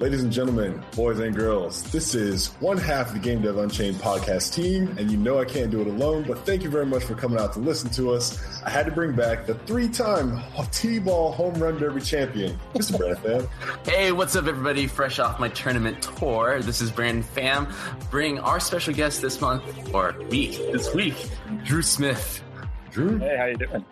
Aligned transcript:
Ladies 0.00 0.22
and 0.22 0.32
gentlemen, 0.32 0.82
boys 0.96 1.18
and 1.18 1.36
girls, 1.36 1.82
this 1.92 2.14
is 2.14 2.54
one 2.60 2.78
half 2.78 3.08
of 3.08 3.12
the 3.12 3.18
Game 3.18 3.42
Dev 3.42 3.58
Unchained 3.58 3.96
podcast 3.96 4.54
team, 4.54 4.96
and 4.96 5.10
you 5.10 5.18
know 5.18 5.38
I 5.38 5.44
can't 5.44 5.70
do 5.70 5.82
it 5.82 5.86
alone, 5.88 6.24
but 6.26 6.38
thank 6.46 6.62
you 6.62 6.70
very 6.70 6.86
much 6.86 7.04
for 7.04 7.14
coming 7.14 7.38
out 7.38 7.52
to 7.52 7.58
listen 7.58 7.90
to 7.90 8.12
us. 8.12 8.62
I 8.62 8.70
had 8.70 8.86
to 8.86 8.92
bring 8.92 9.14
back 9.14 9.44
the 9.44 9.56
three 9.66 9.90
time 9.90 10.42
T 10.72 11.00
ball 11.00 11.32
home 11.32 11.52
run 11.62 11.78
derby 11.78 12.00
champion, 12.00 12.58
Mr. 12.72 12.96
Brandon 12.96 13.22
Pham. 13.22 13.48
Hey, 13.86 14.10
what's 14.10 14.34
up, 14.36 14.46
everybody? 14.46 14.86
Fresh 14.86 15.18
off 15.18 15.38
my 15.38 15.50
tournament 15.50 16.00
tour. 16.00 16.62
This 16.62 16.80
is 16.80 16.90
Brandon 16.90 17.22
Pham. 17.22 17.70
Bring 18.10 18.38
our 18.38 18.58
special 18.58 18.94
guest 18.94 19.20
this 19.20 19.38
month, 19.42 19.94
or 19.94 20.16
week, 20.30 20.52
this 20.72 20.94
week, 20.94 21.28
Drew 21.64 21.82
Smith. 21.82 22.42
Drew? 22.90 23.18
Hey, 23.18 23.36
how 23.36 23.44
you 23.44 23.56
doing? 23.58 23.84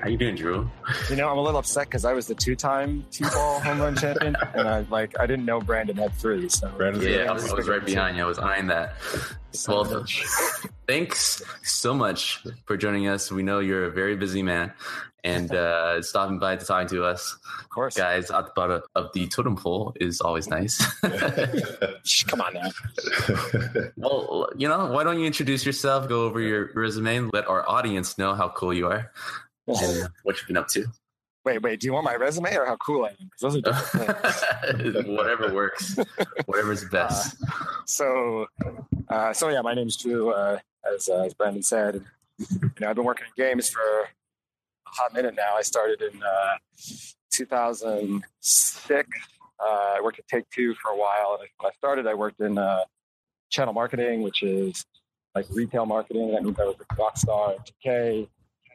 How 0.00 0.08
you 0.08 0.16
doing, 0.16 0.34
Drew? 0.34 0.70
You 1.10 1.16
know, 1.16 1.28
I'm 1.28 1.36
a 1.36 1.42
little 1.42 1.60
upset 1.60 1.86
because 1.86 2.06
I 2.06 2.14
was 2.14 2.26
the 2.26 2.34
two-time 2.34 3.04
T-ball 3.10 3.60
home 3.60 3.80
run 3.80 3.96
champion, 3.96 4.34
and 4.54 4.66
I 4.66 4.80
like 4.88 5.18
I 5.20 5.26
didn't 5.26 5.44
know 5.44 5.60
Brandon 5.60 5.96
had 5.96 6.14
three. 6.14 6.48
So 6.48 6.68
Brandon's 6.70 7.04
Yeah, 7.04 7.24
I 7.28 7.32
was, 7.32 7.50
I 7.50 7.54
was 7.54 7.68
right 7.68 7.84
behind 7.84 8.16
you. 8.16 8.22
I 8.22 8.26
was 8.26 8.38
eyeing 8.38 8.68
that. 8.68 8.94
Well, 9.68 10.06
thanks 10.88 11.42
so 11.62 11.92
much 11.92 12.42
for 12.64 12.78
joining 12.78 13.08
us. 13.08 13.30
We 13.30 13.42
know 13.42 13.58
you're 13.58 13.84
a 13.84 13.90
very 13.90 14.16
busy 14.16 14.42
man, 14.42 14.72
and 15.22 15.54
uh, 15.54 16.00
stopping 16.00 16.38
by 16.38 16.56
to 16.56 16.64
talk 16.64 16.88
to 16.88 17.04
us, 17.04 17.36
of 17.58 17.68
course, 17.68 17.98
guys, 17.98 18.30
at 18.30 18.46
the 18.46 18.52
bottom 18.56 18.80
of 18.94 19.12
the 19.12 19.26
totem 19.28 19.56
pole 19.56 19.92
is 20.00 20.22
always 20.22 20.48
nice. 20.48 20.82
Come 22.26 22.40
on 22.40 22.54
now. 22.54 22.70
well, 23.98 24.48
you 24.56 24.66
know, 24.66 24.92
why 24.92 25.04
don't 25.04 25.18
you 25.18 25.26
introduce 25.26 25.66
yourself, 25.66 26.08
go 26.08 26.24
over 26.24 26.40
your 26.40 26.70
resume, 26.74 27.16
and 27.16 27.30
let 27.34 27.46
our 27.48 27.68
audience 27.68 28.16
know 28.16 28.34
how 28.34 28.48
cool 28.48 28.72
you 28.72 28.86
are 28.86 29.12
and 29.78 30.08
what 30.22 30.36
you've 30.36 30.46
been 30.46 30.56
up 30.56 30.68
to. 30.68 30.86
Wait, 31.44 31.62
wait. 31.62 31.80
Do 31.80 31.86
you 31.86 31.94
want 31.94 32.04
my 32.04 32.16
resume 32.16 32.54
or 32.54 32.66
how 32.66 32.76
cool 32.76 33.06
I 33.06 33.10
am? 33.10 33.30
those 33.40 33.56
are 33.56 33.60
different. 33.62 35.08
Whatever 35.16 35.54
works, 35.54 35.96
whatever's 36.44 36.84
best. 36.90 37.36
so, 37.86 38.46
uh, 39.08 39.32
so 39.32 39.48
yeah, 39.48 39.62
my 39.62 39.74
name's 39.74 39.96
Drew. 39.96 40.32
Uh, 40.32 40.58
as, 40.94 41.08
uh, 41.08 41.22
as 41.22 41.34
Brandon 41.34 41.62
said, 41.62 42.04
you 42.38 42.70
know, 42.80 42.90
I've 42.90 42.96
been 42.96 43.04
working 43.04 43.26
in 43.26 43.42
games 43.42 43.70
for 43.70 43.80
a 43.80 44.04
hot 44.84 45.14
minute 45.14 45.34
now. 45.34 45.54
I 45.56 45.62
started 45.62 46.02
in 46.02 46.22
uh, 46.22 46.56
2006. 47.32 49.08
Uh, 49.58 49.64
I 49.64 50.00
worked 50.02 50.18
at 50.18 50.28
Take 50.28 50.48
Two 50.50 50.74
for 50.74 50.90
a 50.90 50.96
while. 50.96 51.38
And 51.40 51.48
when 51.58 51.70
I 51.70 51.74
started, 51.76 52.06
I 52.06 52.14
worked 52.14 52.40
in 52.40 52.58
uh, 52.58 52.84
channel 53.50 53.72
marketing, 53.72 54.22
which 54.22 54.42
is 54.42 54.84
like 55.34 55.46
retail 55.50 55.86
marketing. 55.86 56.32
That 56.32 56.42
means 56.42 56.58
I 56.58 56.64
was 56.64 56.76
with 56.78 56.88
Rockstar 56.88 57.56
and 57.56 57.60
2K 57.84 58.28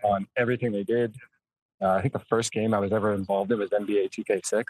on 0.06 0.28
everything 0.38 0.72
they 0.72 0.84
did. 0.84 1.16
Uh, 1.81 1.89
I 1.89 2.02
think 2.02 2.14
the 2.14 2.20
first 2.20 2.52
game 2.52 2.73
I 2.73 2.80
was 2.80 2.92
ever 2.92 3.14
involved 3.14 3.52
in 3.52 3.59
was 3.59 3.70
NBA 3.70 4.09
2K6. 4.12 4.64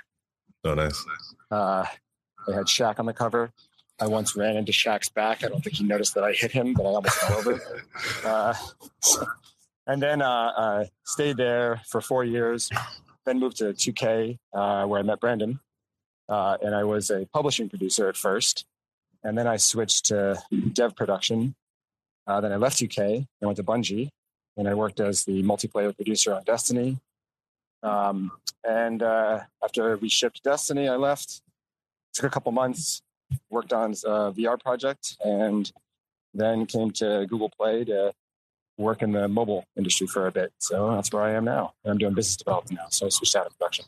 oh, 0.66 0.74
nice. 0.74 1.06
Uh, 1.52 1.86
they 2.48 2.54
had 2.54 2.66
Shaq 2.66 3.00
on 3.00 3.06
the 3.06 3.14
cover. 3.14 3.52
I 4.00 4.08
once 4.08 4.36
ran 4.36 4.58
into 4.58 4.72
Shaq's 4.72 5.10
back. 5.10 5.44
I 5.44 5.48
don't 5.48 5.64
think 5.64 5.78
he 5.78 5.84
noticed 5.84 6.16
that 6.16 6.24
I 6.24 6.34
hit 6.34 6.52
him, 6.52 6.74
but 6.74 6.84
I 6.84 6.88
almost 6.88 7.16
fell 7.16 7.38
over. 7.38 7.62
Uh, 8.26 8.54
and 9.88 10.02
then 10.02 10.22
uh, 10.22 10.52
uh, 10.58 10.86
stayed 11.06 11.38
there 11.38 11.82
for 11.88 12.02
four 12.02 12.24
years. 12.24 12.70
Then 13.26 13.40
moved 13.40 13.58
to 13.58 13.66
2K, 13.66 14.38
uh, 14.54 14.86
where 14.86 15.00
I 15.00 15.04
met 15.04 15.20
Brandon. 15.20 15.60
Uh, 16.28 16.58
and 16.62 16.74
I 16.74 16.84
was 16.84 17.12
a 17.12 17.28
publishing 17.34 17.70
producer 17.70 18.10
at 18.10 18.18
first. 18.18 18.66
And 19.24 19.38
then 19.38 19.48
I 19.48 19.58
switched 19.58 20.06
to 20.06 20.42
dev 20.74 20.96
production. 20.96 21.56
Uh, 22.28 22.42
then 22.42 22.52
I 22.52 22.56
left 22.56 22.78
2K 22.78 23.16
and 23.16 23.28
went 23.42 23.58
to 23.58 23.64
Bungie. 23.64 24.10
And 24.58 24.68
I 24.68 24.74
worked 24.74 25.00
as 25.00 25.26
the 25.26 25.44
multiplayer 25.44 25.96
producer 25.96 26.34
on 26.34 26.44
Destiny. 26.44 27.00
Um, 27.84 28.32
and 28.64 29.04
uh, 29.04 29.42
after 29.64 29.98
we 29.98 30.10
shipped 30.10 30.44
Destiny, 30.44 30.88
I 30.88 30.96
left. 30.96 31.42
Took 32.14 32.26
a 32.26 32.30
couple 32.30 32.52
months, 32.52 33.02
worked 33.50 33.74
on 33.74 33.92
a 33.92 34.32
VR 34.32 34.60
project, 34.60 35.18
and 35.24 35.70
then 36.34 36.66
came 36.66 36.92
to 36.92 37.26
Google 37.30 37.50
Play 37.50 37.84
to 37.86 38.14
work 38.78 39.02
in 39.02 39.12
the 39.12 39.28
mobile 39.28 39.66
industry 39.78 40.08
for 40.08 40.28
a 40.28 40.32
bit. 40.32 40.52
So 40.60 40.92
that's 40.92 41.12
where 41.12 41.24
I 41.24 41.32
am 41.32 41.46
now. 41.46 41.74
I'm 41.86 41.98
doing 41.98 42.14
business 42.14 42.38
development 42.38 42.80
now. 42.82 42.88
So 42.90 43.06
I 43.06 43.10
switched 43.10 43.36
out 43.36 43.48
of 43.48 43.58
production. 43.58 43.86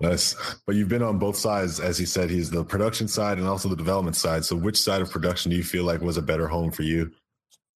Nice. 0.00 0.34
But 0.66 0.76
you've 0.76 0.88
been 0.88 1.02
on 1.02 1.18
both 1.18 1.36
sides, 1.36 1.80
as 1.80 1.98
he 1.98 2.06
said, 2.06 2.30
he's 2.30 2.50
the 2.50 2.64
production 2.64 3.08
side 3.08 3.38
and 3.38 3.46
also 3.46 3.68
the 3.68 3.76
development 3.76 4.16
side. 4.16 4.44
So 4.44 4.56
which 4.56 4.76
side 4.76 5.02
of 5.02 5.10
production 5.10 5.50
do 5.50 5.56
you 5.56 5.64
feel 5.64 5.84
like 5.84 6.00
was 6.00 6.16
a 6.16 6.22
better 6.22 6.48
home 6.48 6.70
for 6.70 6.82
you? 6.82 7.12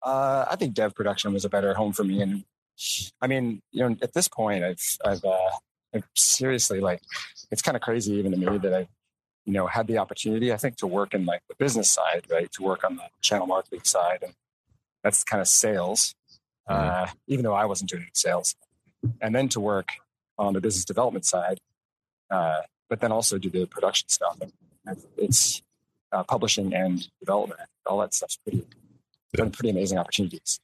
Uh, 0.02 0.44
I 0.50 0.56
think 0.56 0.74
dev 0.74 0.94
production 0.94 1.32
was 1.32 1.44
a 1.44 1.48
better 1.48 1.74
home 1.74 1.92
for 1.92 2.04
me. 2.04 2.22
And 2.22 2.44
I 3.20 3.26
mean, 3.26 3.60
you 3.72 3.88
know, 3.88 3.96
at 4.02 4.12
this 4.12 4.28
point, 4.28 4.64
I've, 4.64 4.82
I've, 5.04 5.24
uh, 5.24 5.50
I've 5.94 6.04
seriously 6.14 6.80
like, 6.80 7.00
it's 7.50 7.62
kind 7.62 7.76
of 7.76 7.82
crazy 7.82 8.14
even 8.14 8.32
to 8.32 8.38
me 8.38 8.58
that 8.58 8.72
I've, 8.72 8.88
you 9.44 9.52
know, 9.54 9.66
had 9.66 9.86
the 9.86 9.98
opportunity, 9.98 10.52
I 10.52 10.58
think, 10.58 10.76
to 10.76 10.86
work 10.86 11.14
in 11.14 11.24
like 11.24 11.42
the 11.48 11.54
business 11.58 11.90
side, 11.90 12.26
right? 12.30 12.50
To 12.52 12.62
work 12.62 12.84
on 12.84 12.96
the 12.96 13.04
channel 13.22 13.46
marketing 13.46 13.80
side. 13.84 14.18
And 14.22 14.34
that's 15.02 15.24
kind 15.24 15.40
of 15.40 15.48
sales, 15.48 16.14
uh, 16.68 17.06
even 17.26 17.44
though 17.44 17.54
I 17.54 17.64
wasn't 17.64 17.90
doing 17.90 18.08
sales. 18.12 18.54
And 19.20 19.34
then 19.34 19.48
to 19.50 19.60
work 19.60 19.92
on 20.36 20.52
the 20.52 20.60
business 20.60 20.84
development 20.84 21.24
side, 21.24 21.58
uh, 22.30 22.60
but 22.90 23.00
then 23.00 23.10
also 23.10 23.38
do 23.38 23.48
the 23.48 23.66
production 23.66 24.08
stuff. 24.08 24.36
And 24.40 24.52
it's 25.16 25.62
uh, 26.12 26.24
publishing 26.24 26.74
and 26.74 27.08
development. 27.18 27.60
All 27.86 27.98
that 28.00 28.12
stuff's 28.12 28.36
pretty, 28.36 28.66
pretty 29.32 29.70
amazing 29.70 29.98
opportunities. 29.98 30.60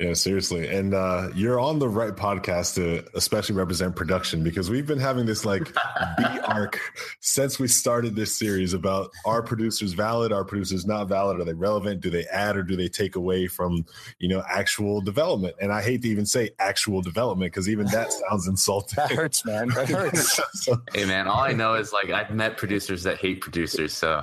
Yeah, 0.00 0.12
seriously. 0.14 0.68
And 0.68 0.94
uh, 0.94 1.28
you're 1.34 1.58
on 1.58 1.78
the 1.78 1.88
right 1.88 2.14
podcast 2.14 2.74
to 2.76 3.04
especially 3.14 3.56
represent 3.56 3.96
production 3.96 4.44
because 4.44 4.70
we've 4.70 4.86
been 4.86 5.00
having 5.00 5.26
this 5.26 5.44
like 5.44 5.64
B 6.18 6.24
arc 6.44 6.80
since 7.20 7.58
we 7.58 7.66
started 7.66 8.14
this 8.14 8.36
series 8.36 8.74
about 8.74 9.10
are 9.24 9.42
producers 9.42 9.94
valid, 9.94 10.32
are 10.32 10.44
producers 10.44 10.86
not 10.86 11.08
valid, 11.08 11.40
are 11.40 11.44
they 11.44 11.54
relevant, 11.54 12.00
do 12.00 12.10
they 12.10 12.24
add 12.26 12.56
or 12.56 12.62
do 12.62 12.76
they 12.76 12.88
take 12.88 13.16
away 13.16 13.48
from, 13.48 13.84
you 14.18 14.28
know, 14.28 14.42
actual 14.48 15.00
development? 15.00 15.56
And 15.60 15.72
I 15.72 15.82
hate 15.82 16.02
to 16.02 16.08
even 16.08 16.26
say 16.26 16.50
actual 16.58 17.02
development 17.02 17.52
because 17.52 17.68
even 17.68 17.86
that 17.86 18.12
sounds 18.28 18.46
insulting. 18.46 18.96
That 18.96 19.10
hurts, 19.10 19.44
man. 19.44 19.68
That 19.70 19.88
hurts. 19.88 20.40
so, 20.64 20.80
Hey 20.94 21.06
man, 21.06 21.26
all 21.26 21.40
I 21.40 21.52
know 21.52 21.74
is 21.74 21.92
like 21.92 22.10
I've 22.10 22.30
met 22.30 22.56
producers 22.56 23.02
that 23.02 23.18
hate 23.18 23.40
producers. 23.40 23.94
So 23.94 24.22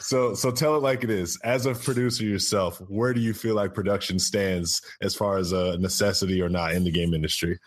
so 0.00 0.34
so 0.34 0.50
tell 0.50 0.76
it 0.76 0.82
like 0.82 1.04
it 1.04 1.10
is. 1.10 1.38
As 1.44 1.66
a 1.66 1.74
producer 1.74 2.24
yourself, 2.24 2.80
where 2.88 3.12
do 3.12 3.20
you 3.20 3.34
feel 3.34 3.54
like 3.56 3.74
production 3.74 4.18
stands 4.20 4.80
as 5.00 5.14
far 5.16 5.36
as 5.38 5.50
a 5.52 5.76
necessity 5.78 6.40
or 6.40 6.48
not 6.48 6.72
in 6.72 6.84
the 6.84 6.90
game 6.92 7.12
industry? 7.14 7.58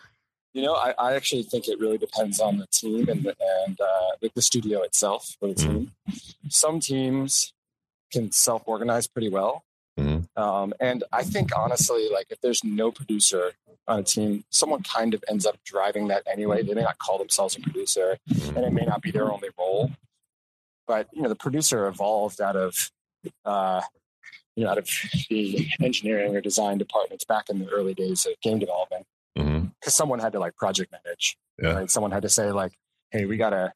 You 0.54 0.62
know, 0.62 0.74
I, 0.74 0.94
I 0.98 1.14
actually 1.14 1.42
think 1.44 1.68
it 1.68 1.78
really 1.78 1.98
depends 1.98 2.40
on 2.40 2.58
the 2.58 2.66
team 2.72 3.08
and 3.08 3.22
the, 3.22 3.36
and 3.66 3.80
uh, 3.80 4.10
like 4.22 4.34
the 4.34 4.42
studio 4.42 4.82
itself 4.82 5.36
or 5.40 5.48
the 5.48 5.54
team. 5.54 5.92
Some 6.48 6.80
teams 6.80 7.52
can 8.12 8.32
self 8.32 8.62
organize 8.66 9.06
pretty 9.06 9.28
well, 9.28 9.62
Mhm. 9.98 10.26
um, 10.36 10.72
and 10.80 11.04
I 11.12 11.22
think 11.22 11.50
honestly, 11.56 12.08
like 12.12 12.26
if 12.30 12.40
there's 12.40 12.64
no 12.64 12.90
producer 12.90 13.52
on 13.86 14.00
a 14.00 14.02
team, 14.02 14.44
someone 14.50 14.82
kind 14.82 15.14
of 15.14 15.22
ends 15.28 15.46
up 15.46 15.56
driving 15.64 16.08
that 16.08 16.22
anyway. 16.26 16.62
They 16.64 16.74
may 16.74 16.82
not 16.82 16.98
call 16.98 17.18
themselves 17.18 17.56
a 17.56 17.60
producer, 17.60 18.18
and 18.28 18.58
it 18.58 18.72
may 18.72 18.84
not 18.86 19.02
be 19.02 19.10
their 19.12 19.30
only 19.32 19.50
role. 19.58 19.90
But 20.88 21.06
you 21.12 21.22
know, 21.22 21.28
the 21.28 21.36
producer 21.36 21.86
evolved 21.86 22.40
out 22.40 22.56
of 22.56 22.90
uh, 23.44 23.82
you 24.56 24.64
know 24.64 24.70
out 24.70 24.78
of 24.78 24.88
the 25.28 25.68
engineering 25.80 26.34
or 26.36 26.40
design 26.40 26.78
departments 26.78 27.24
back 27.24 27.48
in 27.48 27.58
the 27.60 27.68
early 27.68 27.94
days 27.94 28.26
of 28.26 28.32
game 28.42 28.58
development 28.58 29.06
Mm-hmm. 29.38 29.66
because 29.80 29.94
someone 29.94 30.18
had 30.18 30.32
to 30.32 30.40
like 30.40 30.56
project 30.56 30.90
manage. 30.92 31.36
Yeah. 31.62 31.72
Right? 31.74 31.90
Someone 31.90 32.10
had 32.10 32.22
to 32.22 32.28
say 32.28 32.50
like, 32.50 32.72
"Hey, 33.12 33.26
we 33.26 33.36
gotta 33.36 33.72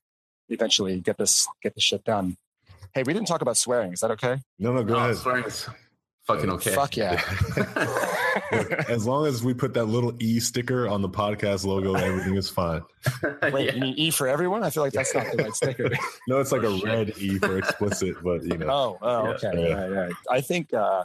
eventually 0.48 0.98
get 1.00 1.16
this 1.16 1.46
get 1.62 1.74
this 1.76 1.84
shit 1.84 2.02
done." 2.04 2.36
Hey, 2.92 3.04
we 3.04 3.12
didn't 3.12 3.28
talk 3.28 3.40
about 3.40 3.56
swearing. 3.56 3.92
Is 3.92 4.00
that 4.00 4.10
okay? 4.12 4.38
No, 4.58 4.72
no, 4.72 4.82
go 4.82 4.94
no, 4.94 4.98
ahead. 4.98 5.16
swearing's 5.16 5.68
fucking 6.26 6.50
okay. 6.50 6.70
Fuck 6.74 6.96
yeah. 6.96 7.20
As 8.88 9.06
long 9.06 9.26
as 9.26 9.42
we 9.42 9.54
put 9.54 9.74
that 9.74 9.84
little 9.86 10.14
E 10.20 10.40
sticker 10.40 10.88
on 10.88 11.02
the 11.02 11.08
podcast 11.08 11.64
logo, 11.64 11.94
everything 11.94 12.36
is 12.36 12.48
fine. 12.50 12.82
Wait, 13.52 13.66
Yeah. 13.66 13.74
you 13.74 13.80
mean 13.80 13.94
E 13.96 14.10
for 14.10 14.28
everyone? 14.28 14.62
I 14.62 14.70
feel 14.70 14.82
like 14.82 14.92
that's 14.92 15.14
not 15.14 15.26
the 15.32 15.42
right 15.42 15.54
sticker. 15.54 15.90
No, 16.28 16.38
it's 16.40 16.52
like 16.52 16.62
Oh, 16.64 16.74
a 16.74 16.78
shit. 16.78 16.84
red 16.84 17.12
E 17.18 17.38
for 17.38 17.58
explicit, 17.58 18.16
but 18.22 18.42
you 18.44 18.56
know. 18.58 18.68
oh, 18.68 18.98
oh, 19.02 19.24
Yeah. 19.24 19.30
okay. 19.48 19.68
Yeah. 19.68 19.74
Right, 19.74 19.90
right. 20.06 20.12
I 20.30 20.40
think. 20.40 20.72
Uh, 20.74 21.04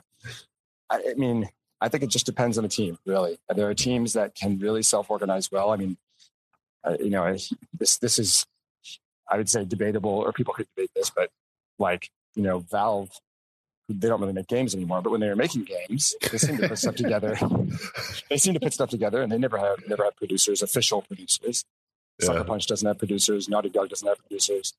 I, 0.90 1.04
I 1.12 1.14
mean, 1.16 1.48
I 1.82 1.88
think 1.90 2.04
it 2.04 2.10
just 2.10 2.26
depends 2.26 2.58
on 2.58 2.64
the 2.64 2.70
team, 2.70 2.98
really. 3.06 3.38
There 3.56 3.70
are 3.70 3.74
teams 3.76 4.14
that 4.14 4.36
can 4.36 4.58
really 4.60 4.82
self-organize 4.84 5.52
well. 5.52 5.70
I 5.72 5.76
mean, 5.78 5.98
uh, 6.84 6.98
you 7.00 7.10
know, 7.12 7.36
this 7.78 7.98
this 8.00 8.18
is, 8.20 8.46
I 9.30 9.38
would 9.38 9.50
say, 9.50 9.66
debatable, 9.66 10.10
or 10.12 10.34
people 10.34 10.54
could 10.54 10.68
debate 10.76 10.92
this, 10.96 11.10
but 11.10 11.30
like 11.78 12.10
you 12.36 12.42
know, 12.44 12.60
Valve, 12.60 13.10
they 13.90 14.08
don't 14.08 14.22
really 14.22 14.34
make 14.34 14.48
games 14.48 14.76
anymore. 14.76 15.02
But 15.02 15.10
when 15.12 15.20
they 15.22 15.28
were 15.30 15.36
making 15.36 15.64
games, 15.66 16.14
they 16.32 16.38
seem 16.38 16.58
to 16.58 16.70
put 16.70 16.78
stuff 16.78 16.96
together. 16.96 17.38
they 18.30 18.38
seem 18.38 18.54
to 18.54 18.60
put 18.60 18.74
stuff 18.74 18.90
together, 18.90 19.22
and 19.22 19.32
they 19.32 19.38
never 19.38 19.58
have 19.58 19.80
never 19.88 20.04
have 20.04 20.16
producers, 20.16 20.62
official 20.62 21.02
producers. 21.02 21.66
Yeah. 22.20 22.28
Sucker 22.28 22.44
Punch 22.44 22.68
doesn't 22.68 22.86
have 22.88 22.98
producers. 23.00 23.50
Naughty 23.50 23.70
Dog 23.70 23.90
doesn't 23.90 24.08
have 24.08 24.20
producers. 24.20 24.74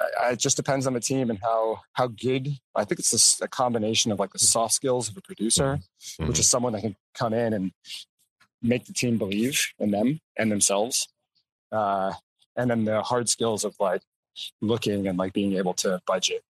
I- 0.00 0.30
It 0.32 0.38
just 0.38 0.56
depends 0.56 0.86
on 0.86 0.92
the 0.94 1.00
team 1.00 1.28
and 1.30 1.38
how 1.42 1.80
how 1.92 2.06
good. 2.08 2.58
I 2.74 2.84
think 2.84 3.00
it's 3.00 3.40
a, 3.40 3.44
a 3.44 3.48
combination 3.48 4.12
of 4.12 4.18
like 4.18 4.32
the 4.32 4.38
soft 4.38 4.74
skills 4.74 5.08
of 5.08 5.16
a 5.16 5.20
producer, 5.20 5.80
Mhm. 6.20 6.28
which 6.28 6.38
is 6.38 6.48
someone 6.48 6.72
that 6.74 6.82
can 6.82 6.96
come 7.14 7.32
in 7.34 7.52
and 7.52 7.72
make 8.62 8.86
the 8.86 8.92
team 8.92 9.18
believe 9.18 9.66
in 9.78 9.90
them 9.90 10.20
and 10.36 10.50
themselves, 10.50 11.08
uh, 11.72 12.12
and 12.56 12.70
then 12.70 12.84
the 12.84 13.02
hard 13.02 13.28
skills 13.28 13.64
of 13.64 13.74
like 13.78 14.02
looking 14.60 15.06
and 15.08 15.18
like 15.18 15.32
being 15.32 15.54
able 15.54 15.74
to 15.74 16.00
budget, 16.06 16.42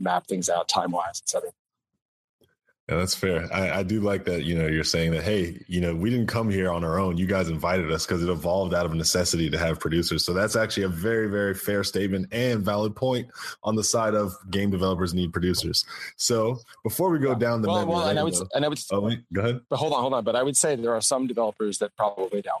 map 0.00 0.26
things 0.26 0.48
out 0.48 0.68
time 0.68 0.90
wise, 0.90 1.20
etc. 1.22 1.50
Yeah, 2.88 2.96
that's 2.96 3.14
fair. 3.14 3.48
I, 3.54 3.70
I 3.78 3.82
do 3.84 4.00
like 4.00 4.24
that. 4.24 4.42
You 4.42 4.58
know, 4.58 4.66
you're 4.66 4.82
saying 4.82 5.12
that, 5.12 5.22
hey, 5.22 5.62
you 5.68 5.80
know, 5.80 5.94
we 5.94 6.10
didn't 6.10 6.26
come 6.26 6.50
here 6.50 6.72
on 6.72 6.82
our 6.82 6.98
own. 6.98 7.18
You 7.18 7.26
guys 7.26 7.48
invited 7.48 7.88
us 7.92 8.04
because 8.04 8.20
it 8.20 8.28
evolved 8.28 8.74
out 8.74 8.84
of 8.84 8.92
necessity 8.94 9.48
to 9.50 9.56
have 9.58 9.78
producers. 9.78 10.24
So 10.24 10.32
that's 10.32 10.56
actually 10.56 10.82
a 10.84 10.88
very, 10.88 11.28
very 11.30 11.54
fair 11.54 11.84
statement 11.84 12.26
and 12.32 12.64
valid 12.64 12.96
point 12.96 13.28
on 13.62 13.76
the 13.76 13.84
side 13.84 14.14
of 14.16 14.34
game 14.50 14.70
developers 14.70 15.14
need 15.14 15.32
producers. 15.32 15.84
So 16.16 16.58
before 16.82 17.10
we 17.10 17.20
go 17.20 17.32
down 17.36 17.62
the 17.62 17.68
Well, 17.68 17.78
memory 17.78 17.94
well, 17.94 18.08
and 18.08 18.18
I 18.18 18.24
would, 18.24 18.34
though- 18.34 18.48
and 18.54 18.64
I 18.64 18.68
would, 18.68 18.80
oh 18.90 19.00
wait, 19.02 19.20
go 19.32 19.40
ahead. 19.42 19.60
but 19.68 19.76
hold 19.76 19.92
on, 19.92 20.00
hold 20.00 20.14
on. 20.14 20.24
But 20.24 20.34
I 20.34 20.42
would 20.42 20.56
say 20.56 20.74
there 20.74 20.92
are 20.96 21.00
some 21.00 21.28
developers 21.28 21.78
that 21.78 21.94
probably 21.96 22.42
don't. 22.42 22.60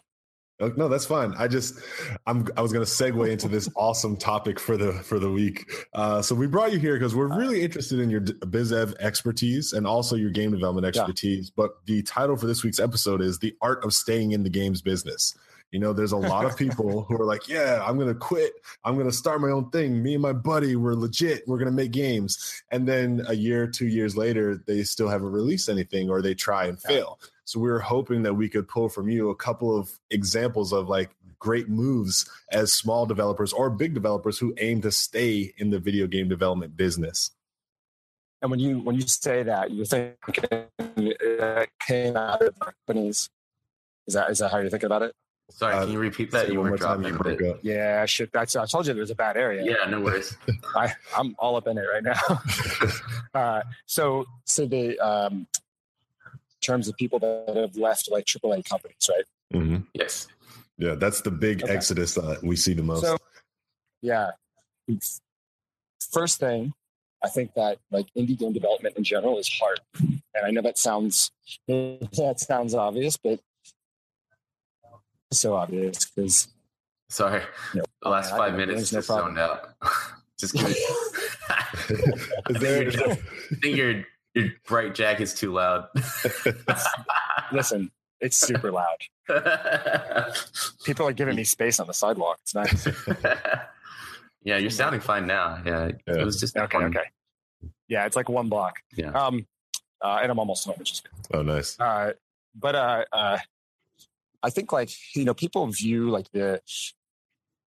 Oh, 0.60 0.72
no, 0.76 0.88
that's 0.88 1.06
fine. 1.06 1.34
I 1.38 1.48
just 1.48 1.78
I'm 2.26 2.46
I 2.56 2.60
was 2.62 2.72
going 2.72 2.84
to 2.84 2.90
segue 2.90 3.30
into 3.30 3.48
this 3.48 3.68
awesome 3.76 4.16
topic 4.16 4.60
for 4.60 4.76
the 4.76 4.92
for 4.92 5.18
the 5.18 5.30
week. 5.30 5.70
Uh, 5.94 6.20
so 6.22 6.34
we 6.34 6.46
brought 6.46 6.72
you 6.72 6.78
here 6.78 6.94
because 6.94 7.14
we're 7.14 7.34
really 7.36 7.62
interested 7.62 7.98
in 7.98 8.10
your 8.10 8.20
biz 8.20 8.70
dev 8.70 8.94
expertise 9.00 9.72
and 9.72 9.86
also 9.86 10.16
your 10.16 10.30
game 10.30 10.50
development 10.50 10.84
Yeah. 10.84 11.00
expertise. 11.02 11.50
But 11.50 11.84
the 11.86 12.02
title 12.02 12.36
for 12.36 12.46
this 12.46 12.62
week's 12.62 12.78
episode 12.80 13.20
is 13.22 13.38
the 13.38 13.54
art 13.62 13.84
of 13.84 13.94
staying 13.94 14.32
in 14.32 14.42
the 14.42 14.50
games 14.50 14.82
business. 14.82 15.34
You 15.70 15.78
know, 15.78 15.92
there's 15.92 16.12
a 16.12 16.16
lot 16.16 16.46
of 16.46 16.56
people 16.56 17.04
who 17.04 17.14
are 17.20 17.24
like, 17.24 17.48
"Yeah, 17.48 17.82
I'm 17.86 17.96
going 17.96 18.08
to 18.08 18.14
quit. 18.14 18.52
I'm 18.84 18.94
going 18.94 19.06
to 19.08 19.16
start 19.16 19.40
my 19.40 19.50
own 19.50 19.70
thing. 19.70 20.02
Me 20.02 20.14
and 20.14 20.22
my 20.22 20.32
buddy, 20.32 20.74
we're 20.76 20.94
legit. 20.94 21.46
We're 21.46 21.58
going 21.58 21.70
to 21.70 21.74
make 21.74 21.92
games." 21.92 22.62
And 22.70 22.88
then 22.88 23.24
a 23.28 23.34
year, 23.34 23.66
two 23.66 23.86
years 23.86 24.16
later, 24.16 24.56
they 24.66 24.82
still 24.82 25.08
haven't 25.08 25.30
released 25.30 25.68
anything, 25.68 26.10
or 26.10 26.22
they 26.22 26.34
try 26.34 26.66
and 26.66 26.78
Yeah. 26.84 26.88
fail. 26.88 27.20
So 27.44 27.60
we 27.60 27.68
were 27.68 27.80
hoping 27.80 28.22
that 28.22 28.34
we 28.34 28.48
could 28.48 28.68
pull 28.68 28.88
from 28.88 29.08
you 29.08 29.30
a 29.30 29.36
couple 29.36 29.76
of 29.76 29.98
examples 30.10 30.72
of 30.72 30.88
like 30.88 31.10
great 31.38 31.68
moves 31.68 32.28
as 32.52 32.72
small 32.72 33.06
developers 33.06 33.52
or 33.52 33.70
big 33.70 33.94
developers 33.94 34.38
who 34.38 34.54
aim 34.58 34.82
to 34.82 34.92
stay 34.92 35.52
in 35.56 35.70
the 35.70 35.78
video 35.78 36.06
game 36.06 36.28
development 36.28 36.76
business. 36.76 37.30
And 38.42 38.50
when 38.50 38.60
you 38.60 38.78
when 38.80 38.94
you 38.96 39.02
say 39.02 39.42
that, 39.42 39.70
you're 39.70 39.84
thinking 39.84 40.68
it 40.96 41.70
came 41.80 42.16
out 42.16 42.42
of 42.42 42.58
companies. 42.58 43.28
Is 44.06 44.14
that 44.14 44.30
is 44.30 44.38
that 44.38 44.50
how 44.50 44.58
you 44.58 44.70
think 44.70 44.82
about 44.82 45.02
it? 45.02 45.12
Sorry, 45.50 45.74
Uh, 45.74 45.84
can 45.84 45.92
you 45.92 45.98
repeat 45.98 46.30
that? 46.30 46.46
Say 46.46 46.52
You 46.52 46.60
one 46.60 46.64
were 46.64 46.68
more 46.70 46.78
time, 46.78 47.02
dropping 47.02 47.14
you 47.14 47.20
a 47.20 47.24
bit. 47.24 47.38
broke 47.38 47.56
up. 47.56 47.60
Yeah, 47.62 48.06
shit. 48.06 48.32
That's 48.32 48.56
I 48.56 48.66
told 48.66 48.86
you 48.86 48.94
there 48.94 49.00
was 49.00 49.10
a 49.10 49.14
bad 49.14 49.36
area. 49.36 49.62
Yeah, 49.64 49.88
no 49.90 50.00
worries. 50.00 50.36
I, 50.76 50.92
I'm 51.16 51.34
all 51.38 51.56
up 51.56 51.66
in 51.66 51.76
it 51.78 51.82
right 51.92 52.02
now. 52.02 52.42
uh, 53.34 53.62
so, 53.86 54.24
so 54.44 54.66
the 54.66 54.98
um, 54.98 55.46
in 56.32 56.60
terms 56.62 56.88
of 56.88 56.96
people 56.96 57.18
that 57.18 57.52
have 57.56 57.76
left 57.76 58.10
like 58.10 58.24
AAA 58.26 58.64
companies, 58.68 59.08
right? 59.08 59.24
Mhm. 59.60 59.86
yes. 59.94 60.28
Yeah, 60.78 60.94
that's 60.94 61.20
the 61.20 61.30
big 61.30 61.62
Okay. 61.62 61.74
exodus 61.74 62.14
that 62.14 62.42
we 62.42 62.56
see 62.56 62.72
the 62.72 62.82
most. 62.82 63.02
So, 63.02 63.16
yeah. 64.00 64.30
First 66.12 66.40
thing, 66.40 66.72
I 67.22 67.28
think 67.28 67.52
that 67.54 67.78
like 67.90 68.06
indie 68.16 68.38
game 68.38 68.52
development 68.52 68.96
in 68.96 69.04
general 69.04 69.38
is 69.38 69.48
hard, 69.60 69.80
and 70.00 70.22
I 70.44 70.50
know 70.50 70.62
that 70.62 70.78
sounds 70.78 71.30
that 71.68 72.36
sounds 72.38 72.74
obvious, 72.74 73.16
but 73.18 73.32
it's 73.34 73.42
so 75.32 75.54
obvious 75.54 76.04
because 76.06 76.48
Sorry. 77.08 77.42
No. 77.74 77.82
The 78.02 78.08
last 78.08 78.32
I- 78.32 78.38
five 78.38 78.54
I- 78.54 78.56
minutes 78.56 78.90
there's 78.90 78.92
no 78.92 78.98
just 78.98 79.08
zoned 79.08 79.38
out. 79.38 79.74
just 80.38 80.54
kidding. 80.56 80.76
Is 82.50 82.60
there- 82.60 82.88
I 83.10 83.54
think 83.60 83.76
your 83.76 84.04
your 84.34 84.48
bright 84.66 84.94
jacket's 84.94 85.34
too 85.34 85.52
loud. 85.52 85.86
listen, 87.52 87.90
it's 88.20 88.36
super 88.36 88.70
loud. 88.70 88.96
People 90.84 91.06
are 91.08 91.12
giving 91.12 91.34
me 91.36 91.44
space 91.44 91.80
on 91.80 91.86
the 91.88 91.94
sidewalk. 91.94 92.38
It's 92.42 92.54
nice. 92.54 92.86
yeah, 94.44 94.56
you're 94.58 94.70
sounding 94.70 95.00
fine 95.00 95.26
now. 95.26 95.60
Yeah, 95.64 95.90
Yeah. 96.06 96.14
it 96.20 96.24
was 96.24 96.38
just 96.38 96.56
Okay, 96.56 96.78
one- 96.78 96.96
okay. 96.96 97.06
Yeah, 97.88 98.06
it's 98.06 98.14
like 98.14 98.28
one 98.28 98.48
block. 98.48 98.76
Yeah. 98.96 99.10
Um, 99.10 99.46
uh, 100.00 100.20
and 100.22 100.30
I'm 100.30 100.38
almost 100.38 100.64
home, 100.64 100.76
which 100.78 100.92
is 100.92 101.00
good. 101.00 101.36
oh, 101.36 101.42
nice. 101.42 101.78
Uh, 101.80 102.12
but 102.54 102.74
uh, 102.76 103.04
uh, 103.12 103.38
I 104.42 104.50
think 104.50 104.72
like 104.72 104.90
you 105.14 105.24
know 105.24 105.34
people 105.34 105.66
view 105.68 106.10
like 106.10 106.30
the 106.32 106.60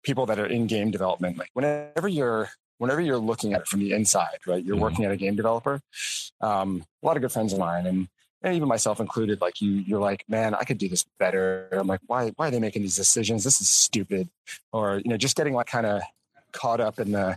people 0.03 0.27
that 0.27 0.39
are 0.39 0.47
in 0.47 0.67
game 0.67 0.91
development 0.91 1.37
like 1.39 1.51
whenever 1.55 2.09
you're 2.09 2.49
whenever 2.79 3.01
you're 3.01 3.19
looking 3.19 3.53
at 3.55 3.63
it 3.63 3.67
from 3.67 3.81
the 3.81 3.93
inside, 3.93 4.39
right? 4.47 4.65
You're 4.65 4.77
Mhm. 4.77 4.81
working 4.81 5.05
at 5.05 5.11
a 5.11 5.17
game 5.17 5.35
developer. 5.35 5.81
Um, 6.41 6.85
a 7.03 7.07
lot 7.07 7.17
of 7.17 7.23
good 7.23 7.33
friends 7.33 7.53
of 7.53 7.59
mine 7.59 7.87
and. 7.87 8.09
And 8.41 8.55
even 8.55 8.69
myself 8.69 9.01
included, 9.01 9.41
like 9.41 9.61
you, 9.61 9.73
you're 9.73 9.99
like, 9.99 10.23
man, 10.29 10.55
I 10.55 10.63
could 10.63 10.79
do 10.79 10.89
this 10.89 11.05
better. 11.19 11.69
I'm 11.73 11.89
like, 11.89 11.99
why, 12.07 12.31
why 12.37 12.47
are 12.47 12.51
they 12.53 12.61
making 12.61 12.83
these 12.83 12.95
decisions? 12.95 13.43
This 13.43 13.61
is 13.61 13.69
stupid. 13.69 14.29
Or, 14.73 14.99
you 15.05 15.11
know, 15.11 15.17
just 15.17 15.35
getting 15.37 15.55
like 15.55 15.67
kind 15.67 15.87
of 15.87 16.03
caught 16.53 16.79
up 16.79 17.01
in 17.01 17.11
the 17.11 17.37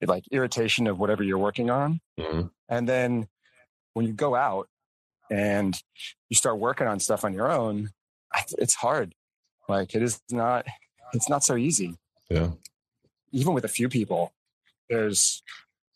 like 0.00 0.24
irritation 0.32 0.86
of 0.86 0.98
whatever 0.98 1.22
you're 1.22 1.36
working 1.36 1.68
on. 1.68 2.00
Mhm. 2.18 2.50
And 2.70 2.88
then 2.88 3.28
when 3.92 4.06
you 4.06 4.14
go 4.14 4.34
out 4.34 4.70
and 5.30 5.78
you 6.30 6.36
start 6.36 6.58
working 6.58 6.86
on 6.86 6.98
stuff 6.98 7.22
on 7.22 7.34
your 7.34 7.52
own, 7.52 7.90
it's 8.58 8.74
hard. 8.74 9.14
Like 9.68 9.94
it 9.94 10.02
is 10.02 10.20
not, 10.30 10.66
it's 11.12 11.28
not 11.28 11.44
so 11.44 11.56
easy. 11.56 11.96
Yeah. 12.30 12.50
Even 13.32 13.54
with 13.54 13.64
a 13.64 13.68
few 13.68 13.88
people, 13.88 14.32
there's, 14.88 15.42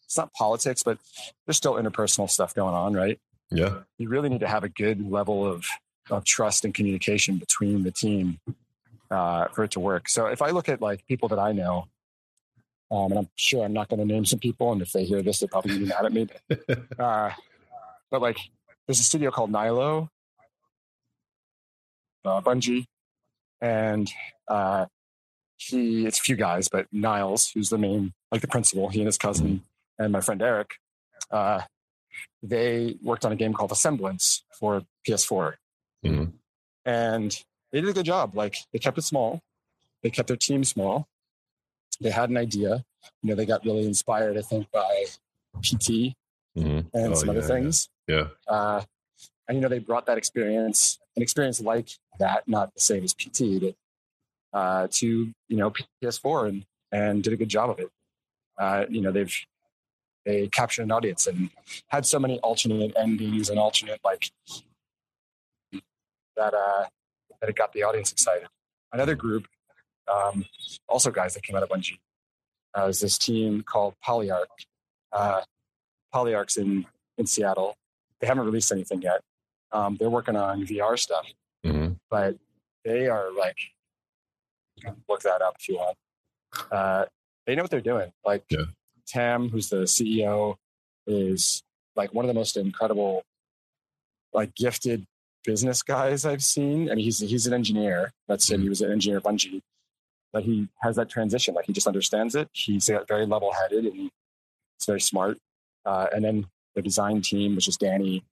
it's 0.04 0.16
not 0.16 0.32
politics, 0.32 0.82
but 0.82 0.98
there's 1.46 1.56
still 1.56 1.74
interpersonal 1.74 2.30
stuff 2.30 2.54
going 2.54 2.74
on, 2.74 2.94
right? 2.94 3.18
Yeah. 3.50 3.80
You 3.98 4.08
really 4.08 4.28
need 4.28 4.40
to 4.40 4.48
have 4.48 4.64
a 4.64 4.68
good 4.68 5.10
level 5.10 5.46
of, 5.46 5.66
of 6.10 6.24
trust 6.24 6.64
and 6.64 6.72
communication 6.72 7.38
between 7.38 7.82
the 7.82 7.90
team 7.90 8.38
uh, 9.10 9.48
for 9.48 9.64
it 9.64 9.72
to 9.72 9.80
work. 9.80 10.08
So 10.08 10.26
if 10.26 10.42
I 10.42 10.50
look 10.50 10.68
at 10.68 10.80
like 10.80 11.06
people 11.06 11.28
that 11.30 11.38
I 11.38 11.52
know, 11.52 11.88
um, 12.90 13.10
and 13.10 13.18
I'm 13.18 13.28
sure 13.34 13.64
I'm 13.64 13.72
not 13.72 13.88
going 13.88 13.98
to 14.00 14.06
name 14.06 14.24
some 14.24 14.38
people, 14.38 14.72
and 14.72 14.80
if 14.80 14.92
they 14.92 15.04
hear 15.04 15.22
this, 15.22 15.40
they're 15.40 15.48
probably 15.48 15.72
gonna 15.72 15.80
be 15.80 15.88
mad 15.88 16.04
at 16.04 16.12
me. 16.12 16.28
Uh, 16.98 17.30
but 18.10 18.22
like, 18.22 18.38
there's 18.86 19.00
a 19.00 19.04
studio 19.04 19.30
called 19.30 19.50
Nilo, 19.50 20.08
uh, 22.26 22.40
Bungie, 22.40 22.84
and 23.60 24.10
uh, 24.48 24.86
he 25.56 26.06
it's 26.06 26.18
a 26.18 26.22
few 26.22 26.36
guys, 26.36 26.68
but 26.68 26.86
Niles, 26.92 27.50
who's 27.52 27.68
the 27.70 27.78
main 27.78 28.12
like 28.32 28.40
the 28.40 28.48
principal, 28.48 28.88
he 28.88 29.00
and 29.00 29.06
his 29.06 29.18
cousin 29.18 29.62
and 29.98 30.12
my 30.12 30.20
friend 30.20 30.42
Eric, 30.42 30.70
uh, 31.30 31.62
they 32.42 32.96
worked 33.02 33.24
on 33.24 33.32
a 33.32 33.36
game 33.36 33.52
called 33.54 33.72
Asemblance 33.72 34.44
for 34.58 34.82
PS4, 35.06 35.54
Mhm. 36.04 36.32
and 36.84 37.42
they 37.72 37.80
did 37.80 37.90
a 37.90 37.92
good 37.92 38.06
job. 38.06 38.34
Like 38.36 38.56
they 38.72 38.78
kept 38.78 38.98
it 38.98 39.02
small, 39.02 39.40
they 40.02 40.10
kept 40.10 40.28
their 40.28 40.36
team 40.36 40.64
small. 40.64 41.06
They 42.00 42.10
had 42.10 42.28
an 42.28 42.36
idea. 42.36 42.84
You 43.22 43.30
know, 43.30 43.34
they 43.36 43.46
got 43.46 43.64
really 43.64 43.86
inspired, 43.86 44.36
I 44.36 44.42
think, 44.42 44.70
by 44.70 45.06
PT 45.62 46.14
Mhm. 46.56 46.90
and 46.92 47.12
Oh, 47.12 47.14
some 47.14 47.30
other 47.30 47.40
yeah, 47.40 47.46
things. 47.46 47.88
Yeah. 48.06 48.28
Uh, 48.46 48.84
and 49.48 49.56
you 49.56 49.62
know, 49.62 49.68
they 49.68 49.78
brought 49.78 50.06
that 50.06 50.18
experience, 50.18 50.98
an 51.16 51.22
experience 51.22 51.60
like 51.60 51.90
that, 52.18 52.48
not 52.48 52.74
the 52.74 52.80
same 52.80 53.04
as 53.04 53.14
PT, 53.14 53.60
but 53.60 53.74
uh, 54.52 54.88
to 54.90 55.32
you 55.48 55.56
know 55.56 55.72
PS4 56.02 56.48
and 56.48 56.64
and 56.92 57.22
did 57.22 57.32
a 57.32 57.36
good 57.36 57.48
job 57.48 57.70
of 57.70 57.78
it. 57.78 57.90
Uh, 58.58 58.86
you 58.88 59.00
know, 59.00 59.12
they've 59.12 59.34
they 60.24 60.48
captured 60.48 60.82
an 60.82 60.90
audience 60.90 61.26
and 61.26 61.50
had 61.88 62.04
so 62.04 62.18
many 62.18 62.40
alternate 62.40 62.92
endings 62.96 63.48
and 63.48 63.58
alternate 63.58 64.00
like 64.04 64.30
that 66.36 66.54
uh, 66.54 66.86
that 67.40 67.50
it 67.50 67.56
got 67.56 67.72
the 67.72 67.82
audience 67.82 68.10
excited. 68.10 68.48
Another 68.92 69.14
group, 69.14 69.46
um, 70.12 70.44
also 70.88 71.10
guys 71.10 71.34
that 71.34 71.42
came 71.42 71.54
out 71.54 71.62
of 71.62 71.68
Bungie, 71.68 71.98
uh, 72.76 72.86
is 72.86 73.00
this 73.00 73.18
team 73.18 73.62
called 73.62 73.94
Polyarc. 74.04 74.46
Uh, 75.12 75.42
Polyarc's 76.14 76.56
in 76.56 76.86
in 77.16 77.26
Seattle. 77.26 77.76
They 78.20 78.26
haven't 78.26 78.46
released 78.46 78.72
anything 78.72 79.02
yet. 79.02 79.20
Um, 79.72 79.96
they're 79.98 80.10
working 80.10 80.36
on 80.36 80.64
VR 80.64 80.96
stuff, 80.98 81.26
Mhm. 81.64 81.98
but 82.10 82.36
they 82.84 83.08
are 83.08 83.30
like, 83.32 83.58
look 85.08 85.22
that 85.22 85.42
up 85.42 85.56
if 85.58 85.68
you 85.68 85.76
want. 85.76 85.96
Uh, 86.70 87.06
they 87.46 87.54
know 87.54 87.62
what 87.62 87.70
they're 87.70 87.80
doing. 87.80 88.12
Like 88.24 88.44
Yeah. 88.50 88.64
Tam, 89.06 89.48
who's 89.48 89.68
the 89.68 89.86
CEO, 89.86 90.56
is 91.06 91.62
like 91.94 92.12
one 92.12 92.24
of 92.24 92.28
the 92.28 92.34
most 92.34 92.56
incredible 92.56 93.22
like 94.32 94.54
gifted 94.54 95.06
business 95.44 95.82
guys 95.82 96.24
I've 96.24 96.42
seen. 96.42 96.90
I 96.90 96.94
mean, 96.94 97.04
he's 97.04 97.20
he's 97.20 97.46
an 97.46 97.52
engineer. 97.54 98.12
That's 98.28 98.50
it. 98.50 98.60
He 98.60 98.68
was 98.68 98.80
an 98.80 98.90
engineer 98.92 99.18
at 99.18 99.24
Bungie, 99.24 99.62
but 100.32 100.42
he 100.44 100.68
has 100.82 100.96
that 100.96 101.08
transition. 101.08 101.54
Like 101.54 101.66
he 101.66 101.72
just 101.72 101.86
understands 101.86 102.34
it. 102.34 102.48
He's 102.52 102.90
very 103.08 103.26
level 103.26 103.52
headed 103.52 103.84
and 103.86 103.94
he's 103.96 104.10
very 104.86 105.00
smart. 105.00 105.38
Uh, 105.84 106.08
and 106.14 106.24
then 106.24 106.48
the 106.74 106.82
design 106.82 107.22
team, 107.22 107.54
which 107.54 107.68
is 107.68 107.76
Danny, 107.76 108.24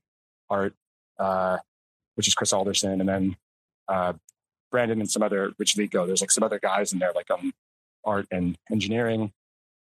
art, 0.50 0.74
uh, 1.18 1.58
which 2.14 2.28
is 2.28 2.34
Chris 2.34 2.52
Alderson, 2.52 3.00
and 3.00 3.08
then 3.08 3.36
uh, 3.88 4.12
Brandon 4.70 5.00
and 5.00 5.10
some 5.10 5.22
other 5.22 5.52
Rich 5.58 5.74
Vico. 5.74 6.06
There's 6.06 6.20
like 6.20 6.30
some 6.30 6.44
other 6.44 6.58
guys 6.58 6.92
in 6.92 6.98
there, 6.98 7.12
like 7.14 7.30
um, 7.30 7.52
art 8.04 8.26
and 8.30 8.56
engineering, 8.70 9.32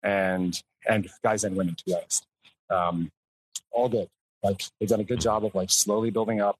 and 0.02 0.60
and 0.88 1.08
guys 1.22 1.44
and 1.44 1.56
women 1.56 1.74
to 1.74 1.84
be 1.84 1.94
honest. 1.94 2.26
Um, 2.70 3.10
all 3.72 3.88
good. 3.88 4.08
Like 4.42 4.62
they've 4.78 4.88
done 4.88 5.00
a 5.00 5.04
good 5.04 5.20
job 5.20 5.44
of 5.44 5.54
like 5.54 5.70
slowly 5.70 6.10
building 6.10 6.40
up, 6.40 6.56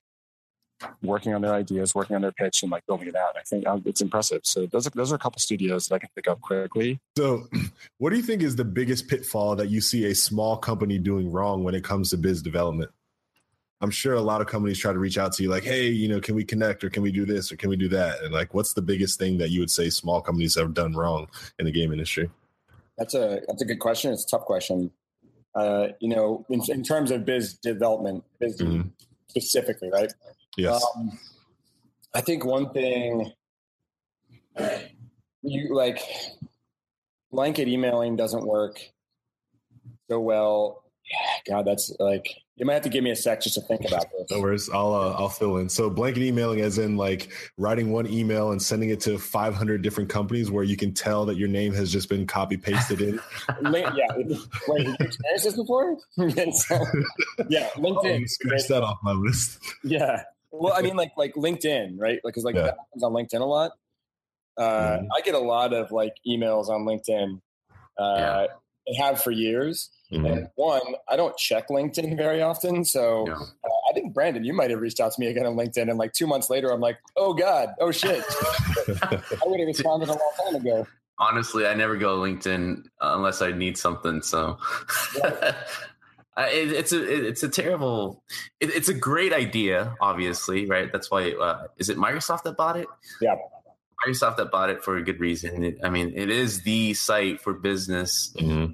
working 1.02 1.34
on 1.34 1.40
their 1.40 1.54
ideas, 1.54 1.94
working 1.94 2.14
on 2.16 2.22
their 2.22 2.32
pitch, 2.32 2.62
and 2.62 2.70
like 2.70 2.84
building 2.86 3.08
it 3.08 3.16
out. 3.16 3.36
I 3.36 3.42
think 3.42 3.66
um, 3.66 3.82
it's 3.86 4.00
impressive. 4.00 4.42
So 4.44 4.66
those 4.66 4.86
are 4.86 4.90
those 4.90 5.12
are 5.12 5.16
a 5.16 5.18
couple 5.18 5.38
studios 5.40 5.86
that 5.86 5.94
I 5.94 5.98
can 5.98 6.10
pick 6.14 6.28
up 6.28 6.40
quickly. 6.40 6.98
So, 7.16 7.48
what 7.98 8.10
do 8.10 8.16
you 8.16 8.22
think 8.22 8.42
is 8.42 8.56
the 8.56 8.64
biggest 8.64 9.08
pitfall 9.08 9.56
that 9.56 9.68
you 9.68 9.80
see 9.80 10.06
a 10.06 10.14
small 10.14 10.56
company 10.56 10.98
doing 10.98 11.30
wrong 11.30 11.64
when 11.64 11.74
it 11.74 11.84
comes 11.84 12.10
to 12.10 12.18
biz 12.18 12.42
development? 12.42 12.90
I'm 13.80 13.90
sure 13.90 14.14
a 14.14 14.20
lot 14.20 14.40
of 14.40 14.46
companies 14.46 14.78
try 14.78 14.92
to 14.92 14.98
reach 14.98 15.16
out 15.16 15.32
to 15.34 15.42
you 15.42 15.48
like, 15.48 15.64
hey, 15.64 15.88
you 15.88 16.08
know, 16.08 16.20
can 16.20 16.34
we 16.34 16.44
connect 16.44 16.84
or 16.84 16.90
can 16.90 17.02
we 17.02 17.10
do 17.10 17.24
this 17.24 17.50
or 17.50 17.56
can 17.56 17.70
we 17.70 17.76
do 17.76 17.88
that? 17.88 18.22
And 18.22 18.32
like, 18.32 18.52
what's 18.52 18.74
the 18.74 18.82
biggest 18.82 19.18
thing 19.18 19.38
that 19.38 19.50
you 19.50 19.60
would 19.60 19.70
say 19.70 19.88
small 19.88 20.20
companies 20.20 20.54
have 20.56 20.74
done 20.74 20.94
wrong 20.94 21.28
in 21.58 21.64
the 21.64 21.72
game 21.72 21.92
industry? 21.92 22.30
That's 22.98 23.14
a 23.14 23.40
that's 23.48 23.62
a 23.62 23.64
good 23.64 23.78
question. 23.78 24.12
It's 24.12 24.24
a 24.24 24.28
tough 24.28 24.44
question. 24.44 24.90
Uh, 25.54 25.88
you 26.00 26.08
know, 26.08 26.44
in, 26.50 26.60
in 26.68 26.82
terms 26.82 27.10
of 27.10 27.24
biz 27.24 27.54
development, 27.54 28.22
biz 28.38 28.60
mm-hmm. 28.60 28.88
specifically, 29.28 29.90
right? 29.90 30.12
Yes. 30.56 30.84
Um, 30.96 31.18
I 32.14 32.20
think 32.20 32.44
one 32.44 32.70
thing 32.72 33.32
you 35.42 35.74
like 35.74 36.00
blanket 37.32 37.68
emailing 37.68 38.16
doesn't 38.16 38.46
work 38.46 38.80
so 40.10 40.20
well. 40.20 40.84
Yeah, 41.10 41.54
God, 41.54 41.66
that's 41.66 41.92
like 41.98 42.28
you 42.60 42.66
might 42.66 42.74
have 42.74 42.82
to 42.82 42.90
give 42.90 43.02
me 43.02 43.10
a 43.10 43.16
sec 43.16 43.40
just 43.40 43.54
to 43.54 43.62
think 43.62 43.86
about 43.86 44.04
this. 44.12 44.30
No 44.30 44.38
worries. 44.38 44.68
I'll 44.68 44.94
uh, 44.94 45.14
I'll 45.14 45.30
fill 45.30 45.56
in. 45.56 45.70
So 45.70 45.88
blanket 45.88 46.22
emailing, 46.22 46.60
as 46.60 46.76
in 46.76 46.98
like 46.98 47.32
writing 47.56 47.90
one 47.90 48.06
email 48.06 48.52
and 48.52 48.60
sending 48.60 48.90
it 48.90 49.00
to 49.00 49.18
500 49.18 49.80
different 49.80 50.10
companies, 50.10 50.50
where 50.50 50.62
you 50.62 50.76
can 50.76 50.92
tell 50.92 51.24
that 51.24 51.38
your 51.38 51.48
name 51.48 51.72
has 51.72 51.90
just 51.90 52.10
been 52.10 52.26
copy 52.26 52.58
pasted 52.58 53.00
in. 53.00 53.18
yeah. 53.62 54.06
Wait, 54.68 54.86
you 54.86 54.94
experienced 55.00 55.44
this 55.44 55.56
before? 55.56 55.96
yeah, 56.18 57.70
LinkedIn. 57.76 58.22
Oh, 58.22 58.26
scratch 58.26 58.68
that 58.68 58.82
off 58.82 58.98
my 59.02 59.12
list. 59.12 59.58
Yeah. 59.82 60.22
Well, 60.52 60.74
I 60.76 60.82
mean, 60.82 60.96
like 60.96 61.12
like 61.16 61.32
LinkedIn, 61.36 61.94
right? 61.96 62.20
Like, 62.22 62.34
because 62.34 62.44
like 62.44 62.56
yeah. 62.56 62.62
that 62.62 62.76
happens 62.76 63.02
on 63.02 63.12
LinkedIn 63.12 63.40
a 63.40 63.44
lot. 63.44 63.72
Uh, 64.58 64.98
mm-hmm. 64.98 65.06
I 65.16 65.22
get 65.22 65.34
a 65.34 65.38
lot 65.38 65.72
of 65.72 65.92
like 65.92 66.12
emails 66.28 66.68
on 66.68 66.82
LinkedIn. 66.82 67.40
Uh, 67.98 68.14
yeah. 68.18 68.46
And 68.90 68.96
have 68.98 69.22
for 69.22 69.30
years 69.30 69.90
Mm-hmm. 70.12 70.26
And 70.26 70.48
one, 70.56 70.82
I 71.08 71.16
don't 71.16 71.36
check 71.36 71.68
LinkedIn 71.68 72.16
very 72.16 72.42
often. 72.42 72.84
So 72.84 73.26
yeah. 73.26 73.34
uh, 73.34 73.68
I 73.90 73.94
think, 73.94 74.12
Brandon, 74.12 74.44
you 74.44 74.52
might 74.52 74.70
have 74.70 74.80
reached 74.80 75.00
out 75.00 75.12
to 75.12 75.20
me 75.20 75.28
again 75.28 75.46
on 75.46 75.54
LinkedIn. 75.54 75.88
And 75.88 75.98
like 75.98 76.12
two 76.12 76.26
months 76.26 76.50
later, 76.50 76.72
I'm 76.72 76.80
like, 76.80 76.98
oh 77.16 77.32
God, 77.32 77.70
oh 77.80 77.92
shit. 77.92 78.24
I 79.02 79.22
would 79.46 79.60
have 79.60 79.66
responded 79.66 80.08
a 80.08 80.12
long 80.12 80.32
time 80.44 80.54
ago. 80.56 80.86
Honestly, 81.18 81.66
I 81.66 81.74
never 81.74 81.96
go 81.96 82.18
LinkedIn 82.18 82.84
unless 83.00 83.42
I 83.42 83.52
need 83.52 83.78
something. 83.78 84.22
So. 84.22 84.58
Yeah. 85.16 85.54
It, 86.38 86.72
it's 86.72 86.92
a 86.92 87.26
it's 87.28 87.42
a 87.42 87.50
terrible 87.50 88.22
it, 88.60 88.74
it's 88.74 88.88
a 88.88 88.94
great 88.94 89.34
idea 89.34 89.94
obviously 90.00 90.64
right 90.64 90.90
that's 90.90 91.10
why 91.10 91.32
uh, 91.32 91.66
is 91.76 91.90
it 91.90 91.98
microsoft 91.98 92.44
that 92.44 92.56
bought 92.56 92.78
it 92.78 92.86
yeah 93.20 93.34
microsoft 94.06 94.38
that 94.38 94.50
bought 94.50 94.70
it 94.70 94.82
for 94.82 94.96
a 94.96 95.02
good 95.02 95.20
reason 95.20 95.62
it, 95.64 95.78
i 95.84 95.90
mean 95.90 96.14
it 96.16 96.30
is 96.30 96.62
the 96.62 96.94
site 96.94 97.42
for 97.42 97.52
business 97.52 98.32
mm-hmm. 98.38 98.72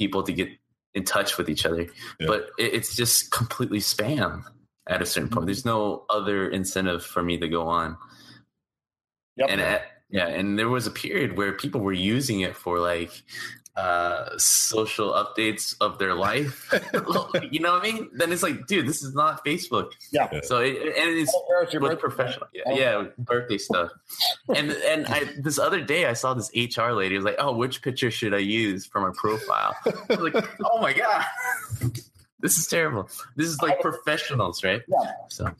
People 0.00 0.22
to 0.22 0.32
get 0.32 0.48
in 0.94 1.04
touch 1.04 1.36
with 1.36 1.50
each 1.50 1.66
other. 1.66 1.82
Yeah. 2.18 2.26
But 2.26 2.48
it, 2.58 2.72
it's 2.74 2.96
just 2.96 3.30
completely 3.30 3.80
spam 3.80 4.42
at 4.88 5.02
a 5.02 5.06
certain 5.06 5.28
point. 5.28 5.46
There's 5.46 5.66
no 5.66 6.06
other 6.08 6.48
incentive 6.48 7.04
for 7.04 7.22
me 7.22 7.36
to 7.38 7.48
go 7.48 7.68
on. 7.68 7.98
Yep. 9.36 9.48
And 9.50 9.60
at, 9.60 9.82
yeah, 10.08 10.26
and 10.26 10.58
there 10.58 10.70
was 10.70 10.86
a 10.86 10.90
period 10.90 11.36
where 11.36 11.52
people 11.52 11.82
were 11.82 11.92
using 11.92 12.40
it 12.40 12.56
for 12.56 12.78
like 12.80 13.12
uh, 13.80 14.36
social 14.36 15.12
updates 15.12 15.74
of 15.80 15.98
their 15.98 16.14
life. 16.14 16.70
you 17.50 17.60
know 17.60 17.72
what 17.72 17.80
I 17.80 17.92
mean? 17.92 18.10
Then 18.12 18.30
it's 18.30 18.42
like, 18.42 18.66
dude, 18.66 18.86
this 18.86 19.02
is 19.02 19.14
not 19.14 19.42
Facebook. 19.44 19.92
Yeah. 20.12 20.28
So 20.42 20.58
it, 20.58 20.76
and 20.76 21.18
it's 21.18 21.32
oh, 21.34 21.66
with 21.80 21.98
professional. 21.98 22.46
Yeah, 22.52 22.62
oh. 22.66 22.76
yeah, 22.76 23.04
birthday 23.18 23.56
stuff. 23.56 23.90
and 24.54 24.72
and 24.72 25.06
I 25.06 25.24
this 25.38 25.58
other 25.58 25.80
day 25.80 26.06
I 26.06 26.12
saw 26.12 26.34
this 26.34 26.50
HR 26.54 26.90
lady 26.90 27.16
was 27.16 27.24
like, 27.24 27.36
oh, 27.38 27.56
which 27.56 27.80
picture 27.80 28.10
should 28.10 28.34
I 28.34 28.38
use 28.38 28.84
for 28.84 29.00
my 29.00 29.12
profile? 29.16 29.74
I 29.86 30.14
was 30.14 30.32
like, 30.32 30.46
oh 30.64 30.80
my 30.82 30.92
god, 30.92 31.24
this 32.40 32.58
is 32.58 32.66
terrible. 32.66 33.08
This 33.36 33.48
is 33.48 33.62
like 33.62 33.80
professionals, 33.80 34.62
right? 34.62 34.82
Yeah. 34.88 35.12
So, 35.28 35.50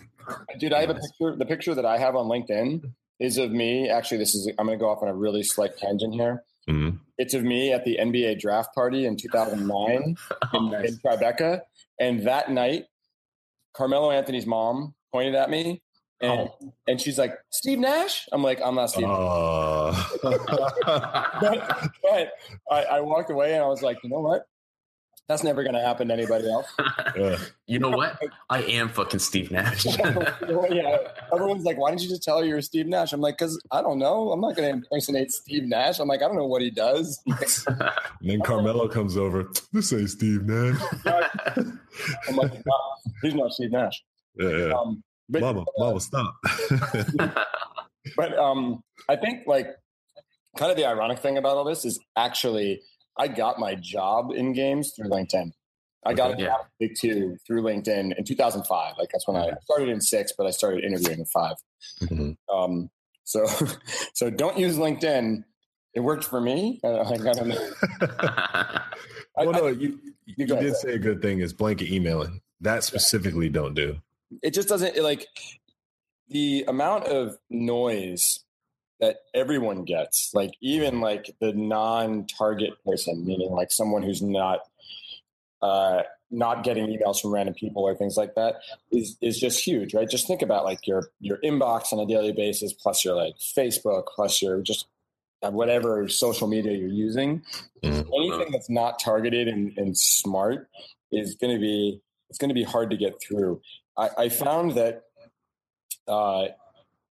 dude, 0.58 0.74
I 0.74 0.82
have 0.82 0.90
a 0.90 0.94
picture. 0.94 1.36
The 1.36 1.46
picture 1.46 1.74
that 1.74 1.86
I 1.86 1.96
have 1.96 2.16
on 2.16 2.26
LinkedIn 2.26 2.92
is 3.18 3.38
of 3.38 3.50
me. 3.50 3.88
Actually, 3.88 4.18
this 4.18 4.34
is. 4.34 4.52
I'm 4.58 4.66
going 4.66 4.78
to 4.78 4.82
go 4.82 4.90
off 4.90 5.02
on 5.02 5.08
a 5.08 5.14
really 5.14 5.42
slight 5.42 5.78
tangent 5.78 6.12
here. 6.12 6.44
Mm-hmm. 6.70 6.96
It's 7.18 7.34
of 7.34 7.44
me 7.44 7.72
at 7.72 7.84
the 7.84 7.98
NBA 8.00 8.40
draft 8.40 8.74
party 8.74 9.06
in 9.06 9.16
2009 9.16 10.16
oh, 10.30 10.48
in, 10.58 10.70
nice. 10.70 10.88
in 10.90 10.98
Tribeca. 10.98 11.60
And 11.98 12.26
that 12.26 12.50
night, 12.50 12.86
Carmelo 13.74 14.10
Anthony's 14.10 14.46
mom 14.46 14.94
pointed 15.12 15.34
at 15.34 15.50
me 15.50 15.82
and, 16.20 16.50
oh. 16.50 16.74
and 16.86 17.00
she's 17.00 17.18
like, 17.18 17.38
Steve 17.50 17.78
Nash? 17.78 18.28
I'm 18.30 18.42
like, 18.42 18.60
I'm 18.62 18.74
not 18.74 18.90
Steve. 18.90 19.06
Uh. 19.08 20.04
but, 20.22 21.90
but 22.02 22.32
I, 22.70 22.82
I, 22.82 23.00
walked 23.00 23.30
away 23.30 23.54
and 23.54 23.62
I 23.62 23.66
was 23.66 23.80
like, 23.80 23.98
you 24.04 24.10
know 24.10 24.20
what? 24.20 24.42
That's 25.30 25.44
never 25.44 25.62
going 25.62 25.76
to 25.76 25.80
happen 25.80 26.08
to 26.08 26.14
anybody 26.14 26.50
else. 26.50 26.66
You 27.68 27.78
know 27.78 27.90
what? 27.90 28.18
I 28.48 28.62
am 28.62 28.88
fucking 28.88 29.20
Steve 29.20 29.52
Nash. 29.52 29.84
yeah. 29.96 30.96
Everyone's 31.32 31.62
like, 31.62 31.78
why 31.78 31.90
didn't 31.90 32.02
you 32.02 32.08
just 32.08 32.24
tell 32.24 32.40
her 32.40 32.44
you're 32.44 32.60
Steve 32.60 32.88
Nash? 32.88 33.12
I'm 33.12 33.20
like, 33.20 33.38
because 33.38 33.62
I 33.70 33.80
don't 33.80 34.00
know. 34.00 34.32
I'm 34.32 34.40
not 34.40 34.56
going 34.56 34.68
to 34.68 34.74
impersonate 34.78 35.30
Steve 35.30 35.68
Nash. 35.68 36.00
I'm 36.00 36.08
like, 36.08 36.20
I 36.20 36.26
don't 36.26 36.34
know 36.34 36.48
what 36.48 36.62
he 36.62 36.70
does. 36.70 37.22
and 37.26 37.92
then 38.22 38.40
Carmelo 38.40 38.88
comes 38.88 39.16
over. 39.16 39.52
This 39.72 39.92
ain't 39.92 40.10
Steve 40.10 40.46
Nash. 40.46 40.80
I'm 41.06 42.36
like, 42.36 42.52
he's 43.22 43.34
not 43.34 43.52
Steve 43.52 43.70
Nash. 43.70 44.02
Yeah. 44.34 44.48
yeah. 44.48 44.72
Um, 44.72 45.04
but, 45.28 45.42
mama, 45.42 45.60
uh, 45.60 45.64
mama, 45.78 46.00
stop. 46.00 46.34
but 48.16 48.36
um, 48.36 48.82
I 49.08 49.14
think 49.14 49.46
like 49.46 49.68
kind 50.56 50.72
of 50.72 50.76
the 50.76 50.86
ironic 50.86 51.20
thing 51.20 51.38
about 51.38 51.56
all 51.56 51.64
this 51.64 51.84
is 51.84 52.00
actually 52.16 52.80
I 53.20 53.28
got 53.28 53.58
my 53.58 53.74
job 53.74 54.32
in 54.34 54.54
games 54.54 54.94
through 54.96 55.10
LinkedIn. 55.10 55.52
I 56.06 56.14
got 56.14 56.30
okay, 56.30 56.44
a 56.44 56.46
job 56.46 56.58
yeah. 56.62 56.86
big 56.88 56.96
two 56.98 57.36
through 57.46 57.62
LinkedIn 57.62 58.16
in 58.16 58.24
2005. 58.24 58.94
Like 58.98 59.10
that's 59.12 59.28
when 59.28 59.36
I 59.36 59.50
started 59.64 59.90
in 59.90 60.00
six, 60.00 60.32
but 60.36 60.46
I 60.46 60.50
started 60.50 60.84
interviewing 60.84 61.18
in 61.18 61.26
5 61.26 61.54
mm-hmm. 62.04 62.56
Um, 62.56 62.88
so, 63.24 63.44
so 64.14 64.30
don't 64.30 64.58
use 64.58 64.78
LinkedIn. 64.78 65.44
It 65.92 66.00
worked 66.00 66.24
for 66.24 66.40
me. 66.40 66.80
Uh, 66.84 67.04
I 67.04 67.16
don't 67.18 67.48
know. 67.48 67.68
well, 69.36 69.52
no, 69.52 69.66
you, 69.66 69.98
you, 70.24 70.34
you 70.38 70.46
did 70.46 70.76
say 70.76 70.94
a 70.94 70.98
good 70.98 71.20
thing 71.20 71.40
is 71.40 71.52
blanket 71.52 71.90
emailing. 71.90 72.40
That 72.62 72.84
specifically 72.84 73.46
yeah. 73.46 73.52
don't 73.52 73.74
do. 73.74 73.98
It 74.42 74.54
just 74.54 74.68
doesn't 74.68 74.96
like 75.02 75.26
the 76.28 76.64
amount 76.68 77.04
of 77.08 77.36
noise 77.50 78.40
that 79.00 79.18
everyone 79.34 79.84
gets 79.84 80.30
like 80.34 80.52
even 80.60 81.00
like 81.00 81.34
the 81.40 81.52
non-target 81.52 82.72
person 82.84 83.24
meaning 83.24 83.50
like 83.50 83.72
someone 83.72 84.02
who's 84.02 84.22
not 84.22 84.60
uh 85.62 86.02
not 86.30 86.62
getting 86.62 86.86
emails 86.86 87.20
from 87.20 87.32
random 87.32 87.54
people 87.54 87.82
or 87.82 87.94
things 87.94 88.16
like 88.16 88.34
that 88.34 88.60
is 88.92 89.16
is 89.20 89.38
just 89.38 89.64
huge 89.64 89.94
right? 89.94 90.08
Just 90.08 90.26
think 90.26 90.42
about 90.42 90.64
like 90.64 90.86
your 90.86 91.10
your 91.20 91.38
inbox 91.38 91.92
on 91.92 91.98
a 91.98 92.06
daily 92.06 92.32
basis 92.32 92.72
plus 92.72 93.04
your 93.04 93.16
like 93.16 93.34
facebook 93.38 94.04
plus 94.14 94.40
your 94.40 94.62
just 94.62 94.86
uh, 95.42 95.50
whatever 95.50 96.08
social 96.08 96.46
media 96.46 96.72
you're 96.72 96.88
using. 96.88 97.42
Mm-hmm. 97.82 98.12
anything 98.14 98.52
that's 98.52 98.68
not 98.68 98.98
targeted 98.98 99.48
and, 99.48 99.76
and 99.78 99.96
smart 99.96 100.68
is 101.10 101.34
going 101.34 101.54
to 101.54 101.60
be 101.60 102.00
it's 102.28 102.38
going 102.38 102.50
to 102.50 102.54
be 102.54 102.62
hard 102.62 102.90
to 102.90 102.96
get 102.96 103.20
through. 103.20 103.60
I, 103.96 104.10
I 104.18 104.28
found 104.28 104.72
that 104.72 105.04
uh, 106.06 106.48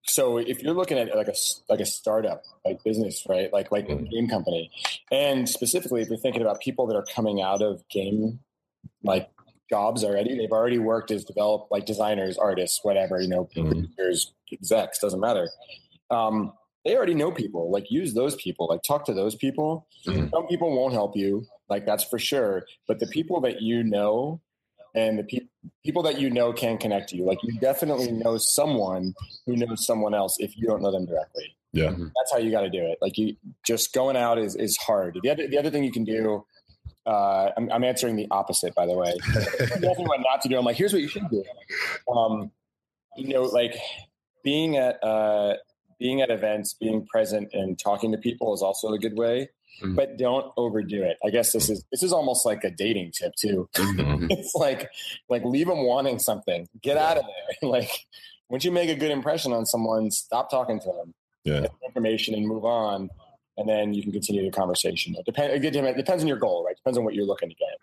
so 0.10 0.38
if 0.38 0.62
you're 0.62 0.74
looking 0.74 0.98
at 0.98 1.16
like 1.16 1.28
a 1.28 1.36
like 1.70 1.80
a 1.80 1.86
startup 1.86 2.44
like 2.66 2.84
business 2.84 3.24
right 3.30 3.54
like 3.54 3.72
like 3.72 3.88
mm-hmm. 3.88 4.06
a 4.06 4.10
game 4.10 4.28
company 4.28 4.72
and 5.12 5.48
specifically 5.48 6.02
if 6.02 6.10
you're 6.10 6.18
thinking 6.18 6.42
about 6.42 6.60
people 6.60 6.88
that 6.88 6.96
are 6.96 7.06
coming 7.16 7.42
out 7.42 7.62
of 7.62 7.88
game 7.90 8.40
like 9.04 9.30
jobs 9.70 10.04
already 10.04 10.36
they've 10.38 10.52
already 10.52 10.80
worked 10.80 11.12
as 11.12 11.24
develop 11.24 11.68
like 11.70 11.86
designers 11.86 12.38
artists 12.38 12.80
whatever 12.84 13.22
you 13.22 13.28
know 13.28 13.48
mm-hmm. 13.56 13.70
producers 13.70 14.34
execs 14.52 15.00
doesn't 15.00 15.20
matter 15.20 15.48
um, 16.12 16.54
they 16.86 16.96
already 16.96 17.14
know 17.14 17.32
people 17.32 17.72
like 17.72 17.92
use 17.92 18.16
those 18.16 18.36
people 18.36 18.68
like 18.68 18.82
talk 18.82 19.06
to 19.06 19.14
those 19.14 19.36
people 19.36 19.88
mm-hmm. 20.08 20.28
some 20.30 20.48
people 20.48 20.76
won't 20.76 20.94
help 20.94 21.16
you 21.16 21.46
like 21.70 21.86
that's 21.86 22.04
for 22.04 22.18
sure 22.18 22.64
but 22.88 23.00
the 23.00 23.08
people 23.08 23.42
that 23.42 23.62
you 23.62 23.84
know 23.84 24.42
and 24.96 25.20
the 25.20 25.24
pe- 25.24 25.48
people 25.84 26.04
that 26.04 26.20
you 26.20 26.30
know 26.30 26.54
can 26.54 26.78
connect 26.78 27.10
to 27.10 27.18
you. 27.18 27.26
Like 27.26 27.40
you 27.44 27.60
definitely 27.60 28.12
know 28.12 28.38
someone 28.38 29.14
who 29.46 29.56
knows 29.56 29.86
someone 29.86 30.14
else 30.14 30.36
if 30.40 30.58
you 30.58 30.68
don't 30.68 30.82
know 30.82 30.92
them 30.92 31.06
directly. 31.06 31.56
Yeah. 31.72 31.92
That's 31.92 32.32
how 32.32 32.40
you 32.40 32.52
got 32.52 32.62
to 32.62 32.70
do 32.70 32.82
it. 32.82 32.98
Like 33.02 33.18
you 33.18 33.36
just 33.66 33.94
going 33.94 34.16
out 34.16 34.40
is, 34.40 34.56
is 34.56 34.78
hard. 34.78 35.20
The 35.22 35.30
other, 35.30 35.48
the 35.48 35.58
other 35.58 35.70
thing 35.70 35.84
you 35.84 35.92
can 35.92 36.04
do, 36.04 36.46
uh, 37.06 37.52
I'm, 37.56 37.72
I'm 37.72 37.84
answering 37.84 38.16
the 38.16 38.28
opposite, 38.32 38.74
by 38.76 38.86
the 38.86 38.94
way. 38.94 39.14
What 39.82 40.22
not 40.22 40.42
to 40.42 40.50
do. 40.50 40.58
I'm 40.58 40.66
like, 40.66 40.78
here's 40.78 40.94
what 40.94 41.02
you 41.02 41.08
should 41.08 41.30
do. 41.30 41.44
Um, 42.12 42.52
you 43.18 43.34
know, 43.34 43.44
like 43.44 43.76
being 44.44 44.78
at, 44.78 45.04
uh, 45.04 45.56
being 46.00 46.22
at 46.22 46.32
events, 46.32 46.74
being 46.74 47.06
present 47.06 47.50
and 47.54 47.78
talking 47.78 48.12
to 48.12 48.18
people 48.18 48.54
is 48.54 48.62
also 48.62 48.94
a 48.94 49.00
good 49.00 49.18
way, 49.18 49.50
Mhm. 49.82 49.96
but 49.96 50.18
don't 50.18 50.52
overdo 50.58 51.04
it. 51.04 51.18
I 51.26 51.30
guess 51.30 51.52
this 51.54 51.70
is, 51.70 51.84
this 51.92 52.04
is 52.04 52.12
almost 52.12 52.46
like 52.46 52.64
a 52.64 52.72
dating 52.72 53.12
tip 53.12 53.34
too. 53.36 53.70
Mhm. 53.76 54.28
it's 54.32 54.54
like, 54.56 54.90
like 55.30 55.44
leave 55.46 55.68
them 55.68 55.86
wanting 55.86 56.20
something, 56.20 56.68
get 56.82 56.98
out 56.98 57.18
of 57.18 57.24
there. 57.26 57.70
like 57.70 57.90
once 58.50 58.66
you 58.66 58.72
make 58.72 58.90
a 58.90 58.96
good 58.96 59.12
impression 59.12 59.54
on 59.54 59.66
someone, 59.66 60.12
stop 60.12 60.50
talking 60.52 60.80
to 60.80 60.86
them 60.88 61.14
Yeah. 61.46 61.62
get 61.62 61.72
information 61.86 62.34
and 62.36 62.48
move 62.48 62.66
on, 62.66 63.10
and 63.58 63.68
then 63.70 63.94
you 63.94 64.02
can 64.04 64.12
continue 64.12 64.44
the 64.44 64.52
conversation. 64.52 65.16
It, 65.16 65.26
depend, 65.26 65.54
it 65.64 65.98
depends 65.98 66.24
on 66.24 66.28
your 66.28 66.38
goal, 66.38 66.66
right? 66.66 66.76
Depends 66.76 66.98
on 66.98 67.04
what 67.06 67.14
you're 67.14 67.26
looking 67.26 67.50
to 67.50 67.56
get. 67.56 67.78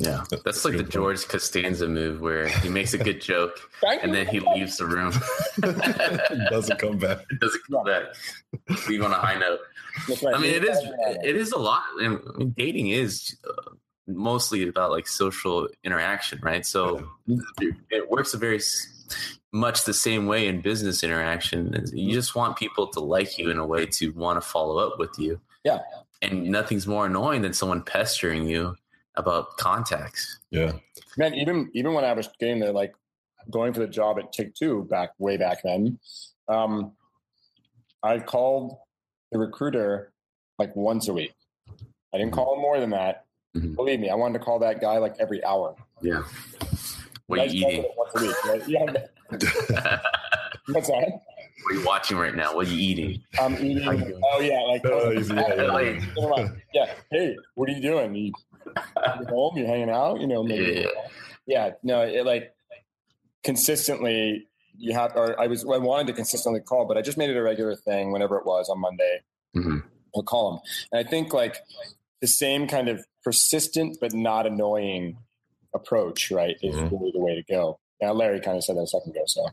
Yeah, 0.00 0.24
that's 0.46 0.64
like 0.64 0.78
the 0.78 0.82
George 0.82 1.28
Costanza 1.28 1.86
move 1.86 2.22
where 2.22 2.48
he 2.48 2.70
makes 2.70 2.94
a 2.94 2.98
good 2.98 3.20
joke 3.20 3.60
and 4.02 4.14
then 4.14 4.26
he 4.26 4.40
leaves 4.40 4.78
the 4.78 4.86
room. 4.86 5.12
Doesn't 6.50 6.78
come 6.78 6.96
back. 6.96 7.18
It 7.30 7.38
doesn't 7.40 7.62
come 7.70 7.84
back. 7.84 8.04
Leave 8.88 9.02
on 9.02 9.12
a 9.12 9.16
high 9.16 9.38
note. 9.38 9.60
Right. 10.22 10.34
I 10.34 10.38
mean, 10.38 10.54
it 10.54 10.64
is 10.64 10.78
it 11.22 11.36
is 11.36 11.52
a 11.52 11.58
lot. 11.58 11.82
I 12.00 12.08
mean, 12.08 12.54
dating 12.56 12.88
is 12.88 13.36
uh, 13.46 13.72
mostly 14.06 14.66
about 14.66 14.90
like 14.90 15.06
social 15.06 15.68
interaction, 15.84 16.40
right? 16.42 16.64
So 16.64 17.06
it, 17.58 17.74
it 17.90 18.10
works 18.10 18.32
a 18.32 18.38
very 18.38 18.60
much 19.52 19.84
the 19.84 19.92
same 19.92 20.26
way 20.26 20.46
in 20.46 20.62
business 20.62 21.02
interaction. 21.02 21.84
You 21.92 22.14
just 22.14 22.34
want 22.34 22.56
people 22.56 22.86
to 22.88 23.00
like 23.00 23.36
you 23.36 23.50
in 23.50 23.58
a 23.58 23.66
way 23.66 23.84
to 23.84 24.12
want 24.12 24.40
to 24.40 24.48
follow 24.48 24.78
up 24.78 24.98
with 24.98 25.18
you. 25.18 25.40
Yeah. 25.62 25.80
And 26.22 26.44
nothing's 26.44 26.86
more 26.86 27.04
annoying 27.04 27.42
than 27.42 27.52
someone 27.52 27.82
pestering 27.82 28.46
you 28.46 28.76
about 29.16 29.56
contacts. 29.56 30.38
Yeah. 30.50 30.72
Man, 31.16 31.34
even 31.34 31.70
even 31.74 31.92
when 31.94 32.04
I 32.04 32.12
was 32.12 32.28
getting 32.38 32.60
there, 32.60 32.72
like 32.72 32.94
going 33.50 33.72
for 33.72 33.80
the 33.80 33.88
job 33.88 34.18
at 34.18 34.32
Take 34.32 34.54
Two 34.54 34.84
back 34.84 35.10
way 35.18 35.36
back 35.36 35.62
then, 35.62 35.98
um, 36.48 36.92
I 38.02 38.18
called 38.18 38.76
the 39.32 39.38
recruiter 39.38 40.12
like 40.58 40.74
once 40.76 41.08
a 41.08 41.12
week. 41.12 41.34
I 42.12 42.18
didn't 42.18 42.32
call 42.32 42.54
him 42.54 42.60
more 42.60 42.80
than 42.80 42.90
that. 42.90 43.24
Mhm. 43.56 43.76
Believe 43.76 44.00
me, 44.00 44.10
I 44.10 44.14
wanted 44.14 44.38
to 44.38 44.44
call 44.44 44.58
that 44.60 44.80
guy 44.80 44.98
like 44.98 45.14
every 45.18 45.42
hour. 45.44 45.74
Yeah. 46.02 46.22
What 47.26 47.40
are 47.40 47.46
you 47.46 47.66
eating? 47.66 47.84
Once 47.96 48.12
a 48.16 48.20
week, 48.26 48.44
right? 48.44 48.68
Yeah. 48.68 49.06
What's 50.72 50.88
that? 50.88 51.20
What 51.62 51.72
are 51.72 51.78
you 51.78 51.84
watching 51.84 52.16
right 52.16 52.34
now? 52.34 52.54
What 52.54 52.66
are 52.66 52.70
you 52.70 52.78
eating? 52.78 53.22
I'm 53.40 53.54
eating. 53.54 54.14
Oh 54.32 54.40
yeah, 54.40 54.60
like 54.62 54.82
Oh, 54.84 55.12
easy, 55.18 55.34
yeah, 55.34 55.54
yeah. 55.54 55.72
Like, 55.72 56.50
yeah. 56.72 56.94
Hey, 57.10 57.36
what 57.54 57.68
are 57.68 57.72
you 57.72 57.82
doing? 57.82 58.14
You, 58.14 58.32
you 58.66 59.26
home? 59.26 59.56
you're 59.56 59.66
hanging 59.66 59.90
out? 59.90 60.20
You 60.20 60.26
know, 60.26 60.42
maybe. 60.42 60.80
Yeah. 60.82 60.86
Yeah. 61.46 61.70
No, 61.82 62.02
it 62.02 62.24
like 62.26 62.54
consistently. 63.42 64.46
You 64.82 64.94
have, 64.94 65.14
or 65.14 65.38
I 65.38 65.46
was, 65.46 65.62
I 65.64 65.76
wanted 65.76 66.06
to 66.06 66.12
consistently 66.14 66.60
call, 66.60 66.86
but 66.86 66.96
I 66.96 67.02
just 67.02 67.18
made 67.18 67.28
it 67.28 67.36
a 67.36 67.42
regular 67.42 67.76
thing 67.76 68.12
whenever 68.12 68.38
it 68.38 68.46
was 68.46 68.68
on 68.70 68.80
Monday. 68.80 69.20
Mhm. 69.54 69.82
I'll 70.16 70.22
call 70.22 70.52
them, 70.52 70.60
and 70.92 71.06
I 71.06 71.08
think 71.08 71.34
like 71.34 71.56
the 72.22 72.26
same 72.26 72.66
kind 72.66 72.88
of 72.88 73.04
persistent 73.22 73.98
but 74.00 74.14
not 74.14 74.46
annoying 74.46 75.18
approach, 75.74 76.30
right, 76.30 76.56
is 76.62 76.74
Mhm. 76.74 76.90
really 76.92 77.10
the 77.12 77.20
way 77.20 77.34
to 77.34 77.42
go. 77.42 77.78
Now, 78.00 78.12
Larry 78.14 78.40
kind 78.40 78.56
of 78.56 78.64
said 78.64 78.76
that 78.76 78.82
a 78.82 78.86
second 78.86 79.10
ago, 79.14 79.22
so 79.26 79.46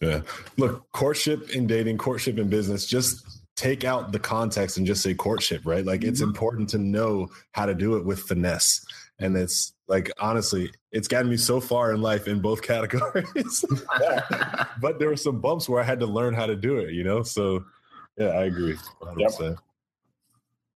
Yeah. 0.00 0.22
Look, 0.56 0.90
courtship 0.92 1.50
in 1.54 1.66
dating, 1.66 1.98
courtship 1.98 2.38
in 2.38 2.48
business, 2.48 2.86
just 2.86 3.22
take 3.60 3.84
out 3.84 4.10
the 4.10 4.18
context 4.18 4.78
and 4.78 4.86
just 4.86 5.02
say 5.02 5.12
courtship, 5.12 5.60
right? 5.66 5.84
Like 5.84 6.02
it's 6.02 6.22
important 6.22 6.70
to 6.70 6.78
know 6.78 7.28
how 7.52 7.66
to 7.66 7.74
do 7.74 7.96
it 7.96 8.06
with 8.06 8.18
finesse. 8.20 8.82
And 9.18 9.36
it's 9.36 9.74
like, 9.86 10.10
honestly, 10.18 10.70
it's 10.92 11.06
gotten 11.08 11.28
me 11.28 11.36
so 11.36 11.60
far 11.60 11.92
in 11.92 12.00
life 12.00 12.26
in 12.26 12.40
both 12.40 12.62
categories. 12.72 13.62
but 14.80 14.98
there 14.98 15.08
were 15.08 15.16
some 15.16 15.42
bumps 15.42 15.68
where 15.68 15.78
I 15.78 15.84
had 15.84 16.00
to 16.00 16.06
learn 16.06 16.32
how 16.32 16.46
to 16.46 16.56
do 16.56 16.78
it, 16.78 16.94
you 16.94 17.04
know? 17.04 17.22
So, 17.22 17.62
yeah, 18.16 18.28
I 18.28 18.44
agree. 18.44 18.76
100%. 19.02 19.58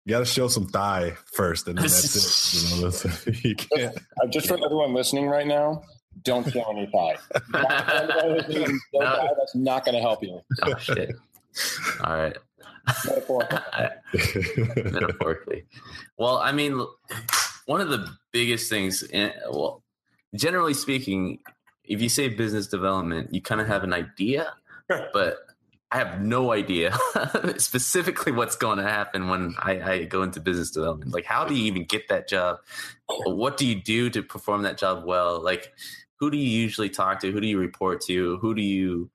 You 0.05 0.09
got 0.09 0.19
to 0.19 0.25
show 0.25 0.47
some 0.47 0.65
thigh 0.65 1.15
first, 1.33 1.67
and 1.67 1.77
then 1.77 1.83
that's 1.83 2.55
it. 2.55 2.75
You 2.75 2.81
know, 2.81 2.89
that's, 2.89 3.43
you 3.45 3.55
can't. 3.55 3.95
uh, 4.23 4.27
just 4.27 4.47
for 4.47 4.55
everyone 4.55 4.95
listening 4.95 5.27
right 5.27 5.45
now, 5.45 5.83
don't 6.23 6.51
show 6.51 6.63
any 6.71 6.87
thigh. 6.87 7.17
Don't 7.53 8.81
thigh, 8.91 9.29
That's 9.37 9.53
not 9.53 9.85
going 9.85 9.93
to 9.93 10.01
help 10.01 10.23
you. 10.23 10.41
oh 10.63 10.75
shit. 10.79 11.11
All 12.03 12.15
right. 12.15 12.35
Metaphorically. 13.05 13.59
metaphorically. 14.91 15.65
Well, 16.17 16.37
I 16.37 16.51
mean, 16.51 16.85
one 17.65 17.81
of 17.81 17.89
the 17.89 18.07
biggest 18.31 18.69
things, 18.69 19.03
in, 19.03 19.31
well, 19.49 19.83
generally 20.35 20.73
speaking, 20.73 21.39
if 21.83 22.01
you 22.01 22.09
say 22.09 22.27
business 22.29 22.67
development, 22.67 23.33
you 23.33 23.41
kind 23.41 23.61
of 23.61 23.67
have 23.67 23.83
an 23.83 23.93
idea, 23.93 24.53
but 25.13 25.37
I 25.91 25.97
have 25.97 26.21
no 26.21 26.53
idea 26.53 26.97
specifically 27.57 28.31
what's 28.31 28.55
going 28.55 28.77
to 28.77 28.83
happen 28.83 29.27
when 29.27 29.55
I, 29.59 29.81
I 29.81 30.03
go 30.05 30.23
into 30.23 30.39
business 30.39 30.71
development. 30.71 31.13
Like, 31.13 31.25
how 31.25 31.43
do 31.43 31.53
you 31.53 31.65
even 31.65 31.83
get 31.83 32.07
that 32.07 32.29
job? 32.29 32.59
What 33.25 33.57
do 33.57 33.65
you 33.65 33.75
do 33.75 34.09
to 34.11 34.23
perform 34.23 34.61
that 34.61 34.77
job 34.77 35.03
well? 35.05 35.43
Like, 35.43 35.73
who 36.15 36.31
do 36.31 36.37
you 36.37 36.47
usually 36.47 36.89
talk 36.89 37.19
to? 37.21 37.31
Who 37.31 37.41
do 37.41 37.47
you 37.47 37.57
report 37.57 37.99
to? 38.01 38.37
Who 38.37 38.55
do 38.55 38.61
you 38.61 39.09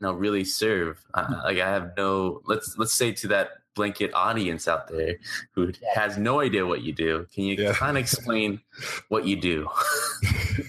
no 0.00 0.12
really 0.12 0.44
serve 0.44 1.02
uh, 1.14 1.40
like 1.44 1.58
i 1.58 1.68
have 1.68 1.92
no 1.96 2.40
let's 2.44 2.76
let's 2.78 2.92
say 2.92 3.12
to 3.12 3.28
that 3.28 3.50
blanket 3.74 4.10
audience 4.14 4.66
out 4.68 4.88
there 4.88 5.16
who 5.52 5.70
has 5.94 6.16
no 6.16 6.40
idea 6.40 6.64
what 6.66 6.80
you 6.82 6.92
do 6.94 7.26
can 7.34 7.44
you 7.44 7.54
Yeah. 7.58 7.72
kind 7.74 7.96
of 7.98 8.00
explain 8.00 8.60
what 9.08 9.26
you 9.26 9.36
do 9.40 9.68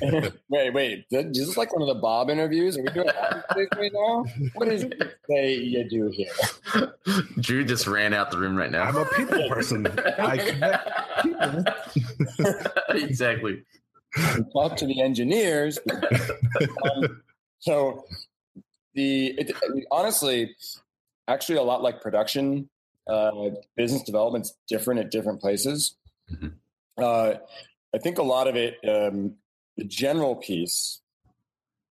wait, 0.49 0.73
wait. 0.73 1.05
This 1.09 1.25
is 1.37 1.47
this 1.47 1.57
like 1.57 1.71
one 1.73 1.81
of 1.81 1.87
the 1.87 1.95
Bob 2.01 2.29
interviews? 2.29 2.77
Are 2.77 2.81
we 2.81 2.89
doing 2.89 3.07
Bob 3.07 3.43
interviews 3.57 3.69
right 3.77 3.91
now? 3.93 4.25
What 4.55 4.67
is 4.67 4.83
it 4.83 5.17
say 5.29 5.53
you 5.55 5.87
do 5.89 6.09
here? 6.09 6.33
drew 7.39 7.63
just 7.63 7.87
ran 7.87 8.13
out 8.13 8.29
the 8.29 8.37
room 8.37 8.57
right 8.57 8.69
now 8.69 8.83
I'm 8.83 8.97
a 8.97 9.05
people 9.05 9.47
person. 9.47 9.87
I 10.19 10.83
people. 11.23 11.63
exactly 12.89 13.63
Talk 14.51 14.75
to 14.77 14.85
the 14.85 15.01
engineers. 15.01 15.79
Um, 16.83 17.21
so 17.59 18.03
the 18.97 19.27
it, 19.37 19.55
honestly, 19.91 20.55
actually, 21.27 21.57
a 21.57 21.63
lot 21.63 21.81
like 21.81 22.01
production, 22.01 22.67
uh, 23.07 23.31
business 23.77 24.03
development's 24.03 24.57
different 24.67 24.99
at 24.99 25.11
different 25.11 25.39
places. 25.39 25.95
Mhm. 26.29 26.53
Uh, 26.97 27.35
I 27.93 27.97
think 27.99 28.17
a 28.17 28.23
lot 28.23 28.47
of 28.47 28.55
it, 28.55 28.75
um, 28.85 29.35
the 29.77 29.85
general 29.85 30.35
piece, 30.35 31.01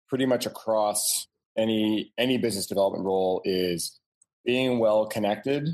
pretty 0.09 0.25
much 0.25 0.45
across 0.45 1.27
any 1.57 2.11
any 2.17 2.37
business 2.37 2.67
development 2.67 3.03
role 3.05 3.41
is 3.45 3.99
being 4.45 4.79
well 4.79 5.05
connected, 5.07 5.67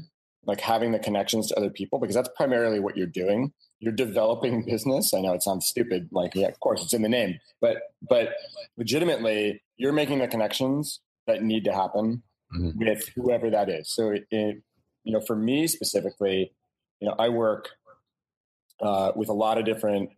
like 0.45 0.61
having 0.61 0.91
the 0.91 0.99
connections 0.99 1.47
to 1.47 1.57
other 1.57 1.69
people, 1.69 1.99
because 1.99 2.15
that's 2.15 2.29
primarily 2.37 2.79
what 2.79 2.95
you're 2.95 3.07
doing. 3.07 3.51
You're 3.79 3.91
developing 3.91 4.63
business. 4.65 5.13
I 5.13 5.21
know 5.21 5.33
it 5.33 5.43
sounds 5.43 5.65
stupid, 5.65 6.09
like 6.11 6.35
yeah, 6.35 6.47
of 6.47 6.59
course 6.59 6.83
it's 6.83 6.93
in 6.93 7.01
the 7.01 7.09
name, 7.09 7.39
but 7.59 7.77
but 8.07 8.35
legitimately, 8.77 9.61
you're 9.77 9.91
making 9.93 10.19
the 10.19 10.27
connections 10.27 11.01
that 11.27 11.43
need 11.43 11.63
to 11.65 11.73
happen 11.73 12.23
Mhm. 12.53 12.75
with 12.77 13.07
whoever 13.15 13.49
that 13.49 13.69
is. 13.69 13.89
So 13.89 14.11
it, 14.11 14.25
it, 14.31 14.61
you 15.03 15.13
know, 15.13 15.21
for 15.21 15.35
me 15.35 15.67
specifically, 15.67 16.51
you 16.99 17.07
know, 17.07 17.15
I 17.17 17.29
work 17.29 17.69
uh, 18.81 19.11
with 19.15 19.29
a 19.29 19.33
lot 19.33 19.57
of 19.57 19.65
different 19.65 20.09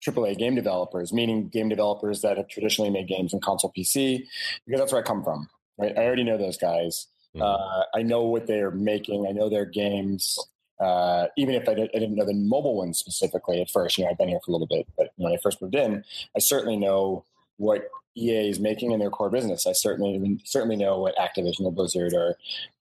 AAA 0.00 0.38
game 0.38 0.54
developers, 0.54 1.12
meaning 1.12 1.48
game 1.48 1.68
developers 1.68 2.22
that 2.22 2.36
have 2.36 2.48
traditionally 2.48 2.90
made 2.90 3.08
games 3.08 3.32
in 3.34 3.40
console 3.40 3.72
PC, 3.76 4.24
because 4.64 4.80
that's 4.80 4.92
where 4.92 5.02
I 5.02 5.04
come 5.04 5.22
from. 5.24 5.48
Right, 5.76 5.96
I 5.96 6.04
already 6.04 6.24
know 6.24 6.38
those 6.38 6.56
guys. 6.56 7.06
Mhm. 7.36 7.42
Uh, 7.42 7.84
I 7.94 8.02
know 8.02 8.22
what 8.24 8.46
they're 8.46 8.70
making. 8.70 9.26
I 9.26 9.32
know 9.32 9.48
their 9.48 9.64
games. 9.66 10.38
Uh, 10.80 11.26
even 11.36 11.54
if 11.54 11.68
I, 11.68 11.74
did, 11.74 11.90
I 11.94 11.98
didn't 11.98 12.14
know 12.14 12.24
the 12.24 12.34
mobile 12.34 12.76
ones 12.76 12.98
specifically 12.98 13.60
at 13.60 13.68
first, 13.70 13.98
you 13.98 14.04
know, 14.04 14.10
I've 14.10 14.18
been 14.18 14.28
here 14.28 14.38
for 14.44 14.50
a 14.50 14.54
little 14.54 14.66
bit, 14.68 14.86
but 14.96 15.10
when 15.16 15.32
I 15.32 15.36
first 15.42 15.60
moved 15.60 15.74
in, 15.74 16.04
I 16.36 16.38
certainly 16.38 16.76
know 16.76 17.24
what 17.56 17.88
EA 18.18 18.48
is 18.48 18.58
making 18.60 18.92
in 18.92 18.98
their 18.98 19.10
core 19.10 19.30
business. 19.30 19.66
I 19.66 19.72
certainly 19.72 20.38
certainly 20.44 20.76
know 20.76 20.98
what 20.98 21.14
Activision 21.16 21.60
or 21.62 21.72
Blizzard 21.72 22.12
or 22.14 22.36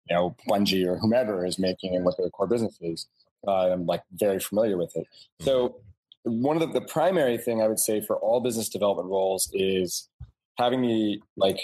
you 0.09 0.15
know 0.15 0.35
Bungie 0.49 0.85
or 0.87 0.97
whomever 0.97 1.45
is 1.45 1.59
making 1.59 1.95
and 1.95 2.03
what 2.05 2.17
their 2.17 2.29
core 2.29 2.47
business 2.47 2.77
is. 2.81 3.07
Uh, 3.47 3.69
I'm 3.71 3.85
like 3.85 4.03
very 4.13 4.39
familiar 4.39 4.77
with 4.77 4.95
it. 4.95 5.07
So 5.41 5.77
one 6.23 6.55
of 6.61 6.61
the, 6.73 6.79
the 6.79 6.85
primary 6.85 7.37
thing 7.37 7.61
I 7.61 7.67
would 7.67 7.79
say 7.79 8.01
for 8.01 8.17
all 8.17 8.41
business 8.41 8.67
development 8.69 9.09
roles 9.09 9.49
is 9.53 10.09
having 10.57 10.81
the 10.81 11.21
like 11.37 11.59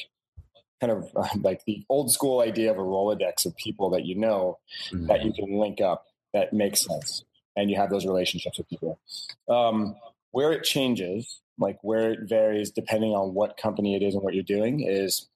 kind 0.79 0.91
of 0.91 1.09
uh, 1.15 1.27
like 1.41 1.65
the 1.65 1.83
old 1.89 2.11
school 2.11 2.41
idea 2.41 2.71
of 2.71 2.77
a 2.77 2.81
Rolodex 2.81 3.45
of 3.45 3.55
people 3.57 3.89
that 3.91 4.05
you 4.05 4.15
know 4.15 4.59
Mhm. 4.91 5.07
that 5.07 5.23
you 5.25 5.33
can 5.33 5.57
link 5.57 5.81
up 5.81 6.05
that 6.33 6.53
makes 6.53 6.85
sense 6.85 7.23
and 7.55 7.69
you 7.69 7.75
have 7.75 7.89
those 7.89 8.05
relationships 8.05 8.57
with 8.57 8.67
people. 8.69 8.99
Um, 9.47 9.95
where 10.31 10.51
it 10.51 10.63
changes 10.63 11.39
like 11.57 11.77
where 11.81 12.11
it 12.11 12.19
varies 12.23 12.71
depending 12.71 13.11
on 13.11 13.33
what 13.33 13.57
company 13.57 13.95
it 13.95 14.03
is 14.03 14.15
and 14.15 14.23
what 14.23 14.33
you're 14.33 14.43
doing 14.43 14.81
is 14.81 15.29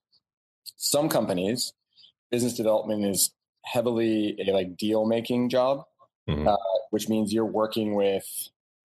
some 0.75 1.10
companies 1.10 1.73
business 2.32 2.53
development 2.53 3.06
is 3.06 3.32
heavily 3.63 4.36
a 4.47 4.51
like 4.51 4.77
deal 4.77 5.06
making 5.06 5.49
job 5.49 5.84
mm-hmm. 6.27 6.47
uh, 6.47 6.56
which 6.91 7.10
means 7.10 7.34
you're 7.34 7.45
working 7.45 7.95
with 7.95 8.25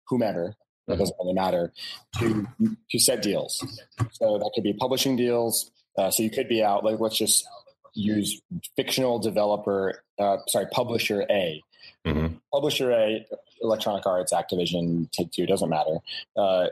whomever 0.08 0.54
that 0.86 0.94
mm-hmm. 0.94 1.00
doesn't 1.00 1.16
really 1.20 1.34
matter 1.34 1.72
to 2.18 2.46
to 2.90 2.98
set 2.98 3.22
deals 3.22 3.64
so 4.12 4.38
that 4.38 4.50
could 4.54 4.64
be 4.64 4.72
publishing 4.72 5.16
deals 5.16 5.70
uh, 5.98 6.10
so 6.10 6.22
you 6.22 6.30
could 6.30 6.48
be 6.48 6.62
out 6.62 6.84
like 6.84 7.00
let's 7.00 7.18
just 7.18 7.46
use 7.94 8.40
fictional 8.76 9.18
developer 9.18 10.02
uh, 10.18 10.36
sorry 10.46 10.66
publisher 10.70 11.24
a 11.30 11.62
mm-hmm. 12.06 12.34
publisher 12.52 12.92
a 12.92 13.26
electronic 13.60 14.06
arts 14.06 14.32
activision 14.32 15.10
take 15.12 15.30
two 15.32 15.46
doesn't 15.46 15.70
matter 15.70 15.98
uh, 16.36 16.66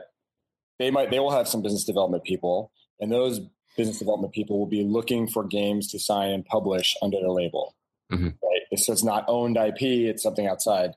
they 0.79 0.91
might 0.91 1.11
they 1.11 1.19
will 1.19 1.31
have 1.31 1.47
some 1.47 1.61
business 1.61 1.83
development 1.83 2.23
people, 2.23 2.71
and 2.99 3.11
those 3.11 3.41
business 3.75 3.99
development 3.99 4.33
people 4.33 4.57
will 4.57 4.67
be 4.67 4.83
looking 4.83 5.27
for 5.27 5.43
games 5.43 5.87
to 5.91 5.99
sign 5.99 6.31
and 6.31 6.45
publish 6.45 6.95
under 7.01 7.17
their 7.19 7.29
label. 7.29 7.75
Mm-hmm. 8.11 8.25
Right? 8.25 8.79
So 8.79 8.93
it's 8.93 9.03
not 9.03 9.25
owned 9.27 9.57
IP; 9.57 9.81
it's 9.81 10.23
something 10.23 10.47
outside. 10.47 10.91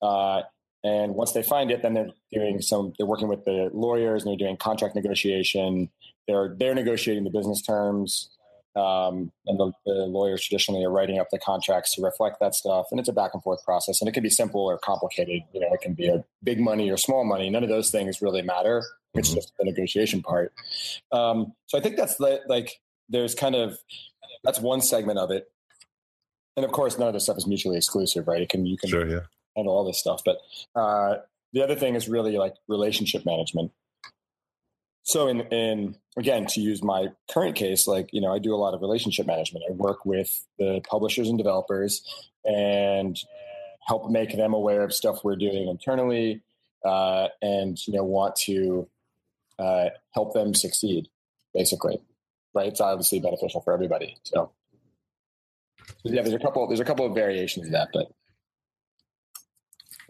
Uh, 0.00 0.42
and 0.84 1.14
once 1.14 1.32
they 1.32 1.42
find 1.42 1.70
it, 1.70 1.82
then 1.82 1.94
they're 1.94 2.10
doing 2.32 2.60
some. 2.62 2.92
They're 2.96 3.06
working 3.06 3.28
with 3.28 3.44
the 3.44 3.70
lawyers 3.72 4.22
and 4.22 4.30
they're 4.30 4.46
doing 4.46 4.56
contract 4.56 4.94
negotiation. 4.94 5.90
They're 6.26 6.54
they're 6.58 6.74
negotiating 6.74 7.24
the 7.24 7.30
business 7.30 7.62
terms. 7.62 8.30
Um, 8.76 9.32
and 9.46 9.58
the, 9.58 9.72
the, 9.86 9.92
lawyers 10.06 10.44
traditionally 10.44 10.84
are 10.84 10.90
writing 10.90 11.18
up 11.18 11.28
the 11.32 11.38
contracts 11.38 11.94
to 11.94 12.02
reflect 12.02 12.36
that 12.40 12.54
stuff. 12.54 12.86
And 12.90 13.00
it's 13.00 13.08
a 13.08 13.12
back 13.12 13.32
and 13.34 13.42
forth 13.42 13.64
process, 13.64 14.00
and 14.00 14.08
it 14.08 14.12
can 14.12 14.22
be 14.22 14.30
simple 14.30 14.60
or 14.60 14.78
complicated. 14.78 15.42
You 15.52 15.60
know, 15.60 15.68
it 15.72 15.80
can 15.80 15.94
be 15.94 16.06
a 16.06 16.24
big 16.44 16.60
money 16.60 16.90
or 16.90 16.96
small 16.96 17.24
money. 17.24 17.50
None 17.50 17.64
of 17.64 17.70
those 17.70 17.90
things 17.90 18.22
really 18.22 18.42
matter. 18.42 18.84
It's 19.14 19.30
mm-hmm. 19.30 19.36
just 19.36 19.52
the 19.58 19.64
negotiation 19.64 20.22
part. 20.22 20.52
Um, 21.10 21.54
so 21.66 21.78
I 21.78 21.80
think 21.80 21.96
that's 21.96 22.16
the, 22.16 22.40
like 22.46 22.80
there's 23.08 23.34
kind 23.34 23.54
of 23.54 23.78
that's 24.44 24.60
one 24.60 24.80
segment 24.80 25.18
of 25.18 25.30
it, 25.30 25.50
and 26.56 26.64
of 26.64 26.72
course 26.72 26.98
none 26.98 27.08
of 27.08 27.14
this 27.14 27.24
stuff 27.24 27.38
is 27.38 27.46
mutually 27.46 27.76
exclusive, 27.76 28.28
right? 28.28 28.42
It 28.42 28.48
can 28.48 28.66
you 28.66 28.76
can 28.76 28.90
sure, 28.90 29.08
yeah. 29.08 29.20
handle 29.56 29.74
all 29.74 29.84
this 29.84 29.98
stuff, 29.98 30.22
but 30.24 30.38
uh, 30.76 31.16
the 31.52 31.62
other 31.62 31.74
thing 31.74 31.94
is 31.94 32.08
really 32.08 32.36
like 32.36 32.54
relationship 32.68 33.24
management. 33.24 33.72
So 35.08 35.26
in 35.26 35.40
in 35.50 35.96
again 36.18 36.44
to 36.48 36.60
use 36.60 36.82
my 36.82 37.06
current 37.30 37.56
case, 37.56 37.86
like 37.86 38.10
you 38.12 38.20
know 38.20 38.30
I 38.30 38.38
do 38.38 38.54
a 38.54 38.60
lot 38.60 38.74
of 38.74 38.82
relationship 38.82 39.26
management. 39.26 39.64
I 39.66 39.72
work 39.72 40.04
with 40.04 40.44
the 40.58 40.82
publishers 40.86 41.30
and 41.30 41.38
developers 41.38 42.02
and 42.44 43.18
help 43.86 44.10
make 44.10 44.36
them 44.36 44.52
aware 44.52 44.82
of 44.82 44.92
stuff 44.92 45.24
we're 45.24 45.36
doing 45.36 45.66
internally, 45.66 46.42
uh, 46.84 47.28
and 47.40 47.78
you 47.86 47.94
know 47.94 48.04
want 48.04 48.36
to 48.36 48.86
uh, 49.58 49.88
help 50.10 50.34
them 50.34 50.52
succeed, 50.52 51.08
basically. 51.54 52.02
Right? 52.52 52.68
It's 52.68 52.82
obviously 52.82 53.18
beneficial 53.18 53.62
for 53.62 53.72
everybody. 53.72 54.18
So, 54.24 54.52
yeah, 56.02 56.20
there's 56.20 56.34
a 56.34 56.38
couple. 56.38 56.66
There's 56.66 56.80
a 56.80 56.84
couple 56.84 57.06
of 57.06 57.14
variations 57.14 57.64
of 57.64 57.72
that, 57.72 57.88
but 57.94 58.12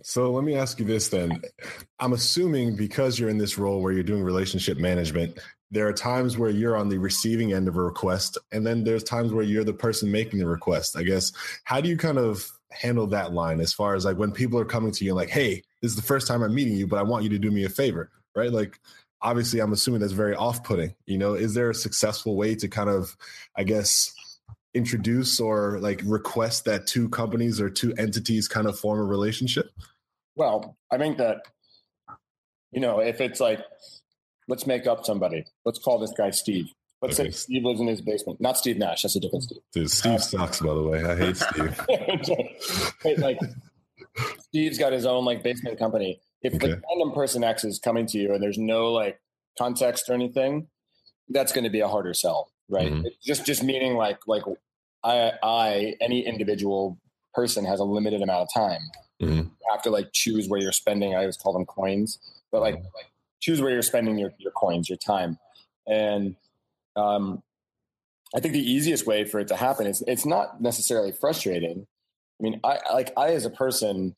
so 0.09 0.31
let 0.31 0.43
me 0.43 0.57
ask 0.57 0.79
you 0.79 0.87
this 0.87 1.09
then. 1.09 1.43
I'm 2.01 2.15
assuming 2.15 2.77
because 2.77 3.19
you're 3.19 3.29
in 3.29 3.37
this 3.37 3.59
role 3.59 3.83
where 3.83 3.93
you're 3.93 4.03
doing 4.03 4.23
relationship 4.23 4.79
management, 4.79 5.39
there 5.71 5.87
are 5.87 5.93
times 5.93 6.39
where 6.39 6.49
you're 6.49 6.79
on 6.79 6.89
the 6.89 6.97
receiving 6.97 7.53
end 7.53 7.69
of 7.69 7.77
a 7.77 7.83
request, 7.83 8.39
and 8.51 8.67
then 8.67 8.85
there's 8.85 9.05
times 9.05 9.35
where 9.35 9.45
you're 9.45 9.65
the 9.65 9.75
person 9.75 10.11
making 10.11 10.39
the 10.39 10.47
request. 10.47 10.97
I 10.97 11.03
guess, 11.03 11.31
how 11.65 11.83
do 11.83 11.91
you 11.91 11.99
kind 11.99 12.17
of 12.17 12.51
handle 12.71 13.07
that 13.09 13.35
line 13.35 13.61
as 13.61 13.75
far 13.75 13.95
as 13.95 14.07
like 14.07 14.17
when 14.17 14.33
people 14.33 14.59
are 14.59 14.65
coming 14.65 14.93
to 14.93 15.05
you 15.05 15.13
like, 15.13 15.29
hey, 15.29 15.63
this 15.83 15.91
is 15.91 15.97
the 15.97 16.03
first 16.03 16.27
time 16.27 16.43
I'm 16.43 16.55
meeting 16.55 16.79
you, 16.79 16.87
but 16.87 16.99
I 16.99 17.03
want 17.03 17.25
you 17.25 17.29
to 17.29 17.39
do 17.39 17.51
me 17.51 17.65
a 17.65 17.69
favor, 17.69 18.11
right? 18.35 18.51
Like, 18.51 18.81
obviously 19.21 19.59
i'm 19.59 19.73
assuming 19.73 20.01
that's 20.01 20.13
very 20.13 20.37
off-putting 20.37 20.95
you 21.07 21.19
know 21.19 21.35
is 21.35 21.53
there 21.53 21.71
a 21.71 21.75
successful 21.75 22.37
way 22.37 22.55
to 22.55 22.69
kind 22.69 22.89
of 22.89 23.17
i 23.57 23.65
guess 23.65 24.15
introduce 24.75 25.41
or 25.41 25.81
like 25.81 26.01
request 26.05 26.65
that 26.65 26.87
two 26.87 27.09
companies 27.09 27.61
or 27.61 27.69
two 27.69 27.93
entities 27.99 28.47
kind 28.47 28.69
of 28.69 28.79
form 28.79 29.01
a 29.01 29.03
relationship 29.03 29.71
well 30.39 30.77
i 30.91 30.97
think 30.97 31.19
that 31.19 31.43
you 32.73 32.81
know 32.81 33.01
if 33.01 33.21
it's 33.21 33.41
like 33.41 33.61
let's 34.49 34.67
make 34.67 34.87
up 34.87 35.05
somebody 35.05 35.45
let's 35.65 35.79
call 35.79 35.99
this 35.99 36.13
guy 36.17 36.31
steve 36.31 36.67
let's 37.03 37.19
okay. 37.21 37.31
say 37.31 37.37
steve 37.37 37.65
lives 37.65 37.81
in 37.81 37.87
his 37.87 38.01
basement 38.01 38.41
not 38.41 38.57
steve 38.57 38.79
nash 38.79 39.03
that's 39.03 39.17
a 39.17 39.21
different 39.21 39.43
steve 39.43 39.59
Dude, 39.73 39.91
steve 39.91 40.15
uh, 40.15 40.19
sucks 40.19 40.61
by 40.61 40.75
the 40.75 40.83
way 40.83 41.05
i 41.05 41.17
hate 41.17 41.37
steve 41.37 43.19
like 43.19 43.39
steve's 44.39 44.79
got 44.79 44.93
his 44.93 45.05
own 45.05 45.25
like 45.27 45.43
basement 45.43 45.79
company 45.79 46.21
if 46.43 46.55
okay. 46.55 46.69
the 46.69 46.83
random 46.89 47.13
person 47.15 47.43
X 47.43 47.65
is 47.65 47.79
coming 47.79 48.07
to 48.07 48.19
you 48.19 48.33
and 48.33 48.43
there's 48.43 48.59
no 48.59 48.93
like 48.93 49.21
context 49.59 50.09
or 50.09 50.15
anything, 50.15 50.69
that's 51.29 51.53
going 51.53 51.65
to 51.65 51.71
be 51.71 51.81
a 51.81 51.89
harder 51.89 52.15
sell, 52.15 52.51
right? 52.69 52.93
Mm-hmm. 52.93 53.07
Just 53.25 53.45
just 53.45 53.63
meaning 53.63 53.95
like 53.95 54.19
like 54.27 54.45
I 55.05 55.33
I 55.43 55.95
any 56.01 56.27
individual 56.27 56.99
person 57.35 57.65
has 57.65 57.81
a 57.81 57.85
limited 57.85 58.23
amount 58.23 58.43
of 58.43 58.49
time. 58.55 58.81
Mm-hmm. 59.21 59.35
You 59.35 59.51
have 59.71 59.83
to 59.83 59.91
like 59.91 60.13
choose 60.13 60.49
where 60.49 60.61
you're 60.61 60.73
spending. 60.73 61.15
I 61.15 61.21
always 61.21 61.37
call 61.37 61.53
them 61.53 61.67
coins, 61.67 62.19
but 62.53 62.61
like, 62.61 62.77
mm-hmm. 62.77 62.85
like 62.95 63.11
choose 63.41 63.61
where 63.61 63.71
you're 63.71 63.83
spending 63.83 64.19
your, 64.19 64.33
your 64.39 64.53
coins, 64.53 64.89
your 64.89 64.99
time. 64.99 65.39
And 65.87 66.37
um, 66.97 67.43
I 68.35 68.41
think 68.41 68.55
the 68.55 68.71
easiest 68.71 69.07
way 69.07 69.25
for 69.25 69.41
it 69.41 69.49
to 69.49 69.57
happen 69.57 69.87
is 69.87 70.03
it's 70.07 70.27
not 70.27 70.61
necessarily 70.61 71.13
frustrating. 71.13 71.87
I 72.39 72.43
mean, 72.43 72.61
I 72.63 72.79
like 72.93 73.13
I 73.17 73.31
as 73.31 73.45
a 73.45 73.51
person 73.51 74.15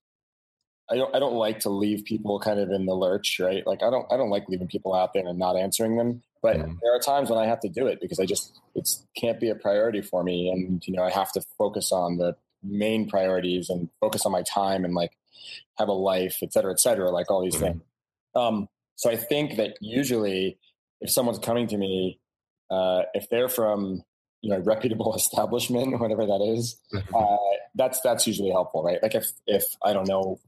I 0.90 0.96
don't 0.96 1.14
I 1.14 1.18
don't 1.20 1.34
like 1.34 1.60
to 1.60 1.70
leave 1.70 2.04
people 2.04 2.40
kind 2.40 2.58
of 2.58 2.70
in 2.70 2.86
the 2.86 2.94
lurch, 2.94 3.38
right? 3.38 3.64
Like 3.66 3.82
I 3.82 3.90
don't 3.90 4.06
I 4.12 4.16
don't 4.16 4.30
like 4.30 4.48
leaving 4.48 4.66
people 4.66 4.94
out 4.94 5.14
there 5.14 5.26
and 5.26 5.38
not 5.38 5.56
answering 5.56 5.96
them. 5.96 6.22
But 6.42 6.56
mm. 6.56 6.78
there 6.82 6.94
are 6.94 6.98
times 6.98 7.30
when 7.30 7.38
I 7.38 7.46
have 7.46 7.60
to 7.60 7.68
do 7.68 7.86
it 7.86 8.00
because 8.00 8.18
I 8.18 8.24
just 8.24 8.58
it 8.74 8.88
can't 9.16 9.38
be 9.38 9.50
a 9.50 9.54
priority 9.54 10.00
for 10.00 10.24
me, 10.24 10.50
and 10.50 10.86
you 10.86 10.94
know 10.94 11.04
I 11.04 11.10
have 11.10 11.30
to 11.32 11.42
focus 11.56 11.92
on 11.92 12.16
the 12.16 12.34
main 12.62 13.08
priorities 13.08 13.70
and 13.70 13.88
focus 14.00 14.26
on 14.26 14.32
my 14.32 14.42
time 14.42 14.84
and 14.84 14.94
like 14.94 15.12
have 15.78 15.88
a 15.88 15.92
life, 15.92 16.38
et 16.42 16.52
cetera, 16.52 16.72
et 16.72 16.80
cetera, 16.80 17.10
like 17.10 17.30
all 17.30 17.42
these 17.42 17.56
mm. 17.56 17.60
things. 17.60 17.82
Um, 18.34 18.68
so 18.96 19.10
I 19.10 19.16
think 19.16 19.56
that 19.56 19.76
usually 19.80 20.58
if 21.00 21.10
someone's 21.10 21.38
coming 21.38 21.66
to 21.68 21.76
me, 21.76 22.20
uh, 22.70 23.02
if 23.14 23.28
they're 23.30 23.48
from 23.48 24.02
you 24.42 24.50
know 24.50 24.58
reputable 24.64 25.14
establishment, 25.14 25.98
whatever 25.98 26.26
that 26.26 26.42
is, 26.42 26.78
uh, 27.14 27.36
that's 27.74 28.00
that's 28.02 28.26
usually 28.26 28.50
helpful, 28.50 28.82
right? 28.82 29.02
Like 29.02 29.14
if 29.14 29.30
if 29.46 29.64
I 29.82 29.92
don't 29.92 30.08
know 30.08 30.38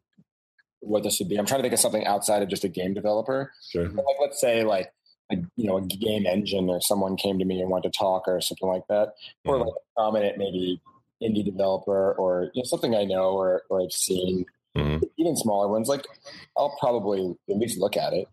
what 0.83 1.03
this 1.05 1.19
would 1.21 1.29
be. 1.29 1.37
I'm 1.37 1.47
trying 1.47 1.61
to 1.61 1.63
think 1.63 1.75
of 1.75 1.81
something 1.81 2.05
outside 2.07 2.43
of 2.43 2.49
just 2.49 2.65
a 2.65 2.69
game 2.69 2.93
developer. 2.93 3.53
Sure. 3.71 3.89
Like 3.89 4.17
let's 4.21 4.41
say 4.41 4.65
like 4.65 4.93
a, 5.31 5.37
you 5.57 5.67
know 5.67 5.79
a 5.79 5.83
game 5.83 6.27
engine 6.27 6.69
or 6.69 6.81
someone 6.83 7.17
came 7.17 7.39
to 7.39 7.45
me 7.45 7.61
and 7.61 7.71
wanted 7.71 7.93
to 7.93 7.99
talk 7.99 8.25
or 8.27 8.41
something 8.41 8.69
like 8.69 8.87
that, 8.89 9.09
mm-hmm. 9.09 9.51
or 9.51 9.59
like 9.59 9.69
a 9.69 10.01
prominent 10.01 10.39
maybe 10.39 10.81
indie 11.23 11.45
developer 11.45 12.13
or 12.13 12.51
you 12.55 12.63
know 12.63 12.65
something 12.65 12.95
I 12.95 13.05
know 13.05 13.31
or 13.31 13.63
or 13.71 13.83
I've 13.83 13.93
seen. 13.93 14.45
Mm-hmm. 14.77 15.05
Even 15.19 15.37
smaller 15.37 15.69
ones, 15.69 15.89
like 15.89 16.07
I'll 16.57 16.75
probably 16.81 17.35
at 17.51 17.59
least 17.59 17.79
look 17.79 17.97
at 17.97 18.13
it. 18.15 18.27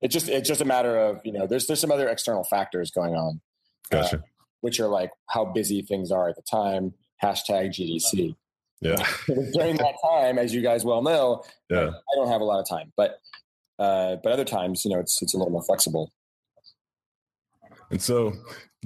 It's 0.00 0.12
just 0.12 0.28
it's 0.28 0.48
just 0.48 0.60
a 0.60 0.64
matter 0.64 0.98
of 0.98 1.20
you 1.24 1.32
know 1.32 1.46
there's 1.46 1.66
there's 1.66 1.80
some 1.80 1.92
other 1.92 2.08
external 2.08 2.44
factors 2.44 2.90
going 2.90 3.14
on, 3.14 3.40
uh, 3.92 4.02
gotcha. 4.02 4.16
Uh, 4.16 4.20
which 4.60 4.80
are 4.80 4.88
like 4.88 5.10
how 5.28 5.44
busy 5.44 5.82
things 5.82 6.10
are 6.10 6.28
at 6.28 6.36
the 6.36 6.42
time. 6.42 6.94
Hashtag 7.22 7.70
GDC. 7.70 8.34
Yeah. 8.80 8.96
During 9.26 9.76
that 9.76 9.94
time, 10.04 10.38
as 10.38 10.54
you 10.54 10.62
guys 10.62 10.84
well 10.84 11.02
know, 11.02 11.42
yeah. 11.70 11.88
I 11.88 12.16
don't 12.16 12.28
have 12.28 12.40
a 12.40 12.44
lot 12.44 12.60
of 12.60 12.68
time, 12.68 12.92
but 12.96 13.18
uh, 13.78 14.16
but 14.22 14.32
other 14.32 14.44
times, 14.44 14.84
you 14.84 14.90
know, 14.90 15.00
it's 15.00 15.20
it's 15.22 15.34
a 15.34 15.38
little 15.38 15.52
more 15.52 15.62
flexible. 15.62 16.12
And 17.90 18.00
so 18.00 18.32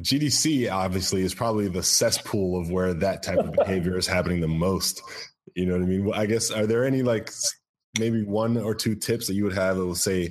GDC 0.00 0.70
obviously 0.70 1.22
is 1.22 1.34
probably 1.34 1.68
the 1.68 1.82
cesspool 1.82 2.60
of 2.60 2.70
where 2.70 2.94
that 2.94 3.22
type 3.22 3.38
of 3.38 3.52
behavior 3.52 3.96
is 3.96 4.06
happening 4.06 4.40
the 4.40 4.48
most. 4.48 5.02
You 5.54 5.66
know 5.66 5.74
what 5.74 5.82
I 5.82 5.86
mean? 5.86 6.12
I 6.14 6.26
guess 6.26 6.50
are 6.50 6.66
there 6.66 6.84
any 6.84 7.02
like 7.02 7.30
maybe 7.98 8.22
one 8.22 8.56
or 8.56 8.74
two 8.74 8.94
tips 8.94 9.26
that 9.26 9.34
you 9.34 9.44
would 9.44 9.54
have 9.54 9.76
that 9.76 9.84
will 9.84 9.94
say 9.94 10.30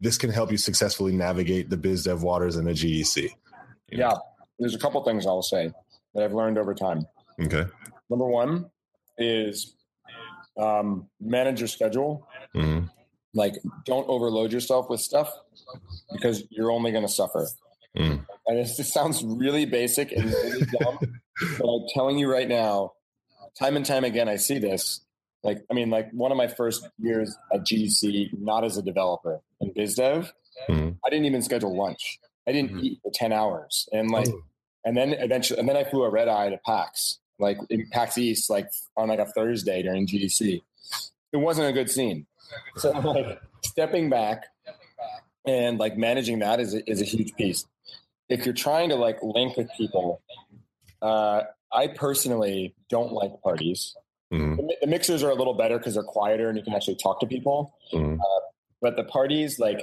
this 0.00 0.18
can 0.18 0.30
help 0.30 0.50
you 0.50 0.58
successfully 0.58 1.12
navigate 1.12 1.70
the 1.70 1.76
biz 1.76 2.04
dev 2.04 2.22
waters 2.22 2.56
in 2.56 2.68
a 2.68 2.72
GDC? 2.72 3.30
Yeah, 3.90 4.14
there's 4.58 4.74
a 4.74 4.78
couple 4.78 5.02
things 5.04 5.26
I'll 5.26 5.42
say 5.42 5.72
that 6.14 6.24
I've 6.24 6.34
learned 6.34 6.58
over 6.58 6.74
time. 6.74 7.06
Okay. 7.40 7.64
Number 8.10 8.26
one, 8.26 8.70
is 9.18 9.74
um, 10.56 11.08
manage 11.20 11.60
your 11.60 11.68
schedule. 11.68 12.26
Mm-hmm. 12.54 12.86
Like, 13.34 13.54
don't 13.84 14.08
overload 14.08 14.52
yourself 14.52 14.88
with 14.88 15.00
stuff 15.00 15.30
because 16.12 16.44
you're 16.50 16.70
only 16.70 16.92
going 16.92 17.06
to 17.06 17.12
suffer. 17.12 17.46
Mm. 17.96 18.24
And 18.46 18.58
this 18.58 18.76
just 18.76 18.92
sounds 18.92 19.22
really 19.24 19.66
basic 19.66 20.12
and 20.12 20.26
really 20.26 20.66
dumb, 20.78 20.98
but 21.58 21.66
I'm 21.66 21.86
telling 21.94 22.18
you 22.18 22.30
right 22.30 22.48
now, 22.48 22.92
time 23.58 23.76
and 23.76 23.84
time 23.84 24.04
again, 24.04 24.28
I 24.28 24.36
see 24.36 24.58
this. 24.58 25.00
Like, 25.42 25.64
I 25.70 25.74
mean, 25.74 25.90
like 25.90 26.10
one 26.12 26.32
of 26.32 26.38
my 26.38 26.48
first 26.48 26.88
years 26.98 27.34
at 27.52 27.60
GDC, 27.60 28.38
not 28.38 28.64
as 28.64 28.76
a 28.76 28.82
developer 28.82 29.40
in 29.60 29.72
BizDev, 29.72 30.30
mm. 30.68 30.96
I 31.04 31.10
didn't 31.10 31.26
even 31.26 31.42
schedule 31.42 31.76
lunch. 31.76 32.18
I 32.46 32.52
didn't 32.52 32.72
mm. 32.72 32.82
eat 32.82 33.00
for 33.02 33.10
10 33.14 33.32
hours. 33.32 33.88
And 33.92 34.10
like, 34.10 34.28
oh. 34.28 34.42
and 34.84 34.96
then 34.96 35.12
eventually, 35.12 35.60
and 35.60 35.68
then 35.68 35.76
I 35.76 35.84
flew 35.84 36.04
a 36.04 36.10
red 36.10 36.28
eye 36.28 36.50
to 36.50 36.58
PAX 36.58 37.18
like 37.38 37.58
in 37.70 37.88
PAX 37.90 38.18
East, 38.18 38.50
like 38.50 38.70
on 38.96 39.08
like 39.08 39.18
a 39.18 39.26
Thursday 39.26 39.82
during 39.82 40.06
GDC. 40.06 40.60
It 41.32 41.36
wasn't 41.36 41.68
a 41.68 41.72
good 41.72 41.90
scene. 41.90 42.26
So 42.76 42.92
I'm 42.92 43.04
like 43.04 43.40
stepping 43.64 44.10
back 44.10 44.44
and 45.46 45.78
like 45.78 45.96
managing 45.96 46.40
that 46.40 46.60
is 46.60 46.74
a, 46.74 46.90
is 46.90 47.00
a 47.00 47.04
huge 47.04 47.34
piece. 47.36 47.66
If 48.28 48.44
you're 48.44 48.54
trying 48.54 48.90
to 48.90 48.96
like 48.96 49.22
link 49.22 49.56
with 49.56 49.68
people, 49.76 50.22
uh, 51.00 51.42
I 51.72 51.88
personally 51.88 52.74
don't 52.88 53.12
like 53.12 53.40
parties. 53.42 53.96
Mm-hmm. 54.32 54.56
The, 54.56 54.76
the, 54.82 54.86
mixers 54.86 55.22
are 55.22 55.30
a 55.30 55.34
little 55.34 55.54
better 55.54 55.78
because 55.78 55.94
they're 55.94 56.02
quieter 56.02 56.48
and 56.48 56.58
you 56.58 56.62
can 56.62 56.74
actually 56.74 56.96
talk 56.96 57.20
to 57.20 57.26
people. 57.26 57.74
Mm-hmm. 57.92 58.20
Uh, 58.20 58.40
but 58.82 58.96
the 58.96 59.04
parties, 59.04 59.58
like 59.58 59.82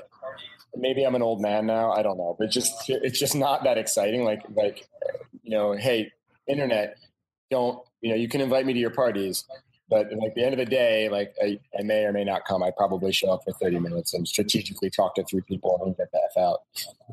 maybe 0.76 1.04
I'm 1.04 1.16
an 1.16 1.22
old 1.22 1.42
man 1.42 1.66
now. 1.66 1.92
I 1.92 2.04
don't 2.04 2.18
know, 2.18 2.36
but 2.38 2.52
just 2.52 2.74
it's 2.88 3.20
just 3.20 3.36
not 3.36 3.64
that 3.64 3.78
exciting. 3.78 4.24
Like 4.24 4.44
like 4.56 4.88
you 5.44 5.52
know, 5.52 5.74
hey, 5.74 6.12
internet, 6.48 6.98
don't 7.50 7.80
you 8.02 8.12
know? 8.12 8.16
You 8.16 8.28
can 8.28 8.42
invite 8.42 8.66
me 8.66 8.74
to 8.74 8.80
your 8.80 8.92
parties, 8.92 9.46
but 9.90 10.08
like 10.18 10.34
the 10.36 10.44
end 10.44 10.54
of 10.54 10.58
the 10.60 10.66
day, 10.66 11.10
like 11.10 11.36
I, 11.42 11.60
I, 11.78 11.84
may 11.84 12.06
or 12.06 12.12
may 12.12 12.24
not 12.24 12.46
come. 12.46 12.64
I 12.64 12.72
probably 12.72 13.12
show 13.12 13.32
up 13.32 13.44
for 13.44 13.54
30 13.54 13.80
minutes 13.80 14.14
and 14.14 14.28
strategically 14.28 14.90
talk 14.90 15.16
to 15.16 15.24
three 15.24 15.42
people 15.42 15.80
and 15.86 15.96
get 15.96 16.12
the 16.12 16.20
F 16.32 16.38
out. 16.38 16.62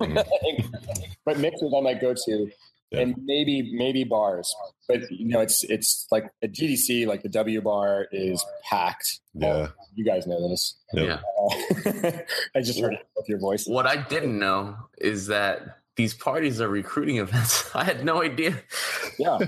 Mm-hmm. 0.01 1.03
but 1.25 1.39
mixers 1.39 1.73
I 1.77 1.81
might 1.81 2.01
go 2.01 2.15
to 2.15 2.51
yeah. 2.93 3.01
and 3.01 3.15
maybe 3.25 3.75
maybe 3.75 4.05
bars. 4.05 4.55
But 4.89 5.11
you 5.11 5.27
know, 5.27 5.41
it's 5.41 5.65
it's 5.65 6.07
like 6.11 6.31
a 6.43 6.49
GDC, 6.49 7.07
like 7.07 7.23
the 7.23 7.29
W 7.29 7.61
bar 7.61 8.09
is 8.13 8.45
packed. 8.69 9.21
Yeah, 9.35 9.69
you 9.95 10.05
guys 10.05 10.27
know 10.27 10.49
this. 10.49 10.77
Yeah, 10.93 11.21
uh, 11.41 12.11
I 12.55 12.61
just 12.61 12.81
heard 12.81 12.95
it 12.95 13.07
with 13.17 13.29
your 13.29 13.39
voice. 13.39 13.67
What 13.67 13.87
I 13.87 13.97
didn't 13.97 14.39
know 14.39 14.77
is 14.99 15.27
that 15.29 15.82
these 15.97 16.15
parties 16.15 16.61
are 16.61 16.69
recruiting 16.69 17.19
events. 17.19 17.71
I 17.75 17.85
had 17.85 18.05
no 18.05 18.23
idea. 18.23 18.63
Yeah. 19.19 19.39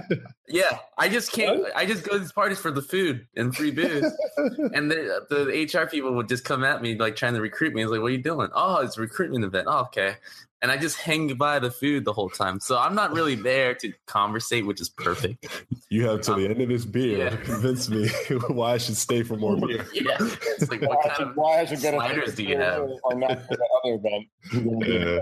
yeah. 0.48 0.78
I 0.98 1.08
just 1.08 1.32
can't, 1.32 1.64
I 1.74 1.86
just 1.86 2.04
go 2.04 2.12
to 2.12 2.18
these 2.18 2.32
parties 2.32 2.58
for 2.58 2.70
the 2.70 2.82
food 2.82 3.26
and 3.36 3.54
free 3.54 3.70
booze. 3.70 4.12
and 4.74 4.90
the, 4.90 5.26
the 5.30 5.80
HR 5.80 5.86
people 5.86 6.14
would 6.14 6.28
just 6.28 6.44
come 6.44 6.64
at 6.64 6.82
me, 6.82 6.96
like 6.96 7.16
trying 7.16 7.34
to 7.34 7.40
recruit 7.40 7.74
me. 7.74 7.82
I 7.82 7.86
was 7.86 7.92
like, 7.92 8.00
what 8.00 8.08
are 8.08 8.16
you 8.16 8.22
doing? 8.22 8.48
Oh, 8.54 8.82
it's 8.82 8.98
a 8.98 9.00
recruitment 9.00 9.44
event. 9.44 9.66
Oh, 9.70 9.80
okay 9.82 10.16
and 10.64 10.72
I 10.72 10.78
just 10.78 10.96
hang 10.96 11.34
by 11.34 11.58
the 11.58 11.70
food 11.70 12.06
the 12.06 12.12
whole 12.14 12.30
time. 12.30 12.58
So 12.58 12.78
I'm 12.78 12.94
not 12.94 13.12
really 13.12 13.34
there 13.34 13.74
to 13.74 13.92
conversate, 14.06 14.64
which 14.64 14.80
is 14.80 14.88
perfect. 14.88 15.46
You 15.90 16.08
have 16.08 16.22
to 16.22 16.32
um, 16.32 16.40
the 16.40 16.48
end 16.48 16.58
of 16.62 16.70
this 16.70 16.86
beer 16.86 17.18
yeah. 17.18 17.28
to 17.28 17.36
convince 17.36 17.90
me 17.90 18.08
why 18.48 18.72
I 18.72 18.78
should 18.78 18.96
stay 18.96 19.22
for 19.24 19.36
more 19.36 19.58
beer. 19.58 19.84
Yeah, 19.92 20.16
it's 20.18 20.70
like 20.70 20.80
what 20.80 21.02
kind 21.06 21.28
of 21.28 21.36
why 21.36 21.60
I 21.60 21.64
should 21.66 21.82
get 21.82 21.92
sliders 21.92 22.34
do 22.34 22.44
you 22.44 22.56
have? 22.56 22.88
Or 23.02 23.14
not 23.14 23.42
for 23.46 23.56
the 23.56 23.68
other 23.84 23.94
event. 23.96 24.88
Yeah. 24.88 25.20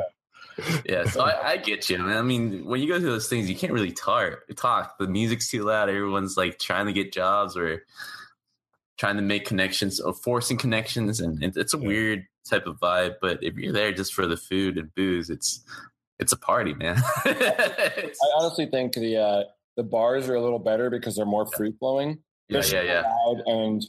Yeah, 0.84 1.04
so 1.04 1.22
I, 1.22 1.52
I, 1.52 1.56
get 1.56 1.88
you, 1.88 1.98
man. 1.98 2.16
I 2.16 2.22
mean, 2.22 2.64
when 2.64 2.80
you 2.80 2.88
go 2.88 2.98
through 2.98 3.10
those 3.10 3.28
things, 3.28 3.48
you 3.48 3.56
can't 3.56 3.72
really 3.72 3.92
talk. 3.92 4.40
Talk. 4.56 4.98
The 4.98 5.06
music's 5.06 5.48
too 5.48 5.64
loud. 5.64 5.88
Everyone's 5.88 6.36
like 6.36 6.58
trying 6.58 6.86
to 6.86 6.92
get 6.92 7.12
jobs 7.12 7.56
or 7.56 7.84
trying 8.98 9.16
to 9.16 9.22
make 9.22 9.46
connections 9.46 10.00
or 10.00 10.12
forcing 10.12 10.58
connections, 10.58 11.20
and 11.20 11.42
it's 11.56 11.74
a 11.74 11.78
weird 11.78 12.26
type 12.48 12.66
of 12.66 12.78
vibe. 12.78 13.14
But 13.20 13.42
if 13.42 13.56
you're 13.56 13.72
there 13.72 13.92
just 13.92 14.14
for 14.14 14.26
the 14.26 14.36
food 14.36 14.78
and 14.78 14.94
booze, 14.94 15.30
it's 15.30 15.64
it's 16.18 16.32
a 16.32 16.38
party, 16.38 16.74
man. 16.74 16.96
I 17.24 18.12
honestly 18.36 18.66
think 18.66 18.94
the 18.94 19.16
uh, 19.16 19.42
the 19.76 19.82
bars 19.82 20.28
are 20.28 20.34
a 20.34 20.42
little 20.42 20.58
better 20.58 20.90
because 20.90 21.16
they're 21.16 21.26
more 21.26 21.46
free 21.46 21.72
flowing. 21.78 22.18
Yeah, 22.48 22.62
yeah, 22.66 22.82
yeah. 22.82 23.02
And 23.46 23.84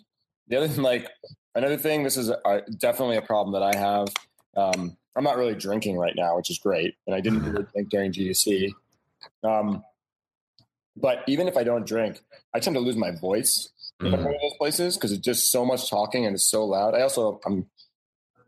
the 0.48 0.58
other 0.58 0.68
thing, 0.68 0.84
like 0.84 1.10
another 1.56 1.78
thing, 1.78 2.04
this 2.04 2.18
is 2.18 2.30
a, 2.30 2.62
definitely 2.78 3.18
a 3.18 3.22
problem 3.22 3.54
that 3.54 3.64
I 3.64 3.78
have. 3.78 4.08
Um, 4.56 4.98
I'm 5.16 5.24
not 5.24 5.38
really 5.38 5.56
drinking 5.56 5.98
right 5.98 6.14
now, 6.16 6.36
which 6.36 6.50
is 6.50 6.58
great, 6.58 6.96
and 7.06 7.16
I 7.16 7.22
didn't 7.22 7.44
really 7.44 7.66
drink 7.72 7.90
during 7.90 8.12
GDC. 8.12 8.72
Um, 9.44 9.84
but 10.96 11.24
even 11.28 11.48
if 11.48 11.58
I 11.58 11.64
don't 11.64 11.86
drink, 11.86 12.22
I 12.54 12.60
tend 12.60 12.76
to 12.76 12.80
lose 12.80 12.96
my 12.96 13.12
voice 13.12 13.70
mm-hmm. 14.02 14.14
in 14.14 14.24
those 14.24 14.58
places 14.58 14.96
because 14.96 15.12
it's 15.12 15.22
just 15.22 15.52
so 15.52 15.66
much 15.66 15.90
talking 15.90 16.26
and 16.26 16.36
it's 16.36 16.50
so 16.50 16.66
loud. 16.66 16.96
I 16.96 17.02
also 17.02 17.40
I'm 17.46 17.68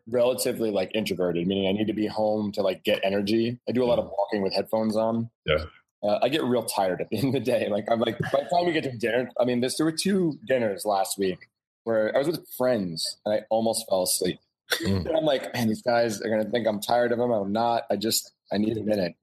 relatively 0.07 0.71
like 0.71 0.91
introverted, 0.93 1.47
meaning 1.47 1.67
I 1.67 1.71
need 1.71 1.87
to 1.87 1.93
be 1.93 2.07
home 2.07 2.51
to 2.53 2.61
like 2.61 2.83
get 2.83 2.99
energy. 3.03 3.59
I 3.67 3.71
do 3.71 3.83
a 3.83 3.87
lot 3.87 3.99
of 3.99 4.05
walking 4.17 4.41
with 4.41 4.53
headphones 4.53 4.95
on. 4.95 5.29
Yeah. 5.45 5.65
Uh, 6.03 6.19
I 6.21 6.29
get 6.29 6.43
real 6.43 6.63
tired 6.63 7.01
at 7.01 7.09
the 7.09 7.17
end 7.19 7.27
of 7.27 7.33
the 7.33 7.39
day. 7.39 7.67
Like 7.69 7.85
I'm 7.89 7.99
like 7.99 8.19
by 8.19 8.41
the 8.41 8.49
time 8.55 8.65
we 8.65 8.73
get 8.73 8.83
to 8.83 8.91
dinner, 8.91 9.29
I 9.39 9.45
mean, 9.45 9.61
this, 9.61 9.77
there 9.77 9.85
were 9.85 9.91
two 9.91 10.37
dinners 10.45 10.85
last 10.85 11.17
week 11.17 11.49
where 11.83 12.15
I 12.15 12.19
was 12.19 12.27
with 12.27 12.47
friends 12.57 13.17
and 13.25 13.33
I 13.33 13.45
almost 13.49 13.85
fell 13.89 14.03
asleep. 14.03 14.39
Mm. 14.81 15.05
And 15.07 15.17
I'm 15.17 15.25
like, 15.25 15.53
man, 15.53 15.67
these 15.67 15.81
guys 15.81 16.21
are 16.21 16.29
gonna 16.29 16.49
think 16.49 16.67
I'm 16.67 16.81
tired 16.81 17.11
of 17.11 17.19
them. 17.19 17.31
I'm 17.31 17.51
not. 17.51 17.83
I 17.89 17.95
just 17.95 18.31
I 18.51 18.57
need 18.57 18.77
a 18.77 18.83
minute. 18.83 19.15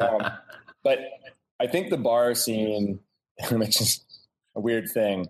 Um, 0.00 0.30
but 0.84 0.98
I 1.58 1.66
think 1.66 1.90
the 1.90 1.96
bar 1.96 2.34
scene, 2.34 3.00
which 3.50 3.80
is 3.80 4.04
a 4.54 4.60
weird 4.60 4.90
thing, 4.90 5.28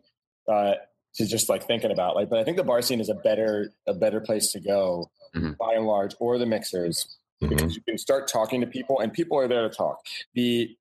uh, 0.48 0.74
to 1.14 1.26
just 1.26 1.48
like 1.48 1.66
thinking 1.66 1.90
about 1.90 2.14
like 2.14 2.28
but 2.28 2.38
i 2.38 2.44
think 2.44 2.56
the 2.56 2.64
bar 2.64 2.82
scene 2.82 3.00
is 3.00 3.08
a 3.08 3.14
better 3.14 3.72
a 3.86 3.94
better 3.94 4.20
place 4.20 4.52
to 4.52 4.60
go 4.60 5.10
mm-hmm. 5.34 5.52
by 5.58 5.74
and 5.74 5.86
large 5.86 6.14
or 6.20 6.38
the 6.38 6.46
mixers 6.46 7.16
mm-hmm. 7.42 7.54
because 7.54 7.74
you 7.74 7.82
can 7.82 7.98
start 7.98 8.28
talking 8.28 8.60
to 8.60 8.66
people 8.66 9.00
and 9.00 9.12
people 9.12 9.38
are 9.38 9.48
there 9.48 9.68
to 9.68 9.74
talk 9.74 9.98
the 10.34 10.76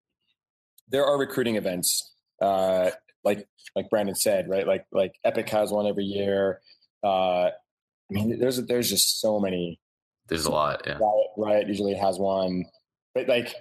there 0.89 1.05
are 1.05 1.17
recruiting 1.17 1.55
events 1.55 2.11
uh 2.41 2.89
like 3.23 3.47
like 3.75 3.89
brandon 3.89 4.15
said 4.15 4.47
right 4.47 4.67
like 4.67 4.85
like 4.91 5.13
epic 5.23 5.49
has 5.49 5.71
one 5.71 5.87
every 5.87 6.05
year 6.05 6.61
uh 7.03 7.49
i 8.09 8.13
mean 8.13 8.39
there's 8.39 8.57
there's 8.65 8.89
just 8.89 9.19
so 9.19 9.39
many 9.39 9.79
there's 10.27 10.45
a 10.45 10.51
lot 10.51 10.81
yeah 10.85 10.97
riot, 10.99 11.27
riot 11.37 11.67
usually 11.67 11.93
has 11.93 12.17
one 12.17 12.65
but 13.13 13.27
like 13.27 13.53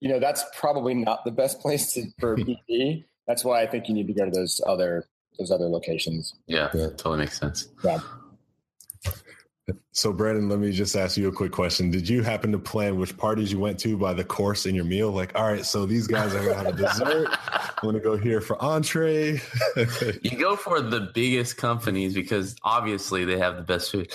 you 0.00 0.08
know 0.08 0.18
that's 0.18 0.44
probably 0.58 0.94
not 0.94 1.24
the 1.24 1.30
best 1.30 1.60
place 1.62 1.92
to, 1.92 2.04
for 2.18 2.36
pp 2.70 3.04
that's 3.26 3.44
why 3.44 3.62
i 3.62 3.66
think 3.66 3.88
you 3.88 3.94
need 3.94 4.06
to 4.06 4.14
go 4.14 4.24
to 4.24 4.30
those 4.30 4.60
other 4.66 5.06
those 5.38 5.50
other 5.50 5.66
locations. 5.66 6.34
Yeah, 6.46 6.70
yeah. 6.74 6.88
totally 6.88 7.18
makes 7.18 7.38
sense. 7.38 7.68
Yeah. 7.84 8.00
So, 9.92 10.12
Brandon, 10.12 10.48
let 10.48 10.58
me 10.58 10.72
just 10.72 10.96
ask 10.96 11.16
you 11.16 11.28
a 11.28 11.32
quick 11.32 11.52
question. 11.52 11.90
Did 11.90 12.08
you 12.08 12.22
happen 12.22 12.50
to 12.52 12.58
plan 12.58 12.96
which 12.96 13.16
parties 13.16 13.52
you 13.52 13.60
went 13.60 13.78
to 13.80 13.96
by 13.96 14.12
the 14.12 14.24
course 14.24 14.66
in 14.66 14.74
your 14.74 14.84
meal? 14.84 15.12
Like, 15.12 15.38
all 15.38 15.52
right, 15.52 15.64
so 15.64 15.86
these 15.86 16.08
guys 16.08 16.34
are 16.34 16.42
going 16.42 16.56
to 16.56 16.64
have 16.64 16.66
a 16.66 16.76
dessert. 16.76 17.28
I'm 17.52 17.70
going 17.82 17.94
to 17.94 18.00
go 18.00 18.16
here 18.16 18.40
for 18.40 18.60
entree. 18.60 19.40
you 20.22 20.36
go 20.36 20.56
for 20.56 20.80
the 20.80 21.12
biggest 21.14 21.58
companies 21.58 22.14
because 22.14 22.56
obviously 22.64 23.24
they 23.24 23.38
have 23.38 23.56
the 23.56 23.62
best 23.62 23.92
food. 23.92 24.12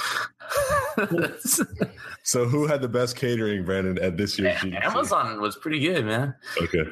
so, 2.24 2.46
who 2.46 2.68
had 2.68 2.82
the 2.82 2.90
best 2.90 3.16
catering, 3.16 3.64
Brandon, 3.64 3.98
at 4.04 4.18
this 4.18 4.38
year's 4.38 4.56
GDC? 4.58 4.84
Amazon 4.86 5.40
was 5.40 5.56
pretty 5.56 5.80
good, 5.80 6.06
man. 6.06 6.36
Okay. 6.62 6.84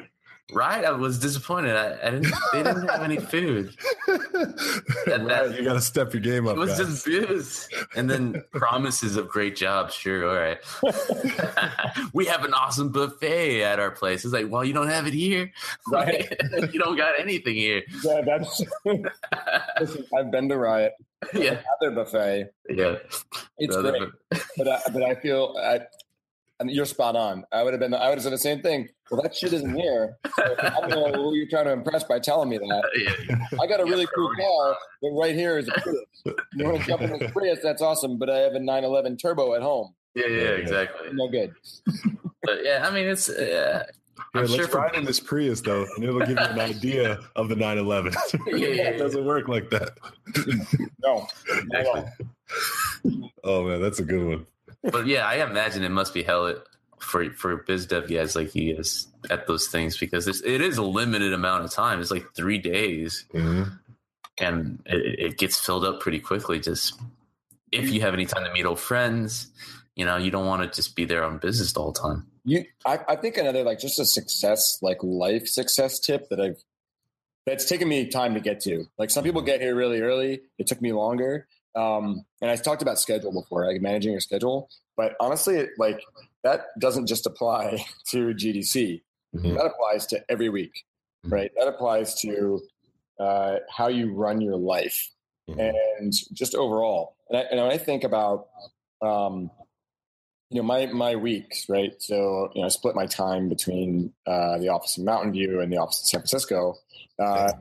Right, 0.52 0.84
I 0.84 0.92
was 0.92 1.18
disappointed. 1.18 1.74
I, 1.74 1.98
I 2.06 2.10
didn't. 2.10 2.32
They 2.52 2.62
didn't 2.62 2.88
have 2.88 3.02
any 3.02 3.18
food. 3.18 3.74
And 5.06 5.26
right, 5.26 5.48
that, 5.48 5.56
you 5.56 5.64
got 5.64 5.74
to 5.74 5.80
step 5.80 6.12
your 6.12 6.20
game 6.20 6.46
up. 6.48 6.56
It 6.56 6.58
was 6.58 6.70
guys. 6.70 6.78
just 6.78 7.06
booze, 7.06 7.68
and 7.94 8.10
then 8.10 8.42
promises 8.50 9.16
of 9.16 9.28
great 9.28 9.54
jobs. 9.54 9.94
Sure, 9.94 10.28
all 10.28 10.34
right. 10.34 10.58
we 12.12 12.26
have 12.26 12.44
an 12.44 12.52
awesome 12.52 12.90
buffet 12.90 13.62
at 13.62 13.78
our 13.78 13.92
place. 13.92 14.24
It's 14.24 14.34
like, 14.34 14.50
well, 14.50 14.64
you 14.64 14.72
don't 14.72 14.88
have 14.88 15.06
it 15.06 15.14
here. 15.14 15.52
Right, 15.88 16.28
you 16.72 16.80
don't 16.80 16.96
got 16.96 17.18
anything 17.18 17.54
here. 17.54 17.82
Yeah, 18.02 18.20
that's. 18.22 18.62
Listen, 18.84 20.04
I've 20.18 20.30
been 20.32 20.48
to 20.48 20.58
Riot. 20.58 20.94
Yeah, 21.32 21.60
their 21.80 21.92
buffet. 21.92 22.50
Yeah, 22.68 22.96
it's 23.58 23.76
great, 23.76 24.10
but 24.56 24.68
I, 24.68 24.80
but 24.92 25.02
I 25.02 25.14
feel 25.14 25.54
I, 25.58 25.80
and 26.60 26.70
you're 26.70 26.86
spot 26.86 27.16
on. 27.16 27.44
I 27.52 27.62
would 27.62 27.72
have 27.72 27.80
been. 27.80 27.94
I 27.94 28.08
would 28.08 28.14
have 28.18 28.22
said 28.22 28.32
the 28.32 28.38
same 28.38 28.62
thing. 28.62 28.88
Well, 29.10 29.22
that 29.22 29.34
shit 29.34 29.52
isn't 29.52 29.74
here. 29.74 30.16
So 30.36 30.56
I 30.58 30.80
don't 30.80 30.90
know 30.90 31.12
who 31.12 31.34
you're 31.34 31.48
trying 31.48 31.66
to 31.66 31.72
impress 31.72 32.04
by 32.04 32.18
telling 32.18 32.48
me 32.48 32.58
that. 32.58 33.16
Yeah. 33.28 33.58
I 33.60 33.66
got 33.66 33.80
a 33.80 33.84
really 33.84 34.06
cool 34.14 34.30
car, 34.34 34.76
but 35.02 35.10
right 35.10 35.34
here 35.34 35.58
is 35.58 35.68
a 35.68 35.72
Prius. 35.72 36.38
You 36.54 36.64
want 36.64 36.80
to 36.80 36.86
jump 36.86 37.02
in 37.02 37.18
the 37.18 37.28
Prius? 37.32 37.60
That's 37.62 37.82
awesome. 37.82 38.18
But 38.18 38.30
I 38.30 38.38
have 38.38 38.54
a 38.54 38.60
911 38.60 39.16
turbo 39.18 39.54
at 39.54 39.62
home. 39.62 39.94
Yeah, 40.14 40.28
yeah, 40.28 40.48
exactly. 40.50 41.10
No 41.12 41.28
good. 41.28 41.52
But 42.42 42.64
yeah, 42.64 42.86
I 42.88 42.90
mean, 42.90 43.06
it's. 43.06 43.28
Uh, 43.28 43.84
Here, 44.32 44.42
let's 44.42 44.54
sure 44.54 44.66
ride 44.68 44.94
in 44.94 45.04
this 45.04 45.20
Prius 45.20 45.60
though, 45.60 45.86
and 45.94 46.04
it'll 46.04 46.20
give 46.20 46.30
you 46.30 46.36
an 46.38 46.58
idea 46.58 47.20
of 47.36 47.48
the 47.48 47.56
911. 47.56 48.14
yeah, 48.46 48.56
yeah, 48.56 48.82
it 48.90 48.98
doesn't 48.98 49.24
work 49.24 49.46
like 49.48 49.68
that. 49.70 49.90
no. 51.02 51.26
Exactly. 51.48 53.30
oh 53.44 53.64
man, 53.64 53.82
that's 53.82 53.98
a 53.98 54.04
good 54.04 54.26
one 54.26 54.46
but 54.90 55.06
yeah, 55.06 55.26
I 55.26 55.44
imagine 55.44 55.82
it 55.82 55.90
must 55.90 56.14
be 56.14 56.22
hell 56.22 56.54
for 56.98 57.30
for 57.32 57.56
biz 57.56 57.86
dev 57.86 58.08
guys 58.08 58.34
like 58.34 58.54
you 58.54 58.74
guys 58.74 59.06
at 59.30 59.46
those 59.46 59.68
things 59.68 59.98
because 59.98 60.26
it's, 60.26 60.40
it 60.42 60.60
is 60.60 60.78
a 60.78 60.82
limited 60.82 61.32
amount 61.32 61.64
of 61.64 61.70
time. 61.70 62.00
It's 62.00 62.10
like 62.10 62.34
three 62.34 62.58
days, 62.58 63.24
mm-hmm. 63.32 63.70
and 64.38 64.82
it, 64.86 65.18
it, 65.18 65.38
gets 65.38 65.58
filled 65.58 65.84
up 65.84 66.00
pretty 66.00 66.20
quickly. 66.20 66.60
Just 66.60 66.98
if 67.72 67.90
you 67.90 68.00
have 68.00 68.14
any 68.14 68.26
time 68.26 68.44
to 68.44 68.52
meet 68.52 68.64
old 68.64 68.80
friends, 68.80 69.48
you 69.94 70.04
know, 70.04 70.16
you 70.16 70.30
don't 70.30 70.46
want 70.46 70.62
to 70.62 70.74
just 70.74 70.96
be 70.96 71.04
there 71.04 71.24
on 71.24 71.38
business 71.38 71.72
the 71.72 71.82
whole 71.82 71.92
time. 71.92 72.26
You, 72.44 72.64
I, 72.84 73.00
I 73.08 73.16
think 73.16 73.36
another 73.36 73.64
like 73.64 73.80
just 73.80 73.98
a 73.98 74.04
success, 74.04 74.78
like 74.80 74.98
life 75.02 75.46
success 75.46 75.98
tip 75.98 76.28
that 76.30 76.40
I've 76.40 76.62
that's 77.46 77.64
taken 77.64 77.88
me 77.88 78.08
time 78.08 78.34
to 78.34 78.40
get 78.40 78.60
to. 78.60 78.86
Like 78.98 79.10
some 79.10 79.24
people 79.24 79.42
get 79.42 79.60
here 79.60 79.74
really 79.74 80.00
early. 80.00 80.40
It 80.58 80.66
took 80.66 80.80
me 80.82 80.92
longer. 80.92 81.46
Um, 81.76 82.24
and 82.40 82.50
I 82.50 82.56
talked 82.56 82.82
about 82.82 82.98
schedule 82.98 83.32
before, 83.32 83.66
like 83.66 83.80
managing 83.80 84.12
your 84.12 84.20
schedule. 84.20 84.68
But 84.96 85.14
honestly, 85.20 85.56
it, 85.56 85.70
like 85.78 86.00
that 86.42 86.66
doesn't 86.80 87.06
just 87.06 87.26
apply 87.26 87.84
to 88.08 88.28
GDC. 88.28 89.02
Mm-hmm. 89.34 89.54
That 89.54 89.66
applies 89.66 90.06
to 90.06 90.24
every 90.28 90.48
week, 90.48 90.84
mm-hmm. 91.24 91.34
right? 91.34 91.50
That 91.58 91.68
applies 91.68 92.18
to 92.22 92.60
uh, 93.20 93.56
how 93.70 93.88
you 93.88 94.14
run 94.14 94.40
your 94.40 94.56
life 94.56 95.10
mm-hmm. 95.48 95.60
and 95.60 96.12
just 96.32 96.54
overall. 96.54 97.16
And, 97.28 97.38
I, 97.38 97.40
and 97.50 97.60
when 97.60 97.70
I 97.70 97.78
think 97.78 98.04
about 98.04 98.48
um, 99.02 99.50
you 100.50 100.58
know, 100.58 100.62
my 100.62 100.86
my 100.86 101.16
weeks, 101.16 101.68
right? 101.68 101.94
So, 101.98 102.50
you 102.54 102.60
know, 102.60 102.66
I 102.66 102.68
split 102.68 102.94
my 102.94 103.06
time 103.06 103.48
between 103.48 104.12
uh, 104.26 104.58
the 104.58 104.68
office 104.68 104.96
in 104.96 105.04
Mountain 105.04 105.32
View 105.32 105.60
and 105.60 105.72
the 105.72 105.78
office 105.78 106.00
in 106.00 106.06
San 106.06 106.20
Francisco. 106.20 106.76
Uh, 107.18 107.52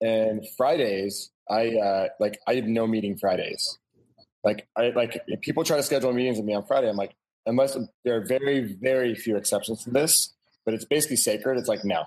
and 0.00 0.44
Fridays, 0.56 1.30
I 1.52 1.76
uh, 1.76 2.08
like 2.18 2.40
I 2.46 2.54
have 2.54 2.64
no 2.64 2.86
meeting 2.86 3.16
Fridays. 3.18 3.78
Like 4.42 4.66
I 4.76 4.90
like 4.90 5.20
if 5.26 5.40
people 5.42 5.64
try 5.64 5.76
to 5.76 5.82
schedule 5.82 6.12
meetings 6.12 6.38
with 6.38 6.46
me 6.46 6.54
on 6.54 6.64
Friday, 6.64 6.88
I'm 6.88 6.96
like, 6.96 7.14
unless 7.44 7.76
there 8.04 8.16
are 8.16 8.24
very 8.24 8.60
very 8.60 9.14
few 9.14 9.36
exceptions 9.36 9.84
to 9.84 9.90
this, 9.90 10.32
but 10.64 10.74
it's 10.74 10.86
basically 10.86 11.16
sacred. 11.16 11.58
It's 11.58 11.68
like 11.68 11.84
no, 11.84 12.04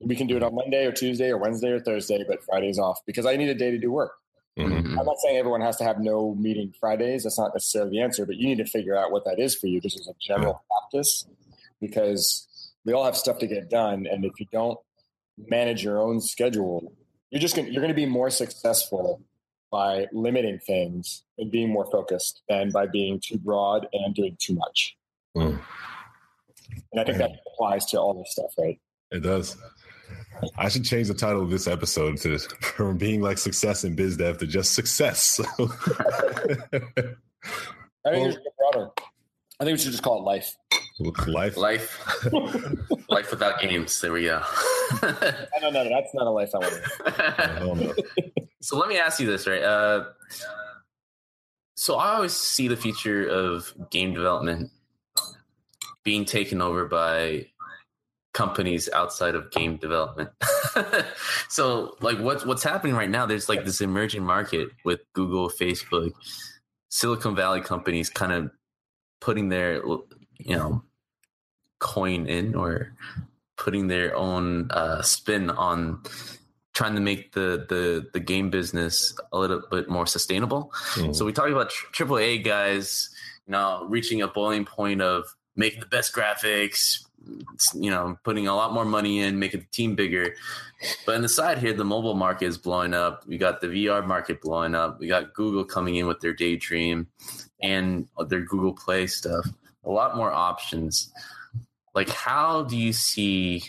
we 0.00 0.16
can 0.16 0.26
do 0.26 0.36
it 0.36 0.42
on 0.42 0.54
Monday 0.54 0.84
or 0.84 0.92
Tuesday 0.92 1.30
or 1.30 1.38
Wednesday 1.38 1.70
or 1.70 1.80
Thursday, 1.80 2.24
but 2.28 2.44
Friday's 2.44 2.78
off 2.78 2.98
because 3.06 3.24
I 3.24 3.36
need 3.36 3.48
a 3.48 3.54
day 3.54 3.70
to 3.70 3.78
do 3.78 3.92
work. 3.92 4.12
Mm-hmm. 4.58 4.98
I'm 4.98 5.06
not 5.06 5.16
saying 5.24 5.38
everyone 5.38 5.62
has 5.62 5.76
to 5.76 5.84
have 5.84 5.98
no 6.00 6.34
meeting 6.34 6.74
Fridays. 6.78 7.22
That's 7.22 7.38
not 7.38 7.54
necessarily 7.54 7.92
the 7.92 8.02
answer, 8.02 8.26
but 8.26 8.36
you 8.36 8.48
need 8.48 8.58
to 8.58 8.66
figure 8.66 8.96
out 8.96 9.10
what 9.10 9.24
that 9.24 9.38
is 9.38 9.54
for 9.54 9.66
you 9.68 9.80
just 9.80 9.98
as 9.98 10.08
a 10.08 10.14
general 10.20 10.62
practice 10.68 11.26
because 11.80 12.46
we 12.84 12.92
all 12.92 13.04
have 13.04 13.16
stuff 13.16 13.38
to 13.38 13.46
get 13.46 13.70
done. 13.70 14.06
And 14.10 14.24
if 14.24 14.38
you 14.38 14.46
don't 14.52 14.78
manage 15.38 15.82
your 15.82 15.98
own 15.98 16.20
schedule, 16.20 16.92
you're 17.32 17.40
just 17.40 17.56
going 17.56 17.66
to, 17.66 17.72
you're 17.72 17.80
going 17.80 17.88
to 17.88 17.94
be 17.94 18.06
more 18.06 18.30
successful 18.30 19.22
by 19.70 20.06
limiting 20.12 20.58
things 20.58 21.24
and 21.38 21.50
being 21.50 21.70
more 21.70 21.90
focused 21.90 22.42
than 22.48 22.70
by 22.70 22.86
being 22.86 23.18
too 23.18 23.38
broad 23.38 23.88
and 23.94 24.14
doing 24.14 24.36
too 24.38 24.54
much. 24.54 24.96
Mm. 25.34 25.58
And 26.92 27.00
I 27.00 27.04
think 27.04 27.16
that 27.18 27.30
applies 27.46 27.86
to 27.86 27.98
all 27.98 28.12
this 28.12 28.32
stuff, 28.32 28.52
right? 28.58 28.78
It 29.10 29.20
does. 29.20 29.56
I 30.58 30.68
should 30.68 30.84
change 30.84 31.08
the 31.08 31.14
title 31.14 31.42
of 31.42 31.48
this 31.48 31.66
episode 31.66 32.18
to 32.18 32.38
from 32.60 32.98
being 32.98 33.22
like 33.22 33.38
success 33.38 33.82
in 33.84 33.94
biz 33.94 34.18
dev 34.18 34.36
to 34.38 34.46
just 34.46 34.74
success. 34.74 35.40
I 35.58 35.70
think 38.10 38.36
well, 38.36 38.36
broader. 38.58 38.90
I 39.58 39.64
think 39.64 39.76
we 39.76 39.78
should 39.78 39.92
just 39.92 40.02
call 40.02 40.18
it 40.18 40.24
life. 40.24 40.54
Life, 41.26 41.56
life, 41.56 41.98
life 43.12 43.30
without 43.30 43.60
games. 43.60 44.00
There 44.00 44.12
we 44.12 44.24
go. 44.24 44.42
no, 45.02 45.10
no, 45.62 45.70
no, 45.70 45.88
that's 45.88 46.14
not 46.14 46.26
a 46.26 46.30
life 46.30 46.50
I 46.54 47.64
want. 47.64 48.00
so 48.60 48.78
let 48.78 48.88
me 48.88 48.98
ask 48.98 49.20
you 49.20 49.26
this, 49.26 49.46
right? 49.46 49.62
Uh, 49.62 50.04
so 51.76 51.96
I 51.96 52.14
always 52.14 52.32
see 52.32 52.68
the 52.68 52.76
future 52.76 53.26
of 53.26 53.72
game 53.90 54.14
development 54.14 54.70
being 56.04 56.24
taken 56.24 56.60
over 56.60 56.86
by 56.86 57.46
companies 58.34 58.88
outside 58.92 59.34
of 59.34 59.50
game 59.50 59.76
development. 59.76 60.30
so 61.48 61.96
like 62.00 62.18
what's 62.18 62.44
what's 62.46 62.62
happening 62.62 62.94
right 62.94 63.10
now, 63.10 63.26
there's 63.26 63.48
like 63.48 63.64
this 63.64 63.80
emerging 63.80 64.24
market 64.24 64.68
with 64.84 65.00
Google, 65.12 65.50
Facebook, 65.50 66.12
Silicon 66.88 67.36
Valley 67.36 67.60
companies 67.60 68.08
kind 68.08 68.32
of 68.32 68.50
putting 69.20 69.48
their 69.48 69.82
you 70.38 70.56
know 70.56 70.82
coin 71.82 72.26
in 72.26 72.54
or 72.54 72.94
putting 73.56 73.88
their 73.88 74.16
own 74.16 74.70
uh, 74.70 75.02
spin 75.02 75.50
on 75.50 76.00
trying 76.72 76.94
to 76.94 77.00
make 77.00 77.32
the 77.32 77.66
the 77.68 78.08
the 78.12 78.20
game 78.20 78.48
business 78.48 79.14
a 79.32 79.38
little 79.38 79.62
bit 79.70 79.90
more 79.90 80.06
sustainable. 80.06 80.72
Mm-hmm. 80.94 81.12
So 81.12 81.24
we 81.26 81.32
talked 81.32 81.50
about 81.50 81.70
triple 81.70 82.18
A 82.18 82.38
guys, 82.38 83.10
you 83.46 83.52
know, 83.52 83.86
reaching 83.88 84.22
a 84.22 84.28
boiling 84.28 84.64
point 84.64 85.02
of 85.02 85.24
making 85.54 85.80
the 85.80 85.86
best 85.86 86.14
graphics, 86.14 87.04
you 87.74 87.90
know, 87.90 88.16
putting 88.24 88.46
a 88.46 88.54
lot 88.54 88.72
more 88.72 88.84
money 88.84 89.20
in, 89.20 89.38
making 89.38 89.60
the 89.60 89.66
team 89.66 89.94
bigger. 89.94 90.34
But 91.04 91.16
in 91.16 91.22
the 91.22 91.28
side 91.28 91.58
here, 91.58 91.74
the 91.74 91.84
mobile 91.84 92.14
market 92.14 92.46
is 92.46 92.58
blowing 92.58 92.94
up. 92.94 93.26
We 93.26 93.36
got 93.38 93.60
the 93.60 93.68
VR 93.68 94.06
market 94.06 94.40
blowing 94.40 94.74
up. 94.74 94.98
We 94.98 95.08
got 95.08 95.34
Google 95.34 95.64
coming 95.64 95.96
in 95.96 96.06
with 96.06 96.20
their 96.20 96.32
Daydream 96.32 97.06
and 97.60 98.08
their 98.28 98.40
Google 98.40 98.72
Play 98.72 99.06
stuff. 99.06 99.46
A 99.84 99.90
lot 99.90 100.16
more 100.16 100.32
options. 100.32 101.12
Like, 101.94 102.08
how 102.08 102.62
do 102.62 102.76
you 102.76 102.92
see 102.92 103.62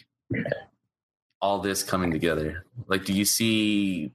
all 1.42 1.60
this 1.60 1.84
coming 1.84 2.12
together? 2.12 2.66
Like, 2.88 3.06
do 3.06 3.14
you 3.14 3.26
see 3.26 4.12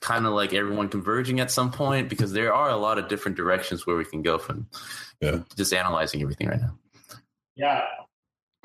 kind 0.00 0.26
of 0.26 0.32
like 0.32 0.52
everyone 0.52 0.88
converging 0.88 1.40
at 1.40 1.50
some 1.50 1.70
point? 1.70 2.08
Because 2.08 2.32
there 2.32 2.52
are 2.52 2.70
a 2.70 2.76
lot 2.76 2.98
of 2.98 3.08
different 3.08 3.36
directions 3.36 3.86
where 3.86 3.96
we 3.96 4.04
can 4.04 4.22
go 4.22 4.38
from, 4.38 4.66
yeah. 5.20 5.40
just 5.56 5.72
analyzing 5.72 6.22
everything 6.22 6.48
right 6.48 6.60
now. 6.60 6.76
Yeah, 7.56 7.84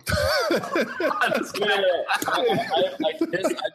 I, 0.10 1.32
have 1.36 1.54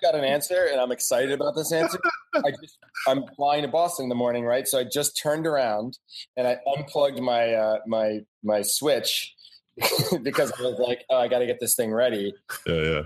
got 0.03 0.14
an 0.14 0.24
answer, 0.24 0.68
and 0.70 0.81
I'm 0.81 0.92
excited 0.92 1.33
about 1.33 1.55
this 1.55 1.72
answer. 1.72 1.98
I 2.35 2.50
just, 2.50 2.79
I'm 3.07 3.24
flying 3.37 3.62
to 3.62 3.68
Boston 3.68 4.05
in 4.05 4.09
the 4.09 4.14
morning, 4.14 4.44
right? 4.44 4.66
So 4.66 4.79
I 4.79 4.85
just 4.85 5.20
turned 5.20 5.46
around 5.46 5.98
and 6.37 6.46
I 6.46 6.59
unplugged 6.66 7.20
my 7.20 7.55
uh, 7.55 7.79
my 7.87 8.20
my 8.42 8.62
switch 8.62 9.35
because 10.22 10.52
I 10.58 10.62
was 10.62 10.78
like, 10.78 11.04
oh, 11.10 11.18
I 11.18 11.28
got 11.28 11.40
to 11.40 11.46
get 11.46 11.58
this 11.60 11.74
thing 11.74 11.92
ready. 11.92 12.34
Yeah, 12.66 12.74
yeah 12.74 13.02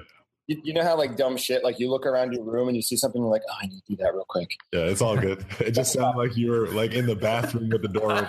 you, 0.48 0.61
you, 0.64 0.72
know 0.72 0.83
how 0.83 0.96
like 0.96 1.16
dumb 1.16 1.37
shit, 1.37 1.62
like 1.62 1.78
you 1.78 1.90
look 1.90 2.07
around 2.07 2.33
your 2.33 2.42
room 2.42 2.68
and 2.68 2.76
you 2.76 2.83
see 2.83 2.96
something, 2.96 3.20
you're 3.20 3.31
like, 3.31 3.42
oh, 3.50 3.54
I 3.62 3.66
need 3.66 3.83
to 3.87 3.96
do 3.96 3.96
that 3.96 4.14
real 4.14 4.24
quick. 4.26 4.50
Yeah, 4.72 4.81
it's 4.81 5.02
all 5.02 5.16
good. 5.16 5.44
It 5.61 5.72
just 5.72 5.92
sounded 5.92 6.18
like 6.18 6.37
you 6.37 6.50
were 6.50 6.68
like 6.68 6.94
in 6.94 7.07
the 7.07 7.14
bathroom 7.14 7.68
with 7.68 7.83
the 7.83 7.88
door 7.88 8.12
open. 8.12 8.28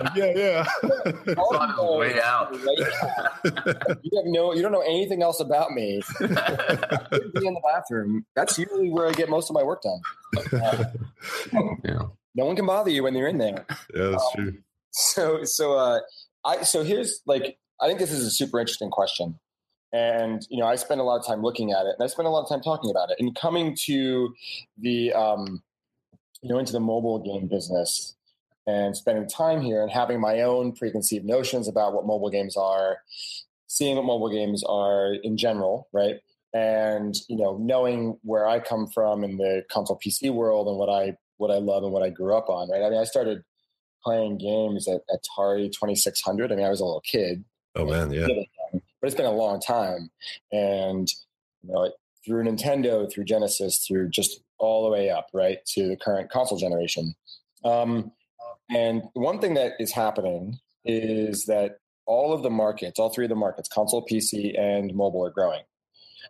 Like, 0.00 0.14
yeah, 0.14 0.32
yeah. 0.36 0.66
on 1.34 1.76
the 1.76 1.96
way 1.98 2.20
out. 2.22 2.54
you 2.54 4.16
have 4.16 4.26
no, 4.26 4.54
you 4.54 4.62
don't 4.62 4.70
know 4.70 4.82
anything 4.82 5.22
else 5.22 5.40
about 5.40 5.72
me. 5.72 6.00
be 6.20 6.26
in 6.26 7.54
the 7.54 7.60
bathroom. 7.64 8.24
That's 8.36 8.56
usually 8.56 8.90
where 8.90 9.08
I 9.08 9.12
get 9.12 9.28
most 9.28 9.50
of 9.50 9.54
my 9.54 9.64
work 9.64 9.82
done. 9.82 10.00
Uh, 10.52 10.84
yeah. 11.84 12.02
No 12.36 12.44
one 12.44 12.54
can 12.54 12.64
bother 12.64 12.90
you 12.90 13.02
when 13.02 13.14
you're 13.14 13.28
in 13.28 13.38
there. 13.38 13.66
Yeah, 13.92 14.10
that's 14.10 14.24
um, 14.24 14.30
true. 14.36 14.58
So, 14.92 15.44
so, 15.44 15.76
uh, 15.76 16.00
I, 16.44 16.62
so 16.62 16.82
here's 16.82 17.20
like, 17.26 17.58
I 17.80 17.88
think 17.88 17.98
this 17.98 18.12
is 18.12 18.26
a 18.26 18.30
super 18.30 18.60
interesting 18.60 18.90
question. 18.90 19.38
And 19.92 20.46
you 20.50 20.58
know, 20.58 20.66
I 20.66 20.76
spend 20.76 21.00
a 21.00 21.04
lot 21.04 21.18
of 21.18 21.26
time 21.26 21.42
looking 21.42 21.72
at 21.72 21.86
it, 21.86 21.96
and 21.98 22.04
I 22.04 22.06
spend 22.06 22.28
a 22.28 22.30
lot 22.30 22.42
of 22.42 22.48
time 22.48 22.60
talking 22.60 22.90
about 22.90 23.10
it. 23.10 23.16
And 23.18 23.34
coming 23.34 23.76
to 23.86 24.32
the, 24.78 25.12
um, 25.12 25.62
you 26.42 26.48
know, 26.48 26.58
into 26.58 26.72
the 26.72 26.80
mobile 26.80 27.18
game 27.18 27.48
business, 27.48 28.14
and 28.66 28.96
spending 28.96 29.28
time 29.28 29.60
here, 29.60 29.82
and 29.82 29.90
having 29.90 30.20
my 30.20 30.42
own 30.42 30.72
preconceived 30.72 31.24
notions 31.24 31.66
about 31.66 31.92
what 31.92 32.06
mobile 32.06 32.30
games 32.30 32.56
are, 32.56 32.98
seeing 33.66 33.96
what 33.96 34.04
mobile 34.04 34.30
games 34.30 34.62
are 34.62 35.14
in 35.24 35.36
general, 35.36 35.88
right? 35.92 36.16
And 36.54 37.14
you 37.28 37.36
know, 37.36 37.58
knowing 37.58 38.16
where 38.22 38.46
I 38.46 38.60
come 38.60 38.86
from 38.86 39.24
in 39.24 39.38
the 39.38 39.64
console 39.72 39.98
PC 39.98 40.32
world 40.32 40.68
and 40.68 40.76
what 40.76 40.88
I 40.88 41.16
what 41.38 41.50
I 41.50 41.58
love 41.58 41.82
and 41.82 41.92
what 41.92 42.02
I 42.02 42.10
grew 42.10 42.36
up 42.36 42.48
on, 42.48 42.70
right? 42.70 42.82
I 42.82 42.90
mean, 42.90 43.00
I 43.00 43.04
started 43.04 43.42
playing 44.02 44.38
games 44.38 44.88
at 44.88 45.02
Atari 45.08 45.72
2600. 45.72 46.52
I 46.52 46.56
mean, 46.56 46.64
I 46.64 46.70
was 46.70 46.80
a 46.80 46.84
little 46.84 47.02
kid. 47.02 47.44
Oh 47.76 47.84
man, 47.84 48.12
yeah 48.12 48.26
but 49.00 49.06
it's 49.06 49.16
been 49.16 49.26
a 49.26 49.32
long 49.32 49.60
time. 49.60 50.10
And 50.52 51.08
you 51.62 51.72
know, 51.72 51.92
through 52.24 52.44
Nintendo, 52.44 53.10
through 53.10 53.24
Genesis, 53.24 53.84
through 53.86 54.10
just 54.10 54.40
all 54.58 54.84
the 54.84 54.90
way 54.90 55.10
up, 55.10 55.28
right, 55.32 55.58
to 55.74 55.88
the 55.88 55.96
current 55.96 56.30
console 56.30 56.58
generation. 56.58 57.14
Um, 57.64 58.12
and 58.70 59.02
one 59.14 59.40
thing 59.40 59.54
that 59.54 59.72
is 59.80 59.92
happening 59.92 60.58
is 60.84 61.46
that 61.46 61.78
all 62.06 62.32
of 62.32 62.42
the 62.42 62.50
markets, 62.50 62.98
all 62.98 63.10
three 63.10 63.24
of 63.24 63.30
the 63.30 63.36
markets, 63.36 63.68
console, 63.68 64.04
PC, 64.06 64.58
and 64.58 64.94
mobile, 64.94 65.24
are 65.24 65.30
growing. 65.30 65.62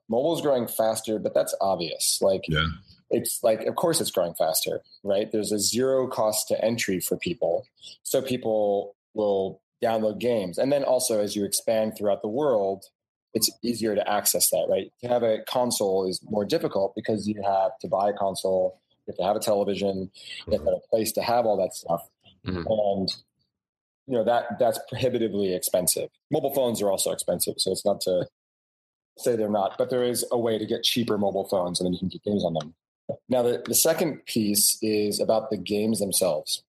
Mobile 0.09 0.35
is 0.37 0.41
growing 0.41 0.67
faster, 0.67 1.19
but 1.19 1.35
that's 1.35 1.55
obvious. 1.61 2.19
Like, 2.21 2.43
yeah. 2.49 2.67
It's 3.11 3.41
like, 3.43 3.63
of 3.63 3.77
course, 3.77 4.01
it's 4.01 4.11
growing 4.11 4.35
faster, 4.35 4.81
right? 5.03 5.31
There's 5.31 5.53
a 5.53 5.59
zero 5.59 6.07
cost 6.07 6.49
to 6.49 6.65
entry 6.65 7.01
for 7.01 7.17
people, 7.17 7.67
so 8.03 8.23
people 8.23 8.95
will 9.15 9.61
download 9.83 10.19
games. 10.19 10.59
And 10.59 10.71
then 10.71 10.85
also 10.85 11.21
as 11.21 11.35
you 11.35 11.45
expand 11.45 11.95
throughout 11.97 12.23
the 12.23 12.29
world, 12.29 12.85
it's 13.35 13.51
easier 13.63 13.95
to 13.95 14.11
access 14.11 14.51
that, 14.51 14.67
right? 14.69 14.93
To 15.03 15.09
have 15.09 15.23
a 15.23 15.39
console 15.49 16.09
is 16.09 16.21
more 16.29 16.45
difficult 16.45 16.95
because 16.95 17.29
you 17.29 17.43
have 17.43 17.79
to 17.81 17.89
buy 17.89 18.11
a 18.11 18.13
console, 18.13 18.81
you 19.07 19.13
have 19.13 19.17
to 19.17 19.25
have 19.25 19.37
a 19.37 19.41
television, 19.41 20.11
you 20.47 20.53
have 20.53 20.65
to 20.65 20.71
have 20.71 20.81
a 20.85 20.89
place 20.89 21.13
to 21.13 21.23
have 21.23 21.47
all 21.47 21.57
that 21.57 21.75
stuff. 21.75 22.09
Mm-hmm. 22.47 22.67
And 22.67 23.09
you 24.07 24.17
know 24.17 24.25
that 24.25 24.59
that's 24.59 24.81
prohibitively 24.89 25.55
expensive. 25.55 26.11
Mobile 26.31 26.53
phones 26.53 26.83
are 26.83 26.91
also 26.91 27.13
expensive, 27.13 27.55
so 27.59 27.71
it's 27.71 27.85
not 27.85 28.01
to 28.03 28.27
say 29.19 29.37
they're 29.37 29.49
not, 29.49 29.77
but 29.79 29.91
there 29.91 30.03
is 30.03 30.25
a 30.33 30.39
way 30.39 30.59
to 30.59 30.67
get 30.67 30.83
cheaper 30.83 31.19
mobile 31.19 31.47
phones 31.49 31.81
and 31.81 31.87
then 31.87 31.93
you 31.93 31.99
can 31.99 32.09
get 32.09 32.25
games 32.25 32.45
on 32.45 32.55
them. 32.55 32.75
Now 33.29 33.43
the, 33.43 33.63
the 33.67 33.75
second 33.75 34.25
piece 34.27 34.79
is 34.83 35.21
about 35.21 35.51
the 35.51 35.57
games 35.57 36.01
themselves. 36.01 36.63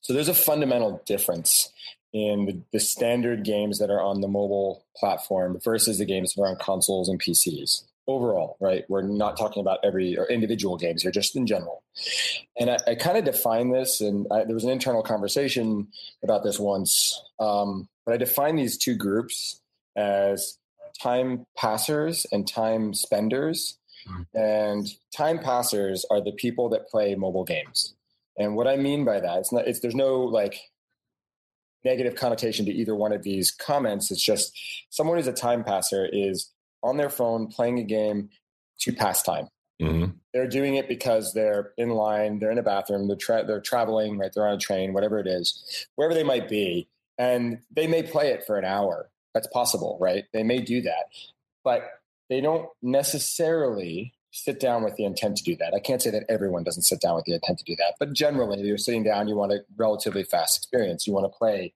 So 0.00 0.12
there's 0.12 0.28
a 0.28 0.34
fundamental 0.34 1.02
difference 1.06 1.72
in 2.12 2.46
the, 2.46 2.62
the, 2.72 2.80
standard 2.80 3.44
games 3.44 3.78
that 3.78 3.90
are 3.90 4.00
on 4.00 4.20
the 4.20 4.28
mobile 4.28 4.84
platform 4.96 5.58
versus 5.64 5.98
the 5.98 6.04
games 6.04 6.32
that 6.32 6.42
are 6.42 6.46
on 6.46 6.56
consoles 6.56 7.08
and 7.08 7.20
PCs 7.20 7.82
overall, 8.06 8.56
right? 8.60 8.84
We're 8.88 9.02
not 9.02 9.36
talking 9.36 9.60
about 9.60 9.80
every 9.84 10.16
or 10.16 10.26
individual 10.26 10.76
games 10.76 11.02
here, 11.02 11.10
just 11.10 11.36
in 11.36 11.46
general. 11.46 11.82
And 12.58 12.70
I, 12.70 12.78
I 12.86 12.94
kind 12.94 13.18
of 13.18 13.24
define 13.24 13.70
this, 13.70 14.00
and 14.00 14.26
I, 14.30 14.44
there 14.44 14.54
was 14.54 14.64
an 14.64 14.70
internal 14.70 15.02
conversation 15.02 15.88
about 16.22 16.44
this 16.44 16.58
once, 16.58 17.20
um, 17.40 17.88
but 18.04 18.14
I 18.14 18.16
define 18.16 18.56
these 18.56 18.78
two 18.78 18.94
groups 18.94 19.60
as 19.96 20.58
time 21.02 21.46
passers 21.56 22.26
and 22.32 22.46
time 22.46 22.94
spenders. 22.94 23.78
And 24.34 24.86
time 25.16 25.38
passers 25.38 26.04
are 26.10 26.20
the 26.20 26.32
people 26.32 26.68
that 26.70 26.88
play 26.88 27.14
mobile 27.14 27.44
games. 27.44 27.94
And 28.38 28.54
what 28.54 28.66
I 28.66 28.76
mean 28.76 29.04
by 29.04 29.20
that, 29.20 29.38
it's 29.38 29.52
not, 29.52 29.66
it's, 29.66 29.80
there's 29.80 29.94
no 29.94 30.20
like 30.20 30.58
negative 31.84 32.16
connotation 32.16 32.66
to 32.66 32.72
either 32.72 32.94
one 32.94 33.12
of 33.12 33.22
these 33.22 33.50
comments. 33.50 34.10
It's 34.10 34.24
just 34.24 34.58
someone 34.90 35.16
who's 35.16 35.26
a 35.26 35.32
time 35.32 35.64
passer 35.64 36.08
is 36.10 36.50
on 36.82 36.96
their 36.96 37.10
phone 37.10 37.46
playing 37.46 37.78
a 37.78 37.84
game 37.84 38.28
to 38.80 38.92
pass 38.92 39.22
time. 39.22 39.48
Mm-hmm. 39.80 40.12
They're 40.32 40.48
doing 40.48 40.76
it 40.76 40.88
because 40.88 41.32
they're 41.32 41.72
in 41.76 41.90
line, 41.90 42.38
they're 42.38 42.50
in 42.50 42.58
a 42.58 42.62
bathroom, 42.62 43.08
they're, 43.08 43.16
tra- 43.16 43.44
they're 43.46 43.60
traveling, 43.60 44.18
right? 44.18 44.30
They're 44.34 44.46
on 44.46 44.54
a 44.54 44.58
train, 44.58 44.92
whatever 44.92 45.18
it 45.18 45.26
is, 45.26 45.86
wherever 45.96 46.14
they 46.14 46.22
might 46.22 46.48
be. 46.48 46.88
And 47.18 47.60
they 47.70 47.86
may 47.86 48.02
play 48.02 48.30
it 48.30 48.44
for 48.46 48.58
an 48.58 48.64
hour. 48.64 49.10
That's 49.32 49.48
possible, 49.48 49.98
right? 50.00 50.24
They 50.32 50.42
may 50.42 50.60
do 50.60 50.82
that. 50.82 51.06
But 51.62 51.90
they 52.28 52.40
don't 52.40 52.68
necessarily 52.82 54.12
sit 54.32 54.60
down 54.60 54.84
with 54.84 54.96
the 54.96 55.04
intent 55.04 55.36
to 55.38 55.44
do 55.44 55.56
that. 55.56 55.72
I 55.74 55.80
can't 55.80 56.02
say 56.02 56.10
that 56.10 56.24
everyone 56.28 56.62
doesn't 56.62 56.82
sit 56.82 57.00
down 57.00 57.14
with 57.14 57.24
the 57.24 57.34
intent 57.34 57.58
to 57.58 57.64
do 57.64 57.74
that, 57.76 57.94
but 57.98 58.12
generally, 58.12 58.60
you're 58.60 58.76
sitting 58.76 59.02
down, 59.02 59.28
you 59.28 59.36
want 59.36 59.52
a 59.52 59.60
relatively 59.76 60.24
fast 60.24 60.58
experience. 60.58 61.06
You 61.06 61.14
want 61.14 61.24
to 61.24 61.38
play 61.38 61.72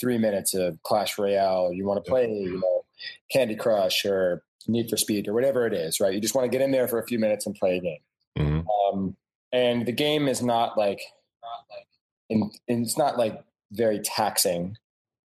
three 0.00 0.16
minutes 0.16 0.54
of 0.54 0.82
Clash 0.82 1.18
Royale, 1.18 1.72
you 1.72 1.86
want 1.86 2.02
to 2.02 2.10
play, 2.10 2.30
you 2.30 2.60
know, 2.60 2.84
Candy 3.30 3.56
Crush 3.56 4.04
or 4.04 4.42
Need 4.66 4.88
for 4.88 4.96
Speed 4.96 5.28
or 5.28 5.34
whatever 5.34 5.66
it 5.66 5.74
is, 5.74 6.00
right? 6.00 6.14
You 6.14 6.20
just 6.20 6.34
want 6.34 6.50
to 6.50 6.50
get 6.50 6.64
in 6.64 6.70
there 6.70 6.88
for 6.88 6.98
a 6.98 7.06
few 7.06 7.18
minutes 7.18 7.46
and 7.46 7.54
play 7.54 7.76
a 7.76 7.80
game. 7.80 8.00
Mm-hmm. 8.38 8.98
Um, 8.98 9.16
and 9.52 9.86
the 9.86 9.92
game 9.92 10.28
is 10.28 10.42
not 10.42 10.78
like, 10.78 11.00
in, 12.28 12.50
it's 12.66 12.98
not 12.98 13.18
like 13.18 13.42
very 13.72 14.00
taxing 14.00 14.76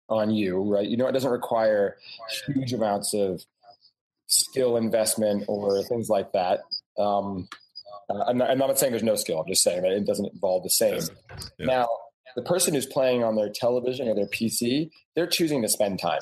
on 0.09 0.31
you, 0.31 0.61
right? 0.61 0.87
You 0.87 0.97
know, 0.97 1.07
it 1.07 1.11
doesn't 1.11 1.31
require 1.31 1.97
huge 2.45 2.73
amounts 2.73 3.13
of 3.13 3.43
skill 4.29 4.77
investment 4.77 5.43
or 5.47 5.83
things 5.83 6.09
like 6.09 6.31
that. 6.31 6.61
Um, 6.97 7.47
I'm, 8.09 8.37
not, 8.37 8.49
I'm, 8.49 8.57
not, 8.57 8.79
saying 8.79 8.91
there's 8.91 9.03
no 9.03 9.15
skill. 9.15 9.39
I'm 9.39 9.47
just 9.47 9.63
saying 9.63 9.81
that 9.81 9.91
it 9.91 10.05
doesn't 10.05 10.33
involve 10.33 10.63
the 10.63 10.69
same. 10.69 11.01
Yeah. 11.57 11.65
Now, 11.65 11.89
the 12.35 12.41
person 12.43 12.73
who's 12.73 12.85
playing 12.85 13.23
on 13.23 13.35
their 13.35 13.49
television 13.49 14.07
or 14.07 14.15
their 14.15 14.27
PC, 14.27 14.89
they're 15.15 15.27
choosing 15.27 15.61
to 15.63 15.69
spend 15.69 15.99
time. 15.99 16.21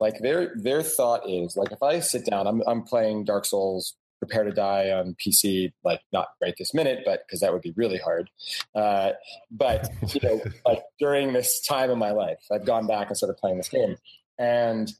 Like 0.00 0.18
their 0.20 0.52
their 0.54 0.82
thought 0.82 1.28
is 1.28 1.56
like 1.56 1.72
if 1.72 1.82
I 1.82 2.00
sit 2.00 2.26
down, 2.26 2.46
I'm 2.46 2.62
I'm 2.66 2.82
playing 2.82 3.24
Dark 3.24 3.46
Souls 3.46 3.96
Prepare 4.18 4.44
to 4.44 4.52
Die 4.52 4.90
on 4.90 5.16
PC, 5.16 5.72
like 5.82 6.00
not 6.12 6.28
right 6.42 6.54
this 6.58 6.74
minute, 6.74 7.00
but 7.06 7.20
because 7.26 7.40
that 7.40 7.52
would 7.52 7.62
be 7.62 7.72
really 7.74 7.98
hard. 7.98 8.28
Uh, 8.74 9.12
but 9.50 9.88
you 10.12 10.20
know, 10.22 10.42
like 10.66 10.82
during 10.98 11.32
this 11.32 11.60
time 11.62 11.90
of 11.90 11.98
my 11.98 12.10
life, 12.10 12.38
I've 12.52 12.66
gone 12.66 12.86
back 12.86 13.08
and 13.08 13.16
started 13.16 13.38
playing 13.38 13.56
this 13.56 13.68
game, 13.68 13.96
and 14.38 14.92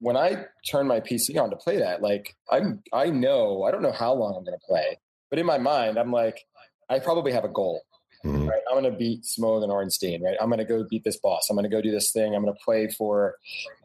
when 0.00 0.16
I 0.16 0.46
turn 0.68 0.86
my 0.86 1.00
PC 1.00 1.40
on 1.40 1.50
to 1.50 1.56
play 1.56 1.78
that, 1.78 2.02
like 2.02 2.34
I'm 2.50 2.82
I 2.92 3.10
know 3.10 3.62
I 3.62 3.70
don't 3.70 3.82
know 3.82 3.92
how 3.92 4.12
long 4.12 4.34
I'm 4.36 4.44
going 4.44 4.58
to 4.58 4.66
play, 4.66 4.98
but 5.30 5.38
in 5.38 5.46
my 5.46 5.58
mind, 5.58 5.98
I'm 5.98 6.12
like 6.12 6.44
I 6.88 6.98
probably 6.98 7.32
have 7.32 7.44
a 7.44 7.48
goal. 7.48 7.82
Mm-hmm. 8.24 8.48
Right, 8.48 8.62
I'm 8.70 8.80
going 8.80 8.92
to 8.92 8.96
beat 8.96 9.24
Smough 9.24 9.64
and 9.64 9.72
Ornstein. 9.72 10.22
Right, 10.22 10.36
I'm 10.40 10.48
going 10.48 10.58
to 10.58 10.64
go 10.64 10.84
beat 10.88 11.02
this 11.02 11.18
boss. 11.18 11.48
I'm 11.50 11.56
going 11.56 11.68
to 11.68 11.74
go 11.74 11.82
do 11.82 11.90
this 11.90 12.12
thing. 12.12 12.34
I'm 12.34 12.42
going 12.42 12.54
to 12.54 12.64
play 12.64 12.88
for 12.88 13.36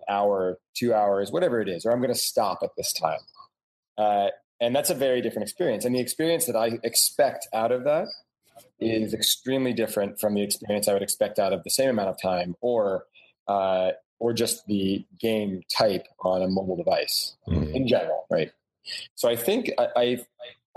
an 0.08 0.16
hour, 0.16 0.60
two 0.76 0.94
hours, 0.94 1.32
whatever 1.32 1.60
it 1.60 1.68
is, 1.68 1.86
or 1.86 1.92
I'm 1.92 2.00
going 2.00 2.14
to 2.14 2.20
stop 2.20 2.60
at 2.62 2.70
this 2.78 2.94
time. 2.94 3.20
Uh, 3.98 4.28
and 4.62 4.76
that's 4.76 4.92
a 4.92 4.96
very 4.96 5.22
different 5.22 5.48
experience. 5.48 5.86
And 5.86 5.96
the 5.96 6.00
experience 6.00 6.46
that 6.46 6.56
I 6.56 6.80
expect 6.84 7.48
out 7.54 7.72
of 7.72 7.84
that 7.86 8.08
is 8.80 9.14
extremely 9.14 9.74
different 9.74 10.20
from 10.20 10.36
the 10.36 10.44
experience 10.44 10.88
I 10.88 10.94
would 10.94 11.02
expect 11.02 11.40
out 11.40 11.54
of 11.54 11.64
the 11.64 11.70
same 11.72 11.90
amount 11.90 12.10
of 12.10 12.22
time, 12.22 12.56
or 12.62 13.06
uh, 13.48 13.92
or 14.20 14.34
just 14.34 14.65
the 14.68 15.05
game 15.20 15.61
type 15.76 16.07
on 16.24 16.41
a 16.41 16.47
mobile 16.47 16.76
device 16.76 17.36
mm-hmm. 17.47 17.76
in 17.76 17.88
general, 17.88 18.26
right? 18.32 18.51
So 19.15 19.30
I 19.30 19.36
think 19.36 19.70
I, 19.78 19.88
I, 19.95 20.18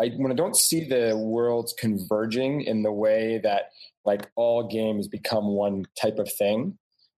I, 0.00 0.08
when 0.16 0.32
I 0.32 0.34
don't 0.34 0.56
see 0.56 0.88
the 0.88 1.16
worlds 1.16 1.74
converging 1.78 2.62
in 2.62 2.82
the 2.82 2.92
way 2.92 3.38
that 3.42 3.70
like 4.04 4.30
all 4.34 4.66
games 4.66 5.08
become 5.08 5.48
one 5.48 5.86
type 6.00 6.18
of 6.18 6.30
thing, 6.32 6.78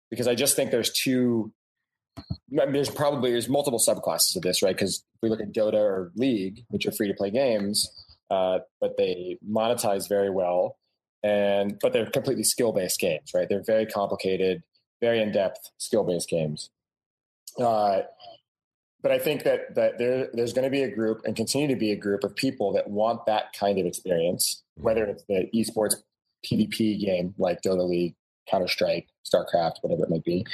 because 0.09 0.27
I 0.27 0.35
just 0.35 0.55
think 0.55 0.71
there's 0.71 0.91
two. 0.91 1.51
I 2.17 2.65
mean, 2.65 2.73
there's 2.73 2.89
probably 2.89 3.31
there's 3.31 3.47
multiple 3.47 3.79
subclasses 3.79 4.35
of 4.35 4.41
this, 4.41 4.61
right? 4.61 4.75
Because 4.75 5.03
if 5.15 5.21
we 5.21 5.29
look 5.29 5.39
at 5.39 5.53
Dota 5.53 5.75
or 5.75 6.11
League, 6.15 6.65
which 6.69 6.85
are 6.85 6.91
free 6.91 7.07
to 7.07 7.13
play 7.13 7.31
games, 7.31 7.89
uh, 8.29 8.59
but 8.81 8.97
they 8.97 9.37
monetize 9.49 10.09
very 10.09 10.29
well, 10.29 10.77
and 11.23 11.77
but 11.81 11.93
they're 11.93 12.09
completely 12.09 12.43
skill 12.43 12.73
based 12.73 12.99
games, 12.99 13.31
right? 13.33 13.47
They're 13.47 13.63
very 13.63 13.85
complicated 13.85 14.63
very 15.01 15.21
in 15.21 15.31
depth 15.31 15.69
skill 15.77 16.03
based 16.03 16.29
games. 16.29 16.69
Uh, 17.59 18.01
but 19.01 19.11
I 19.11 19.19
think 19.19 19.43
that 19.43 19.75
that 19.75 19.97
there 19.97 20.29
there's 20.33 20.53
going 20.53 20.65
to 20.65 20.69
be 20.69 20.83
a 20.83 20.89
group 20.89 21.21
and 21.25 21.35
continue 21.35 21.67
to 21.67 21.75
be 21.75 21.91
a 21.91 21.95
group 21.95 22.23
of 22.23 22.35
people 22.35 22.71
that 22.73 22.89
want 22.89 23.25
that 23.25 23.53
kind 23.53 23.79
of 23.79 23.85
experience, 23.85 24.63
whether 24.75 25.05
it's 25.05 25.23
the 25.27 25.49
esports 25.53 25.95
PvP 26.45 26.99
game 26.99 27.33
like 27.37 27.61
Dota 27.61 27.87
League, 27.87 28.15
Counter 28.49 28.67
Strike, 28.67 29.07
StarCraft, 29.25 29.75
whatever 29.81 30.03
it 30.03 30.09
might 30.09 30.23
be. 30.23 30.45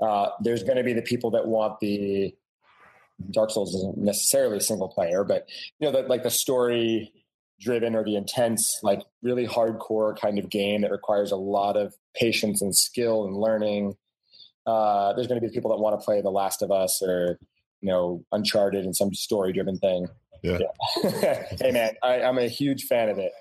Uh, 0.00 0.30
there's 0.40 0.62
going 0.62 0.76
to 0.76 0.84
be 0.84 0.92
the 0.92 1.02
people 1.02 1.30
that 1.32 1.46
want 1.46 1.80
the 1.80 2.34
Dark 3.30 3.50
Souls 3.50 3.74
isn't 3.74 3.98
necessarily 3.98 4.60
single 4.60 4.88
player, 4.88 5.24
but 5.24 5.48
you 5.80 5.90
know, 5.90 6.02
the, 6.02 6.08
like 6.08 6.22
the 6.22 6.30
story 6.30 7.12
driven 7.60 7.94
or 7.94 8.04
the 8.04 8.16
intense, 8.16 8.78
like 8.82 9.00
really 9.22 9.46
hardcore 9.46 10.18
kind 10.18 10.38
of 10.38 10.48
game 10.48 10.82
that 10.82 10.90
requires 10.90 11.32
a 11.32 11.36
lot 11.36 11.76
of 11.76 11.94
patience 12.14 12.62
and 12.62 12.76
skill 12.76 13.24
and 13.24 13.36
learning. 13.36 13.94
Uh, 14.66 15.12
there's 15.14 15.26
going 15.26 15.40
to 15.40 15.46
be 15.46 15.52
people 15.52 15.70
that 15.70 15.78
want 15.78 15.98
to 15.98 16.04
play 16.04 16.20
The 16.20 16.30
Last 16.30 16.62
of 16.62 16.70
Us 16.70 17.02
or 17.02 17.38
you 17.80 17.88
know 17.88 18.24
Uncharted 18.32 18.84
and 18.84 18.94
some 18.94 19.14
story 19.14 19.52
driven 19.52 19.78
thing. 19.78 20.06
Yeah. 20.42 20.58
yeah. 21.02 21.44
hey 21.60 21.72
man, 21.72 21.92
I, 22.02 22.20
am 22.20 22.38
a 22.38 22.48
huge 22.48 22.84
fan 22.84 23.08
of 23.08 23.18
it. 23.18 23.32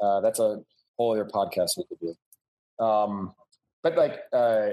Uh, 0.00 0.20
that's 0.20 0.38
a 0.38 0.60
whole 0.96 1.12
other 1.12 1.24
podcast 1.24 1.70
we 1.76 1.84
could 1.88 1.98
do. 2.00 2.84
Um, 2.84 3.34
but 3.82 3.96
like 3.96 4.20
uh, 4.32 4.70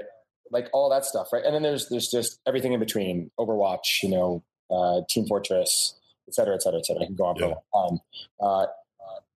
like 0.50 0.68
all 0.72 0.90
that 0.90 1.04
stuff, 1.04 1.28
right? 1.32 1.44
And 1.44 1.54
then 1.54 1.62
there's 1.62 1.88
there's 1.88 2.08
just 2.10 2.40
everything 2.46 2.72
in 2.72 2.80
between. 2.80 3.30
Overwatch, 3.38 4.02
you 4.02 4.10
know, 4.10 4.42
uh, 4.70 5.00
Team 5.10 5.26
Fortress, 5.26 5.98
et 6.28 6.34
cetera, 6.34 6.54
et 6.54 6.62
cetera, 6.62 6.78
et 6.78 6.86
cetera. 6.86 7.02
I 7.02 7.06
can 7.06 7.14
go 7.14 7.24
on 7.24 7.36
yeah. 7.36 7.46
for 7.46 7.52
a 7.52 7.76
long 7.76 7.88
time. 7.88 8.00
Uh, 8.40 8.66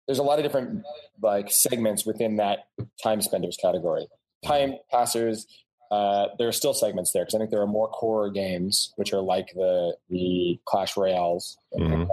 there's 0.07 0.19
a 0.19 0.23
lot 0.23 0.39
of 0.39 0.43
different 0.43 0.83
like 1.21 1.51
segments 1.51 2.05
within 2.05 2.37
that 2.37 2.67
time 3.01 3.21
spenders 3.21 3.57
category. 3.61 4.07
Time 4.45 4.75
passers, 4.91 5.47
uh, 5.91 6.27
there 6.37 6.47
are 6.47 6.53
still 6.53 6.73
segments 6.73 7.11
there 7.11 7.23
because 7.23 7.35
I 7.35 7.39
think 7.39 7.51
there 7.51 7.61
are 7.61 7.67
more 7.67 7.87
core 7.89 8.29
games 8.29 8.93
which 8.95 9.13
are 9.13 9.21
like 9.21 9.47
the 9.55 9.95
the 10.09 10.59
Clash 10.65 10.97
Royales 10.97 11.57
and 11.73 11.83
mm-hmm. 11.83 12.01
like 12.01 12.09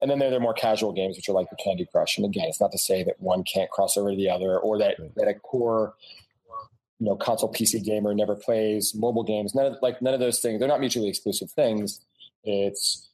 And 0.00 0.10
then 0.10 0.18
there 0.18 0.34
are 0.34 0.40
more 0.40 0.54
casual 0.54 0.92
games 0.92 1.16
which 1.16 1.28
are 1.28 1.32
like 1.32 1.50
the 1.50 1.56
Candy 1.56 1.86
Crush. 1.90 2.16
And 2.16 2.26
again, 2.26 2.46
it's 2.48 2.60
not 2.60 2.72
to 2.72 2.78
say 2.78 3.02
that 3.04 3.20
one 3.20 3.44
can't 3.44 3.70
cross 3.70 3.96
over 3.96 4.10
to 4.10 4.16
the 4.16 4.30
other 4.30 4.58
or 4.58 4.78
that, 4.78 4.96
that 5.16 5.28
a 5.28 5.34
core 5.34 5.94
you 6.98 7.06
know 7.06 7.16
console 7.16 7.52
PC 7.52 7.84
gamer 7.84 8.14
never 8.14 8.34
plays 8.34 8.94
mobile 8.94 9.24
games. 9.24 9.54
None 9.54 9.66
of 9.66 9.76
like 9.82 10.00
none 10.00 10.14
of 10.14 10.20
those 10.20 10.40
things. 10.40 10.58
They're 10.58 10.68
not 10.68 10.80
mutually 10.80 11.08
exclusive 11.08 11.50
things. 11.50 12.00
It's 12.44 13.08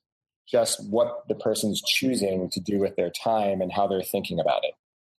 just 0.49 0.85
what 0.89 1.27
the 1.29 1.35
person's 1.35 1.81
choosing 1.83 2.51
to 2.51 2.61
do 2.61 2.79
with 2.79 2.97
their 2.97 3.11
time 3.11 3.61
and 3.61 3.73
how 3.73 3.87
they're 3.87 4.03
thinking 4.03 4.41
about 4.41 4.63
it. 4.65 4.75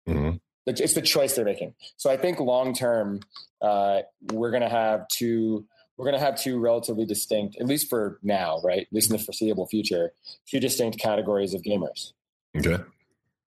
Mm-hmm. 0.09 0.37
It's 0.65 0.93
the 0.93 1.01
choice 1.01 1.35
they're 1.35 1.43
making. 1.43 1.73
So 1.97 2.09
I 2.09 2.15
think 2.15 2.39
long 2.39 2.73
term, 2.73 3.19
uh, 3.61 4.01
we're 4.31 4.51
going 4.51 4.63
to 4.63 4.69
have 4.69 5.07
two. 5.09 5.65
We're 5.97 6.05
going 6.05 6.17
to 6.17 6.25
have 6.25 6.41
two 6.41 6.59
relatively 6.59 7.05
distinct, 7.05 7.57
at 7.59 7.67
least 7.67 7.89
for 7.89 8.17
now, 8.23 8.59
right? 8.63 8.81
At 8.81 8.87
least 8.91 9.11
in 9.11 9.17
the 9.17 9.23
foreseeable 9.23 9.67
future, 9.67 10.11
two 10.49 10.59
distinct 10.59 10.99
categories 10.99 11.53
of 11.53 11.61
gamers. 11.61 12.13
Okay, 12.57 12.81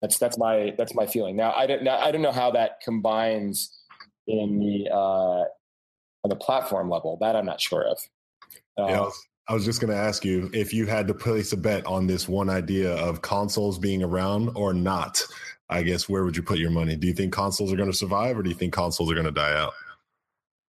that's 0.02 0.18
that's 0.18 0.38
my 0.38 0.74
that's 0.78 0.96
my 0.96 1.06
feeling. 1.06 1.36
Now 1.36 1.54
I 1.54 1.68
don't 1.68 1.84
now, 1.84 1.98
I 1.98 2.12
don't 2.12 2.24
know 2.24 2.32
how 2.32 2.52
that 2.52 2.82
combines 2.84 3.72
in 4.28 4.60
the 4.60 4.90
uh, 4.92 5.46
on 6.24 6.30
the 6.30 6.36
platform 6.36 6.90
level. 6.90 7.18
That 7.22 7.36
I'm 7.36 7.46
not 7.46 7.62
sure 7.62 7.84
of. 7.84 8.00
Um, 8.78 8.90
yeah, 8.90 8.98
I 8.98 9.02
was 9.02 9.28
just 9.60 9.80
going 9.80 9.92
to 9.92 9.98
ask 9.98 10.26
you 10.26 10.50
if 10.54 10.74
you 10.74 10.86
had 10.86 11.08
to 11.08 11.14
place 11.14 11.54
a 11.54 11.58
bet 11.58 11.86
on 11.86 12.08
this 12.08 12.28
one 12.28 12.50
idea 12.50 12.94
of 12.96 13.22
consoles 13.22 13.78
being 13.78 14.04
around 14.04 14.50
or 14.56 14.74
not. 14.74 15.22
I 15.70 15.84
guess 15.84 16.08
where 16.08 16.24
would 16.24 16.38
you 16.38 16.44
put 16.44 16.60
your 16.60 16.70
money? 16.70 16.96
Do 16.96 17.08
you 17.08 17.14
think 17.14 17.34
consoles 17.34 17.74
are 17.74 17.76
going 17.76 17.92
to 17.92 17.98
survive, 17.98 18.38
or 18.38 18.44
do 18.44 18.50
you 18.50 18.56
think 18.56 18.74
consoles 18.74 19.10
are 19.12 19.16
going 19.16 19.26
to 19.26 19.32
die 19.32 19.56
out? 19.56 19.74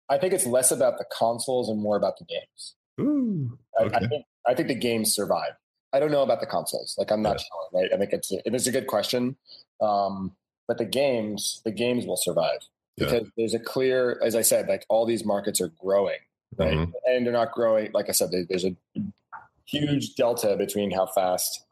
I 0.09 0.19
think 0.19 0.33
it's 0.33 0.47
less 0.47 0.71
about 0.71 0.99
the 0.99 1.05
consoles 1.17 1.69
and 1.69 1.81
more 1.81 1.97
about 1.97 2.19
the 2.19 2.25
games. 2.25 2.75
Ooh, 3.01 3.59
okay. 3.81 3.95
I, 3.95 3.99
I, 3.99 4.07
think, 4.07 4.25
I 4.47 4.55
think 4.55 4.69
the 4.69 4.75
games 4.75 5.15
survive. 5.15 5.53
I 5.93 5.99
don't 5.99 6.11
know 6.11 6.23
about 6.23 6.41
the 6.41 6.47
consoles. 6.47 6.95
Like 6.99 7.11
I'm 7.11 7.23
not 7.23 7.41
yeah. 7.41 7.45
sure. 7.45 7.81
Right? 7.81 7.93
I 7.93 7.97
think 7.97 8.13
it's 8.13 8.31
it 8.31 8.55
is 8.55 8.67
a 8.67 8.73
good 8.73 8.87
question, 8.87 9.37
um, 9.81 10.33
but 10.69 10.79
the 10.79 10.85
games 10.85 11.61
the 11.65 11.73
games 11.73 12.07
will 12.07 12.17
survive 12.17 12.61
because 12.97 13.23
yeah. 13.23 13.31
there's 13.37 13.55
a 13.55 13.59
clear, 13.59 14.21
as 14.23 14.37
I 14.37 14.43
said, 14.43 14.69
like 14.69 14.85
all 14.89 15.07
these 15.07 15.25
markets 15.25 15.61
are 15.61 15.73
growing 15.81 16.19
right? 16.59 16.75
Mm-hmm. 16.75 16.91
And 17.07 17.27
they're 17.27 17.33
not 17.33 17.53
growing. 17.53 17.91
Like 17.93 18.09
I 18.09 18.13
said, 18.13 18.31
there's 18.49 18.65
a 18.65 18.77
huge 19.67 20.15
delta 20.15 20.57
between 20.57 20.91
how 20.91 21.07
fast. 21.07 21.65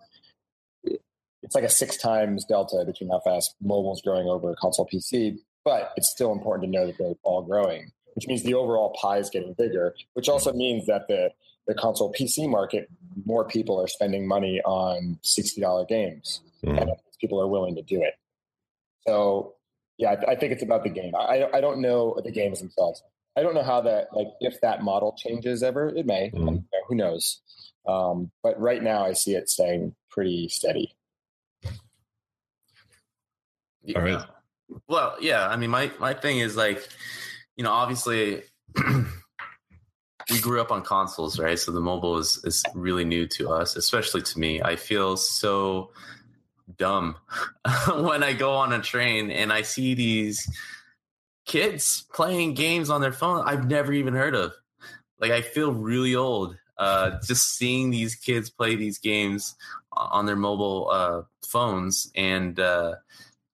It's 1.42 1.54
like 1.54 1.64
a 1.64 1.68
six 1.68 1.96
times 1.96 2.44
delta 2.44 2.84
between 2.86 3.10
how 3.10 3.20
fast 3.20 3.54
mobile 3.60 3.92
is 3.94 4.00
growing 4.00 4.28
over 4.28 4.54
console 4.60 4.88
PC, 4.92 5.38
but 5.64 5.92
it's 5.96 6.10
still 6.10 6.32
important 6.32 6.72
to 6.72 6.78
know 6.78 6.86
that 6.86 6.98
they're 6.98 7.14
all 7.24 7.42
growing, 7.42 7.90
which 8.14 8.26
means 8.28 8.42
the 8.42 8.54
overall 8.54 8.96
pie 9.00 9.18
is 9.18 9.28
getting 9.28 9.52
bigger, 9.54 9.94
which 10.14 10.28
also 10.28 10.52
means 10.52 10.86
that 10.86 11.08
the 11.08 11.30
the 11.66 11.74
console 11.74 12.12
PC 12.12 12.48
market, 12.48 12.88
more 13.24 13.44
people 13.44 13.80
are 13.80 13.86
spending 13.86 14.26
money 14.26 14.60
on 14.64 15.18
sixty 15.22 15.60
dollar 15.60 15.84
games, 15.84 16.40
mm-hmm. 16.64 16.78
and 16.78 16.90
people 17.20 17.40
are 17.40 17.46
willing 17.46 17.74
to 17.76 17.82
do 17.82 18.02
it. 18.02 18.14
So, 19.06 19.54
yeah, 19.98 20.16
I, 20.26 20.32
I, 20.32 20.36
think 20.36 20.52
it's 20.52 20.62
about 20.62 20.84
the 20.84 20.90
game. 20.90 21.14
I, 21.14 21.48
I 21.52 21.60
don't 21.60 21.80
know 21.80 22.20
the 22.22 22.30
games 22.30 22.60
themselves. 22.60 23.02
I 23.36 23.42
don't 23.42 23.54
know 23.54 23.62
how 23.62 23.80
that 23.82 24.08
like 24.12 24.28
if 24.40 24.60
that 24.60 24.82
model 24.82 25.14
changes 25.16 25.62
ever. 25.62 25.88
It 25.88 26.06
may. 26.06 26.30
Mm. 26.30 26.64
Who 26.88 26.94
knows? 26.94 27.40
Um, 27.86 28.30
but 28.42 28.60
right 28.60 28.82
now, 28.82 29.04
I 29.04 29.12
see 29.12 29.34
it 29.34 29.48
staying 29.48 29.94
pretty 30.10 30.48
steady. 30.48 30.94
Yeah. 33.82 33.98
All 33.98 34.04
right. 34.04 34.24
Well, 34.88 35.16
yeah. 35.20 35.48
I 35.48 35.56
mean, 35.56 35.70
my 35.70 35.90
my 35.98 36.14
thing 36.14 36.38
is 36.38 36.56
like, 36.56 36.86
you 37.56 37.64
know, 37.64 37.72
obviously. 37.72 38.42
we 40.30 40.40
grew 40.40 40.60
up 40.60 40.70
on 40.70 40.82
consoles, 40.82 41.38
right? 41.38 41.58
So 41.58 41.72
the 41.72 41.80
mobile 41.80 42.18
is, 42.18 42.40
is 42.44 42.62
really 42.74 43.04
new 43.04 43.26
to 43.28 43.50
us, 43.50 43.76
especially 43.76 44.22
to 44.22 44.38
me. 44.38 44.62
I 44.62 44.76
feel 44.76 45.16
so 45.16 45.90
dumb 46.78 47.16
when 47.96 48.22
I 48.22 48.32
go 48.32 48.52
on 48.52 48.72
a 48.72 48.80
train 48.80 49.30
and 49.30 49.52
I 49.52 49.62
see 49.62 49.94
these 49.94 50.48
kids 51.44 52.04
playing 52.12 52.54
games 52.54 52.90
on 52.90 53.00
their 53.00 53.12
phone 53.12 53.42
I've 53.46 53.68
never 53.68 53.92
even 53.92 54.14
heard 54.14 54.34
of. 54.34 54.52
Like 55.18 55.32
I 55.32 55.42
feel 55.42 55.72
really 55.72 56.14
old 56.14 56.56
uh, 56.78 57.18
just 57.24 57.56
seeing 57.56 57.90
these 57.90 58.14
kids 58.14 58.50
play 58.50 58.74
these 58.74 58.98
games 58.98 59.54
on 59.92 60.26
their 60.26 60.36
mobile 60.36 60.90
uh, 60.90 61.22
phones 61.46 62.10
and 62.16 62.58
uh, 62.58 62.94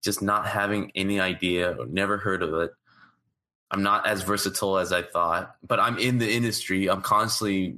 just 0.03 0.22
not 0.22 0.47
having 0.47 0.91
any 0.95 1.20
idea 1.20 1.76
or 1.78 1.86
never 1.86 2.16
heard 2.16 2.43
of 2.43 2.55
it. 2.55 2.70
I'm 3.70 3.82
not 3.82 4.07
as 4.07 4.22
versatile 4.22 4.78
as 4.78 4.93
I 4.93 5.03
thought, 5.03 5.57
but 5.66 5.78
I'm 5.78 5.99
in 5.99 6.18
the 6.18 6.32
industry. 6.32 6.89
I'm 6.89 7.03
constantly 7.03 7.76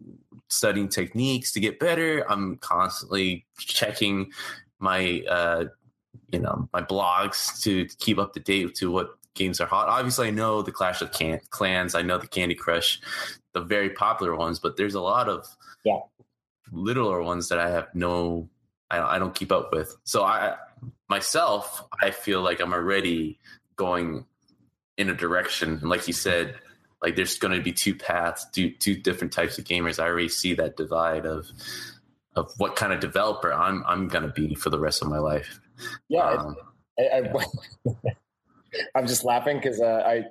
studying 0.49 0.89
techniques 0.89 1.53
to 1.53 1.61
get 1.61 1.81
better. 1.81 2.25
I'm 2.31 2.57
constantly 2.59 3.45
checking 3.59 4.31
my 4.79 5.25
uh, 5.29 5.65
you 6.31 6.39
know 6.39 6.69
my 6.73 6.83
blogs 6.83 7.61
to 7.63 7.87
keep 7.99 8.19
up 8.19 8.35
to 8.35 8.41
date 8.41 8.75
to 8.77 8.91
what 8.91 9.17
games 9.41 9.61
are 9.61 9.67
hot. 9.67 9.89
Obviously, 9.89 10.29
I 10.29 10.31
know 10.31 10.63
the 10.63 10.71
Clash 10.71 11.03
of 11.03 11.13
Can- 11.13 11.41
Clans. 11.51 11.95
I 11.95 12.03
know 12.03 12.19
the 12.19 12.29
Candy 12.29 12.55
Crush, 12.55 13.01
the 13.55 13.63
very 13.63 13.91
popular 13.91 14.37
ones. 14.37 14.59
But 14.59 14.77
there's 14.77 14.95
a 14.95 15.01
lot 15.01 15.29
of 15.29 15.47
yeah 15.85 16.01
littler 16.71 17.23
ones 17.23 17.49
that 17.49 17.59
I 17.59 17.71
have 17.71 17.89
no, 17.95 18.49
I, 18.91 19.17
I 19.17 19.19
don't 19.19 19.35
keep 19.35 19.51
up 19.51 19.73
with. 19.73 19.97
So 20.05 20.23
I 20.23 20.57
myself, 21.09 21.83
I 22.01 22.11
feel 22.11 22.43
like 22.43 22.61
I'm 22.61 22.73
already 22.73 23.41
going 23.77 24.27
in 24.97 25.09
a 25.09 25.15
direction. 25.15 25.79
And 25.81 25.89
like 25.89 26.07
you 26.07 26.13
said, 26.13 26.55
like 27.03 27.17
there's 27.17 27.39
going 27.39 27.57
to 27.57 27.63
be 27.63 27.73
two 27.73 27.95
paths, 27.95 28.47
two 28.53 28.71
two 28.71 28.95
different 28.95 29.33
types 29.33 29.59
of 29.59 29.65
gamers. 29.65 29.99
I 29.99 30.07
already 30.07 30.29
see 30.29 30.55
that 30.55 30.77
divide 30.77 31.27
of 31.27 31.47
of 32.37 32.53
what 32.59 32.77
kind 32.77 32.93
of 32.93 33.01
developer 33.01 33.53
I'm 33.53 33.83
I'm 33.87 34.09
going 34.09 34.25
to 34.25 34.33
be 34.33 34.55
for 34.55 34.71
the 34.71 34.79
rest 34.79 35.03
of 35.03 35.09
my 35.09 35.19
life. 35.19 35.61
Yeah, 36.09 36.29
um, 36.29 36.57
I, 36.99 37.03
I, 37.03 37.45
yeah. 38.05 38.13
I'm 38.95 39.07
just 39.07 39.25
laughing 39.25 39.57
because 39.57 39.81
uh, 39.81 40.03
I 40.07 40.25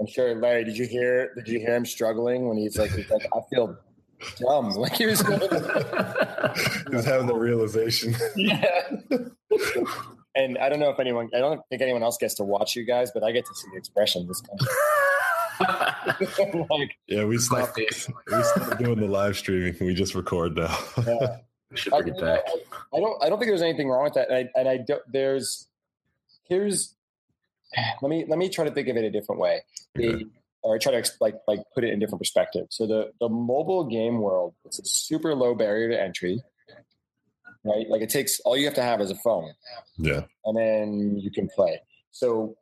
I'm 0.00 0.06
sure 0.06 0.34
Larry. 0.34 0.64
Did 0.64 0.76
you 0.78 0.86
hear? 0.86 1.34
Did 1.34 1.48
you 1.48 1.58
hear 1.60 1.76
him 1.76 1.84
struggling 1.84 2.48
when 2.48 2.56
he's 2.56 2.78
like, 2.78 2.90
he's 2.90 3.10
like 3.10 3.26
I 3.34 3.40
feel 3.50 3.76
dumb. 4.38 4.70
Like 4.76 4.92
he 4.94 5.06
was. 5.06 5.20
he 5.20 5.26
was 6.94 7.04
having 7.04 7.26
the 7.26 7.34
realization. 7.34 8.14
yeah. 8.36 8.88
and 10.34 10.58
I 10.58 10.68
don't 10.68 10.80
know 10.80 10.90
if 10.90 11.00
anyone. 11.00 11.28
I 11.34 11.38
don't 11.38 11.60
think 11.68 11.82
anyone 11.82 12.02
else 12.02 12.16
gets 12.18 12.34
to 12.34 12.44
watch 12.44 12.76
you 12.76 12.84
guys, 12.84 13.10
but 13.12 13.22
I 13.22 13.32
get 13.32 13.44
to 13.46 13.54
see 13.54 13.68
the 13.72 13.78
expression 13.78 14.26
this 14.26 14.40
time. 14.40 14.58
like, 16.70 16.96
yeah, 17.06 17.24
we 17.24 17.36
stopped. 17.38 17.76
we 17.76 17.86
stopped 17.90 18.78
doing 18.78 19.00
the 19.00 19.06
live 19.06 19.36
streaming. 19.36 19.76
We 19.80 19.94
just 19.94 20.14
record 20.14 20.56
now. 20.56 20.76
yeah. 21.06 21.36
Should 21.74 21.90
bring 21.90 22.14
I, 22.14 22.16
it 22.16 22.20
back. 22.20 22.40
I, 22.46 22.96
I, 22.96 23.00
don't. 23.00 23.22
I 23.22 23.28
don't 23.28 23.38
think 23.38 23.50
there's 23.50 23.62
anything 23.62 23.88
wrong 23.88 24.04
with 24.04 24.14
that. 24.14 24.30
And 24.30 24.36
I, 24.36 24.58
and 24.58 24.68
I 24.68 24.78
don't. 24.78 25.02
There's. 25.12 25.68
Here's. 26.48 26.94
Let 28.02 28.08
me 28.08 28.24
let 28.28 28.38
me 28.38 28.48
try 28.48 28.64
to 28.64 28.70
think 28.70 28.88
of 28.88 28.96
it 28.96 29.04
a 29.04 29.10
different 29.10 29.40
way. 29.40 29.62
The, 29.94 30.28
or 30.62 30.78
try 30.78 30.92
to 30.92 31.10
like 31.20 31.36
like 31.46 31.60
put 31.74 31.84
it 31.84 31.92
in 31.92 31.98
different 31.98 32.20
perspective. 32.20 32.66
So 32.70 32.86
the 32.86 33.12
the 33.20 33.28
mobile 33.28 33.84
game 33.84 34.20
world 34.20 34.54
it's 34.64 34.78
a 34.78 34.84
super 34.84 35.34
low 35.34 35.54
barrier 35.54 35.88
to 35.90 36.00
entry, 36.00 36.42
right? 37.64 37.88
Like 37.88 38.02
it 38.02 38.10
takes 38.10 38.40
all 38.40 38.56
you 38.56 38.66
have 38.66 38.74
to 38.74 38.82
have 38.82 39.00
is 39.00 39.10
a 39.10 39.16
phone, 39.16 39.52
yeah, 39.96 40.22
and 40.44 40.56
then 40.56 41.18
you 41.18 41.30
can 41.30 41.48
play. 41.48 41.80
So 42.10 42.56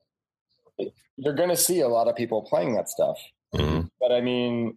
you're 1.16 1.34
going 1.34 1.48
to 1.48 1.56
see 1.56 1.80
a 1.80 1.88
lot 1.88 2.06
of 2.06 2.14
people 2.14 2.42
playing 2.42 2.74
that 2.76 2.88
stuff. 2.88 3.18
Mm-hmm. 3.54 3.88
But 4.00 4.12
I 4.12 4.20
mean, 4.20 4.76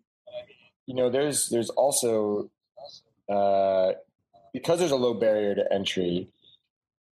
you 0.87 0.95
know, 0.95 1.09
there's 1.09 1.49
there's 1.49 1.69
also 1.69 2.49
uh, 3.29 3.91
because 4.53 4.79
there's 4.79 4.91
a 4.91 4.95
low 4.95 5.13
barrier 5.13 5.55
to 5.55 5.73
entry. 5.73 6.27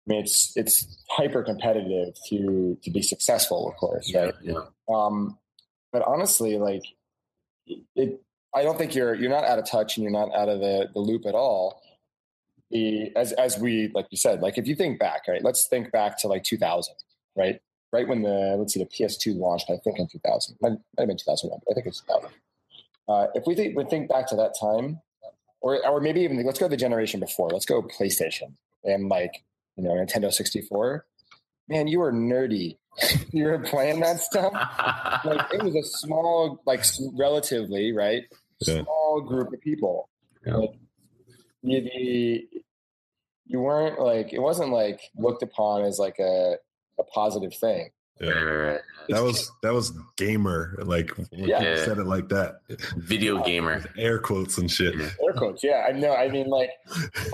I 0.06 0.10
mean, 0.10 0.20
it's 0.20 0.52
it's 0.56 1.04
hyper 1.10 1.42
competitive 1.42 2.14
to 2.28 2.78
to 2.82 2.90
be 2.90 3.02
successful, 3.02 3.68
of 3.68 3.76
course, 3.76 4.12
right? 4.14 4.34
Yeah. 4.42 4.64
Um, 4.92 5.38
but 5.92 6.02
honestly, 6.06 6.58
like 6.58 6.82
it, 7.66 8.20
I 8.54 8.62
don't 8.62 8.76
think 8.76 8.94
you're 8.94 9.14
you're 9.14 9.30
not 9.30 9.44
out 9.44 9.58
of 9.58 9.70
touch 9.70 9.96
and 9.96 10.02
you're 10.02 10.12
not 10.12 10.34
out 10.34 10.48
of 10.48 10.60
the 10.60 10.88
the 10.92 11.00
loop 11.00 11.26
at 11.26 11.34
all. 11.34 11.80
The 12.70 13.12
as 13.16 13.32
as 13.32 13.58
we 13.58 13.90
like 13.94 14.06
you 14.10 14.18
said, 14.18 14.40
like 14.40 14.58
if 14.58 14.66
you 14.66 14.74
think 14.74 14.98
back, 14.98 15.28
right? 15.28 15.42
Let's 15.42 15.68
think 15.68 15.92
back 15.92 16.18
to 16.20 16.28
like 16.28 16.42
2000, 16.42 16.94
right? 17.36 17.60
right 17.92 18.08
when 18.08 18.22
the 18.22 18.56
let's 18.58 18.74
see 18.74 18.80
the 18.82 18.86
PS2 18.86 19.36
launched, 19.36 19.70
I 19.70 19.76
think 19.76 19.98
in 19.98 20.08
2000, 20.08 20.56
might, 20.60 20.70
might 20.70 20.78
have 20.98 21.08
been 21.08 21.18
2001, 21.18 21.60
I 21.70 21.74
think 21.74 21.86
it's 21.86 22.00
2000. 22.00 22.30
Uh, 23.08 23.26
if 23.34 23.44
we 23.46 23.54
think 23.54 23.76
we 23.76 23.84
think 23.84 24.08
back 24.08 24.26
to 24.28 24.36
that 24.36 24.54
time, 24.58 25.00
or 25.60 25.84
or 25.86 26.00
maybe 26.00 26.22
even 26.22 26.44
let's 26.44 26.58
go 26.58 26.68
the 26.68 26.76
generation 26.76 27.20
before. 27.20 27.48
Let's 27.50 27.66
go 27.66 27.82
PlayStation 27.82 28.54
and 28.84 29.08
like 29.08 29.42
you 29.76 29.84
know 29.84 29.90
Nintendo 29.90 30.32
64. 30.32 31.04
Man, 31.68 31.88
you 31.88 32.00
were 32.00 32.12
nerdy. 32.12 32.76
you 33.32 33.44
were 33.44 33.58
playing 33.58 34.00
that 34.00 34.20
stuff. 34.20 34.52
like 35.24 35.52
it 35.52 35.62
was 35.62 35.74
a 35.74 35.82
small, 35.82 36.60
like 36.66 36.84
relatively 37.14 37.92
right, 37.92 38.24
yeah. 38.60 38.82
small 38.82 39.20
group 39.20 39.52
of 39.52 39.60
people. 39.60 40.08
Yeah. 40.46 40.56
Like, 40.56 40.70
you, 41.62 42.42
you 43.46 43.60
weren't 43.60 44.00
like 44.00 44.32
it 44.32 44.40
wasn't 44.40 44.70
like 44.70 45.00
looked 45.16 45.42
upon 45.42 45.84
as 45.84 45.98
like 45.98 46.18
a 46.18 46.56
a 46.98 47.04
positive 47.04 47.54
thing. 47.54 47.90
Yeah. 48.20 48.78
That 49.08 49.22
was 49.22 49.50
that 49.62 49.72
was 49.72 49.92
gamer, 50.16 50.78
like 50.82 51.10
yeah. 51.32 51.84
said 51.84 51.98
it 51.98 52.06
like 52.06 52.28
that. 52.28 52.60
Video 52.96 53.38
uh, 53.38 53.42
gamer, 53.42 53.84
air 53.98 54.18
quotes 54.18 54.58
and 54.58 54.70
shit. 54.70 54.94
Air 54.94 55.32
quotes, 55.36 55.64
yeah. 55.64 55.86
I 55.88 55.92
know. 55.92 56.14
I 56.14 56.28
mean, 56.28 56.48
like, 56.48 56.70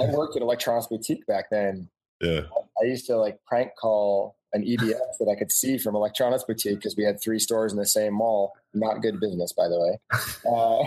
I 0.00 0.06
worked 0.06 0.36
at 0.36 0.42
Electronics 0.42 0.86
Boutique 0.86 1.26
back 1.26 1.50
then. 1.50 1.88
Yeah, 2.20 2.42
I 2.80 2.84
used 2.84 3.06
to 3.06 3.16
like 3.16 3.38
prank 3.46 3.72
call 3.80 4.36
an 4.52 4.64
EBS 4.64 5.18
that 5.20 5.28
I 5.30 5.36
could 5.38 5.52
see 5.52 5.78
from 5.78 5.94
Electronics 5.94 6.42
Boutique 6.44 6.76
because 6.76 6.96
we 6.96 7.04
had 7.04 7.20
three 7.20 7.38
stores 7.38 7.72
in 7.72 7.78
the 7.78 7.86
same 7.86 8.14
mall. 8.14 8.54
Not 8.72 9.02
good 9.02 9.20
business, 9.20 9.52
by 9.52 9.68
the 9.68 9.78
way. 9.78 9.98
Uh, 10.50 10.82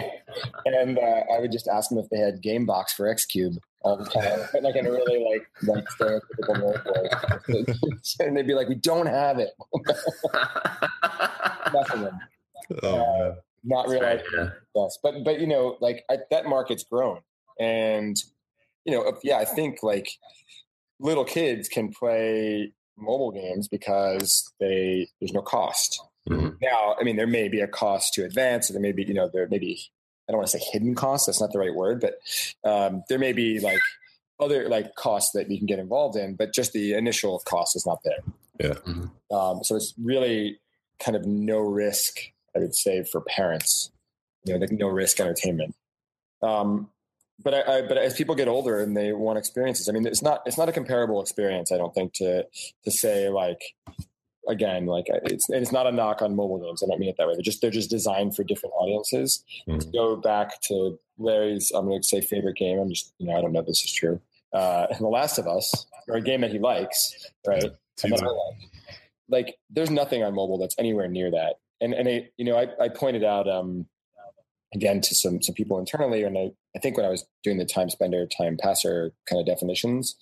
and 0.65 0.97
uh, 0.97 1.21
I 1.33 1.39
would 1.39 1.51
just 1.51 1.67
ask 1.67 1.89
them 1.89 1.99
if 1.99 2.09
they 2.09 2.17
had 2.17 2.41
Game 2.41 2.65
Box 2.65 2.93
for 2.93 3.07
X 3.07 3.25
Cube 3.25 3.53
all 3.81 3.97
the 3.97 4.05
time, 4.05 4.47
but 4.51 4.63
like 4.63 4.75
in 4.75 4.85
a 4.85 4.91
really 4.91 5.23
like 5.23 5.47
like 5.63 5.87
stereotypical 5.89 7.47
voice. 7.47 8.15
and 8.19 8.35
they'd 8.35 8.47
be 8.47 8.53
like, 8.53 8.69
"We 8.69 8.75
don't 8.75 9.07
have 9.07 9.39
it." 9.39 9.51
Nothing. 11.73 12.09
Oh, 12.83 12.95
uh, 12.95 13.35
not 13.63 13.87
really. 13.87 14.05
Right, 14.05 14.21
yeah. 14.35 14.49
Yes, 14.75 14.99
but 15.01 15.23
but 15.23 15.39
you 15.39 15.47
know, 15.47 15.77
like 15.81 16.03
I, 16.09 16.17
that 16.29 16.45
market's 16.45 16.83
grown, 16.83 17.21
and 17.59 18.15
you 18.85 18.93
know, 18.93 19.17
yeah, 19.23 19.37
I 19.37 19.45
think 19.45 19.83
like 19.83 20.09
little 21.01 21.25
kids 21.25 21.67
can 21.67 21.91
play 21.91 22.71
mobile 22.97 23.31
games 23.31 23.67
because 23.67 24.51
they 24.59 25.09
there's 25.19 25.33
no 25.33 25.41
cost. 25.41 26.01
Mm-hmm. 26.29 26.49
Now, 26.61 26.95
I 26.99 27.03
mean, 27.03 27.17
there 27.17 27.27
may 27.27 27.47
be 27.47 27.59
a 27.59 27.67
cost 27.67 28.13
to 28.13 28.23
advance, 28.23 28.69
or 28.69 28.73
there 28.73 28.81
may 28.81 28.91
be, 28.91 29.03
you 29.03 29.13
know, 29.13 29.29
there 29.31 29.47
may 29.49 29.59
be 29.59 29.81
I 30.29 30.31
don't 30.31 30.39
want 30.39 30.49
to 30.51 30.59
say 30.59 30.65
hidden 30.71 30.95
cost. 30.95 31.25
That's 31.25 31.41
not 31.41 31.51
the 31.51 31.59
right 31.59 31.73
word, 31.73 31.99
but 31.99 32.19
um, 32.63 33.03
there 33.09 33.19
may 33.19 33.33
be 33.33 33.59
like 33.59 33.79
other 34.39 34.69
like 34.69 34.95
costs 34.95 35.31
that 35.33 35.49
you 35.49 35.57
can 35.57 35.67
get 35.67 35.79
involved 35.79 36.15
in, 36.15 36.35
but 36.35 36.53
just 36.53 36.73
the 36.73 36.93
initial 36.93 37.39
cost 37.39 37.75
is 37.75 37.85
not 37.85 37.99
there. 38.03 38.23
Yeah. 38.59 38.75
Mm-hmm. 38.85 39.35
Um, 39.35 39.63
so 39.63 39.75
it's 39.75 39.93
really 40.01 40.59
kind 40.99 41.15
of 41.15 41.25
no 41.25 41.59
risk, 41.59 42.19
I 42.55 42.59
would 42.59 42.75
say, 42.75 43.03
for 43.03 43.21
parents. 43.21 43.91
You 44.45 44.53
know, 44.53 44.59
like 44.59 44.71
no 44.71 44.87
risk 44.87 45.19
entertainment. 45.19 45.75
Um, 46.41 46.89
but 47.39 47.53
I, 47.53 47.77
I, 47.77 47.81
but 47.81 47.97
as 47.97 48.13
people 48.15 48.35
get 48.35 48.47
older 48.47 48.79
and 48.79 48.95
they 48.95 49.13
want 49.13 49.37
experiences, 49.37 49.89
I 49.89 49.91
mean, 49.91 50.05
it's 50.05 50.21
not 50.21 50.41
it's 50.45 50.57
not 50.57 50.69
a 50.69 50.71
comparable 50.71 51.21
experience. 51.21 51.71
I 51.71 51.77
don't 51.77 51.93
think 51.93 52.13
to 52.15 52.43
to 52.83 52.91
say 52.91 53.29
like 53.29 53.61
again 54.47 54.85
like 54.85 55.05
it's 55.07 55.49
and 55.49 55.61
it's 55.61 55.71
not 55.71 55.87
a 55.87 55.91
knock 55.91 56.21
on 56.21 56.35
mobile 56.35 56.59
games. 56.59 56.83
I 56.83 56.87
don't 56.87 56.99
mean 56.99 57.09
it 57.09 57.15
that 57.17 57.27
way. 57.27 57.33
They're 57.33 57.41
just 57.41 57.61
they're 57.61 57.71
just 57.71 57.89
designed 57.89 58.35
for 58.35 58.43
different 58.43 58.73
audiences. 58.75 59.43
Mm-hmm. 59.67 59.79
To 59.79 59.87
go 59.91 60.15
back 60.15 60.61
to 60.63 60.99
Larry's, 61.17 61.71
I'm 61.71 61.85
going 61.85 62.01
to 62.01 62.07
say 62.07 62.21
favorite 62.21 62.57
game. 62.57 62.79
I'm 62.79 62.89
just 62.89 63.13
you 63.17 63.27
know 63.27 63.37
I 63.37 63.41
don't 63.41 63.53
know 63.53 63.61
if 63.61 63.67
this 63.67 63.83
is 63.83 63.91
true. 63.91 64.21
Uh, 64.53 64.87
The 64.99 65.07
Last 65.07 65.37
of 65.37 65.47
Us, 65.47 65.85
or 66.07 66.17
a 66.17 66.21
game 66.21 66.41
that 66.41 66.51
he 66.51 66.59
likes, 66.59 67.31
right? 67.47 67.63
Like, 68.03 68.21
like 69.29 69.55
there's 69.69 69.89
nothing 69.89 70.23
on 70.23 70.33
mobile 70.35 70.57
that's 70.57 70.75
anywhere 70.77 71.07
near 71.07 71.31
that. 71.31 71.55
And 71.79 71.93
and 71.93 72.07
I, 72.07 72.29
you 72.37 72.45
know 72.45 72.57
I, 72.57 72.67
I 72.79 72.89
pointed 72.89 73.23
out 73.23 73.49
um, 73.49 73.87
again 74.73 75.01
to 75.01 75.15
some 75.15 75.41
some 75.41 75.55
people 75.55 75.79
internally, 75.79 76.23
and 76.23 76.37
I, 76.37 76.51
I 76.75 76.79
think 76.79 76.97
when 76.97 77.05
I 77.05 77.09
was 77.09 77.25
doing 77.43 77.57
the 77.57 77.65
time 77.65 77.89
spender, 77.89 78.25
time 78.25 78.57
passer 78.57 79.11
kind 79.29 79.39
of 79.39 79.45
definitions, 79.45 80.15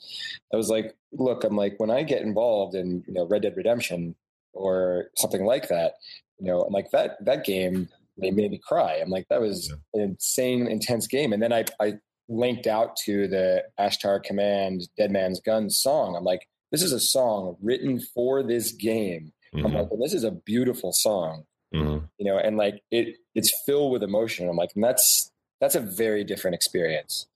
I 0.53 0.57
was 0.57 0.69
like, 0.69 0.95
look, 1.11 1.43
I'm 1.43 1.55
like 1.55 1.75
when 1.77 1.91
I 1.91 2.03
get 2.03 2.21
involved 2.21 2.75
in 2.75 3.03
you 3.07 3.13
know 3.13 3.27
Red 3.27 3.43
Dead 3.43 3.55
Redemption 3.55 4.15
or 4.53 5.09
something 5.15 5.45
like 5.45 5.67
that, 5.69 5.93
you 6.39 6.47
know, 6.47 6.61
I'm 6.61 6.73
like 6.73 6.91
that 6.91 7.23
that 7.25 7.45
game 7.45 7.89
they 8.21 8.31
made 8.31 8.51
me 8.51 8.59
cry. 8.59 8.95
I'm 9.01 9.09
like, 9.09 9.27
that 9.29 9.41
was 9.41 9.69
yeah. 9.69 10.01
an 10.01 10.09
insane, 10.09 10.67
intense 10.67 11.07
game. 11.07 11.33
And 11.33 11.41
then 11.41 11.53
I, 11.53 11.65
I 11.79 11.93
linked 12.27 12.67
out 12.67 12.95
to 13.05 13.27
the 13.27 13.63
Ashtar 13.79 14.23
Command 14.23 14.87
Dead 14.97 15.11
Man's 15.11 15.39
Gun 15.39 15.69
song. 15.69 16.15
I'm 16.15 16.23
like, 16.23 16.47
this 16.71 16.83
is 16.83 16.91
a 16.91 16.99
song 16.99 17.57
written 17.61 17.99
for 17.99 18.43
this 18.43 18.71
game. 18.71 19.33
Mm-hmm. 19.53 19.65
I'm 19.65 19.73
like, 19.73 19.89
well, 19.89 19.99
this 19.99 20.13
is 20.13 20.23
a 20.23 20.31
beautiful 20.31 20.91
song. 20.93 21.45
Mm-hmm. 21.73 22.05
You 22.17 22.25
know, 22.25 22.37
and 22.37 22.57
like 22.57 22.81
it 22.91 23.17
it's 23.35 23.53
filled 23.65 23.91
with 23.91 24.03
emotion. 24.03 24.49
I'm 24.49 24.57
like, 24.57 24.71
and 24.75 24.83
that's 24.83 25.31
that's 25.59 25.75
a 25.75 25.79
very 25.79 26.23
different 26.23 26.55
experience. 26.55 27.27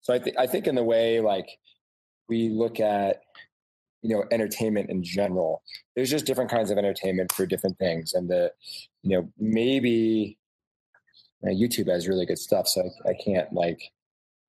So 0.00 0.14
I 0.14 0.18
think 0.18 0.36
I 0.38 0.46
think 0.46 0.66
in 0.66 0.74
the 0.74 0.84
way 0.84 1.20
like 1.20 1.58
we 2.28 2.48
look 2.48 2.80
at 2.80 3.22
you 4.02 4.14
know 4.14 4.24
entertainment 4.30 4.90
in 4.90 5.02
general 5.02 5.62
there's 5.96 6.10
just 6.10 6.24
different 6.24 6.50
kinds 6.50 6.70
of 6.70 6.78
entertainment 6.78 7.32
for 7.32 7.46
different 7.46 7.76
things 7.78 8.14
and 8.14 8.28
the 8.28 8.52
you 9.02 9.10
know 9.10 9.28
maybe 9.38 10.38
youtube 11.44 11.90
has 11.90 12.06
really 12.06 12.26
good 12.26 12.38
stuff 12.38 12.68
so 12.68 12.82
I, 13.04 13.10
I, 13.10 13.14
can't 13.14 13.52
like 13.52 13.80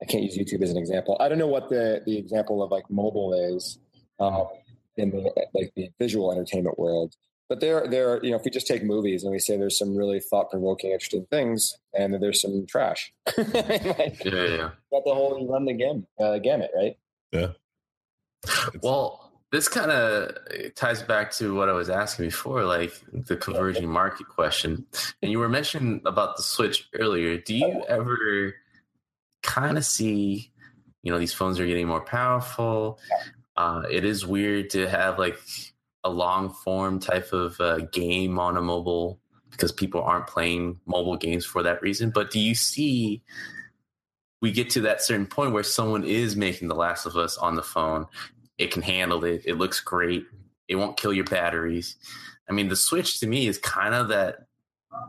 i 0.02 0.06
can't 0.06 0.24
use 0.24 0.38
youtube 0.38 0.62
as 0.62 0.70
an 0.70 0.78
example 0.78 1.18
i 1.20 1.28
don't 1.28 1.40
know 1.40 1.48
what 1.48 1.70
the 1.70 2.02
the 2.06 2.18
example 2.18 2.62
of 2.62 2.70
like 2.70 2.90
mobile 2.90 3.34
is 3.34 3.80
um, 4.20 4.48
in 4.98 5.10
the 5.10 5.32
like 5.54 5.72
the 5.76 5.90
visual 6.00 6.32
entertainment 6.32 6.78
world 6.78 7.16
but 7.50 7.60
there 7.60 7.88
there 7.88 8.24
you 8.24 8.32
know 8.32 8.38
if 8.38 8.46
we 8.46 8.52
just 8.52 8.68
take 8.68 8.84
movies 8.84 9.24
and 9.24 9.32
we 9.32 9.40
say 9.40 9.58
there's 9.58 9.78
some 9.78 9.96
really 9.96 10.20
thought-provoking 10.20 10.92
interesting 10.92 11.26
things 11.30 11.78
and 11.94 12.14
then 12.14 12.22
there's 12.22 12.42
some 12.42 12.66
trash 12.68 13.12
like, 13.38 14.24
yeah 14.24 14.46
yeah 14.46 14.70
got 14.92 15.04
the 15.04 15.14
whole 15.14 15.48
run 15.50 15.66
the 15.66 15.74
game 15.74 16.06
uh, 16.20 16.38
gamut 16.38 16.72
right 16.76 16.98
yeah 17.32 17.50
well 18.82 19.30
this 19.52 19.68
kind 19.68 19.92
of 19.92 20.36
ties 20.76 21.02
back 21.02 21.32
to 21.32 21.56
what 21.56 21.70
I 21.70 21.74
was 21.74 21.90
asking 21.90 22.26
before, 22.26 22.66
like 22.66 22.94
the 23.12 23.36
converging 23.36 23.90
market 23.90 24.30
question. 24.30 24.86
And 25.24 25.32
you 25.32 25.40
were 25.40 25.50
mentioning 25.50 26.02
about 26.06 26.38
the 26.38 26.44
Switch 26.44 26.88
earlier. 26.94 27.38
Do 27.38 27.56
you 27.56 27.84
ever 27.88 28.54
kind 29.42 29.78
of 29.78 29.86
see, 29.86 30.52
you 31.02 31.12
know, 31.12 31.18
these 31.18 31.34
phones 31.34 31.60
are 31.60 31.66
getting 31.66 31.88
more 31.88 32.06
powerful? 32.06 33.00
Uh, 33.58 33.84
it 33.90 34.06
is 34.06 34.26
weird 34.26 34.70
to 34.72 34.88
have 34.88 35.18
like 35.18 35.40
a 36.04 36.10
long 36.10 36.50
form 36.50 37.00
type 37.00 37.34
of 37.34 37.60
uh, 37.60 37.80
game 37.92 38.40
on 38.40 38.58
a 38.58 38.62
mobile 38.62 39.20
because 39.52 39.72
people 39.72 40.02
aren't 40.02 40.28
playing 40.28 40.80
mobile 40.86 41.18
games 41.18 41.46
for 41.46 41.64
that 41.64 41.82
reason. 41.82 42.10
But 42.12 42.32
do 42.32 42.40
you 42.40 42.56
see 42.56 43.22
we 44.42 44.52
get 44.52 44.70
to 44.72 44.82
that 44.82 45.02
certain 45.02 45.26
point 45.26 45.52
where 45.52 45.64
someone 45.64 46.06
is 46.06 46.38
making 46.38 46.70
The 46.70 46.76
Last 46.76 47.06
of 47.06 47.18
Us 47.18 47.38
on 47.38 47.56
the 47.56 47.64
phone 47.64 48.08
it 48.60 48.72
can 48.72 48.84
handle 48.84 49.24
it. 49.24 49.42
It 49.46 49.56
looks 49.56 49.80
great. 49.80 50.28
It 50.68 50.76
won't 50.76 50.98
kill 50.98 51.14
your 51.14 51.26
batteries. 51.26 51.96
I 52.48 52.54
mean, 52.54 52.68
the 52.68 52.76
Switch 52.76 53.20
to 53.22 53.28
me 53.28 53.48
is 53.48 53.58
kind 53.58 53.96
of 53.96 54.10
that 54.10 54.46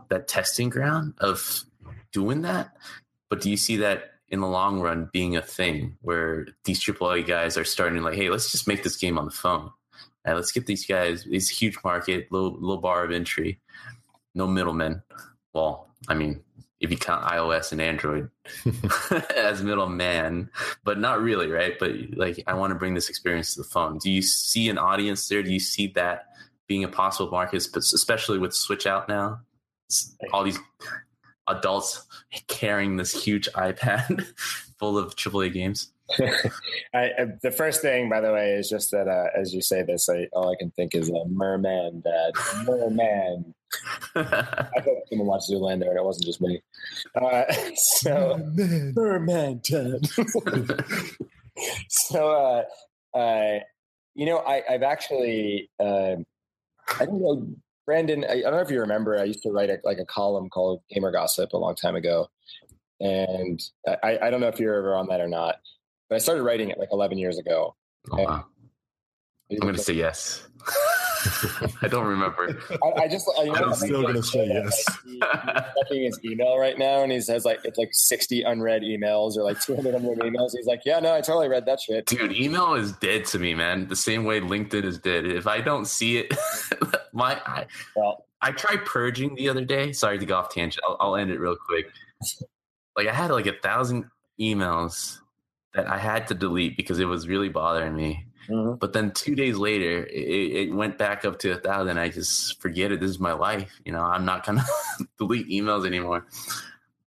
that 0.09 0.27
testing 0.27 0.69
ground 0.69 1.13
of 1.19 1.65
doing 2.13 2.41
that. 2.43 2.71
But 3.29 3.41
do 3.41 3.49
you 3.49 3.57
see 3.57 3.77
that 3.77 4.11
in 4.29 4.39
the 4.39 4.47
long 4.47 4.79
run 4.79 5.09
being 5.11 5.35
a 5.35 5.41
thing 5.41 5.97
where 6.01 6.47
these 6.63 6.83
AAA 6.83 7.27
guys 7.27 7.57
are 7.57 7.65
starting 7.65 8.01
like, 8.01 8.15
hey, 8.15 8.29
let's 8.29 8.51
just 8.51 8.67
make 8.67 8.83
this 8.83 8.95
game 8.95 9.17
on 9.17 9.25
the 9.25 9.31
phone. 9.31 9.71
And 10.25 10.35
let's 10.35 10.51
get 10.51 10.65
these 10.65 10.85
guys, 10.85 11.23
these 11.23 11.49
huge 11.49 11.77
market, 11.83 12.31
low 12.31 12.57
low 12.59 12.77
bar 12.77 13.03
of 13.03 13.11
entry, 13.11 13.59
no 14.35 14.47
middlemen. 14.47 15.01
Well, 15.53 15.89
I 16.07 16.13
mean, 16.13 16.43
if 16.79 16.89
you 16.89 16.97
count 16.97 17.23
iOS 17.25 17.71
and 17.71 17.79
Android 17.79 18.29
as 19.37 19.63
middleman, 19.63 20.49
but 20.83 20.99
not 20.99 21.21
really, 21.21 21.47
right? 21.47 21.77
But 21.79 21.91
like, 22.15 22.43
I 22.47 22.53
want 22.55 22.71
to 22.71 22.75
bring 22.75 22.95
this 22.95 23.09
experience 23.09 23.53
to 23.53 23.61
the 23.61 23.67
phone. 23.67 23.99
Do 23.99 24.09
you 24.09 24.21
see 24.21 24.69
an 24.69 24.77
audience 24.77 25.27
there? 25.27 25.43
Do 25.43 25.51
you 25.51 25.59
see 25.59 25.87
that 25.95 26.25
being 26.67 26.83
a 26.83 26.87
possible 26.87 27.31
market, 27.31 27.67
especially 27.75 28.39
with 28.39 28.53
Switch 28.53 28.87
out 28.87 29.07
now? 29.07 29.41
All 30.33 30.43
these 30.43 30.59
adults 31.47 32.05
carrying 32.47 32.97
this 32.97 33.11
huge 33.11 33.49
iPad 33.53 34.25
full 34.79 34.97
of 34.97 35.15
AAA 35.15 35.53
games. 35.53 35.91
I, 36.93 37.09
the 37.41 37.51
first 37.51 37.81
thing, 37.81 38.09
by 38.09 38.21
the 38.21 38.31
way, 38.31 38.51
is 38.53 38.69
just 38.69 38.91
that 38.91 39.07
uh, 39.07 39.27
as 39.39 39.53
you 39.53 39.61
say 39.61 39.83
this, 39.83 40.09
I, 40.09 40.27
all 40.33 40.51
I 40.51 40.55
can 40.57 40.71
think 40.71 40.95
is 40.95 41.09
a 41.09 41.25
merman, 41.27 42.01
Dad, 42.01 42.33
merman. 42.65 43.53
I 44.15 44.81
hope 44.83 45.03
someone 45.09 45.27
watched 45.27 45.49
Zoolander 45.49 45.89
and 45.89 45.97
it 45.97 46.03
wasn't 46.03 46.25
just 46.25 46.41
me. 46.41 46.61
Uh, 47.15 47.43
so, 47.75 48.37
merman, 48.55 48.93
merman, 48.95 49.61
Dad. 49.63 50.07
so, 51.89 52.65
uh, 53.15 53.17
uh, 53.17 53.59
you 54.15 54.25
know, 54.25 54.39
I, 54.39 54.63
have 54.67 54.83
actually, 54.83 55.69
um, 55.79 56.25
I 56.99 57.05
don't 57.05 57.21
know, 57.21 57.47
Brandon. 57.85 58.25
I, 58.25 58.33
I, 58.33 58.41
don't 58.41 58.53
know 58.53 58.61
if 58.61 58.71
you 58.71 58.81
remember. 58.81 59.17
I 59.17 59.23
used 59.23 59.43
to 59.43 59.51
write 59.51 59.69
a, 59.69 59.79
like 59.83 59.99
a 59.99 60.05
column 60.05 60.49
called 60.49 60.81
Gamer 60.89 61.11
Gossip 61.11 61.53
a 61.53 61.57
long 61.57 61.75
time 61.75 61.95
ago, 61.95 62.29
and 62.99 63.59
I, 64.03 64.19
I 64.23 64.29
don't 64.29 64.41
know 64.41 64.47
if 64.47 64.59
you're 64.59 64.75
ever 64.75 64.95
on 64.95 65.07
that 65.07 65.21
or 65.21 65.27
not 65.27 65.55
but 66.11 66.17
I 66.17 66.19
started 66.19 66.43
writing 66.43 66.69
it 66.69 66.77
like 66.77 66.89
11 66.91 67.17
years 67.17 67.37
ago. 67.37 67.73
Oh, 68.11 68.21
wow. 68.21 68.45
I'm 69.49 69.59
going 69.59 69.75
to 69.75 69.81
say 69.81 69.93
yes. 69.93 70.45
I 71.81 71.87
don't 71.87 72.05
remember. 72.05 72.59
I, 72.69 73.03
I 73.03 73.07
just, 73.07 73.31
I, 73.39 73.43
you 73.43 73.53
know, 73.53 73.67
I'm 73.67 73.73
still 73.73 74.01
going 74.01 74.15
to 74.15 74.23
say 74.23 74.45
yes. 74.45 74.97
he's 75.05 75.19
checking 75.21 76.03
his 76.03 76.19
email 76.25 76.57
right 76.57 76.77
now, 76.77 77.03
and 77.03 77.13
he 77.13 77.21
says 77.21 77.45
like 77.45 77.61
it's 77.63 77.77
like 77.77 77.91
60 77.93 78.41
unread 78.41 78.81
emails 78.81 79.37
or 79.37 79.43
like 79.43 79.61
200 79.61 79.95
unread 79.95 80.19
emails. 80.19 80.49
He's 80.53 80.65
like, 80.65 80.81
yeah, 80.85 80.99
no, 80.99 81.13
I 81.15 81.21
totally 81.21 81.47
read 81.47 81.65
that 81.67 81.79
shit. 81.79 82.07
Dude, 82.07 82.33
email 82.33 82.73
is 82.73 82.91
dead 82.91 83.23
to 83.27 83.39
me, 83.39 83.53
man. 83.53 83.87
The 83.87 83.95
same 83.95 84.25
way 84.25 84.41
LinkedIn 84.41 84.83
is 84.83 84.97
dead. 84.97 85.25
If 85.25 85.47
I 85.47 85.61
don't 85.61 85.85
see 85.85 86.17
it, 86.17 86.33
my 87.13 87.39
I, 87.45 87.67
well, 87.95 88.25
I 88.41 88.51
tried 88.51 88.83
purging 88.83 89.35
the 89.35 89.47
other 89.47 89.63
day. 89.63 89.93
Sorry 89.93 90.19
to 90.19 90.25
go 90.25 90.35
off 90.35 90.53
tangent. 90.53 90.83
I'll, 90.85 90.97
I'll 90.99 91.15
end 91.15 91.31
it 91.31 91.39
real 91.39 91.55
quick. 91.55 91.85
Like 92.97 93.07
I 93.07 93.13
had 93.13 93.31
like 93.31 93.45
a 93.45 93.53
thousand 93.53 94.09
emails 94.37 95.20
that 95.73 95.87
I 95.87 95.97
had 95.97 96.27
to 96.27 96.33
delete 96.33 96.77
because 96.77 96.99
it 96.99 97.05
was 97.05 97.27
really 97.27 97.49
bothering 97.49 97.95
me. 97.95 98.25
Mm-hmm. 98.49 98.75
But 98.75 98.93
then 98.93 99.11
two 99.11 99.35
days 99.35 99.57
later, 99.57 100.05
it, 100.05 100.69
it, 100.69 100.73
went 100.73 100.97
back 100.97 101.25
up 101.25 101.39
to 101.39 101.51
a 101.51 101.57
thousand. 101.57 101.97
I 101.97 102.09
just 102.09 102.59
forget 102.61 102.91
it. 102.91 102.99
This 102.99 103.11
is 103.11 103.19
my 103.19 103.33
life. 103.33 103.71
You 103.85 103.91
know, 103.91 104.01
I'm 104.01 104.25
not 104.25 104.45
gonna 104.45 104.65
delete 105.17 105.47
emails 105.47 105.85
anymore. 105.85 106.25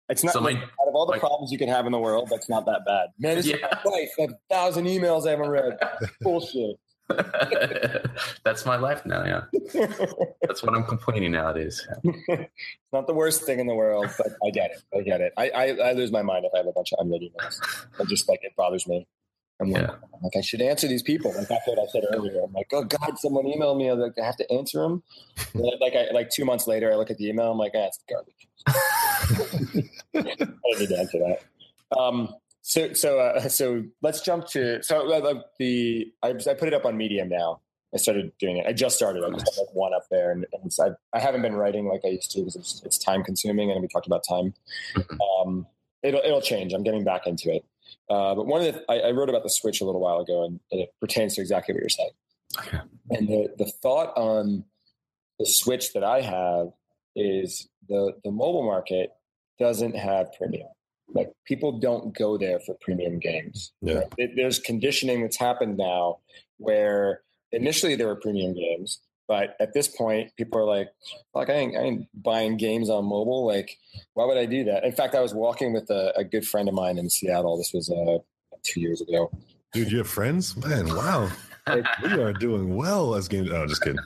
It's 0.09 0.23
not 0.23 0.35
so 0.35 0.41
like, 0.41 0.57
my, 0.57 0.62
out 0.62 0.89
of 0.89 0.95
all 0.95 1.07
the 1.07 1.12
my, 1.12 1.19
problems 1.19 1.51
you 1.51 1.59
can 1.59 1.69
have 1.69 1.87
in 1.87 1.93
the 1.93 1.99
world. 1.99 2.29
That's 2.31 2.49
not 2.49 2.67
that 2.67 2.85
bad. 2.87 3.09
Man, 3.19 3.37
this 3.37 3.47
yeah. 3.47 3.57
is 3.57 3.62
my 3.85 3.91
life. 3.91 4.11
A 4.19 4.29
thousand 4.49 4.87
emails 4.87 5.27
I 5.27 5.31
haven't 5.31 5.49
read. 5.49 5.79
Bullshit. 6.21 6.79
That's 8.45 8.65
my 8.65 8.77
life 8.77 9.05
now. 9.05 9.25
Yeah, 9.25 9.45
that's 10.43 10.63
what 10.63 10.75
I'm 10.75 10.85
complaining 10.85 11.33
nowadays. 11.33 11.87
it's 12.03 12.51
not 12.93 13.07
the 13.07 13.13
worst 13.13 13.45
thing 13.45 13.61
in 13.61 13.67
the 13.67 13.75
world, 13.75 14.07
but 14.17 14.29
I 14.47 14.51
get 14.51 14.71
it. 14.71 14.83
I 14.97 15.03
get 15.03 15.21
it. 15.21 15.33
I, 15.37 15.51
I, 15.51 15.65
I 15.89 15.93
lose 15.93 16.11
my 16.11 16.23
mind 16.23 16.47
if 16.47 16.53
I 16.55 16.59
have 16.59 16.67
a 16.67 16.73
bunch 16.73 16.93
of 16.93 17.05
unread 17.05 17.21
emails. 17.23 17.61
I 18.01 18.05
just 18.05 18.29
like 18.29 18.41
it 18.43 18.53
bothers 18.57 18.87
me. 18.87 19.07
I'm 19.61 19.71
like, 19.71 19.83
yeah. 19.83 19.91
I'm 19.93 20.23
like, 20.23 20.37
I 20.37 20.41
should 20.41 20.63
answer 20.63 20.89
these 20.89 21.03
people. 21.03 21.33
Like 21.37 21.49
that's 21.49 21.67
what 21.67 21.79
I 21.79 21.87
said 21.93 22.05
earlier. 22.13 22.43
I'm 22.43 22.53
like, 22.53 22.71
oh 22.73 22.85
God, 22.85 23.19
someone 23.19 23.45
emailed 23.45 23.77
me. 23.77 23.91
I 23.91 23.93
like, 23.93 24.19
I 24.21 24.25
have 24.25 24.37
to 24.37 24.53
answer 24.53 24.81
them. 24.81 25.03
like, 25.55 25.95
I, 25.95 26.09
like 26.13 26.31
two 26.31 26.45
months 26.45 26.67
later, 26.67 26.93
I 26.93 26.97
look 26.97 27.11
at 27.11 27.19
the 27.19 27.29
email. 27.29 27.53
I'm 27.53 27.59
like, 27.59 27.73
ah, 27.75 27.87
it's 27.87 28.01
garbage. 28.09 28.49
I 30.15 30.35
don't 30.37 30.81
need 30.81 30.89
to 30.89 30.99
answer 30.99 31.19
that. 31.19 31.99
Um, 31.99 32.35
so 32.67 32.95
so 32.95 33.19
uh, 33.19 33.41
so 33.49 33.85
let's 34.01 34.23
jump 34.23 34.47
to 34.49 34.83
so 34.83 35.12
uh, 35.12 35.43
the 35.59 36.11
I, 36.23 36.29
I 36.31 36.55
put 36.55 36.62
it 36.62 36.73
up 36.73 36.87
on 36.87 36.97
Medium 36.97 37.29
now. 37.29 37.61
I 37.95 37.99
started 37.99 38.33
doing 38.41 38.57
it. 38.57 38.67
I 38.67 38.73
just 38.73 38.97
started. 38.97 39.23
I 39.23 39.31
just 39.31 39.55
have 39.55 39.67
like 39.67 39.75
one 39.75 39.93
up 39.95 40.07
there, 40.11 40.33
and, 40.33 40.47
and 40.53 40.73
I, 40.81 41.17
I 41.17 41.21
haven't 41.21 41.43
been 41.43 41.55
writing 41.55 41.87
like 41.87 42.01
I 42.05 42.09
used 42.09 42.33
to 42.33 42.41
because 42.41 42.57
it's, 42.57 42.83
it's 42.85 42.99
time 42.99 43.23
consuming, 43.23 43.71
and 43.71 43.83
we 43.83 43.87
talked 43.87 44.07
about 44.07 44.25
time. 44.27 44.55
Mm-hmm. 44.97 45.21
Um, 45.21 45.67
it'll 46.03 46.23
it'll 46.25 46.41
change. 46.41 46.73
I'm 46.73 46.83
getting 46.83 47.05
back 47.05 47.27
into 47.27 47.55
it. 47.55 47.67
Uh, 48.09 48.35
but 48.35 48.47
one 48.47 48.65
of 48.65 48.75
the 48.75 48.85
I, 48.91 49.09
I, 49.09 49.11
wrote 49.12 49.29
about 49.29 49.43
the 49.43 49.51
Switch 49.51 49.83
a 49.83 49.85
little 49.85 50.01
while 50.01 50.21
ago, 50.21 50.45
and, 50.45 50.59
and 50.73 50.81
it 50.81 50.95
pertains 51.01 51.35
to 51.35 51.43
exactly 51.43 51.75
what 51.75 51.83
you're 51.83 51.91
saying. 51.91 52.11
Okay. 52.61 52.79
And 53.11 53.29
the 53.29 53.55
the 53.59 53.71
thought 53.83 54.17
on 54.17 54.65
the 55.39 55.47
Switch 55.47 55.93
that 55.93 56.03
I 56.03 56.23
have 56.23 56.73
is 57.15 57.69
the 57.91 58.15
the 58.25 58.31
mobile 58.31 58.65
market 58.65 59.11
doesn't 59.59 59.97
have 59.97 60.33
premium. 60.33 60.69
Like 61.13 61.33
people 61.45 61.79
don't 61.79 62.17
go 62.17 62.39
there 62.39 62.61
for 62.61 62.75
premium 62.81 63.19
games. 63.19 63.73
Yeah. 63.81 64.03
Right? 64.19 64.31
There's 64.35 64.59
conditioning 64.59 65.23
that's 65.23 65.37
happened 65.37 65.77
now 65.77 66.19
where 66.59 67.21
initially 67.53 67.95
there 67.95 68.07
were 68.07 68.17
premium 68.17 68.55
games, 68.55 69.01
but 69.27 69.57
at 69.61 69.73
this 69.73 69.89
point, 69.89 70.35
people 70.37 70.61
are 70.61 70.65
like, 70.65 70.89
"Like 71.35 71.49
I 71.49 71.55
ain't, 71.55 71.77
I 71.77 71.81
ain't 71.81 72.09
buying 72.15 72.57
games 72.57 72.91
on 72.91 73.05
mobile. 73.05 73.47
Like, 73.47 73.79
why 74.15 74.27
would 74.27 74.37
I 74.37 74.47
do 74.47 74.65
that?" 74.65 74.85
In 74.85 74.93
fact, 74.93 75.15
I 75.15 75.21
was 75.21 75.35
walking 75.35 75.73
with 75.73 75.89
a, 75.91 76.13
a 76.17 76.25
good 76.25 76.47
friend 76.47 76.69
of 76.69 76.75
mine 76.75 76.99
in 76.99 77.09
Seattle. 77.09 77.57
This 77.57 77.73
was 77.73 77.91
uh, 77.91 78.19
two 78.63 78.81
years 78.81 79.01
ago. 79.01 79.31
Dude, 79.73 79.91
you 79.91 79.99
have 79.99 80.09
friends, 80.09 80.57
man. 80.57 80.89
Wow. 80.89 81.31
we 82.03 82.13
are 82.13 82.35
doing 82.35 82.77
well 82.77 83.15
as 83.15 83.27
games. 83.27 83.51
Oh, 83.51 83.67
just 83.67 83.83
kidding. 83.83 83.99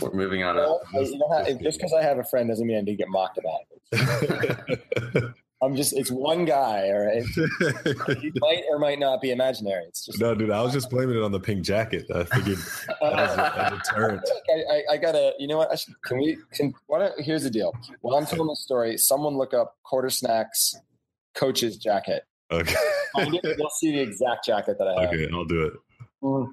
We're 0.00 0.12
moving 0.12 0.44
on. 0.44 0.54
Well, 0.54 0.80
just, 0.94 1.12
you 1.12 1.18
know 1.18 1.28
how, 1.28 1.44
just 1.60 1.78
because 1.78 1.92
I 1.92 2.02
have 2.02 2.18
a 2.18 2.24
friend 2.24 2.48
doesn't 2.48 2.64
mean 2.64 2.76
I 2.76 2.80
need 2.80 2.92
to 2.92 2.96
get 2.96 3.08
mocked 3.08 3.38
about 3.38 3.60
it. 3.90 5.34
I'm 5.62 5.76
just 5.76 5.96
it's 5.96 6.10
one 6.10 6.44
guy, 6.44 6.88
all 6.88 7.06
right. 7.06 7.22
he 8.20 8.32
might 8.40 8.64
or 8.68 8.80
might 8.80 8.98
not 8.98 9.20
be 9.20 9.30
imaginary. 9.30 9.84
It's 9.84 10.04
just 10.04 10.20
no, 10.20 10.34
dude. 10.34 10.50
I 10.50 10.60
was 10.60 10.72
just 10.72 10.90
blaming 10.90 11.16
it 11.16 11.22
on 11.22 11.30
the 11.30 11.38
pink 11.38 11.62
jacket. 11.62 12.04
I 12.12 12.24
figured 12.24 12.58
as 12.58 13.36
a, 13.38 13.70
a 13.72 13.78
deterrent. 13.78 14.28
I, 14.50 14.74
I, 14.74 14.82
I, 14.94 14.96
gotta. 14.96 15.34
You 15.38 15.46
know 15.46 15.58
what? 15.58 15.70
I 15.70 15.76
should, 15.76 15.94
can 16.02 16.18
we? 16.18 16.36
Can 16.52 16.74
why 16.86 16.98
don't? 16.98 17.20
Here's 17.20 17.44
the 17.44 17.50
deal. 17.50 17.72
While 18.00 18.16
I'm 18.16 18.26
telling 18.26 18.48
the 18.48 18.56
story, 18.56 18.98
someone 18.98 19.36
look 19.36 19.54
up 19.54 19.76
quarter 19.84 20.10
snacks 20.10 20.74
coach's 21.34 21.76
jacket. 21.76 22.24
Okay. 22.50 22.74
You'll 23.16 23.70
see 23.78 23.92
the 23.92 24.00
exact 24.00 24.44
jacket 24.44 24.78
that 24.78 24.88
I 24.88 25.02
have. 25.02 25.10
Okay, 25.10 25.28
I'll 25.32 25.44
do 25.44 25.62
it. 25.62 25.72
Mm. 26.22 26.48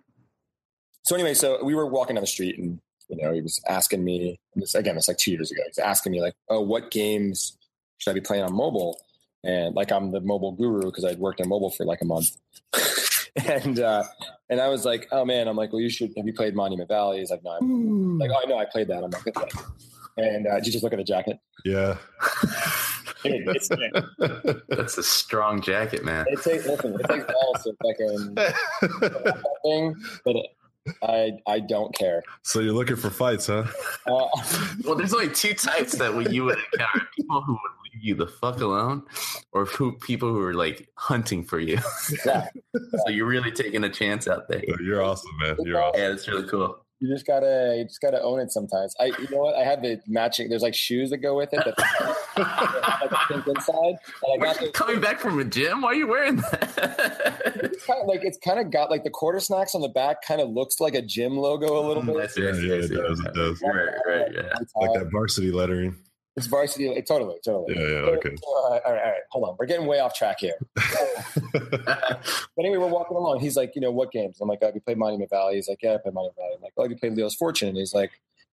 So 1.03 1.15
anyway, 1.15 1.33
so 1.33 1.63
we 1.63 1.73
were 1.73 1.87
walking 1.87 2.15
down 2.15 2.21
the 2.21 2.27
street 2.27 2.59
and 2.59 2.79
you 3.09 3.17
know, 3.17 3.33
he 3.33 3.41
was 3.41 3.59
asking 3.67 4.03
me 4.03 4.39
this 4.55 4.75
again, 4.75 4.95
it's 4.95 5.07
like 5.07 5.17
two 5.17 5.31
years 5.31 5.51
ago. 5.51 5.61
He's 5.65 5.79
asking 5.79 6.11
me 6.11 6.21
like, 6.21 6.35
oh, 6.47 6.61
what 6.61 6.91
games 6.91 7.57
should 7.99 8.11
I 8.11 8.13
be 8.13 8.21
playing 8.21 8.43
on 8.43 8.53
mobile? 8.53 8.99
And 9.43 9.75
like 9.75 9.91
I'm 9.91 10.11
the 10.11 10.19
mobile 10.19 10.51
guru 10.51 10.81
because 10.81 11.05
I'd 11.05 11.19
worked 11.19 11.39
on 11.39 11.47
mobile 11.47 11.69
for 11.69 11.85
like 11.85 12.01
a 12.01 12.05
month. 12.05 12.35
and 13.45 13.79
uh 13.79 14.03
and 14.49 14.59
I 14.59 14.67
was 14.67 14.83
like, 14.83 15.07
oh 15.11 15.23
man, 15.23 15.47
I'm 15.47 15.55
like, 15.55 15.71
well, 15.71 15.81
you 15.81 15.89
should 15.89 16.11
have 16.17 16.25
you 16.25 16.33
played 16.33 16.55
Monument 16.55 16.89
Valley? 16.89 17.19
He's 17.19 17.31
like, 17.31 17.43
no, 17.43 17.51
I'm 17.51 18.19
like, 18.19 18.31
oh, 18.31 18.41
I 18.43 18.49
know 18.49 18.57
I 18.57 18.65
played 18.65 18.87
that. 18.87 19.03
I'm 19.03 19.11
like, 19.11 19.27
okay. 19.27 19.49
And 20.17 20.47
uh, 20.47 20.55
did 20.55 20.65
you 20.65 20.71
just 20.73 20.83
look 20.83 20.91
at 20.91 20.97
the 20.97 21.05
jacket? 21.05 21.39
Yeah. 21.63 21.97
It, 23.25 23.43
it's, 23.47 23.67
That's 24.69 24.97
a 24.97 25.03
strong 25.03 25.61
jacket, 25.61 26.05
man. 26.05 26.25
it 26.29 26.41
takes 26.41 26.65
listen, 26.65 26.97
it 26.97 27.05
takes 27.05 27.25
balls 27.25 27.63
to 27.63 27.75
fucking 27.83 28.35
thing, 29.65 29.95
but 30.23 30.37
it, 30.37 30.45
I 31.03 31.31
I 31.47 31.59
don't 31.59 31.93
care. 31.95 32.23
So 32.43 32.59
you're 32.59 32.73
looking 32.73 32.95
for 32.95 33.09
fights, 33.09 33.47
huh? 33.47 33.65
Uh, 34.07 34.27
Well, 34.83 34.95
there's 34.95 35.13
only 35.13 35.29
two 35.29 35.53
types 35.53 35.93
that 35.97 36.13
we 36.15 36.27
you 36.29 36.45
would 36.45 36.57
encounter: 36.73 37.07
people 37.15 37.41
who 37.41 37.53
would 37.53 37.71
leave 37.93 38.03
you 38.03 38.15
the 38.15 38.27
fuck 38.27 38.61
alone, 38.61 39.03
or 39.51 39.65
who 39.65 39.93
people 39.99 40.29
who 40.29 40.41
are 40.41 40.53
like 40.53 40.89
hunting 40.95 41.43
for 41.43 41.59
you. 41.59 41.77
yeah, 42.25 42.47
so 42.75 43.09
you're 43.09 43.27
really 43.27 43.51
taking 43.51 43.83
a 43.83 43.89
chance 43.89 44.27
out 44.27 44.47
there. 44.47 44.63
You're 44.81 45.03
awesome, 45.03 45.31
man. 45.41 45.57
You're 45.63 45.81
awesome. 45.83 45.99
Yeah, 46.01 46.11
it's 46.11 46.27
really 46.27 46.47
cool. 46.47 46.83
You 46.99 47.07
just 47.07 47.25
gotta 47.25 47.75
you 47.77 47.85
just 47.85 48.01
gotta 48.01 48.21
own 48.21 48.39
it 48.39 48.51
sometimes. 48.51 48.93
I 48.99 49.05
you 49.05 49.27
know 49.31 49.37
what? 49.37 49.55
I 49.55 49.63
have 49.63 49.81
the 49.81 50.01
matching. 50.07 50.49
There's 50.49 50.61
like 50.61 50.75
shoes 50.75 51.09
that 51.11 51.19
go 51.19 51.35
with 51.35 51.53
it 51.53 51.63
that 51.63 51.77
like 52.37 53.11
a 53.11 53.17
pink 53.27 53.47
inside, 53.47 53.95
and 54.23 54.33
I 54.33 54.45
got 54.45 54.59
you 54.59 54.67
the, 54.67 54.73
coming 54.73 54.99
back 54.99 55.19
from 55.19 55.39
a 55.39 55.45
gym? 55.45 55.81
Why 55.81 55.89
are 55.89 55.95
you 55.95 56.07
wearing 56.07 56.37
that? 56.37 57.41
it's 57.63 57.85
kind 57.85 58.01
of 58.01 58.07
like 58.07 58.21
it's 58.23 58.37
kind 58.37 58.59
of 58.59 58.71
got 58.71 58.89
like 58.91 59.05
the 59.05 59.09
quarter 59.09 59.39
snacks 59.39 59.75
on 59.75 59.81
the 59.81 59.89
back. 59.89 60.21
Kind 60.23 60.41
of 60.41 60.49
looks 60.49 60.81
like 60.81 60.93
a 60.93 61.01
gym 61.01 61.37
logo 61.37 61.79
a 61.79 61.83
little 61.87 62.03
mm, 62.03 62.07
bit. 62.07 62.31
Yes, 62.35 62.37
Yeah, 62.37 62.43
yes, 62.43 62.63
yeah, 62.63 62.75
yes, 62.75 62.89
it 62.89 62.95
does. 62.95 63.19
It 63.21 63.33
does. 63.33 63.61
Right, 63.61 63.89
right, 64.05 64.31
yeah. 64.33 64.53
Like 64.75 64.99
that 64.99 65.09
varsity 65.11 65.51
lettering. 65.51 65.95
It's 66.39 66.47
varsity. 66.47 66.85
Totally, 67.07 67.35
totally. 67.45 67.75
Yeah, 67.75 67.87
yeah, 67.87 68.17
okay. 68.17 68.29
uh, 68.29 68.49
all 68.49 68.71
right, 68.71 68.81
all 68.85 68.93
right. 68.93 69.21
Hold 69.29 69.49
on. 69.49 69.55
We're 69.59 69.65
getting 69.67 69.85
way 69.85 69.99
off 69.99 70.15
track 70.15 70.37
here. 70.39 70.55
But 72.59 72.65
anyway, 72.65 72.77
we're 72.77 72.87
walking 72.87 73.15
along. 73.15 73.39
He's 73.39 73.55
like, 73.55 73.73
you 73.75 73.81
know, 73.81 73.91
what 73.91 74.11
games? 74.11 74.41
I'm 74.41 74.49
like, 74.49 74.59
oh, 74.61 74.65
have 74.65 74.75
you 74.75 74.81
played 74.81 74.97
Monument 74.97 75.29
Valley? 75.29 75.55
He's 75.55 75.69
like, 75.69 75.81
yeah, 75.81 75.93
I 75.93 75.97
played 75.97 76.13
Monument 76.13 76.35
Valley. 76.35 76.55
I'm 76.57 76.61
like, 76.61 76.73
oh, 76.75 76.81
have 76.83 76.91
you 76.91 76.97
played 76.97 77.13
Leo's 77.13 77.35
Fortune? 77.35 77.69
And 77.69 77.77
he's 77.77 77.93
like, 77.93 78.11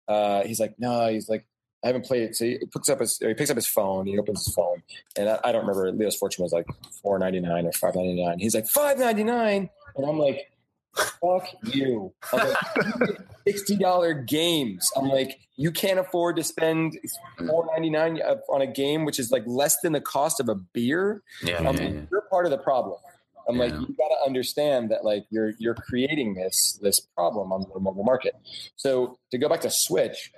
uh, 0.09 0.43
he's 0.43 0.61
like, 0.61 0.75
no. 0.79 1.09
He's 1.09 1.29
like, 1.29 1.47
I 1.83 1.87
haven't 1.87 2.05
played 2.05 2.25
it. 2.25 2.37
So 2.37 2.45
he 2.45 2.59
picks 2.71 2.91
up 2.91 3.01
his, 3.01 3.17
he 3.19 3.33
picks 3.33 3.49
up 3.49 3.57
his 3.57 3.67
phone. 3.67 4.07
He 4.07 4.19
opens 4.19 4.45
his 4.45 4.55
phone, 4.55 4.83
and 5.17 5.29
I, 5.29 5.41
I 5.45 5.53
don't 5.53 5.67
remember. 5.67 5.91
Leo's 5.93 6.17
Fortune 6.17 6.43
was 6.43 6.53
like 6.53 6.67
four 7.03 7.19
ninety 7.19 7.41
nine 7.41 7.67
or 7.67 7.73
five 7.73 7.95
ninety 7.95 8.23
nine. 8.23 8.39
He's 8.39 8.55
like 8.55 8.67
five 8.67 8.99
ninety 8.99 9.25
nine, 9.25 9.71
and 9.97 10.07
I'm 10.07 10.19
like, 10.19 10.51
fuck 10.95 11.49
you. 11.65 12.13
I'm 12.33 12.49
like, 12.49 13.19
Sixty 13.47 13.77
dollar 13.77 14.15
games. 14.15 14.89
I'm 14.97 15.09
like, 15.09 15.39
you 15.57 15.71
can't 15.71 15.99
afford 15.99 16.37
to 16.37 16.45
spend 16.45 16.99
four 17.47 17.67
ninety 17.73 17.91
nine 17.91 18.21
on 18.49 18.63
a 18.63 18.67
game, 18.67 19.05
which 19.05 19.19
is 19.19 19.31
like 19.31 19.43
less 19.47 19.81
than 19.83 19.93
the 19.93 20.01
cost 20.01 20.41
of 20.41 20.49
a 20.49 20.55
beer. 20.55 21.23
Yeah, 21.43 21.59
I'm 21.59 21.65
yeah, 21.65 21.71
like, 21.71 21.81
yeah. 21.81 22.01
you're 22.11 22.23
part 22.31 22.47
of 22.47 22.51
the 22.51 22.59
problem. 22.59 22.99
I'm 23.47 23.59
like, 23.59 23.73
you 23.73 23.95
got 23.99 24.09
to 24.09 24.17
understand 24.25 24.91
that 24.91 25.05
like 25.05 25.27
you're 25.31 25.53
you're 25.59 25.75
creating 25.75 26.35
this 26.35 26.79
this 26.81 27.01
problem 27.01 27.53
on 27.53 27.67
the 27.73 27.81
mobile 27.81 28.05
market. 28.05 28.35
So 28.77 29.19
to 29.31 29.39
go 29.39 29.49
back 29.49 29.61
to 29.63 29.71
Switch, 29.71 30.33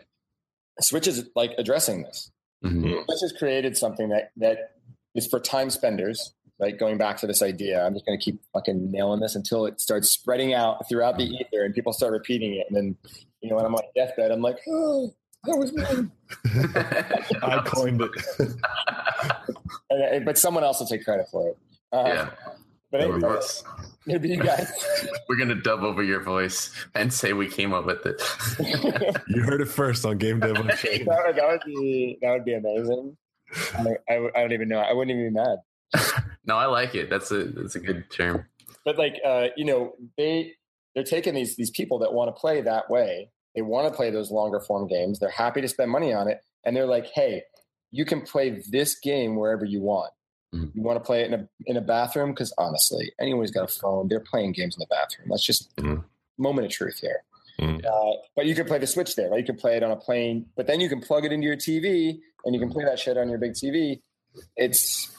Switch 0.81 1.07
is 1.07 1.29
like 1.37 1.53
addressing 1.59 2.03
this. 2.03 2.31
Mhm. 2.65 3.05
Switch 3.05 3.19
has 3.23 3.33
created 3.39 3.77
something 3.77 4.09
that 4.09 4.33
that 4.37 4.73
is 5.15 5.29
for 5.29 5.39
time 5.39 5.71
spenders. 5.71 6.35
Right, 6.59 6.79
going 6.79 6.97
back 6.97 7.19
to 7.19 7.27
this 7.27 7.43
idea, 7.43 7.85
I'm 7.85 7.93
just 7.93 8.07
going 8.07 8.19
to 8.19 8.25
keep 8.25 8.41
fucking 8.55 8.91
nailing 8.91 9.21
this 9.21 9.35
until 9.35 9.67
it 9.67 9.79
starts 9.79 10.09
spreading 10.11 10.55
out 10.55 10.89
throughout 10.89 11.19
the 11.19 11.25
ether 11.25 11.65
and 11.65 11.75
people 11.75 11.93
start 11.93 12.13
repeating 12.13 12.55
it. 12.55 12.67
And 12.69 12.75
then, 12.77 12.97
you 13.43 13.51
know, 13.51 13.57
when 13.57 13.67
I'm 13.67 13.75
on 13.75 13.83
deathbed, 13.95 14.31
I'm 14.31 14.41
like, 14.41 14.57
oh, 14.67 15.15
that 15.45 15.57
was 15.59 15.73
me. 15.75 15.85
I 17.43 17.61
coined 17.65 18.01
it. 18.01 18.11
And, 19.91 20.03
and- 20.03 20.25
but 20.25 20.37
someone 20.39 20.65
else 20.65 20.81
will 20.81 20.87
take 20.87 21.05
credit 21.05 21.27
for 21.31 21.49
it. 21.49 21.59
Uh, 21.93 22.05
yeah. 22.07 22.29
But 22.91 23.01
That'll 23.01 23.19
be 23.19 23.25
anyway, 23.25 23.39
Us. 23.39 23.65
maybe 24.07 24.29
you 24.31 24.37
guys. 24.43 24.71
We're 25.29 25.37
gonna 25.37 25.55
dub 25.57 25.83
over 25.83 26.03
your 26.03 26.23
voice 26.23 26.71
and 26.95 27.13
say 27.13 27.33
we 27.33 27.49
came 27.49 27.73
up 27.73 27.85
with 27.87 28.05
it. 28.07 28.21
You 29.29 29.43
heard 29.43 29.61
it 29.61 29.67
first 29.69 30.05
on 30.05 30.19
Game 30.19 30.41
Dev 30.41 30.57
Unchained. 30.57 31.07
that, 31.09 31.23
would, 31.27 31.37
that 31.37 31.49
would 31.49 31.61
be 31.67 32.19
that 32.23 32.31
would 32.31 32.45
be 32.45 32.55
amazing. 32.55 33.17
I, 33.77 33.97
I, 34.13 34.29
I 34.37 34.41
don't 34.41 34.53
even 34.53 34.69
know. 34.69 34.79
I 34.79 34.93
wouldn't 34.93 35.17
even 35.17 35.33
be 35.33 35.39
mad. 35.39 35.59
No, 36.45 36.57
I 36.57 36.67
like 36.67 36.95
it. 36.95 37.09
That's 37.11 37.31
a 37.31 37.45
that's 37.45 37.75
a 37.77 37.81
good 37.81 38.11
term. 38.11 38.47
But 38.85 38.99
like, 38.99 39.17
uh, 39.25 39.49
you 39.57 39.65
know, 39.65 39.95
they 40.17 40.53
they're 40.95 41.05
taking 41.05 41.35
these 41.35 41.57
these 41.57 41.71
people 41.71 41.99
that 42.01 42.13
want 42.13 42.29
to 42.35 42.39
play 42.41 42.61
that 42.63 42.91
way. 42.91 43.31
They 43.55 43.63
want 43.63 43.89
to 43.91 43.97
play 43.97 44.11
those 44.11 44.31
longer 44.31 44.61
form 44.61 44.87
games. 44.87 45.19
They're 45.19 45.31
happy 45.31 45.61
to 45.61 45.69
spend 45.69 45.91
money 45.91 46.13
on 46.13 46.29
it, 46.29 46.41
and 46.65 46.77
they're 46.77 46.87
like, 46.87 47.07
hey, 47.15 47.43
you 47.91 48.05
can 48.05 48.21
play 48.21 48.63
this 48.71 48.99
game 48.99 49.37
wherever 49.37 49.65
you 49.65 49.81
want. 49.81 50.13
Mhm. 50.55 50.73
You 50.75 50.83
want 50.83 50.97
to 51.03 51.05
play 51.05 51.23
it 51.23 51.33
in 51.33 51.35
a 51.35 51.49
in 51.67 51.77
a 51.77 51.81
bathroom 51.81 52.31
because 52.33 52.53
honestly, 52.59 53.13
anyone's 53.21 53.51
got 53.51 53.65
a 53.71 53.73
phone. 53.81 54.09
They're 54.09 54.21
playing 54.21 54.53
games 54.53 54.77
in 54.77 54.81
the 54.81 54.87
bathroom. 54.91 55.29
That's 55.31 55.45
just 55.47 55.75
Mhm. 55.77 56.05
moment 56.39 56.67
of 56.67 56.73
truth 56.73 56.99
here. 57.01 57.23
Mhm. 57.59 57.85
Uh, 57.85 58.19
but 58.37 58.45
you 58.45 58.55
can 58.55 58.67
play 58.67 58.79
the 58.79 58.87
Switch 58.87 59.17
there, 59.17 59.31
right? 59.31 59.41
You 59.41 59.47
can 59.47 59.57
play 59.57 59.77
it 59.79 59.83
on 59.83 59.91
a 59.91 59.97
plane, 59.97 60.47
but 60.57 60.67
then 60.67 60.79
you 60.79 60.91
can 60.91 61.01
plug 61.01 61.25
it 61.25 61.33
into 61.33 61.47
your 61.47 61.57
TV 61.57 62.21
and 62.45 62.55
you 62.55 62.61
can 62.61 62.71
play 62.71 62.85
that 62.85 62.99
shit 62.99 63.17
on 63.17 63.31
your 63.31 63.39
big 63.39 63.55
TV. 63.55 64.03
It's 64.57 65.11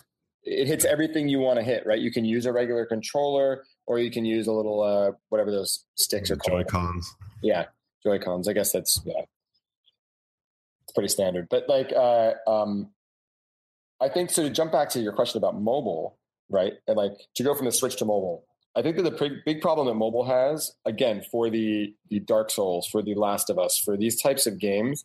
it 0.48 0.68
hits 0.68 0.86
everything 0.86 1.28
you 1.28 1.40
want 1.40 1.60
to 1.60 1.64
hit, 1.64 1.86
right? 1.86 2.00
You 2.00 2.12
can 2.12 2.26
use 2.26 2.46
a 2.46 2.54
regular 2.54 2.86
controller, 2.86 3.66
or 3.86 4.00
you 4.00 4.10
can 4.10 4.26
use 4.26 4.48
a 4.48 4.52
little 4.54 4.82
uh, 4.82 5.12
whatever 5.30 5.52
those 5.52 5.86
sticks 5.96 6.32
are 6.32 6.38
Joy 6.38 6.64
called. 6.64 6.68
Cons. 6.68 7.16
Yeah, 7.44 7.66
Joy 8.04 8.20
Cons. 8.20 8.48
I 8.48 8.54
guess 8.54 8.72
that's 8.72 9.02
yeah, 9.06 9.22
it's 10.84 10.94
pretty 10.94 11.10
standard. 11.10 11.48
But 11.50 11.68
like, 11.68 11.92
uh, 11.94 12.34
um, 12.48 12.90
I 14.00 14.10
think 14.10 14.32
so. 14.32 14.44
To 14.44 14.50
jump 14.50 14.72
back 14.72 14.90
to 14.90 15.02
your 15.02 15.14
question 15.14 15.38
about 15.38 15.60
mobile, 15.60 16.18
right? 16.50 16.74
And 16.88 16.96
like 16.96 17.14
to 17.36 17.44
go 17.44 17.54
from 17.54 17.66
the 17.66 17.72
Switch 17.72 17.98
to 17.98 18.06
mobile, 18.06 18.46
I 18.76 18.82
think 18.82 18.96
that 18.96 19.04
the 19.04 19.12
big, 19.12 19.44
big 19.46 19.62
problem 19.62 19.88
that 19.88 19.96
mobile 19.96 20.26
has, 20.26 20.74
again, 20.86 21.24
for 21.32 21.50
the 21.50 21.94
the 22.10 22.20
Dark 22.20 22.52
Souls, 22.52 22.88
for 22.88 23.02
the 23.02 23.16
Last 23.16 23.50
of 23.50 23.60
Us, 23.60 23.78
for 23.78 23.98
these 23.98 24.22
types 24.22 24.48
of 24.48 24.60
games, 24.60 25.04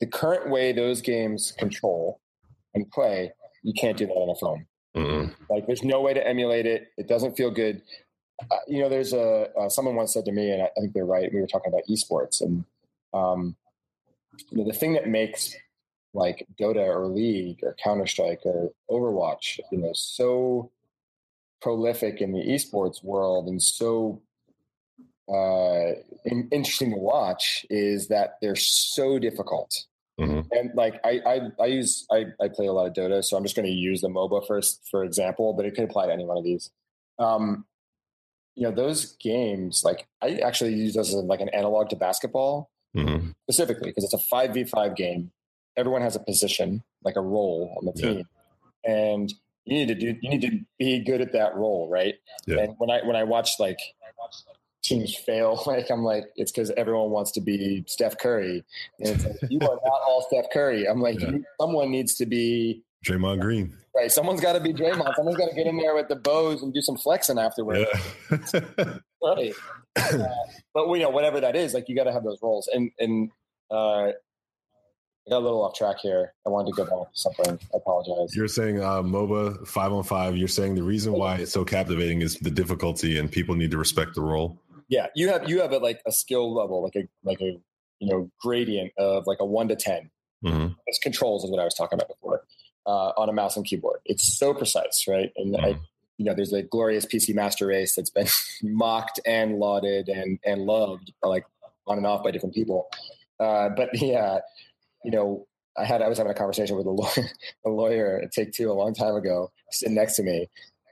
the 0.00 0.06
current 0.06 0.48
way 0.48 0.72
those 0.72 1.00
games 1.00 1.52
control 1.58 2.20
and 2.74 2.90
play, 2.90 3.32
you 3.68 3.74
can't 3.74 3.98
do 3.98 4.06
that 4.06 4.14
on 4.14 4.30
a 4.30 4.34
phone. 4.34 4.66
Mm-mm. 4.96 5.34
Like, 5.50 5.66
there's 5.66 5.84
no 5.84 6.00
way 6.00 6.14
to 6.14 6.26
emulate 6.26 6.64
it. 6.64 6.88
It 6.96 7.06
doesn't 7.06 7.36
feel 7.36 7.50
good. 7.50 7.82
Uh, 8.50 8.56
you 8.66 8.80
know, 8.80 8.88
there's 8.88 9.12
a 9.12 9.48
uh, 9.60 9.68
someone 9.68 9.94
once 9.94 10.14
said 10.14 10.24
to 10.24 10.32
me, 10.32 10.50
and 10.50 10.62
I, 10.62 10.66
I 10.66 10.80
think 10.80 10.94
they're 10.94 11.04
right. 11.04 11.30
We 11.32 11.40
were 11.40 11.46
talking 11.46 11.70
about 11.70 11.82
esports, 11.90 12.40
and 12.40 12.64
um, 13.12 13.56
you 14.50 14.58
know, 14.58 14.64
the 14.64 14.78
thing 14.78 14.94
that 14.94 15.08
makes 15.08 15.54
like 16.14 16.46
Dota 16.58 16.86
or 16.86 17.06
League 17.06 17.58
or 17.62 17.76
Counter 17.82 18.06
Strike 18.06 18.40
or 18.44 18.70
Overwatch, 18.90 19.60
you 19.70 19.78
know, 19.78 19.92
so 19.92 20.70
prolific 21.60 22.20
in 22.20 22.32
the 22.32 22.40
esports 22.40 23.02
world 23.02 23.48
and 23.48 23.60
so 23.60 24.22
uh, 25.28 25.92
in, 26.24 26.48
interesting 26.50 26.90
to 26.90 26.96
watch 26.96 27.66
is 27.68 28.08
that 28.08 28.38
they're 28.40 28.56
so 28.56 29.18
difficult. 29.18 29.84
Mhm. 30.18 30.46
And 30.50 30.70
like 30.74 31.00
I, 31.04 31.20
I, 31.24 31.40
I 31.62 31.66
use 31.66 32.06
I, 32.10 32.26
I 32.40 32.48
play 32.48 32.66
a 32.66 32.72
lot 32.72 32.86
of 32.86 32.92
Dota, 32.94 33.22
so 33.24 33.36
I'm 33.36 33.44
just 33.44 33.54
going 33.54 33.66
to 33.66 33.72
use 33.72 34.00
the 34.00 34.08
MOBA 34.08 34.46
first 34.46 34.80
for 34.90 35.04
example, 35.04 35.52
but 35.54 35.64
it 35.64 35.74
could 35.74 35.84
apply 35.84 36.06
to 36.06 36.12
any 36.12 36.24
one 36.24 36.36
of 36.36 36.44
these. 36.44 36.70
Um, 37.18 37.64
you 38.56 38.64
know, 38.64 38.74
those 38.74 39.16
games 39.22 39.82
like 39.84 40.08
I 40.20 40.36
actually 40.38 40.74
use 40.74 40.94
those 40.94 41.08
as 41.14 41.22
like 41.22 41.40
an 41.40 41.48
analog 41.50 41.88
to 41.90 41.96
basketball 41.96 42.70
Mhm. 42.96 43.34
specifically 43.44 43.90
because 43.90 44.04
it's 44.04 44.14
a 44.14 44.18
five 44.18 44.52
v 44.54 44.64
five 44.64 44.96
game. 44.96 45.30
Everyone 45.76 46.02
has 46.02 46.16
a 46.16 46.20
position, 46.20 46.82
like 47.04 47.14
a 47.16 47.20
role 47.20 47.74
on 47.78 47.84
the 47.86 47.92
Yeah. 47.94 48.12
team, 48.14 48.28
and 48.84 49.32
you 49.64 49.74
need 49.78 49.88
to 49.88 49.94
do 49.94 50.18
you 50.20 50.30
need 50.30 50.40
to 50.40 50.58
be 50.78 50.98
good 50.98 51.20
at 51.20 51.30
that 51.32 51.54
role, 51.54 51.88
right? 51.88 52.16
Yeah. 52.46 52.58
And 52.60 52.74
when 52.78 52.90
I 52.90 53.04
when 53.06 53.14
I 53.14 53.22
watch 53.22 53.50
like 53.60 53.78
teams 54.88 55.14
fail, 55.14 55.62
like 55.66 55.90
I'm 55.90 56.02
like 56.02 56.24
it's 56.36 56.50
because 56.52 56.70
everyone 56.76 57.10
wants 57.10 57.30
to 57.32 57.40
be 57.40 57.84
Steph 57.86 58.18
Curry, 58.18 58.64
and 59.00 59.08
it's 59.08 59.24
like 59.24 59.36
you 59.50 59.58
are 59.60 59.78
not 59.84 60.00
all 60.06 60.26
Steph 60.30 60.46
Curry. 60.52 60.86
I'm 60.88 61.00
like 61.00 61.20
Yeah. 61.20 61.32
someone 61.60 61.90
needs 61.90 62.14
to 62.16 62.26
be 62.26 62.82
Draymond 63.06 63.40
Green. 63.40 63.76
right. 63.94 64.10
Someone's 64.10 64.40
got 64.40 64.54
to 64.54 64.60
be 64.60 64.72
Draymond. 64.72 65.14
Someone's 65.14 65.36
got 65.38 65.48
to 65.50 65.54
get 65.54 65.66
in 65.68 65.76
there 65.76 65.94
with 65.94 66.08
the 66.08 66.16
bows 66.16 66.62
and 66.62 66.74
do 66.74 66.80
some 66.82 66.96
flexing 66.96 67.38
afterwards. 67.38 67.88
Yeah. 68.52 68.98
Right. 69.20 69.52
Uh, 69.96 70.28
but 70.72 70.88
you 70.92 71.00
know, 71.02 71.10
whatever 71.10 71.40
that 71.40 71.56
is, 71.56 71.74
like 71.74 71.88
you 71.88 71.96
got 71.96 72.04
to 72.04 72.12
have 72.12 72.22
those 72.22 72.38
roles. 72.40 72.68
And 72.72 72.92
and 73.00 73.30
uh, 73.68 73.74
I 74.06 74.12
got 75.28 75.38
a 75.38 75.40
little 75.40 75.64
off 75.64 75.74
track 75.74 75.96
here. 76.00 76.32
I 76.46 76.50
wanted 76.50 76.70
to 76.74 76.76
go 76.76 76.84
back 76.84 77.12
to 77.12 77.18
something. 77.18 77.58
I 77.74 77.76
apologize. 77.76 78.34
You're 78.36 78.46
saying 78.46 78.80
uh, 78.80 79.02
MOBA 79.02 79.66
five 79.66 79.92
on 79.92 80.04
five. 80.04 80.36
You're 80.36 80.46
saying 80.46 80.76
the 80.76 80.84
reason 80.84 81.12
why 81.14 81.36
it's 81.36 81.50
so 81.52 81.64
captivating 81.64 82.22
is 82.22 82.38
the 82.38 82.50
difficulty, 82.50 83.18
and 83.18 83.30
people 83.30 83.56
need 83.56 83.72
to 83.72 83.76
respect 83.78 84.14
the 84.14 84.20
role. 84.22 84.56
Yeah, 84.88 85.08
you 85.14 85.28
have 85.28 85.48
you 85.48 85.60
have 85.60 85.72
a, 85.72 85.78
like 85.78 86.00
a 86.06 86.12
skill 86.12 86.54
level, 86.54 86.82
like 86.82 86.96
a 86.96 87.08
like 87.22 87.40
a 87.40 87.60
you 87.98 88.08
know 88.08 88.30
gradient 88.40 88.92
of 88.98 89.26
like 89.26 89.38
a 89.40 89.44
one 89.44 89.68
to 89.68 89.76
10 89.76 90.10
mm-hmm. 90.44 90.68
It's 90.86 90.98
controls 90.98 91.44
is 91.44 91.50
what 91.50 91.60
I 91.60 91.64
was 91.64 91.74
talking 91.74 91.96
about 91.98 92.08
before 92.08 92.42
uh, 92.86 93.12
on 93.16 93.28
a 93.28 93.32
mouse 93.32 93.56
and 93.56 93.66
keyboard. 93.66 94.00
It's 94.06 94.38
so 94.38 94.54
precise, 94.54 95.04
right? 95.06 95.30
And 95.36 95.54
mm-hmm. 95.54 95.64
I, 95.64 95.68
you 96.16 96.24
know, 96.24 96.34
there's 96.34 96.52
a 96.52 96.62
glorious 96.62 97.04
PC 97.04 97.34
Master 97.34 97.66
Race 97.66 97.94
that's 97.94 98.10
been 98.10 98.26
mocked 98.62 99.20
and 99.26 99.58
lauded 99.58 100.08
and 100.08 100.38
and 100.44 100.62
loved, 100.62 101.12
like 101.22 101.44
on 101.86 101.98
and 101.98 102.06
off 102.06 102.24
by 102.24 102.30
different 102.30 102.54
people. 102.54 102.88
Uh, 103.38 103.68
but 103.68 103.90
yeah, 104.00 104.38
you 105.04 105.10
know, 105.10 105.46
I 105.76 105.84
had 105.84 106.02
I 106.02 106.08
was 106.08 106.18
having 106.18 106.32
a 106.32 106.34
conversation 106.34 106.76
with 106.76 106.86
a 106.86 106.90
lawyer, 106.90 107.30
a 107.66 107.70
lawyer 107.70 108.20
at 108.22 108.32
Take 108.32 108.52
Two 108.52 108.70
a 108.70 108.74
long 108.74 108.94
time 108.94 109.14
ago, 109.14 109.52
sitting 109.70 109.94
next 109.94 110.16
to 110.16 110.22
me, 110.22 110.48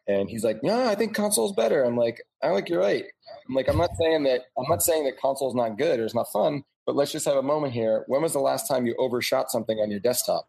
and 0.07 0.29
he's 0.29 0.45
like, 0.45 0.61
"Yeah, 0.63 0.89
I 0.89 0.95
think 0.95 1.15
console's 1.15 1.53
better." 1.53 1.83
I'm 1.83 1.97
like, 1.97 2.23
"I 2.43 2.55
think 2.55 2.69
you're 2.69 2.81
right." 2.81 3.07
I'm 3.49 3.55
like, 3.55 3.69
"I'm 3.69 3.79
not 3.79 3.91
saying 3.99 4.25
that 4.25 4.43
I'm 4.59 4.69
not 4.69 4.83
saying 4.83 5.05
that 5.05 5.21
console 5.21 5.49
is 5.49 5.55
not 5.55 5.79
good 5.79 6.01
or 6.01 6.05
it's 6.05 6.15
not 6.15 6.31
fun, 6.33 6.65
but 6.87 6.97
let's 6.97 7.13
just 7.13 7.27
have 7.27 7.37
a 7.37 7.43
moment 7.43 7.73
here. 7.73 8.05
When 8.07 8.23
was 8.23 8.33
the 8.33 8.41
last 8.41 8.69
time 8.69 8.87
you 8.87 8.95
overshot 8.99 9.51
something 9.51 9.79
on 9.79 9.91
your 9.91 10.01
desktop?" 10.01 10.47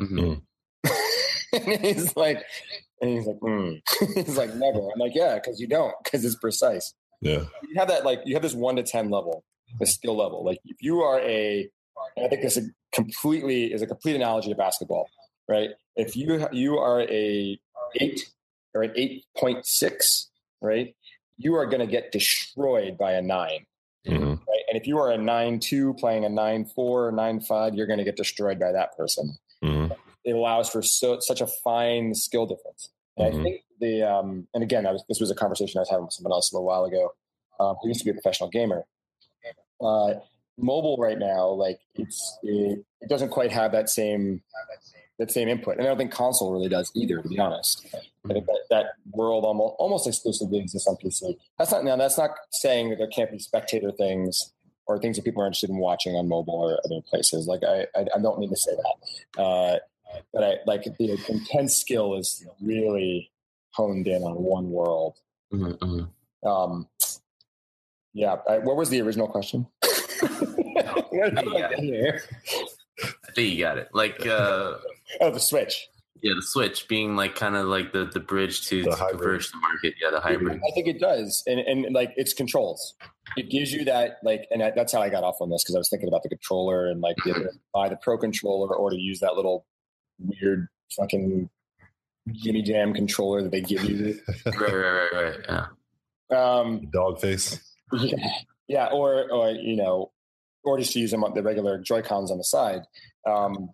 Mm-hmm. 0.00 0.34
and 1.72 1.84
he's 1.84 2.16
like, 2.16 2.44
and 3.00 3.10
he's 3.10 3.26
like, 3.26 3.38
mm. 3.40 3.80
he's 4.14 4.36
like, 4.36 4.54
never. 4.54 4.78
I'm 4.78 4.98
like, 4.98 5.14
yeah, 5.14 5.34
because 5.34 5.60
you 5.60 5.66
don't, 5.66 5.94
because 6.02 6.24
it's 6.24 6.36
precise. 6.36 6.94
Yeah. 7.20 7.44
You 7.62 7.74
have 7.78 7.88
that 7.88 8.04
like 8.04 8.20
you 8.24 8.34
have 8.34 8.42
this 8.42 8.54
one 8.54 8.76
to 8.76 8.82
ten 8.82 9.10
level, 9.10 9.44
the 9.80 9.86
skill 9.86 10.16
level. 10.16 10.44
Like 10.44 10.60
if 10.64 10.76
you 10.80 11.00
are 11.00 11.20
a, 11.20 11.68
I 12.16 12.28
think 12.28 12.42
this 12.42 12.56
is 12.56 12.70
completely 12.92 13.72
is 13.72 13.82
a 13.82 13.86
complete 13.86 14.16
analogy 14.16 14.50
to 14.50 14.54
basketball, 14.54 15.08
right? 15.48 15.70
If 15.96 16.16
you 16.16 16.46
you 16.52 16.78
are 16.78 17.02
a 17.02 17.58
eight 17.96 18.30
or 18.74 18.82
an 18.82 18.92
eight 18.94 19.24
point 19.36 19.66
six, 19.66 20.28
right? 20.60 20.94
You 21.38 21.54
are 21.54 21.66
going 21.66 21.80
to 21.80 21.86
get 21.86 22.12
destroyed 22.12 22.98
by 22.98 23.12
a 23.12 23.22
9 23.22 23.66
mm-hmm. 24.06 24.28
right? 24.28 24.64
And 24.68 24.76
if 24.76 24.86
you 24.86 24.98
are 24.98 25.10
a 25.10 25.18
nine 25.18 25.58
two 25.60 25.94
playing 25.94 26.24
a 26.24 26.28
nine 26.28 26.66
four, 26.66 27.10
nine 27.10 27.40
five, 27.40 27.74
you're 27.74 27.86
going 27.86 27.98
to 27.98 28.04
get 28.04 28.16
destroyed 28.16 28.60
by 28.60 28.72
that 28.72 28.96
person. 28.96 29.34
Mm-hmm. 29.64 29.92
It 30.24 30.32
allows 30.32 30.68
for 30.68 30.82
so 30.82 31.18
such 31.20 31.40
a 31.40 31.46
fine 31.46 32.14
skill 32.14 32.46
difference. 32.46 32.90
And 33.16 33.32
mm-hmm. 33.32 33.40
I 33.40 33.42
think 33.42 33.62
the 33.80 34.02
um, 34.02 34.46
and 34.54 34.62
again, 34.62 34.84
was, 34.84 35.02
this 35.08 35.20
was 35.20 35.30
a 35.30 35.34
conversation 35.34 35.78
I 35.78 35.82
was 35.82 35.90
having 35.90 36.04
with 36.04 36.12
someone 36.12 36.32
else 36.32 36.52
a 36.52 36.54
little 36.54 36.66
while 36.66 36.84
ago, 36.84 37.14
um, 37.58 37.76
who 37.80 37.88
used 37.88 38.00
to 38.00 38.04
be 38.04 38.10
a 38.10 38.14
professional 38.14 38.50
gamer. 38.50 38.84
Uh, 39.80 40.14
mobile 40.58 40.96
right 40.98 41.18
now, 41.18 41.48
like 41.48 41.78
it's 41.94 42.38
it, 42.42 42.84
it 43.00 43.08
doesn't 43.08 43.30
quite 43.30 43.52
have 43.52 43.72
that 43.72 43.88
same 43.88 44.42
that 44.70 44.84
same 44.84 45.02
input, 45.20 45.76
and 45.76 45.82
I 45.82 45.86
don't 45.86 45.98
think 45.98 46.12
console 46.12 46.52
really 46.52 46.68
does 46.68 46.90
either. 46.94 47.22
To 47.22 47.28
be 47.28 47.38
honest, 47.38 47.86
I 48.28 48.32
think 48.32 48.46
that, 48.46 48.60
that 48.70 48.86
world 49.10 49.44
almost 49.44 49.74
almost 49.78 50.06
exclusively 50.06 50.58
exists 50.58 50.86
on 50.86 50.96
PC. 50.96 51.36
That's 51.58 51.72
not 51.72 51.84
now. 51.84 51.96
That's 51.96 52.18
not 52.18 52.30
saying 52.52 52.90
that 52.90 52.98
there 52.98 53.08
can't 53.08 53.30
be 53.30 53.38
spectator 53.38 53.92
things 53.92 54.52
or 54.86 54.98
things 54.98 55.16
that 55.16 55.24
people 55.24 55.42
are 55.42 55.46
interested 55.46 55.70
in 55.70 55.76
watching 55.76 56.14
on 56.14 56.28
mobile 56.28 56.54
or 56.54 56.80
other 56.84 57.02
places. 57.02 57.46
Like 57.46 57.62
I, 57.62 57.86
I, 57.94 58.06
I 58.14 58.18
don't 58.20 58.38
mean 58.38 58.50
to 58.50 58.56
say 58.56 58.72
that, 58.74 59.42
uh, 59.42 59.78
but 60.32 60.44
I 60.44 60.56
like 60.66 60.84
the 60.84 61.18
intense 61.28 61.76
skill 61.76 62.14
is 62.14 62.46
really 62.60 63.30
honed 63.70 64.06
in 64.06 64.22
on 64.22 64.42
one 64.42 64.70
world. 64.70 65.16
Mm-hmm, 65.52 65.84
mm-hmm. 65.84 66.48
Um, 66.48 66.88
yeah. 68.12 68.36
I, 68.48 68.58
what 68.58 68.76
was 68.76 68.90
the 68.90 69.00
original 69.00 69.28
question? 69.28 69.66
I 69.82 69.88
think 73.34 73.52
you 73.52 73.64
got 73.64 73.78
it. 73.78 73.88
Like, 73.92 74.26
uh, 74.26 74.74
oh, 75.20 75.30
the 75.30 75.40
Switch. 75.40 75.88
Yeah, 76.22 76.32
the 76.34 76.42
Switch 76.42 76.88
being 76.88 77.14
like 77.16 77.36
kind 77.36 77.54
of 77.54 77.66
like 77.66 77.92
the, 77.92 78.06
the 78.06 78.20
bridge 78.20 78.66
to, 78.68 78.82
the 78.82 78.90
to 78.90 78.96
converge 78.96 79.50
the 79.50 79.58
market. 79.58 79.94
Yeah, 80.02 80.10
the 80.10 80.20
hybrid. 80.20 80.60
I 80.66 80.74
think 80.74 80.88
it 80.88 80.98
does, 80.98 81.42
and 81.46 81.60
and 81.60 81.94
like 81.94 82.12
it's 82.16 82.32
controls. 82.32 82.94
It 83.36 83.50
gives 83.50 83.72
you 83.72 83.84
that 83.84 84.18
like, 84.24 84.46
and 84.50 84.60
that's 84.60 84.92
how 84.92 85.00
I 85.00 85.10
got 85.10 85.22
off 85.22 85.36
on 85.40 85.50
this 85.50 85.62
because 85.62 85.76
I 85.76 85.78
was 85.78 85.88
thinking 85.88 86.08
about 86.08 86.22
the 86.24 86.28
controller 86.28 86.90
and 86.90 87.00
like 87.00 87.16
the, 87.24 87.52
buy 87.74 87.88
the 87.88 87.96
Pro 87.96 88.18
controller 88.18 88.74
or 88.74 88.90
to 88.90 88.96
use 88.96 89.20
that 89.20 89.34
little 89.34 89.64
weird 90.18 90.68
fucking 90.96 91.48
Jimmy 92.32 92.62
Jam 92.62 92.94
controller 92.94 93.42
that 93.42 93.52
they 93.52 93.60
give 93.60 93.84
you. 93.84 94.18
right, 94.46 94.56
right, 94.56 94.72
right, 94.72 95.12
right. 95.12 95.34
Yeah. 95.48 95.66
Um, 96.30 96.88
dog 96.90 97.20
face. 97.20 97.60
Yeah, 97.92 98.28
yeah, 98.66 98.86
or 98.86 99.30
or 99.30 99.50
you 99.50 99.76
know, 99.76 100.10
or 100.64 100.78
just 100.78 100.92
to 100.92 101.00
use 101.00 101.10
them 101.10 101.24
on 101.24 101.34
the 101.34 101.42
regular 101.42 101.78
Joy 101.78 102.02
Cons 102.02 102.30
on 102.30 102.38
the 102.38 102.44
side. 102.44 102.82
Um, 103.26 103.70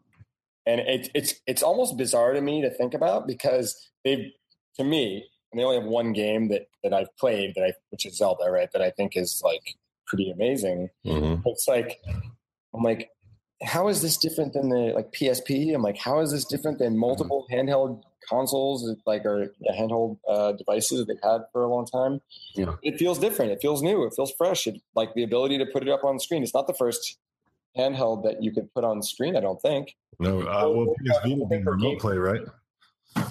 and 0.67 0.81
it, 0.81 1.11
it's 1.15 1.35
it's 1.47 1.63
almost 1.63 1.97
bizarre 1.97 2.33
to 2.33 2.41
me 2.41 2.63
to 2.63 2.71
think 2.71 2.95
about 2.95 3.27
because 3.27 3.91
they, 4.05 4.33
to 4.77 4.85
me, 4.85 5.25
and 5.53 5.61
they 5.61 5.65
only 5.65 5.77
have 5.77 5.89
one 5.89 6.13
game 6.13 6.49
that 6.49 6.69
that 6.83 6.93
I've 6.93 7.15
played 7.17 7.55
that 7.55 7.65
I, 7.65 7.73
which 7.91 8.07
is 8.07 8.17
Zelda, 8.17 8.51
right? 8.51 8.71
That 8.73 8.83
I 8.83 8.91
think 8.91 9.17
is 9.17 9.43
like 9.45 9.77
pretty 10.07 10.31
amazing. 10.31 10.91
Mm-hmm. 11.07 11.47
It's 11.47 11.69
like 11.69 12.01
I'm 12.75 12.83
like, 12.83 13.11
how 13.63 13.89
is 13.89 14.03
this 14.03 14.17
different 14.17 14.53
than 14.55 14.69
the 14.69 14.93
like 14.95 15.13
PSP? 15.13 15.75
I'm 15.75 15.83
like, 15.83 15.99
how 15.99 16.21
is 16.21 16.33
this 16.33 16.45
different 16.45 16.79
than 16.79 16.99
multiple 16.99 17.47
mm-hmm. 17.51 17.69
handheld 17.69 18.03
consoles, 18.29 18.91
like 19.07 19.25
or 19.25 19.53
handheld 19.79 20.19
uh, 20.29 20.53
devices 20.53 20.99
that 20.99 21.07
they've 21.07 21.31
had 21.31 21.43
for 21.53 21.63
a 21.63 21.69
long 21.69 21.87
time? 21.87 22.21
Yeah. 22.55 22.75
It 22.83 22.99
feels 22.99 23.19
different. 23.19 23.53
It 23.53 23.59
feels 23.61 23.83
new. 23.83 24.05
It 24.05 24.15
feels 24.15 24.33
fresh. 24.37 24.67
It, 24.67 24.81
like 24.95 25.15
the 25.15 25.23
ability 25.23 25.59
to 25.59 25.67
put 25.67 25.83
it 25.83 25.89
up 25.89 26.05
on 26.05 26.17
the 26.17 26.21
screen. 26.21 26.43
It's 26.43 26.55
not 26.55 26.67
the 26.67 26.75
first 26.75 27.19
handheld 27.77 28.25
that 28.25 28.43
you 28.43 28.53
could 28.53 28.73
put 28.75 28.85
on 28.85 29.03
screen. 29.03 29.37
I 29.37 29.41
don't 29.41 29.61
think. 29.61 29.95
No, 30.19 30.41
uh, 30.41 30.69
well, 30.69 30.95
PSP 31.05 31.39
would 31.39 31.67
remote 31.67 31.99
play, 31.99 32.17
right? 32.17 32.43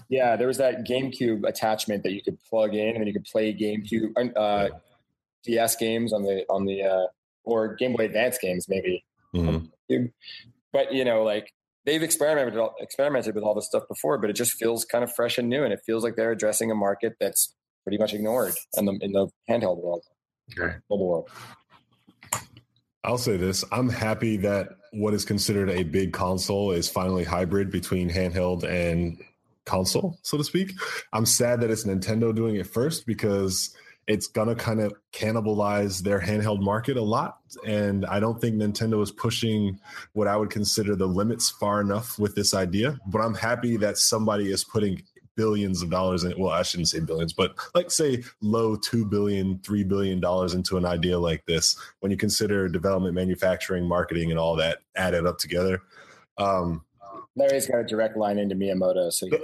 Yeah, 0.10 0.36
there 0.36 0.48
was 0.48 0.58
that 0.58 0.86
GameCube 0.88 1.48
attachment 1.48 2.04
that 2.04 2.14
you 2.14 2.22
could 2.22 2.38
plug 2.50 2.74
in, 2.76 2.90
and 2.90 3.00
then 3.00 3.08
you 3.08 3.14
could 3.14 3.26
play 3.26 3.54
GameCube 3.54 4.34
uh, 4.36 4.70
DS 5.44 5.76
games 5.76 6.14
on 6.14 6.24
the 6.24 6.46
on 6.50 6.66
the 6.66 6.84
uh, 6.84 7.08
or 7.44 7.76
Game 7.76 7.94
Boy 7.94 8.06
Advance 8.06 8.38
games 8.38 8.68
maybe. 8.70 9.04
Mm-hmm. 9.36 10.06
But 10.72 10.94
you 10.94 11.06
know, 11.06 11.24
like 11.24 11.54
they've 11.86 12.04
experimented 12.04 12.60
experimented 12.80 13.36
with 13.36 13.44
all 13.44 13.56
this 13.56 13.66
stuff 13.66 13.84
before, 13.88 14.18
but 14.18 14.30
it 14.30 14.36
just 14.36 14.54
feels 14.54 14.86
kind 14.86 15.04
of 15.04 15.14
fresh 15.14 15.38
and 15.38 15.50
new, 15.50 15.64
and 15.64 15.74
it 15.74 15.82
feels 15.86 16.04
like 16.04 16.16
they're 16.16 16.32
addressing 16.32 16.72
a 16.72 16.76
market 16.76 17.14
that's 17.20 17.54
pretty 17.84 17.98
much 17.98 18.14
ignored 18.14 18.54
in 18.78 18.86
the 18.86 18.98
in 19.02 19.12
the 19.12 19.28
handheld 19.50 19.82
world, 19.82 20.04
okay. 20.58 20.76
mobile 20.90 21.08
world. 21.08 21.30
I'll 23.04 23.18
say 23.18 23.38
this: 23.38 23.64
I'm 23.72 23.90
happy 23.90 24.38
that 24.38 24.70
what 24.92 25.14
is 25.14 25.26
considered 25.26 25.70
a 25.70 25.84
big 25.84 26.14
console 26.14 26.72
is 26.72 26.88
finally 26.88 27.24
hybrid 27.24 27.72
between 27.72 28.10
handheld 28.10 28.64
and 28.64 29.18
console, 29.66 30.20
so 30.22 30.38
to 30.38 30.44
speak. 30.44 30.74
I'm 31.12 31.26
sad 31.26 31.62
that 31.62 31.72
it's 31.72 31.86
Nintendo 31.86 32.34
doing 32.34 32.56
it 32.56 32.68
first 32.68 33.06
because 33.06 33.76
it's 34.08 34.28
gonna 34.28 34.56
kind 34.56 34.82
of 34.82 34.94
cannibalize 35.14 36.02
their 36.02 36.20
handheld 36.20 36.62
market 36.62 36.98
a 36.98 37.02
lot. 37.02 37.40
And 37.66 38.06
I 38.06 38.20
don't 38.20 38.40
think 38.40 38.56
Nintendo 38.56 39.02
is 39.02 39.12
pushing 39.12 39.80
what 40.12 40.28
I 40.28 40.36
would 40.36 40.50
consider 40.50 40.96
the 40.96 41.08
limits 41.08 41.50
far 41.50 41.80
enough 41.80 42.20
with 42.20 42.36
this 42.36 42.54
idea. 42.54 43.00
But 43.08 43.20
I'm 43.20 43.36
happy 43.36 43.78
that 43.78 43.98
somebody 43.98 44.52
is 44.52 44.64
putting 44.64 45.02
billions 45.36 45.82
of 45.82 45.90
dollars 45.90 46.24
in 46.24 46.34
well 46.38 46.52
i 46.52 46.62
shouldn't 46.62 46.90
say 46.90 47.00
billions 47.00 47.34
but 47.34 47.56
like 47.74 47.90
say 47.90 48.24
low 48.42 48.76
2 48.76 49.06
billion 49.06 49.60
3 49.60 49.84
billion 49.84 50.20
dollars 50.20 50.54
into 50.54 50.78
an 50.78 50.86
idea 50.86 51.18
like 51.18 51.46
this 51.46 51.78
when 52.00 52.12
you 52.12 52.18
consider 52.18 52.68
development 52.68 53.16
manufacturing 53.16 53.88
marketing 53.88 54.30
and 54.30 54.40
all 54.40 54.56
that 54.56 54.80
added 54.96 55.26
up 55.26 55.38
together 55.38 55.82
um 56.38 56.84
Larry's 57.36 57.66
got 57.66 57.80
a 57.80 57.84
direct 57.84 58.16
line 58.16 58.38
into 58.38 58.54
Miyamoto. 58.54 59.12
So 59.12 59.26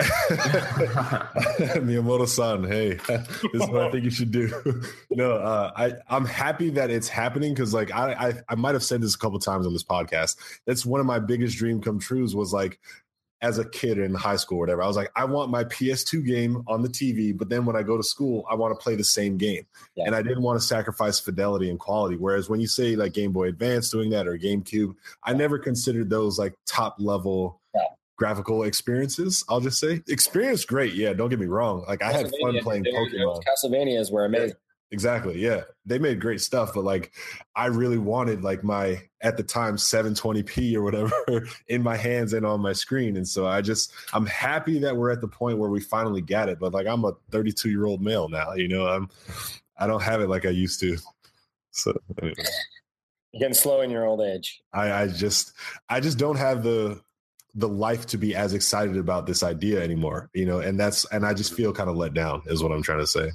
Miyamoto-san, 1.81 2.63
hey, 2.65 2.93
this 3.07 3.63
is 3.63 3.67
what 3.67 3.81
I 3.81 3.91
think 3.91 4.03
you 4.03 4.11
should 4.11 4.31
do. 4.31 4.83
no, 5.09 5.33
uh, 5.33 5.71
I 5.75 5.93
I'm 6.07 6.25
happy 6.25 6.69
that 6.71 6.91
it's 6.91 7.07
happening 7.07 7.53
because 7.53 7.73
like 7.73 7.91
I, 7.91 8.13
I 8.13 8.33
I 8.49 8.55
might 8.55 8.75
have 8.75 8.83
said 8.83 9.01
this 9.01 9.15
a 9.15 9.17
couple 9.17 9.39
times 9.39 9.65
on 9.65 9.73
this 9.73 9.83
podcast. 9.83 10.37
That's 10.67 10.85
one 10.85 10.99
of 10.99 11.07
my 11.07 11.17
biggest 11.17 11.57
dream 11.57 11.81
come 11.81 11.97
trues 11.99 12.35
was 12.35 12.53
like 12.53 12.79
as 13.41 13.57
a 13.57 13.67
kid 13.69 13.97
in 13.97 14.13
high 14.13 14.35
school 14.35 14.57
or 14.57 14.61
whatever. 14.61 14.83
I 14.83 14.87
was 14.87 14.97
like, 14.97 15.11
I 15.15 15.25
want 15.25 15.49
my 15.49 15.63
PS2 15.63 16.25
game 16.25 16.63
on 16.67 16.81
the 16.81 16.89
TV, 16.89 17.37
but 17.37 17.49
then 17.49 17.65
when 17.65 17.75
I 17.75 17.83
go 17.83 17.95
to 17.95 18.03
school, 18.03 18.45
I 18.49 18.55
want 18.55 18.77
to 18.77 18.83
play 18.83 18.95
the 18.95 19.03
same 19.03 19.37
game. 19.37 19.65
Yeah. 19.95 20.05
And 20.05 20.15
I 20.15 20.21
didn't 20.21 20.43
want 20.43 20.59
to 20.59 20.65
sacrifice 20.65 21.19
fidelity 21.19 21.69
and 21.69 21.79
quality. 21.79 22.17
Whereas 22.17 22.49
when 22.49 22.59
you 22.59 22.67
say 22.67 22.95
like 22.95 23.13
Game 23.13 23.31
Boy 23.31 23.47
Advance 23.47 23.89
doing 23.89 24.09
that 24.09 24.27
or 24.27 24.37
GameCube, 24.37 24.95
I 25.23 25.33
never 25.33 25.57
considered 25.57 26.09
those 26.09 26.37
like 26.37 26.53
top 26.67 26.95
level 26.99 27.61
yeah. 27.73 27.81
graphical 28.17 28.63
experiences. 28.63 29.43
I'll 29.47 29.61
just 29.61 29.79
say 29.79 30.01
experience 30.07 30.65
great. 30.65 30.93
Yeah, 30.93 31.13
don't 31.13 31.29
get 31.29 31.39
me 31.39 31.45
wrong. 31.45 31.85
Like 31.87 32.03
I 32.03 32.11
had 32.11 32.31
fun 32.41 32.59
playing 32.59 32.83
Pokemon. 32.83 33.41
Castlevania 33.43 33.99
Castlevanias 33.99 34.11
were 34.11 34.25
amazing. 34.25 34.57
Exactly. 34.91 35.39
Yeah. 35.39 35.61
They 35.85 35.99
made 35.99 36.19
great 36.19 36.41
stuff, 36.41 36.73
but 36.73 36.83
like 36.83 37.11
I 37.55 37.67
really 37.67 37.99
wanted 37.99 38.43
like 38.43 38.63
my 38.63 39.01
at 39.21 39.37
the 39.37 39.43
time 39.43 39.75
720p 39.75 40.73
or 40.73 40.81
whatever 40.81 41.47
in 41.67 41.83
my 41.83 41.95
hands 41.95 42.33
and 42.33 42.45
on 42.45 42.59
my 42.61 42.73
screen. 42.73 43.15
And 43.15 43.27
so 43.27 43.45
I 43.45 43.61
just 43.61 43.93
I'm 44.13 44.25
happy 44.25 44.79
that 44.79 44.97
we're 44.97 45.11
at 45.11 45.21
the 45.21 45.27
point 45.27 45.59
where 45.59 45.69
we 45.69 45.79
finally 45.79 46.21
got 46.21 46.49
it. 46.49 46.59
But 46.59 46.73
like 46.73 46.87
I'm 46.87 47.05
a 47.05 47.13
32 47.29 47.69
year 47.69 47.85
old 47.85 48.01
male 48.01 48.29
now, 48.29 48.53
you 48.53 48.67
know, 48.67 48.87
I'm 48.87 49.09
I 49.77 49.85
don't 49.85 50.01
have 50.01 50.21
it 50.21 50.29
like 50.29 50.45
I 50.45 50.49
used 50.49 50.79
to. 50.81 50.97
So 51.71 51.93
anyway. 52.19 52.33
You're 53.31 53.41
getting 53.41 53.53
slow 53.53 53.81
in 53.81 53.91
your 53.91 54.05
old 54.05 54.21
age. 54.21 54.59
I, 54.73 54.91
I 55.03 55.07
just 55.07 55.53
I 55.87 55.99
just 55.99 56.17
don't 56.17 56.35
have 56.35 56.63
the 56.63 56.99
the 57.53 57.69
life 57.69 58.07
to 58.07 58.17
be 58.17 58.35
as 58.35 58.55
excited 58.55 58.97
about 58.97 59.27
this 59.27 59.43
idea 59.43 59.83
anymore. 59.83 60.31
You 60.33 60.47
know, 60.47 60.59
and 60.59 60.79
that's 60.79 61.05
and 61.13 61.23
I 61.23 61.35
just 61.35 61.53
feel 61.53 61.71
kind 61.71 61.89
of 61.89 61.95
let 61.95 62.15
down 62.15 62.41
is 62.47 62.63
what 62.63 62.71
I'm 62.71 62.81
trying 62.81 62.99
to 62.99 63.07
say. 63.07 63.29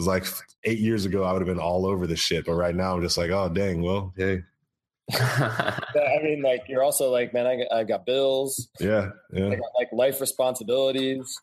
It's 0.00 0.06
like 0.06 0.24
eight 0.64 0.78
years 0.78 1.04
ago 1.04 1.24
I 1.24 1.32
would 1.32 1.42
have 1.42 1.48
been 1.48 1.62
all 1.62 1.86
over 1.86 2.06
this 2.06 2.20
shit, 2.20 2.46
but 2.46 2.54
right 2.54 2.74
now 2.74 2.94
I'm 2.94 3.02
just 3.02 3.18
like, 3.18 3.30
oh 3.30 3.48
dang, 3.48 3.82
well, 3.82 4.12
hey, 4.16 4.42
I 5.12 6.20
mean, 6.22 6.42
like 6.42 6.64
you're 6.68 6.82
also 6.82 7.10
like, 7.10 7.34
man, 7.34 7.46
I 7.46 7.56
got, 7.56 7.72
I 7.72 7.84
got 7.84 8.06
bills. 8.06 8.68
yeah, 8.78 9.10
I 9.34 9.38
yeah. 9.38 9.50
got 9.50 9.70
like 9.78 9.88
life 9.92 10.20
responsibilities. 10.20 11.36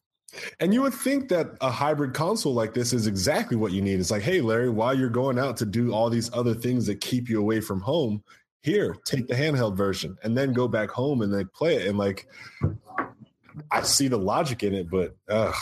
And 0.59 0.73
you 0.73 0.81
would 0.81 0.93
think 0.93 1.29
that 1.29 1.55
a 1.61 1.71
hybrid 1.71 2.13
console 2.13 2.53
like 2.53 2.73
this 2.73 2.91
is 2.91 3.07
exactly 3.07 3.55
what 3.55 3.71
you 3.71 3.81
need. 3.81 3.99
It's 3.99 4.11
like, 4.11 4.23
hey, 4.23 4.41
Larry, 4.41 4.69
while 4.69 4.93
you're 4.93 5.09
going 5.09 5.39
out 5.39 5.57
to 5.57 5.65
do 5.65 5.93
all 5.93 6.09
these 6.09 6.31
other 6.33 6.53
things 6.53 6.85
that 6.87 6.99
keep 6.99 7.29
you 7.29 7.39
away 7.39 7.61
from 7.61 7.79
home, 7.79 8.23
here, 8.61 8.97
take 9.05 9.27
the 9.27 9.33
handheld 9.33 9.77
version 9.77 10.17
and 10.23 10.37
then 10.37 10.51
go 10.51 10.67
back 10.67 10.89
home 10.89 11.21
and 11.21 11.31
like 11.31 11.51
play 11.53 11.75
it. 11.75 11.87
And 11.87 11.97
like, 11.97 12.27
I 13.71 13.81
see 13.83 14.09
the 14.09 14.17
logic 14.17 14.63
in 14.63 14.73
it, 14.73 14.89
but 14.89 15.15
uh, 15.29 15.53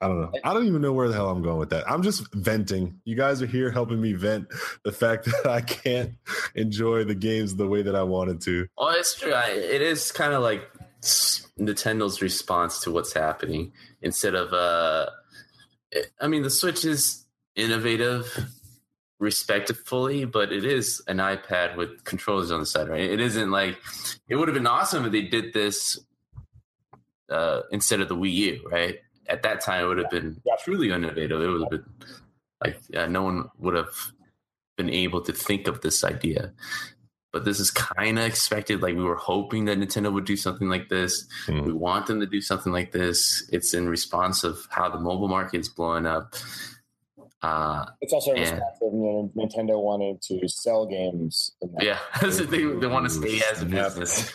I 0.00 0.08
don't 0.08 0.20
know. 0.20 0.32
I 0.44 0.54
don't 0.54 0.66
even 0.66 0.80
know 0.80 0.92
where 0.92 1.08
the 1.08 1.14
hell 1.14 1.28
I'm 1.28 1.42
going 1.42 1.58
with 1.58 1.70
that. 1.70 1.88
I'm 1.90 2.02
just 2.02 2.32
venting. 2.34 3.00
You 3.04 3.16
guys 3.16 3.42
are 3.42 3.46
here 3.46 3.70
helping 3.70 4.00
me 4.00 4.14
vent 4.14 4.48
the 4.84 4.92
fact 4.92 5.24
that 5.44 5.46
I 5.46 5.60
can't 5.60 6.14
enjoy 6.54 7.04
the 7.04 7.14
games 7.14 7.56
the 7.56 7.68
way 7.68 7.82
that 7.82 7.94
I 7.94 8.02
wanted 8.02 8.40
to. 8.42 8.66
Well, 8.78 8.90
it's 8.90 9.14
true. 9.14 9.32
I, 9.32 9.50
it 9.50 9.82
is 9.82 10.10
kind 10.12 10.32
of 10.32 10.42
like 10.42 10.62
Nintendo's 11.02 12.22
response 12.22 12.80
to 12.80 12.90
what's 12.90 13.12
happening 13.12 13.72
instead 14.02 14.34
of. 14.34 14.52
uh 14.52 15.10
I 16.20 16.28
mean, 16.28 16.44
the 16.44 16.50
Switch 16.50 16.84
is 16.84 17.26
innovative, 17.56 18.46
respectfully, 19.20 20.24
but 20.24 20.50
it 20.52 20.64
is 20.64 21.02
an 21.06 21.18
iPad 21.18 21.76
with 21.76 22.04
controllers 22.04 22.50
on 22.50 22.60
the 22.60 22.66
side, 22.66 22.88
right? 22.88 23.00
It 23.00 23.20
isn't 23.20 23.50
like 23.50 23.76
it 24.28 24.36
would 24.36 24.48
have 24.48 24.54
been 24.54 24.66
awesome 24.66 25.04
if 25.04 25.12
they 25.12 25.22
did 25.22 25.52
this 25.52 25.98
uh, 27.28 27.60
instead 27.70 28.00
of 28.00 28.08
the 28.08 28.16
Wii 28.16 28.32
U, 28.32 28.68
right? 28.70 28.98
At 29.30 29.42
that 29.44 29.60
time, 29.62 29.84
it 29.84 29.88
would 29.88 29.98
have 29.98 30.10
been 30.10 30.40
Yeah. 30.44 30.56
truly 30.64 30.90
innovative. 30.90 31.40
It 31.40 31.46
would 31.48 31.60
have 31.62 31.70
been 31.70 31.84
like 32.64 32.78
uh, 32.94 33.06
no 33.06 33.22
one 33.22 33.48
would 33.58 33.74
have 33.74 33.94
been 34.76 34.90
able 34.90 35.20
to 35.22 35.32
think 35.32 35.66
of 35.68 35.80
this 35.82 36.02
idea 36.04 36.52
but 37.32 37.44
this 37.44 37.60
is 37.60 37.70
kind 37.70 38.18
of 38.18 38.24
expected. 38.24 38.82
Like 38.82 38.96
we 38.96 39.04
were 39.04 39.14
hoping 39.14 39.66
that 39.66 39.78
Nintendo 39.78 40.12
would 40.12 40.24
do 40.24 40.36
something 40.36 40.68
like 40.68 40.88
this. 40.88 41.28
Hmm. 41.46 41.60
We 41.62 41.72
want 41.72 42.08
them 42.08 42.18
to 42.18 42.26
do 42.26 42.40
something 42.40 42.72
like 42.72 42.90
this. 42.90 43.48
It's 43.52 43.72
in 43.72 43.88
response 43.88 44.42
of 44.42 44.66
how 44.68 44.88
the 44.88 44.98
mobile 44.98 45.28
market 45.28 45.60
is 45.60 45.68
blowing 45.68 46.06
up. 46.06 46.34
Uh, 47.40 47.86
It's 48.00 48.12
also 48.12 48.32
a 48.32 48.34
Yeah. 48.34 48.50
response 48.54 48.78
of 48.82 48.92
you 48.92 48.98
know, 48.98 49.32
Nintendo 49.36 49.80
wanted 49.80 50.20
to 50.22 50.48
sell 50.48 50.86
games. 50.86 51.52
in 51.62 51.72
that. 51.74 51.84
yeah, 51.84 51.98
they, 52.28 52.64
they 52.64 52.86
want 52.88 53.04
to 53.08 53.10
stay 53.10 53.40
as 53.52 53.62
a 53.62 53.68
Snap. 53.68 53.86
business. 53.94 54.32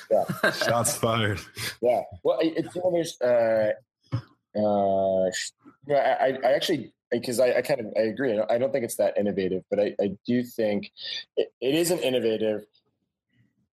Shots 0.66 0.96
fired. 0.96 1.42
Yeah. 1.82 2.04
Well, 2.24 2.40
it's 2.42 2.74
you 2.76 2.82
know, 2.82 2.92
there's 2.94 3.20
uh, 3.20 3.74
uh, 4.56 5.24
I, 5.94 6.38
I- 6.44 6.54
actually 6.56 6.94
because 7.12 7.40
I, 7.40 7.54
I 7.58 7.62
kind 7.62 7.80
of 7.80 7.88
I 7.98 8.02
agree. 8.02 8.34
I 8.34 8.36
don't- 8.38 8.52
I 8.52 8.58
don't 8.58 8.72
think 8.72 8.84
it's 8.84 8.96
that 8.98 9.18
innovative, 9.18 9.64
but 9.70 9.80
I, 9.80 9.96
I 10.02 10.18
do 10.26 10.44
think 10.44 10.92
it, 11.38 11.52
it 11.62 11.76
isn't 11.76 12.00
innovative. 12.00 12.66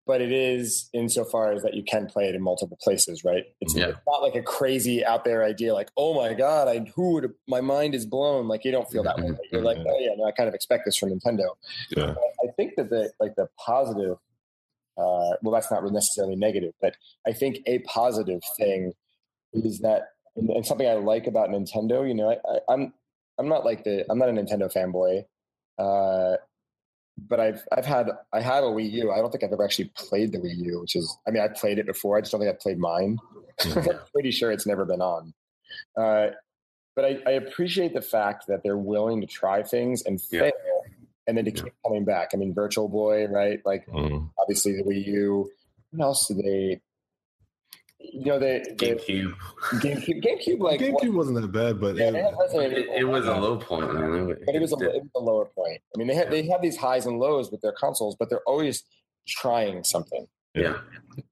But 0.04 0.20
it 0.20 0.32
is 0.32 0.90
insofar 0.92 1.52
as 1.52 1.62
that 1.62 1.74
you 1.74 1.84
can 1.84 2.06
play 2.06 2.28
it 2.28 2.34
in 2.34 2.42
multiple 2.42 2.76
places, 2.82 3.22
right? 3.22 3.44
It's, 3.60 3.72
Yeah. 3.76 3.90
it's 3.90 3.98
not 4.04 4.20
like 4.20 4.34
a 4.34 4.42
crazy 4.42 5.04
out 5.04 5.24
there 5.24 5.44
idea, 5.44 5.72
like 5.74 5.90
"Oh 5.96 6.12
my 6.12 6.34
god, 6.34 6.66
I 6.66 6.80
who 6.96 7.12
would 7.12 7.32
my 7.46 7.60
mind 7.60 7.94
is 7.94 8.04
blown." 8.04 8.48
Like 8.48 8.64
you 8.64 8.72
don't 8.72 8.90
feel 8.90 9.04
that 9.04 9.16
way. 9.18 9.30
You're 9.52 9.62
like, 9.62 9.78
"Oh 9.78 9.98
yeah, 10.00 10.10
no, 10.16 10.24
I 10.24 10.32
kind 10.32 10.48
of 10.48 10.54
expect 10.56 10.86
this 10.86 10.96
from 10.96 11.10
Nintendo." 11.10 11.50
Yeah. 11.96 12.14
I 12.42 12.48
think 12.56 12.74
that 12.78 12.90
the 12.90 13.12
like 13.20 13.36
the 13.36 13.48
positive, 13.64 14.16
uh, 14.98 15.38
well, 15.40 15.52
that's 15.52 15.70
not 15.70 15.84
necessarily 15.92 16.34
negative, 16.34 16.74
but 16.80 16.96
I 17.24 17.32
think 17.32 17.58
a 17.66 17.78
positive 17.80 18.40
thing 18.56 18.94
is 19.52 19.78
that, 19.80 20.11
and, 20.36 20.50
and 20.50 20.66
something 20.66 20.86
I 20.88 20.94
like 20.94 21.26
about 21.26 21.50
Nintendo. 21.50 22.06
You 22.06 22.14
know, 22.14 22.30
I, 22.30 22.34
I, 22.50 22.58
I'm 22.68 22.92
I'm 23.38 23.48
not 23.48 23.64
like 23.64 23.84
the 23.84 24.04
I'm 24.10 24.18
not 24.18 24.28
a 24.28 24.32
Nintendo 24.32 24.72
fanboy, 24.72 25.24
uh, 25.78 26.36
but 27.28 27.40
I've 27.40 27.62
I've 27.70 27.86
had 27.86 28.10
I 28.32 28.40
have 28.40 28.64
a 28.64 28.68
Wii 28.68 28.90
U. 28.92 29.10
I 29.12 29.18
don't 29.18 29.30
think 29.30 29.44
I've 29.44 29.52
ever 29.52 29.64
actually 29.64 29.90
played 29.96 30.32
the 30.32 30.38
Wii 30.38 30.56
U, 30.56 30.80
which 30.80 30.96
is 30.96 31.16
I 31.26 31.30
mean 31.30 31.42
I 31.42 31.48
played 31.48 31.78
it 31.78 31.86
before. 31.86 32.16
I 32.16 32.20
just 32.20 32.32
don't 32.32 32.40
think 32.40 32.50
I've 32.52 32.60
played 32.60 32.78
mine. 32.78 33.18
I'm 33.64 33.84
pretty 34.12 34.30
sure 34.30 34.50
it's 34.50 34.66
never 34.66 34.84
been 34.84 35.00
on. 35.02 35.34
Uh, 35.96 36.28
but 36.94 37.04
I, 37.06 37.18
I 37.26 37.30
appreciate 37.32 37.94
the 37.94 38.02
fact 38.02 38.46
that 38.48 38.62
they're 38.62 38.76
willing 38.76 39.20
to 39.22 39.26
try 39.26 39.62
things 39.62 40.02
and 40.02 40.20
Yeah. 40.30 40.40
fail, 40.40 40.52
and 41.26 41.36
then 41.38 41.44
to 41.46 41.50
keep 41.52 41.72
coming 41.84 42.04
back. 42.04 42.30
I 42.34 42.36
mean, 42.36 42.52
Virtual 42.52 42.88
Boy, 42.88 43.26
right? 43.28 43.60
Like 43.64 43.86
Mm. 43.86 44.30
obviously 44.38 44.72
the 44.76 44.82
Wii 44.82 45.06
U. 45.06 45.50
What 45.92 46.04
else 46.04 46.26
do 46.28 46.34
they? 46.34 46.80
You 48.04 48.24
know, 48.26 48.38
they, 48.38 48.62
they 48.78 48.94
GameCube. 48.94 49.32
GameCube, 49.74 50.22
GameCube, 50.24 50.58
like 50.60 50.80
GameCube 50.80 51.14
wasn't 51.14 51.40
that 51.40 51.48
bad, 51.52 51.80
but 51.80 51.96
yeah, 51.96 52.08
it- 52.08 52.12
they 52.12 52.22
had 52.22 52.34
Resident 52.38 52.72
It, 52.74 52.88
it 53.00 53.04
was 53.04 53.26
a 53.26 53.34
low 53.34 53.56
point, 53.56 53.92
man. 53.94 54.36
but 54.44 54.54
it 54.54 54.60
was 54.60 54.72
a, 54.72 54.76
it 54.76 55.02
was 55.02 55.10
a 55.16 55.20
lower 55.20 55.46
point. 55.46 55.80
I 55.94 55.98
mean, 55.98 56.08
they 56.08 56.14
have 56.14 56.30
they 56.30 56.46
have 56.48 56.60
these 56.62 56.76
highs 56.76 57.06
and 57.06 57.18
lows 57.18 57.50
with 57.50 57.60
their 57.60 57.72
consoles, 57.72 58.16
but 58.18 58.28
they're 58.28 58.42
always 58.46 58.84
trying 59.26 59.84
something, 59.84 60.26
yeah. 60.54 60.78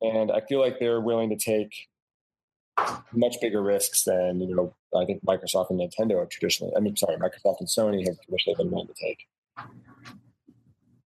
and 0.00 0.30
I 0.30 0.40
feel 0.48 0.60
like 0.60 0.78
they're 0.78 1.00
willing 1.00 1.28
to 1.30 1.36
take 1.36 1.88
much 3.12 3.40
bigger 3.40 3.62
risks 3.62 4.04
than 4.04 4.40
you 4.40 4.54
know. 4.54 4.74
I 4.96 5.04
think 5.04 5.24
Microsoft 5.24 5.70
and 5.70 5.80
Nintendo 5.80 6.18
have 6.20 6.28
traditionally. 6.30 6.72
I 6.76 6.80
mean, 6.80 6.96
sorry, 6.96 7.16
Microsoft 7.16 7.56
and 7.60 7.68
Sony 7.68 8.06
have 8.06 8.16
traditionally 8.22 8.56
been 8.56 8.70
willing 8.70 8.88
to 8.88 8.94
take. 8.94 9.26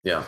Yeah. 0.05 0.25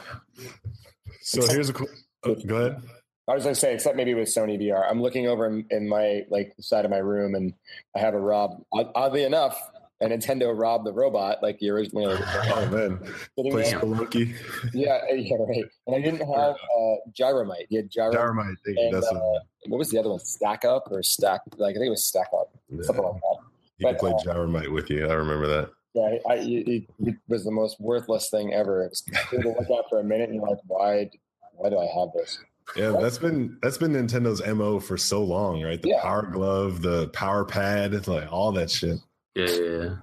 so 1.20 1.47
here's 1.53 1.68
a 1.68 1.72
cool. 1.72 1.89
oh, 2.24 2.32
uh, 2.32 2.35
go 2.47 2.57
ahead. 2.57 2.82
I 3.27 3.35
was 3.35 3.45
going 3.45 3.55
to 3.55 3.61
say, 3.61 3.72
except 3.72 3.97
maybe 3.97 4.12
with 4.14 4.29
Sony 4.29 4.61
VR, 4.61 4.87
I'm 4.89 5.01
looking 5.01 5.27
over 5.29 5.47
in, 5.47 5.66
in 5.70 5.89
my 5.89 6.25
like 6.29 6.55
side 6.61 6.85
of 6.85 6.91
my 6.91 6.99
room, 6.99 7.35
and 7.35 7.55
I 7.97 8.01
have 8.01 8.14
a 8.14 8.20
Rob. 8.20 8.62
Oddly 8.72 9.25
enough, 9.25 9.59
a 10.01 10.07
Nintendo 10.07 10.53
Rob 10.57 10.85
the 10.85 10.93
robot, 10.93 11.43
like 11.43 11.59
the 11.59 11.70
original. 11.70 12.16
Oh 12.57 12.68
man, 12.68 12.99
play. 13.37 13.72
Spelunky. 13.72 14.35
Yeah, 14.72 15.01
yeah, 15.12 15.37
right. 15.49 15.64
And 15.87 15.97
I 15.97 16.01
didn't 16.01 16.27
have 16.27 16.55
uh, 16.55 16.95
Gyromite. 17.18 17.66
He 17.70 17.77
had 17.77 17.91
Gyromite. 17.91 18.12
Dynamite. 18.12 18.57
thank 18.64 18.79
you, 18.79 18.85
And, 18.85 18.95
That's 18.95 19.07
uh, 19.07 19.39
what 19.68 19.79
was 19.79 19.91
the 19.91 19.99
other 19.99 20.11
one? 20.11 20.18
Stack 20.20 20.64
Up 20.64 20.89
or 20.91 21.03
Stack? 21.03 21.41
Like 21.57 21.70
I 21.70 21.79
think 21.79 21.87
it 21.87 21.91
was 21.91 22.05
Stack 22.05 22.29
Up, 22.39 22.51
a, 22.79 22.85
something 22.85 23.05
like 23.05 23.14
that. 23.14 23.37
you 23.79 23.87
can 23.87 23.95
but, 23.95 23.99
play 23.99 24.12
uh, 24.12 24.35
Gyromite 24.35 24.72
with 24.72 24.91
you. 24.91 25.07
I 25.09 25.14
remember 25.14 25.47
that. 25.47 25.70
Yeah, 25.95 26.18
I, 26.29 26.35
it, 26.35 26.85
it 27.01 27.16
was 27.29 27.45
the 27.45 27.53
most 27.53 27.81
worthless 27.81 28.29
thing 28.29 28.53
ever. 28.53 28.85
It 28.85 28.91
was 28.91 29.03
to 29.31 29.37
look 29.39 29.59
at 29.59 29.89
for 29.89 30.01
a 30.01 30.05
minute, 30.05 30.29
and 30.29 30.35
you're 30.35 30.47
like, 30.47 30.59
why? 30.66 31.11
Why 31.53 31.70
do 31.70 31.79
I 31.79 31.87
have 31.87 32.09
this? 32.14 32.39
Yeah, 32.77 32.97
that's 33.01 33.19
been 33.19 33.59
that's 33.62 33.79
been 33.79 33.93
Nintendo's 33.93 34.45
mo 34.47 34.81
for 34.81 34.97
so 34.97 35.23
long, 35.23 35.62
right? 35.62 35.81
The 35.81 35.91
Yeah. 35.91 36.03
Power 36.03 36.23
Glove, 36.23 36.83
the 36.83 37.09
Power 37.09 37.45
Pad, 37.45 38.07
like 38.09 38.33
all 38.33 38.53
that 38.53 38.71
shit. 38.71 38.99
Yeah. 39.35 39.47
Yeah. 39.47 39.61
yeah. 39.61 39.95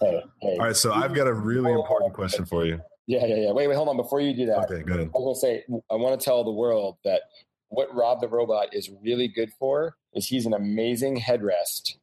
Hey, 0.00 0.22
hey. 0.42 0.56
All 0.58 0.66
right, 0.66 0.76
so 0.76 0.92
I've 0.92 1.14
got 1.14 1.26
a 1.26 1.32
really 1.32 1.72
important 1.72 2.14
question 2.14 2.44
for 2.44 2.64
you. 2.64 2.80
Yeah, 3.06 3.24
yeah, 3.26 3.36
yeah. 3.36 3.52
Wait, 3.52 3.66
wait, 3.66 3.74
hold 3.74 3.88
on. 3.88 3.96
Before 3.96 4.20
you 4.20 4.34
do 4.34 4.46
that, 4.46 4.70
Okay, 4.70 4.82
go 4.82 4.94
ahead. 4.94 5.10
I 5.14 5.18
was 5.18 5.40
gonna 5.42 5.54
say 5.54 5.64
I 5.90 5.94
want 5.94 6.18
to 6.20 6.24
tell 6.24 6.44
the 6.44 6.52
world 6.52 6.98
that 7.04 7.22
what 7.68 7.94
Rob 7.94 8.20
the 8.20 8.28
Robot 8.28 8.68
is 8.72 8.90
really 9.02 9.28
good 9.28 9.50
for 9.58 9.96
is 10.14 10.26
he's 10.26 10.46
an 10.46 10.54
amazing 10.54 11.20
headrest 11.20 11.96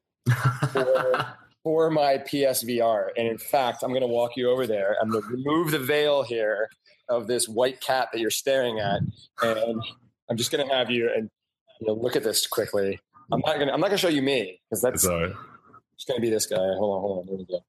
for, 0.72 1.26
for 1.62 1.90
my 1.90 2.18
PSVR. 2.18 3.08
And 3.16 3.26
in 3.26 3.38
fact, 3.38 3.82
I'm 3.82 3.90
going 3.90 4.02
to 4.02 4.06
walk 4.06 4.32
you 4.36 4.48
over 4.50 4.66
there. 4.66 4.96
I'm 5.02 5.10
going 5.10 5.22
to 5.22 5.28
remove 5.28 5.72
the 5.72 5.78
veil 5.78 6.22
here 6.22 6.68
of 7.08 7.26
this 7.26 7.48
white 7.48 7.80
cat 7.80 8.08
that 8.12 8.20
you're 8.20 8.30
staring 8.30 8.78
at, 8.78 9.00
and 9.42 9.82
I'm 10.28 10.36
just 10.36 10.50
going 10.50 10.66
to 10.66 10.74
have 10.74 10.90
you 10.90 11.10
and 11.14 11.30
you 11.80 11.86
know 11.86 11.94
look 11.94 12.16
at 12.16 12.22
this 12.24 12.46
quickly. 12.46 12.98
I'm 13.32 13.40
not 13.40 13.56
going. 13.56 13.68
to 13.68 13.74
I'm 13.74 13.80
not 13.80 13.88
going 13.88 13.98
to 13.98 14.02
show 14.02 14.08
you 14.08 14.22
me 14.22 14.60
because 14.68 14.82
that's 14.82 15.04
It's 15.04 15.34
just 15.98 16.08
going 16.08 16.16
to 16.16 16.20
be 16.20 16.30
this 16.30 16.46
guy. 16.46 16.56
Hold 16.56 16.94
on, 16.96 17.00
hold 17.00 17.18
on. 17.20 17.26
There 17.26 17.36
we 17.36 17.44
go. 17.46 17.60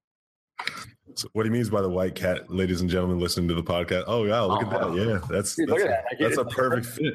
So 1.15 1.27
what 1.33 1.45
he 1.45 1.49
means 1.51 1.69
by 1.69 1.81
the 1.81 1.89
white 1.89 2.13
cat, 2.15 2.49
ladies 2.51 2.81
and 2.81 2.89
gentlemen, 2.89 3.19
listening 3.19 3.47
to 3.47 3.53
the 3.55 3.63
podcast. 3.63 4.03
Oh 4.07 4.25
yeah, 4.25 4.41
look 4.41 4.61
Oh, 4.63 4.65
at 4.65 4.69
that. 4.71 4.83
Oh, 4.83 4.95
yeah, 4.95 5.19
that's 5.29 5.55
Dude, 5.55 5.69
that's, 5.69 5.81
look 5.81 5.81
at 5.81 5.87
that. 5.89 6.05
I 6.11 6.15
get 6.15 6.23
that's 6.35 6.37
a 6.37 6.45
perfect 6.45 6.85
fit. 6.85 7.13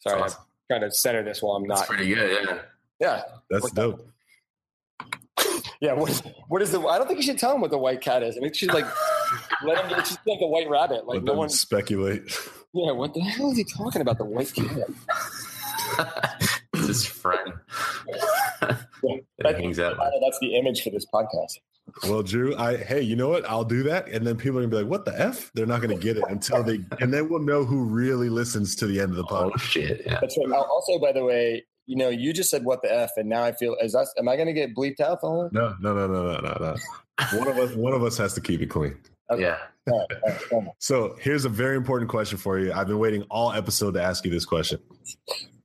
Sorry, 0.00 0.20
That's 0.20 0.34
I'm 0.34 0.40
trying 0.68 0.80
to 0.82 0.90
center 0.90 1.22
this 1.22 1.40
while 1.42 1.52
I'm 1.56 1.66
That's 1.68 1.80
not. 1.82 1.88
pretty 1.88 2.12
good. 2.12 2.44
Yeah. 2.44 2.58
Yeah, 3.00 3.22
That's 3.50 3.70
dope. 3.72 4.06
Yeah, 5.80 5.94
what 5.94 6.10
is, 6.10 6.22
what 6.46 6.62
is 6.62 6.70
the? 6.70 6.80
I 6.82 6.96
don't 6.98 7.08
think 7.08 7.18
you 7.18 7.24
should 7.24 7.38
tell 7.40 7.56
him 7.56 7.60
what 7.60 7.72
the 7.72 7.78
white 7.78 8.00
cat 8.00 8.22
is. 8.22 8.36
I 8.36 8.40
mean, 8.40 8.52
she's 8.52 8.68
like 8.68 8.84
let 9.64 9.84
him. 9.84 9.98
It's 9.98 10.10
just 10.10 10.20
like 10.26 10.38
a 10.40 10.46
white 10.46 10.68
rabbit. 10.70 11.06
Like 11.08 11.16
Let 11.16 11.24
no 11.24 11.32
them 11.32 11.38
one. 11.38 11.48
speculate. 11.48 12.22
Yeah, 12.74 12.92
what 12.92 13.12
the 13.14 13.20
hell 13.20 13.50
is 13.50 13.58
he 13.58 13.64
talking 13.64 14.00
about? 14.00 14.18
The 14.18 14.24
white 14.24 14.52
cat. 14.54 14.88
it's 16.74 16.86
his 16.86 17.06
friend. 17.06 17.52
Yeah, 19.04 19.16
It 19.38 19.60
hangs 19.60 19.80
out. 19.80 19.96
that's 20.22 20.38
the 20.40 20.54
image 20.54 20.84
for 20.84 20.90
this 20.90 21.04
podcast. 21.12 21.58
Well, 22.08 22.22
Drew, 22.22 22.56
I 22.56 22.76
hey, 22.76 23.00
you 23.02 23.16
know 23.16 23.28
what? 23.28 23.44
I'll 23.50 23.64
do 23.64 23.82
that, 23.82 24.08
and 24.08 24.24
then 24.24 24.36
people 24.36 24.58
are 24.58 24.62
gonna 24.62 24.70
be 24.70 24.76
like, 24.76 24.86
"What 24.86 25.04
the 25.04 25.20
f?" 25.20 25.50
They're 25.54 25.66
not 25.66 25.80
gonna 25.80 25.96
get 25.96 26.16
it 26.16 26.22
until 26.28 26.62
they, 26.62 26.78
and 27.00 27.12
then 27.12 27.28
we'll 27.28 27.40
know 27.42 27.64
who 27.64 27.82
really 27.82 28.28
listens 28.28 28.76
to 28.76 28.86
the 28.86 29.00
end 29.00 29.10
of 29.10 29.16
the 29.16 29.24
oh, 29.24 29.50
podcast. 29.50 29.52
Oh 29.54 29.58
shit! 29.58 30.02
Yeah. 30.06 30.18
That's 30.20 30.38
right. 30.38 30.48
Now, 30.48 30.62
also, 30.62 31.00
by 31.00 31.10
the 31.10 31.24
way, 31.24 31.64
you 31.86 31.96
know, 31.96 32.08
you 32.08 32.32
just 32.32 32.50
said 32.50 32.64
what 32.64 32.82
the 32.82 32.94
f, 32.94 33.10
and 33.16 33.28
now 33.28 33.42
I 33.42 33.52
feel 33.52 33.76
is 33.82 33.92
that 33.92 34.06
am 34.16 34.28
I 34.28 34.36
going 34.36 34.46
to 34.46 34.52
get 34.52 34.74
bleeped 34.74 35.00
out 35.00 35.20
the 35.20 35.26
whole? 35.28 35.50
No, 35.52 35.74
no, 35.80 35.94
no, 35.94 36.06
no, 36.06 36.30
no, 36.30 36.40
no, 36.40 36.56
no. 36.60 37.38
One 37.38 37.48
of 37.48 37.58
us, 37.58 37.74
one 37.74 37.92
of 37.92 38.02
us 38.04 38.16
has 38.18 38.34
to 38.34 38.40
keep 38.40 38.62
it 38.62 38.66
clean. 38.66 38.96
Okay. 39.32 39.42
Yeah. 39.42 39.58
All 39.90 40.06
right, 40.08 40.38
all 40.52 40.60
right, 40.60 40.68
so 40.78 41.16
here's 41.18 41.44
a 41.44 41.48
very 41.48 41.76
important 41.76 42.08
question 42.08 42.38
for 42.38 42.56
you. 42.56 42.72
I've 42.72 42.86
been 42.86 43.00
waiting 43.00 43.22
all 43.24 43.52
episode 43.52 43.94
to 43.94 44.02
ask 44.02 44.24
you 44.24 44.30
this 44.30 44.44
question. 44.44 44.78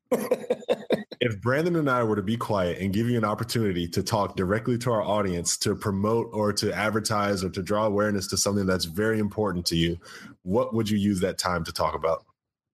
if 0.11 1.39
Brandon 1.41 1.76
and 1.76 1.89
I 1.89 2.03
were 2.03 2.15
to 2.15 2.24
be 2.24 2.38
quiet 2.38 2.80
and 2.80 2.93
give 2.93 3.09
you 3.09 3.18
an 3.18 3.26
opportunity 3.26 3.88
to 3.89 4.01
talk 4.01 4.36
directly 4.36 4.78
to 4.80 4.91
our 4.91 5.03
audience 5.03 5.57
to 5.57 5.76
promote 5.76 6.30
or 6.32 6.51
to 6.53 6.74
advertise 6.74 7.43
or 7.43 7.49
to 7.49 7.61
draw 7.61 7.86
awareness 7.86 8.28
to 8.30 8.38
something 8.38 8.65
that's 8.65 8.86
very 8.86 9.20
important 9.20 9.68
to 9.68 9.76
you, 9.76 9.99
what 10.41 10.74
would 10.74 10.89
you 10.89 10.97
use 10.97 11.20
that 11.20 11.38
time 11.38 11.63
to 11.65 11.72
talk 11.72 11.93
about? 11.93 12.26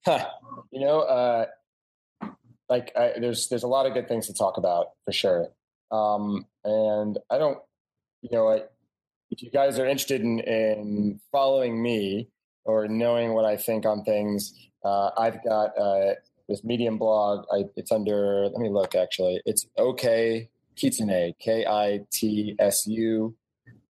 Huh. 0.06 0.26
You 0.72 0.82
know, 0.82 1.02
uh, 1.02 1.46
like 2.70 2.92
I, 2.96 3.14
there's 3.20 3.50
there's 3.50 3.64
a 3.64 3.68
lot 3.68 3.86
of 3.86 3.94
good 3.94 4.08
things 4.08 4.28
to 4.28 4.34
talk 4.34 4.58
about 4.58 4.88
for 5.06 5.12
sure. 5.12 5.50
Um, 5.92 6.46
and 6.64 7.18
I 7.30 7.38
don't, 7.38 7.60
you 8.22 8.30
know, 8.32 8.50
I, 8.50 8.64
if 9.34 9.42
you 9.42 9.50
guys 9.50 9.80
are 9.80 9.86
interested 9.86 10.22
in, 10.22 10.40
in 10.42 11.20
following 11.32 11.82
me 11.82 12.30
or 12.66 12.88
knowing 12.88 13.34
what 13.34 13.46
I 13.46 13.58
think 13.58 13.84
on 13.86 14.04
things, 14.04 14.54
uh, 14.86 15.10
I've 15.18 15.44
got 15.44 15.76
uh, 15.78 16.14
this 16.48 16.64
Medium 16.64 17.00
blog. 17.00 17.46
I, 17.52 17.66
it's 17.76 17.92
under. 17.92 18.48
Let 18.48 18.60
me 18.60 18.70
look. 18.70 18.94
Actually, 18.94 19.42
it's 19.46 19.66
OK 19.78 20.50
Kitsune 20.76 21.34
K 21.40 21.66
I 21.66 22.02
T 22.12 22.56
S 22.60 22.86
U 22.86 23.36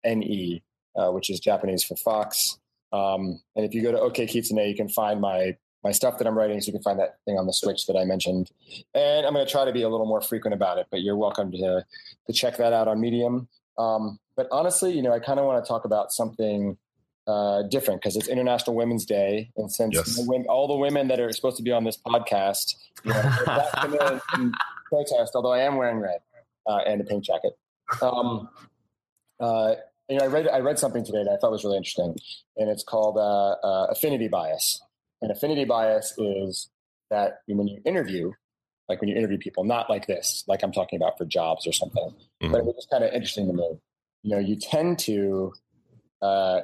N 0.05 0.23
E, 0.23 0.63
uh, 0.95 1.11
which 1.11 1.31
is 1.31 1.41
Japanese 1.41 1.85
for 1.85 1.97
fox. 1.97 2.59
Um, 2.93 3.41
and 3.57 3.65
if 3.65 3.73
you 3.73 3.83
go 3.83 3.93
to 3.93 4.01
OK 4.01 4.27
Kitsune, 4.27 4.69
you 4.69 4.77
can 4.77 4.89
find 4.89 5.23
my 5.23 5.57
my 5.83 5.93
stuff 5.93 6.19
that 6.19 6.27
I'm 6.27 6.37
writing. 6.37 6.61
So 6.61 6.67
you 6.67 6.73
can 6.75 6.83
find 6.83 6.99
that 6.99 7.17
thing 7.25 7.39
on 7.39 7.47
the 7.47 7.55
Switch 7.55 7.87
that 7.87 7.97
I 7.97 8.05
mentioned. 8.05 8.51
And 8.95 9.25
I'm 9.25 9.33
going 9.33 9.47
to 9.47 9.51
try 9.51 9.65
to 9.65 9.73
be 9.73 9.83
a 9.83 9.89
little 9.89 10.07
more 10.07 10.21
frequent 10.21 10.53
about 10.53 10.77
it. 10.77 10.87
But 10.91 11.01
you're 11.01 11.17
welcome 11.17 11.51
to 11.53 11.85
to 12.27 12.33
check 12.35 12.59
that 12.59 12.75
out 12.75 12.89
on 12.89 13.01
Medium. 13.01 13.49
Um, 13.81 14.19
but 14.37 14.47
honestly, 14.53 14.93
you 14.93 15.03
know, 15.03 15.13
I 15.13 15.21
kind 15.21 15.39
of 15.39 15.47
want 15.47 15.65
to 15.65 15.69
talk 15.69 15.85
about 15.85 16.13
something 16.13 16.77
uh, 17.27 17.63
different 17.63 18.01
because 18.01 18.17
it's 18.17 18.29
International 18.29 18.77
Women's 18.77 19.05
Day, 19.05 19.51
and 19.57 19.71
since 19.71 19.95
yes. 19.95 20.17
the 20.17 20.25
women, 20.27 20.47
all 20.49 20.69
the 20.69 20.77
women 20.77 21.09
that 21.09 21.21
are 21.21 21.33
supposed 21.33 21.57
to 21.57 21.63
be 21.63 21.73
on 21.73 21.85
this 21.85 21.97
podcast, 21.97 22.75
you 23.05 23.13
know, 23.13 24.21
protest. 24.89 25.33
Although 25.35 25.53
I 25.53 25.61
am 25.61 25.77
wearing 25.77 25.99
red 25.99 26.21
uh, 26.67 26.79
and 26.87 27.01
a 27.01 27.05
pink 27.05 27.25
jacket. 27.25 27.53
Um, 28.03 28.49
uh, 29.39 29.75
you 30.09 30.19
know, 30.19 30.25
I 30.25 30.29
read 30.29 30.49
I 30.49 30.59
read 30.59 30.79
something 30.79 31.05
today 31.05 31.25
that 31.25 31.31
I 31.31 31.37
thought 31.37 31.53
was 31.53 31.65
really 31.65 31.77
interesting, 31.77 32.17
and 32.57 32.69
it's 32.69 32.83
called 32.83 33.17
uh, 33.17 33.67
uh, 33.67 33.87
affinity 33.91 34.29
bias. 34.29 34.81
And 35.23 35.31
affinity 35.31 35.65
bias 35.65 36.15
is 36.19 36.69
that 37.11 37.41
when 37.47 37.69
you 37.69 37.81
interview, 37.85 38.33
like 38.91 39.01
when 39.01 39.09
you 39.09 39.15
interview 39.15 39.39
people, 39.39 39.63
not 39.63 39.89
like 39.89 40.09
this, 40.09 40.43
like 40.49 40.65
I'm 40.65 40.73
talking 40.73 40.97
about 40.97 41.17
for 41.17 41.25
jobs 41.25 41.65
or 41.65 41.73
something, 41.73 42.13
mm-hmm. 42.43 42.51
but 42.51 42.59
it 42.59 42.65
was 42.65 42.87
kind 42.91 43.05
of 43.05 43.13
interesting 43.13 43.47
to 43.47 43.53
me. 43.53 43.79
You 44.25 44.31
know, 44.33 44.39
you 44.39 44.57
tend 44.57 44.99
to 45.01 45.55
uh, 46.21 46.63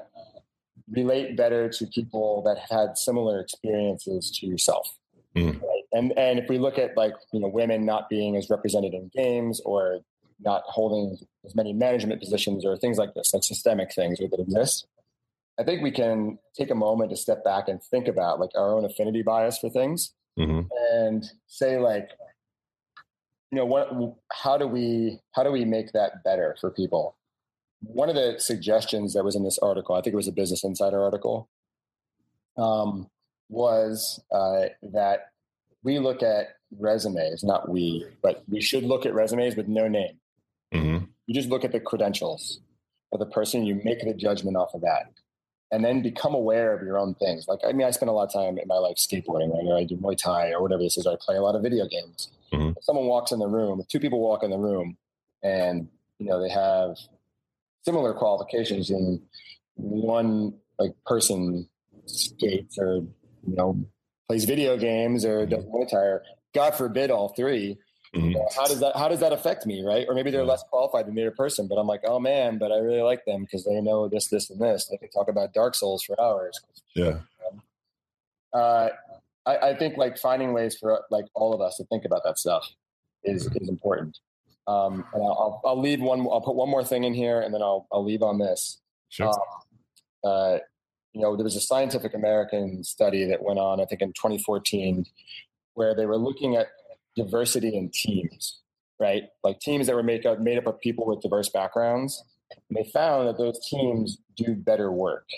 relate 0.90 1.36
better 1.36 1.68
to 1.68 1.86
people 1.86 2.42
that 2.42 2.58
have 2.58 2.88
had 2.88 2.98
similar 2.98 3.38
experiences 3.40 4.36
to 4.40 4.46
yourself. 4.46 4.92
Mm. 5.36 5.62
Right? 5.62 5.82
And 5.92 6.18
and 6.18 6.40
if 6.40 6.48
we 6.48 6.58
look 6.58 6.78
at 6.78 6.96
like 6.96 7.14
you 7.32 7.38
know 7.38 7.48
women 7.48 7.86
not 7.86 8.08
being 8.10 8.36
as 8.36 8.50
represented 8.50 8.92
in 8.92 9.08
games 9.14 9.60
or 9.64 10.00
not 10.40 10.64
holding 10.66 11.16
as 11.44 11.54
many 11.54 11.72
management 11.72 12.20
positions 12.20 12.66
or 12.66 12.76
things 12.76 12.98
like 12.98 13.14
this, 13.14 13.32
like 13.32 13.44
systemic 13.44 13.94
things 13.94 14.18
that 14.18 14.40
exist, 14.40 14.88
I 15.60 15.62
think 15.62 15.80
we 15.80 15.92
can 15.92 16.38
take 16.58 16.70
a 16.70 16.74
moment 16.74 17.10
to 17.10 17.16
step 17.16 17.44
back 17.44 17.68
and 17.68 17.80
think 17.80 18.08
about 18.08 18.40
like 18.40 18.50
our 18.56 18.74
own 18.74 18.84
affinity 18.84 19.22
bias 19.22 19.58
for 19.58 19.70
things 19.70 20.12
mm-hmm. 20.38 20.60
and 20.92 21.24
say 21.46 21.78
like 21.78 22.10
you 23.50 23.56
know 23.56 23.64
what 23.64 23.90
how 24.32 24.56
do 24.56 24.66
we 24.66 25.18
how 25.32 25.42
do 25.42 25.50
we 25.50 25.64
make 25.64 25.92
that 25.92 26.22
better 26.24 26.56
for 26.60 26.70
people 26.70 27.16
one 27.80 28.08
of 28.08 28.14
the 28.14 28.36
suggestions 28.38 29.14
that 29.14 29.24
was 29.24 29.36
in 29.36 29.44
this 29.44 29.58
article, 29.58 29.94
I 29.94 30.00
think 30.00 30.14
it 30.14 30.16
was 30.16 30.28
a 30.28 30.32
Business 30.32 30.64
Insider 30.64 31.02
article, 31.02 31.48
um, 32.56 33.08
was 33.48 34.20
uh, 34.32 34.66
that 34.82 35.30
we 35.82 35.98
look 35.98 36.22
at 36.22 36.56
resumes, 36.78 37.44
not 37.44 37.68
we, 37.68 38.06
but 38.22 38.42
we 38.48 38.60
should 38.60 38.82
look 38.82 39.06
at 39.06 39.14
resumes 39.14 39.56
with 39.56 39.68
no 39.68 39.88
name. 39.88 40.18
Mm-hmm. 40.74 41.04
You 41.26 41.34
just 41.34 41.48
look 41.48 41.64
at 41.64 41.72
the 41.72 41.80
credentials 41.80 42.60
of 43.12 43.20
the 43.20 43.26
person, 43.26 43.64
you 43.64 43.80
make 43.84 44.00
the 44.00 44.14
judgment 44.14 44.56
off 44.56 44.74
of 44.74 44.80
that. 44.80 45.12
And 45.72 45.84
then 45.84 46.00
become 46.00 46.34
aware 46.34 46.72
of 46.72 46.82
your 46.82 46.96
own 46.96 47.14
things. 47.16 47.48
Like, 47.48 47.58
I 47.66 47.72
mean, 47.72 47.86
I 47.86 47.90
spend 47.90 48.08
a 48.08 48.12
lot 48.12 48.28
of 48.28 48.32
time 48.32 48.56
in 48.56 48.68
my 48.68 48.76
life 48.76 48.96
skateboarding, 48.96 49.52
right? 49.52 49.66
Or 49.66 49.76
I 49.76 49.84
do 49.84 49.96
Muay 49.96 50.16
Thai 50.16 50.52
or 50.52 50.62
whatever 50.62 50.82
this 50.82 50.96
is. 50.96 51.06
Or 51.06 51.14
I 51.14 51.16
play 51.20 51.36
a 51.36 51.42
lot 51.42 51.56
of 51.56 51.62
video 51.62 51.88
games. 51.88 52.30
Mm-hmm. 52.52 52.78
If 52.78 52.84
someone 52.84 53.06
walks 53.06 53.32
in 53.32 53.40
the 53.40 53.48
room, 53.48 53.80
if 53.80 53.88
two 53.88 53.98
people 53.98 54.20
walk 54.20 54.44
in 54.44 54.50
the 54.50 54.58
room 54.58 54.96
and, 55.42 55.88
you 56.18 56.26
know, 56.26 56.40
they 56.40 56.50
have 56.50 56.96
similar 57.84 58.12
qualifications 58.14 58.90
in 58.90 59.20
one 59.74 60.54
like 60.78 60.92
person 61.06 61.68
skates 62.06 62.78
or 62.78 62.96
you 62.96 63.56
know 63.56 63.78
plays 64.28 64.44
video 64.44 64.76
games 64.76 65.24
or 65.24 65.46
does 65.46 65.64
Muay 65.64 65.88
Thai 65.88 65.98
or 65.98 66.22
God 66.54 66.74
forbid 66.74 67.10
all 67.10 67.28
3 67.30 67.78
mm-hmm. 68.16 68.30
you 68.30 68.34
know, 68.34 68.48
how 68.54 68.66
does 68.66 68.80
that 68.80 68.96
how 68.96 69.08
does 69.08 69.20
that 69.20 69.32
affect 69.32 69.66
me 69.66 69.82
right 69.82 70.06
or 70.08 70.14
maybe 70.14 70.30
they're 70.30 70.44
less 70.44 70.62
qualified 70.70 71.06
than 71.06 71.14
the 71.14 71.22
other 71.22 71.30
person 71.30 71.66
but 71.68 71.76
I'm 71.76 71.86
like 71.86 72.02
oh 72.04 72.18
man 72.18 72.58
but 72.58 72.72
I 72.72 72.78
really 72.78 73.02
like 73.02 73.24
them 73.24 73.42
because 73.42 73.64
they 73.64 73.80
know 73.80 74.08
this 74.08 74.28
this 74.28 74.50
and 74.50 74.60
this 74.60 74.86
they 74.86 74.96
can 74.96 75.10
talk 75.10 75.28
about 75.28 75.52
Dark 75.52 75.74
Souls 75.74 76.02
for 76.02 76.20
hours 76.20 76.60
yeah 76.94 77.18
uh, 78.52 78.88
I, 79.44 79.56
I 79.56 79.76
think 79.76 79.96
like 79.96 80.18
finding 80.18 80.52
ways 80.52 80.76
for 80.78 81.02
like 81.10 81.26
all 81.34 81.52
of 81.52 81.60
us 81.60 81.76
to 81.76 81.84
think 81.84 82.04
about 82.04 82.22
that 82.24 82.38
stuff 82.38 82.68
is 83.24 83.46
is 83.56 83.68
important 83.68 84.18
um, 84.66 85.04
and 85.12 85.22
I'll, 85.22 85.60
I'll, 85.64 85.80
leave 85.80 86.00
one. 86.00 86.20
I'll 86.22 86.40
put 86.40 86.56
one 86.56 86.68
more 86.68 86.82
thing 86.82 87.04
in 87.04 87.14
here, 87.14 87.40
and 87.40 87.54
then 87.54 87.62
I'll 87.62 87.86
I'll 87.92 88.04
leave 88.04 88.22
on 88.22 88.38
this. 88.38 88.80
Sure. 89.10 89.28
Um, 89.28 89.34
uh, 90.24 90.58
you 91.12 91.22
know, 91.22 91.36
there 91.36 91.44
was 91.44 91.56
a 91.56 91.60
Scientific 91.60 92.14
American 92.14 92.82
study 92.82 93.24
that 93.26 93.42
went 93.42 93.58
on, 93.58 93.80
I 93.80 93.84
think, 93.84 94.02
in 94.02 94.08
2014, 94.08 95.06
where 95.74 95.94
they 95.94 96.04
were 96.04 96.18
looking 96.18 96.56
at 96.56 96.66
diversity 97.16 97.76
in 97.76 97.90
teams, 97.92 98.60
right? 99.00 99.24
Like 99.42 99.60
teams 99.60 99.86
that 99.86 99.96
were 99.96 100.02
made 100.02 100.26
up 100.26 100.40
made 100.40 100.58
up 100.58 100.66
of 100.66 100.80
people 100.80 101.06
with 101.06 101.22
diverse 101.22 101.48
backgrounds. 101.48 102.22
And 102.68 102.76
they 102.76 102.88
found 102.90 103.28
that 103.28 103.38
those 103.38 103.58
teams 103.68 104.18
do 104.36 104.54
better 104.54 104.92
work, 104.92 105.28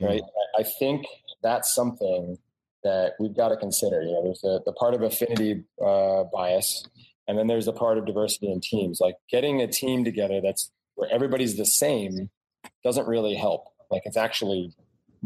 right? 0.00 0.22
Mm-hmm. 0.22 0.60
I 0.60 0.64
think 0.78 1.06
that's 1.42 1.74
something 1.74 2.38
that 2.84 3.14
we've 3.18 3.36
got 3.36 3.48
to 3.48 3.56
consider. 3.56 4.02
You 4.02 4.12
know, 4.12 4.22
there's 4.24 4.40
the, 4.40 4.62
the 4.64 4.72
part 4.72 4.94
of 4.94 5.02
affinity 5.02 5.64
uh, 5.84 6.24
bias 6.32 6.86
and 7.28 7.38
then 7.38 7.46
there's 7.46 7.68
a 7.68 7.72
part 7.72 7.98
of 7.98 8.06
diversity 8.06 8.50
in 8.50 8.60
teams. 8.60 9.00
Like 9.00 9.16
getting 9.30 9.60
a 9.60 9.66
team 9.66 10.04
together 10.04 10.40
that's 10.40 10.70
where 10.94 11.10
everybody's 11.12 11.56
the 11.56 11.66
same 11.66 12.30
doesn't 12.84 13.06
really 13.06 13.34
help. 13.34 13.64
Like 13.90 14.02
it's 14.04 14.16
actually 14.16 14.72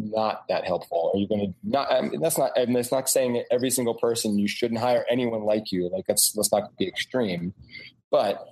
not 0.01 0.48
that 0.48 0.64
helpful. 0.64 1.12
Are 1.14 1.18
you 1.18 1.28
going 1.28 1.40
to 1.40 1.55
not? 1.62 1.92
I 1.92 2.01
mean, 2.03 2.20
that's 2.20 2.38
not. 2.38 2.57
And 2.57 2.76
it's 2.76 2.92
not 2.92 3.09
saying 3.09 3.34
that 3.34 3.46
every 3.51 3.70
single 3.70 3.94
person 3.94 4.38
you 4.38 4.48
shouldn't 4.48 4.80
hire 4.80 5.05
anyone 5.11 5.42
like 5.42 5.72
you. 5.72 5.90
Like 5.92 6.07
that's 6.07 6.34
let's 6.36 6.53
not 6.53 6.76
be 6.78 6.88
extreme, 6.88 7.55
but 8.11 8.46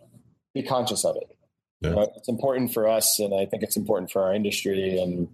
be 0.55 0.63
conscious 0.63 1.05
of 1.05 1.17
it. 1.17 1.37
Yeah. 1.81 1.91
You 1.91 1.97
know, 1.97 2.13
it's 2.17 2.29
important 2.29 2.73
for 2.73 2.89
us, 2.89 3.19
and 3.19 3.35
I 3.35 3.47
think 3.47 3.63
it's 3.63 3.77
important 3.77 4.11
for 4.11 4.23
our 4.23 4.35
industry, 4.35 4.99
and 4.99 5.29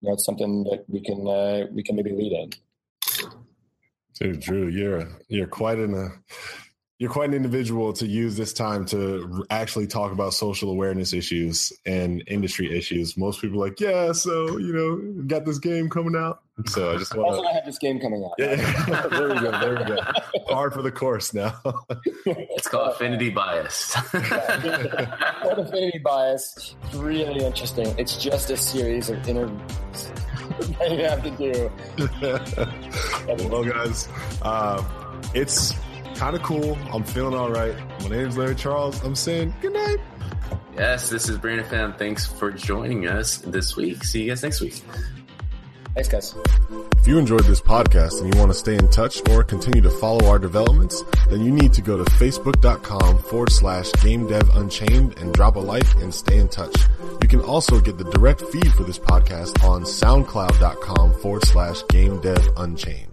you 0.00 0.08
know, 0.08 0.14
it's 0.14 0.24
something 0.24 0.64
that 0.64 0.84
we 0.88 1.00
can 1.00 1.26
uh, 1.26 1.66
we 1.72 1.82
can 1.82 1.96
maybe 1.96 2.12
lead 2.12 2.32
in. 2.32 2.50
Dude, 4.18 4.40
Drew, 4.40 4.68
you're 4.68 5.08
you're 5.28 5.46
quite 5.46 5.78
in 5.78 5.94
a 5.94 6.10
you're 7.00 7.10
quite 7.10 7.30
an 7.30 7.34
individual 7.34 7.94
to 7.94 8.06
use 8.06 8.36
this 8.36 8.52
time 8.52 8.84
to 8.84 9.42
actually 9.48 9.86
talk 9.86 10.12
about 10.12 10.34
social 10.34 10.70
awareness 10.70 11.14
issues 11.14 11.72
and 11.86 12.22
industry 12.26 12.76
issues. 12.76 13.16
Most 13.16 13.40
people 13.40 13.56
are 13.62 13.68
like, 13.68 13.80
yeah, 13.80 14.12
so 14.12 14.58
you 14.58 14.70
know, 14.70 15.24
got 15.26 15.46
this 15.46 15.58
game 15.58 15.88
coming 15.88 16.14
out. 16.14 16.42
So 16.66 16.92
I 16.92 16.98
just 16.98 17.16
want 17.16 17.42
to. 17.42 17.48
I 17.48 17.54
have 17.54 17.64
this 17.64 17.78
game 17.78 18.00
coming 18.00 18.22
out. 18.22 18.32
Yeah, 18.38 19.06
there 19.08 19.28
we 19.30 19.40
go. 19.40 19.50
There 19.50 19.76
we 19.76 19.84
go. 19.84 19.98
Hard 20.48 20.74
for 20.74 20.82
the 20.82 20.92
course 20.92 21.32
now. 21.32 21.58
it's 22.26 22.68
called 22.68 22.92
affinity 22.92 23.30
bias. 23.30 23.94
called 24.10 25.58
affinity 25.58 26.00
bias. 26.04 26.76
Really 26.96 27.46
interesting. 27.46 27.86
It's 27.96 28.22
just 28.22 28.50
a 28.50 28.58
series 28.58 29.08
of 29.08 29.26
interviews 29.26 29.62
that 30.78 30.90
you 30.90 31.04
have 31.04 31.22
to 31.22 31.30
do. 33.38 33.48
well, 33.48 33.64
guys, 33.64 34.06
uh, 34.42 34.84
it's 35.32 35.74
kind 36.20 36.36
of 36.36 36.42
cool. 36.42 36.76
I'm 36.92 37.02
feeling 37.02 37.34
all 37.34 37.50
right. 37.50 37.74
My 38.02 38.08
name 38.08 38.28
is 38.28 38.36
Larry 38.36 38.54
Charles. 38.54 39.02
I'm 39.02 39.14
saying 39.14 39.54
good 39.62 39.72
night. 39.72 39.96
Yes, 40.76 41.08
this 41.08 41.30
is 41.30 41.38
Brandon 41.38 41.64
Fan. 41.64 41.94
Thanks 41.94 42.26
for 42.26 42.50
joining 42.50 43.06
us 43.06 43.38
this 43.38 43.74
week. 43.74 44.04
See 44.04 44.24
you 44.24 44.28
guys 44.28 44.42
next 44.42 44.60
week. 44.60 44.82
Thanks, 45.94 46.10
guys. 46.10 46.34
If 46.98 47.08
you 47.08 47.16
enjoyed 47.18 47.44
this 47.44 47.62
podcast 47.62 48.20
and 48.20 48.32
you 48.32 48.38
want 48.38 48.52
to 48.52 48.58
stay 48.58 48.74
in 48.74 48.90
touch 48.90 49.26
or 49.30 49.42
continue 49.42 49.80
to 49.80 49.88
follow 49.88 50.28
our 50.28 50.38
developments, 50.38 51.02
then 51.30 51.40
you 51.40 51.50
need 51.50 51.72
to 51.72 51.80
go 51.80 51.96
to 51.96 52.04
facebook.com 52.04 53.22
forward 53.22 53.50
slash 53.50 53.90
game 54.02 54.26
dev 54.26 54.46
unchained 54.56 55.18
and 55.18 55.32
drop 55.32 55.56
a 55.56 55.58
like 55.58 55.90
and 56.02 56.12
stay 56.12 56.36
in 56.36 56.48
touch. 56.50 56.76
You 57.22 57.28
can 57.28 57.40
also 57.40 57.80
get 57.80 57.96
the 57.96 58.04
direct 58.04 58.42
feed 58.42 58.70
for 58.74 58.82
this 58.82 58.98
podcast 58.98 59.64
on 59.64 59.84
soundcloud.com 59.84 61.14
forward 61.14 61.46
slash 61.46 61.80
game 61.88 62.20
dev 62.20 62.46
unchained. 62.58 63.09